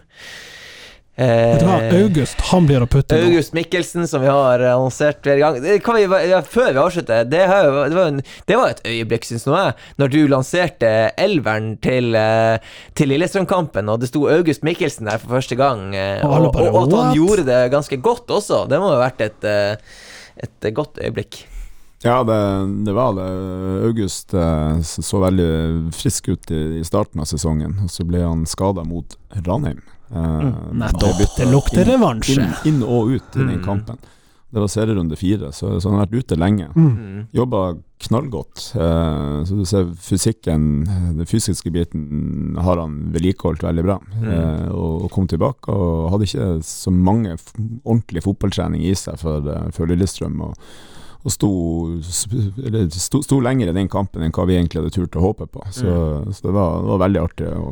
Eh, 1.13 1.59
du 1.61 1.67
hva, 1.67 1.75
August 1.93 2.39
han 2.49 2.65
blir 2.65 2.81
å 2.81 2.87
putte 2.89 3.13
nå. 3.13 3.27
August 3.27 3.53
Mikkelsen, 3.53 4.07
som 4.09 4.23
vi 4.23 4.31
har 4.31 4.63
eh, 4.63 4.71
annonsert 4.73 5.19
flere 5.21 5.43
ganger. 5.43 5.61
Det 5.61 5.75
vi, 5.77 6.21
ja, 6.31 6.39
før 6.41 6.71
vi 6.71 6.81
avslutter, 6.81 7.27
det, 7.29 7.43
har 7.51 7.67
det, 7.69 7.93
var 7.93 8.09
en, 8.09 8.23
det 8.49 8.57
var 8.57 8.73
et 8.73 8.81
øyeblikk, 8.89 9.27
syns 9.29 9.45
nå 9.45 9.53
jeg, 9.53 9.75
når 10.01 10.13
du 10.15 10.17
lanserte 10.31 10.93
elveren 11.21 11.75
til, 11.85 12.17
eh, 12.17 12.73
til 12.97 13.13
Lillestrøm-kampen, 13.13 13.91
og 13.93 14.01
det 14.01 14.09
sto 14.09 14.25
August 14.33 14.65
Mikkelsen 14.65 15.11
der 15.11 15.21
for 15.21 15.37
første 15.37 15.59
gang, 15.59 15.93
Og 16.25 16.33
og, 16.49 16.57
og, 16.63 16.81
at 16.81 16.97
han 16.97 17.13
gjorde 17.19 17.45
det 17.45 17.61
ganske 17.75 18.01
godt 18.01 18.33
også. 18.33 18.65
Det 18.71 18.81
må 18.81 18.89
ha 18.89 18.97
vært 19.03 19.21
et, 19.27 19.45
eh, 19.45 20.01
et 20.37 20.73
godt 20.73 20.97
øyeblikk. 21.03 21.43
Ja, 22.03 22.17
det, 22.27 22.37
det 22.85 22.93
var 22.93 23.13
det. 23.15 23.27
August 23.87 24.33
eh, 24.33 24.81
så, 24.83 25.19
veldig 25.23 25.93
frisk 25.95 26.27
ut 26.33 26.51
i, 26.51 26.79
i 26.79 26.83
starten 26.83 27.21
av 27.23 27.29
sesongen, 27.29 27.77
og 27.85 27.89
så 27.93 28.03
ble 28.03 28.19
han 28.25 28.43
skada 28.49 28.83
mot 28.83 29.17
Ranheim. 29.47 29.79
Eh, 29.79 29.89
Mm, 30.13 30.83
ble 30.93 31.09
byttet 31.17 31.39
Det 31.39 31.47
lukter 31.49 31.85
revansje. 31.87 32.35
Inn, 32.43 32.51
inn 32.69 32.83
og 32.83 33.13
ut 33.15 33.23
i 33.35 33.39
den 33.39 33.55
Mm. 33.55 33.63
kampen. 33.65 33.97
Det 34.53 34.59
var 34.61 34.67
serierunde 34.69 35.15
fire, 35.17 35.49
så, 35.51 35.79
så 35.81 35.89
han 35.89 35.97
har 35.97 36.05
vært 36.05 36.19
ute 36.27 36.35
lenge. 36.37 36.67
Mm. 36.75 36.91
Mm. 36.91 37.23
Jobba 37.33 37.61
knallgodt. 38.03 38.63
Eh, 38.75 39.43
så 39.47 39.57
du 39.57 39.63
ser 39.67 39.91
fysikken, 39.99 40.85
den 41.17 41.29
fysiske 41.29 41.71
biten, 41.73 42.57
har 42.59 42.81
han 42.81 42.97
vedlikeholdt 43.13 43.65
veldig 43.65 43.85
bra. 43.85 43.99
Mm. 44.15 44.25
Eh, 44.29 44.65
og, 44.71 45.05
og 45.05 45.13
kom 45.13 45.29
tilbake, 45.31 45.71
og 45.73 46.11
hadde 46.13 46.29
ikke 46.29 46.49
så 46.67 46.93
mange 46.93 47.37
f 47.37 47.53
ordentlig 47.57 48.25
fotballtrening 48.25 48.83
i 48.87 48.95
seg 48.97 49.19
for, 49.21 49.45
eh, 49.49 49.69
for 49.75 49.89
Lillestrøm. 49.89 50.41
Og, 50.47 50.69
og 51.23 51.31
sto, 51.31 51.51
eller 52.65 52.89
sto, 52.91 53.23
sto 53.23 53.39
lenger 53.43 53.71
i 53.71 53.77
den 53.77 53.91
kampen 53.91 54.25
enn 54.25 54.33
hva 54.35 54.47
vi 54.49 54.57
egentlig 54.59 54.81
hadde 54.81 54.95
turt 54.95 55.15
å 55.19 55.23
håpe 55.29 55.47
på. 55.47 55.63
Så, 55.71 55.87
så 56.29 56.49
det, 56.49 56.55
var, 56.55 56.81
det 56.83 56.91
var 56.91 57.03
veldig 57.05 57.23
artig 57.23 57.53
å 57.55 57.71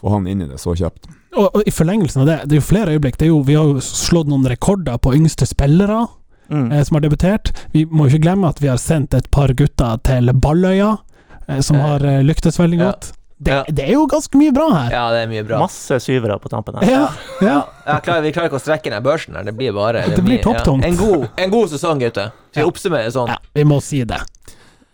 få 0.00 0.16
han 0.16 0.26
inn 0.28 0.42
i 0.42 0.48
det 0.50 0.58
så 0.60 0.74
kjapt. 0.76 1.06
Og, 1.34 1.48
og 1.48 1.62
i 1.66 1.72
forlengelsen 1.74 2.24
av 2.24 2.28
det, 2.28 2.36
det 2.48 2.56
er 2.56 2.60
jo 2.60 2.66
flere 2.66 2.96
øyeblikk. 2.96 3.16
Det 3.18 3.28
er 3.28 3.32
jo, 3.32 3.40
vi 3.46 3.56
har 3.58 3.70
jo 3.70 3.82
slått 3.82 4.30
noen 4.30 4.46
rekorder 4.50 4.98
på 5.02 5.14
yngste 5.16 5.48
spillere 5.48 6.02
Mm. 6.50 6.72
eh, 6.72 6.82
som 6.84 6.94
har 6.96 7.00
debutert. 7.00 7.52
Vi 7.72 7.84
må 7.86 8.06
ikke 8.08 8.20
glemme 8.22 8.48
at 8.48 8.58
vi 8.60 8.68
har 8.68 8.76
sendt 8.76 9.14
et 9.14 9.30
par 9.30 9.48
gutter 9.56 9.96
til 10.04 10.32
Balløya, 10.32 10.98
eh, 11.48 11.60
som 11.60 11.76
Eh, 11.76 11.82
har 11.82 12.04
eh, 12.04 12.22
lyktes 12.22 12.58
veldig 12.58 12.78
ja. 12.78 12.84
godt. 12.90 13.12
Det, 13.44 13.50
Ja. 13.50 13.64
det 13.68 13.84
er 13.88 13.92
jo 13.92 14.06
ganske 14.06 14.38
mye 14.38 14.52
bra 14.54 14.68
her. 14.72 14.90
Ja, 14.92 15.10
det 15.10 15.22
er 15.24 15.26
mye 15.28 15.42
bra. 15.44 15.58
Masse 15.58 15.98
syvere 16.00 16.38
på 16.38 16.48
tampen 16.48 16.74
her. 16.80 16.88
Ja, 16.90 17.08
ja. 17.42 17.56
Ja, 17.86 17.98
klar, 18.00 18.20
vi 18.22 18.30
klarer 18.32 18.48
ikke 18.48 18.60
å 18.60 18.62
strekke 18.62 18.90
ned 18.90 19.02
børsen 19.02 19.34
her. 19.36 19.42
Det 19.44 19.56
blir 19.56 19.72
bare 19.74 20.04
Det 20.06 20.22
blir 20.24 20.38
mye- 20.38 20.42
topptungt. 20.42 20.82
Ja. 20.84 20.88
En, 20.88 20.96
god, 20.96 21.28
en 21.36 21.50
god 21.50 21.68
sesong, 21.70 21.98
gutter. 22.00 22.30
Skal 22.52 22.62
vi 22.62 22.66
Ja. 22.66 22.66
oppsummere 22.70 23.10
sånn? 23.12 23.28
ja, 23.28 23.36
vi 23.54 23.64
må 23.64 23.80
si 23.82 24.04
det. 24.04 24.20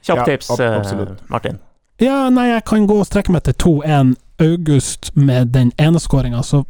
Kjapt 0.02 0.16
Ja, 0.16 0.24
tips, 0.24 0.50
ab- 0.50 0.60
eh, 0.60 0.78
absolutt. 0.80 1.18
Martin. 1.28 1.58
Ja, 2.00 2.30
nei, 2.30 2.46
jeg 2.48 2.64
kan 2.64 2.86
gå 2.88 2.98
og 3.00 3.06
strekke 3.06 3.30
meg 3.30 3.42
til 3.42 3.52
2-1 3.54 4.16
August 4.40 5.10
med 5.14 5.52
den 5.52 5.72
ene 5.78 5.98
skåringa, 6.00 6.40
så 6.42 6.64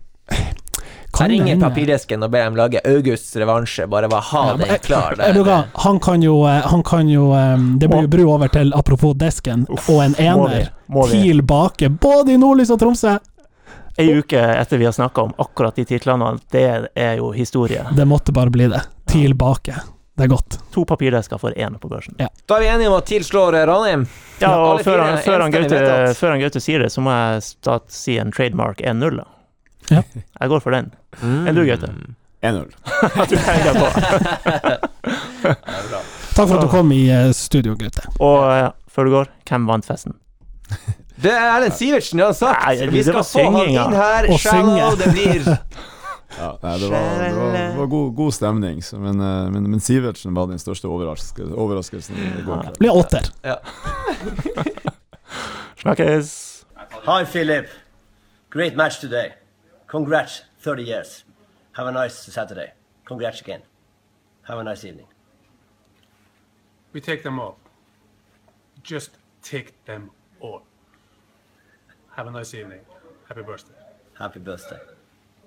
Jeg 1.21 1.31
ringer 1.31 1.47
hende- 1.55 2.25
og 2.25 2.31
ber 2.31 2.45
dem 2.45 2.57
lage 2.57 2.81
Augusts 2.85 3.37
revansje. 3.37 3.87
Bare 3.91 4.09
bare 4.09 4.21
ha 4.23 4.45
Ja, 4.51 4.57
den 4.57 4.79
klar. 4.79 5.17
Vet 5.17 5.35
du 5.35 5.81
han 5.85 6.01
kan 6.01 6.23
jo, 6.23 6.45
eh, 6.47 6.63
han 6.67 6.83
kan 6.83 7.09
jo 7.09 7.31
Det 7.79 7.89
blir 7.89 8.03
jo 8.03 8.09
bru 8.09 8.33
over 8.33 8.49
til, 8.49 8.73
apropos 8.75 9.15
desken, 9.15 9.67
og 9.69 10.03
en 10.05 10.15
ener. 10.19 10.71
tilbake. 10.91 11.11
TIL 11.11 11.43
bake, 11.43 11.89
både 11.89 12.33
i 12.33 12.37
Nordlys 12.37 12.71
og 12.71 12.79
Tromsø. 12.81 13.19
Ei 13.99 14.19
uke 14.19 14.39
etter 14.39 14.79
vi 14.79 14.85
har 14.85 14.93
snakka 14.93 15.23
om 15.23 15.33
akkurat 15.39 15.75
de 15.77 15.85
titlene, 15.85 16.39
det 16.51 16.89
er 16.97 17.17
jo 17.17 17.33
historie. 17.33 17.85
Det 17.95 18.07
måtte 18.07 18.33
bare 18.33 18.51
bli 18.51 18.69
det. 18.69 18.81
TIL 19.07 19.35
bake. 19.35 19.75
Det 20.17 20.25
er 20.25 20.29
godt. 20.29 20.59
To 20.75 20.85
papirdesker 20.85 21.39
for 21.41 21.51
én 21.57 21.79
på 21.81 21.89
børsen. 21.89 22.15
Ja. 22.21 22.29
Da 22.47 22.57
er 22.59 22.61
vi 22.61 22.67
enige 22.69 22.91
om 22.91 22.97
at 22.99 23.07
TIL 23.09 23.25
slår 23.25 23.57
Ranheim. 23.67 24.07
Ja, 24.41 24.51
og 24.57 24.81
før 24.85 25.01
han, 25.01 25.19
før, 25.25 25.41
han 25.41 25.51
Gaute, 25.55 25.79
før 26.17 26.35
han 26.35 26.41
Gaute 26.43 26.61
sier 26.61 26.83
det, 26.85 26.91
så 26.93 27.01
må 27.05 27.15
jeg 27.15 27.81
si 27.89 28.19
en 28.21 28.33
trademark 28.33 28.83
1-0. 28.85 29.23
Ja. 29.91 30.03
Jeg 30.41 30.49
går 30.53 30.61
for 30.65 30.75
den. 30.77 30.91
Mm. 31.21 31.47
Enn 31.51 31.57
du, 31.59 31.65
Gaute? 31.67 31.91
1-0. 32.43 32.71
Du 33.29 33.37
tenker 33.37 33.75
på. 33.77 33.89
Takk 35.45 36.47
for 36.49 36.57
at 36.57 36.63
du 36.65 36.71
kom 36.73 36.93
i 36.97 37.03
eh, 37.13 37.31
studio, 37.37 37.75
Gaute. 37.81 38.07
Og 38.23 38.47
eh, 38.49 38.71
før 38.91 39.09
du 39.09 39.15
går, 39.19 39.31
hvem 39.51 39.67
vant 39.69 39.87
festen? 39.89 40.17
Det 41.21 41.29
er 41.37 41.51
Erlend 41.53 41.75
Sivertsen, 41.77 42.17
det 42.17 42.25
har 42.25 42.31
han 42.31 42.37
sagt. 42.39 42.63
Nei, 42.65 42.87
vi 42.95 43.01
skal 43.05 43.25
få 43.29 43.43
han 43.45 43.57
inn 43.69 43.93
her. 43.93 44.29
Og 44.33 44.39
Shallow, 44.41 44.71
synge. 44.73 45.03
det 45.03 45.09
blir 45.13 45.51
Ja, 46.39 46.47
nei, 46.63 46.71
det 46.81 46.89
var, 46.89 47.03
det 47.21 47.35
var, 47.35 47.51
det 47.53 47.65
var 47.77 47.89
god, 47.93 48.07
god 48.17 48.33
stemning, 48.33 48.79
så, 48.87 48.97
men, 49.03 49.21
eh, 49.21 49.51
men, 49.53 49.67
men 49.75 49.83
Sivertsen 49.85 50.33
var 50.39 50.49
den 50.49 50.63
største 50.63 50.89
overraske, 50.89 51.45
overraskelsen 51.45 52.17
i 52.17 52.31
går 52.47 52.63
kveld. 52.63 52.79
Blir 52.81 52.97
åtter. 52.97 53.29
Snakkes! 55.83 56.33
Hi, 57.05 57.25
Philip. 57.29 57.69
Great 58.55 58.77
match 58.81 59.01
today. 59.03 59.35
Congrats, 59.91 60.43
30 60.61 60.85
years. 60.85 61.25
Have 61.73 61.89
a 61.89 61.91
nice 61.91 62.15
Saturday. 62.15 62.75
Congrats 63.05 63.41
again. 63.41 63.63
Have 64.47 64.59
a 64.59 64.63
nice 64.63 64.85
evening. 64.85 65.09
We 66.93 67.01
take 67.01 67.25
them 67.25 67.41
all. 67.41 67.59
Just 68.85 69.11
take 69.43 69.85
them 69.87 70.13
all. 70.39 70.63
Have 72.15 72.29
a 72.29 72.31
nice 72.31 72.55
evening. 72.55 72.83
Happy 73.27 73.43
birthday. 73.43 73.75
Happy 74.17 74.39
birthday. 74.39 74.79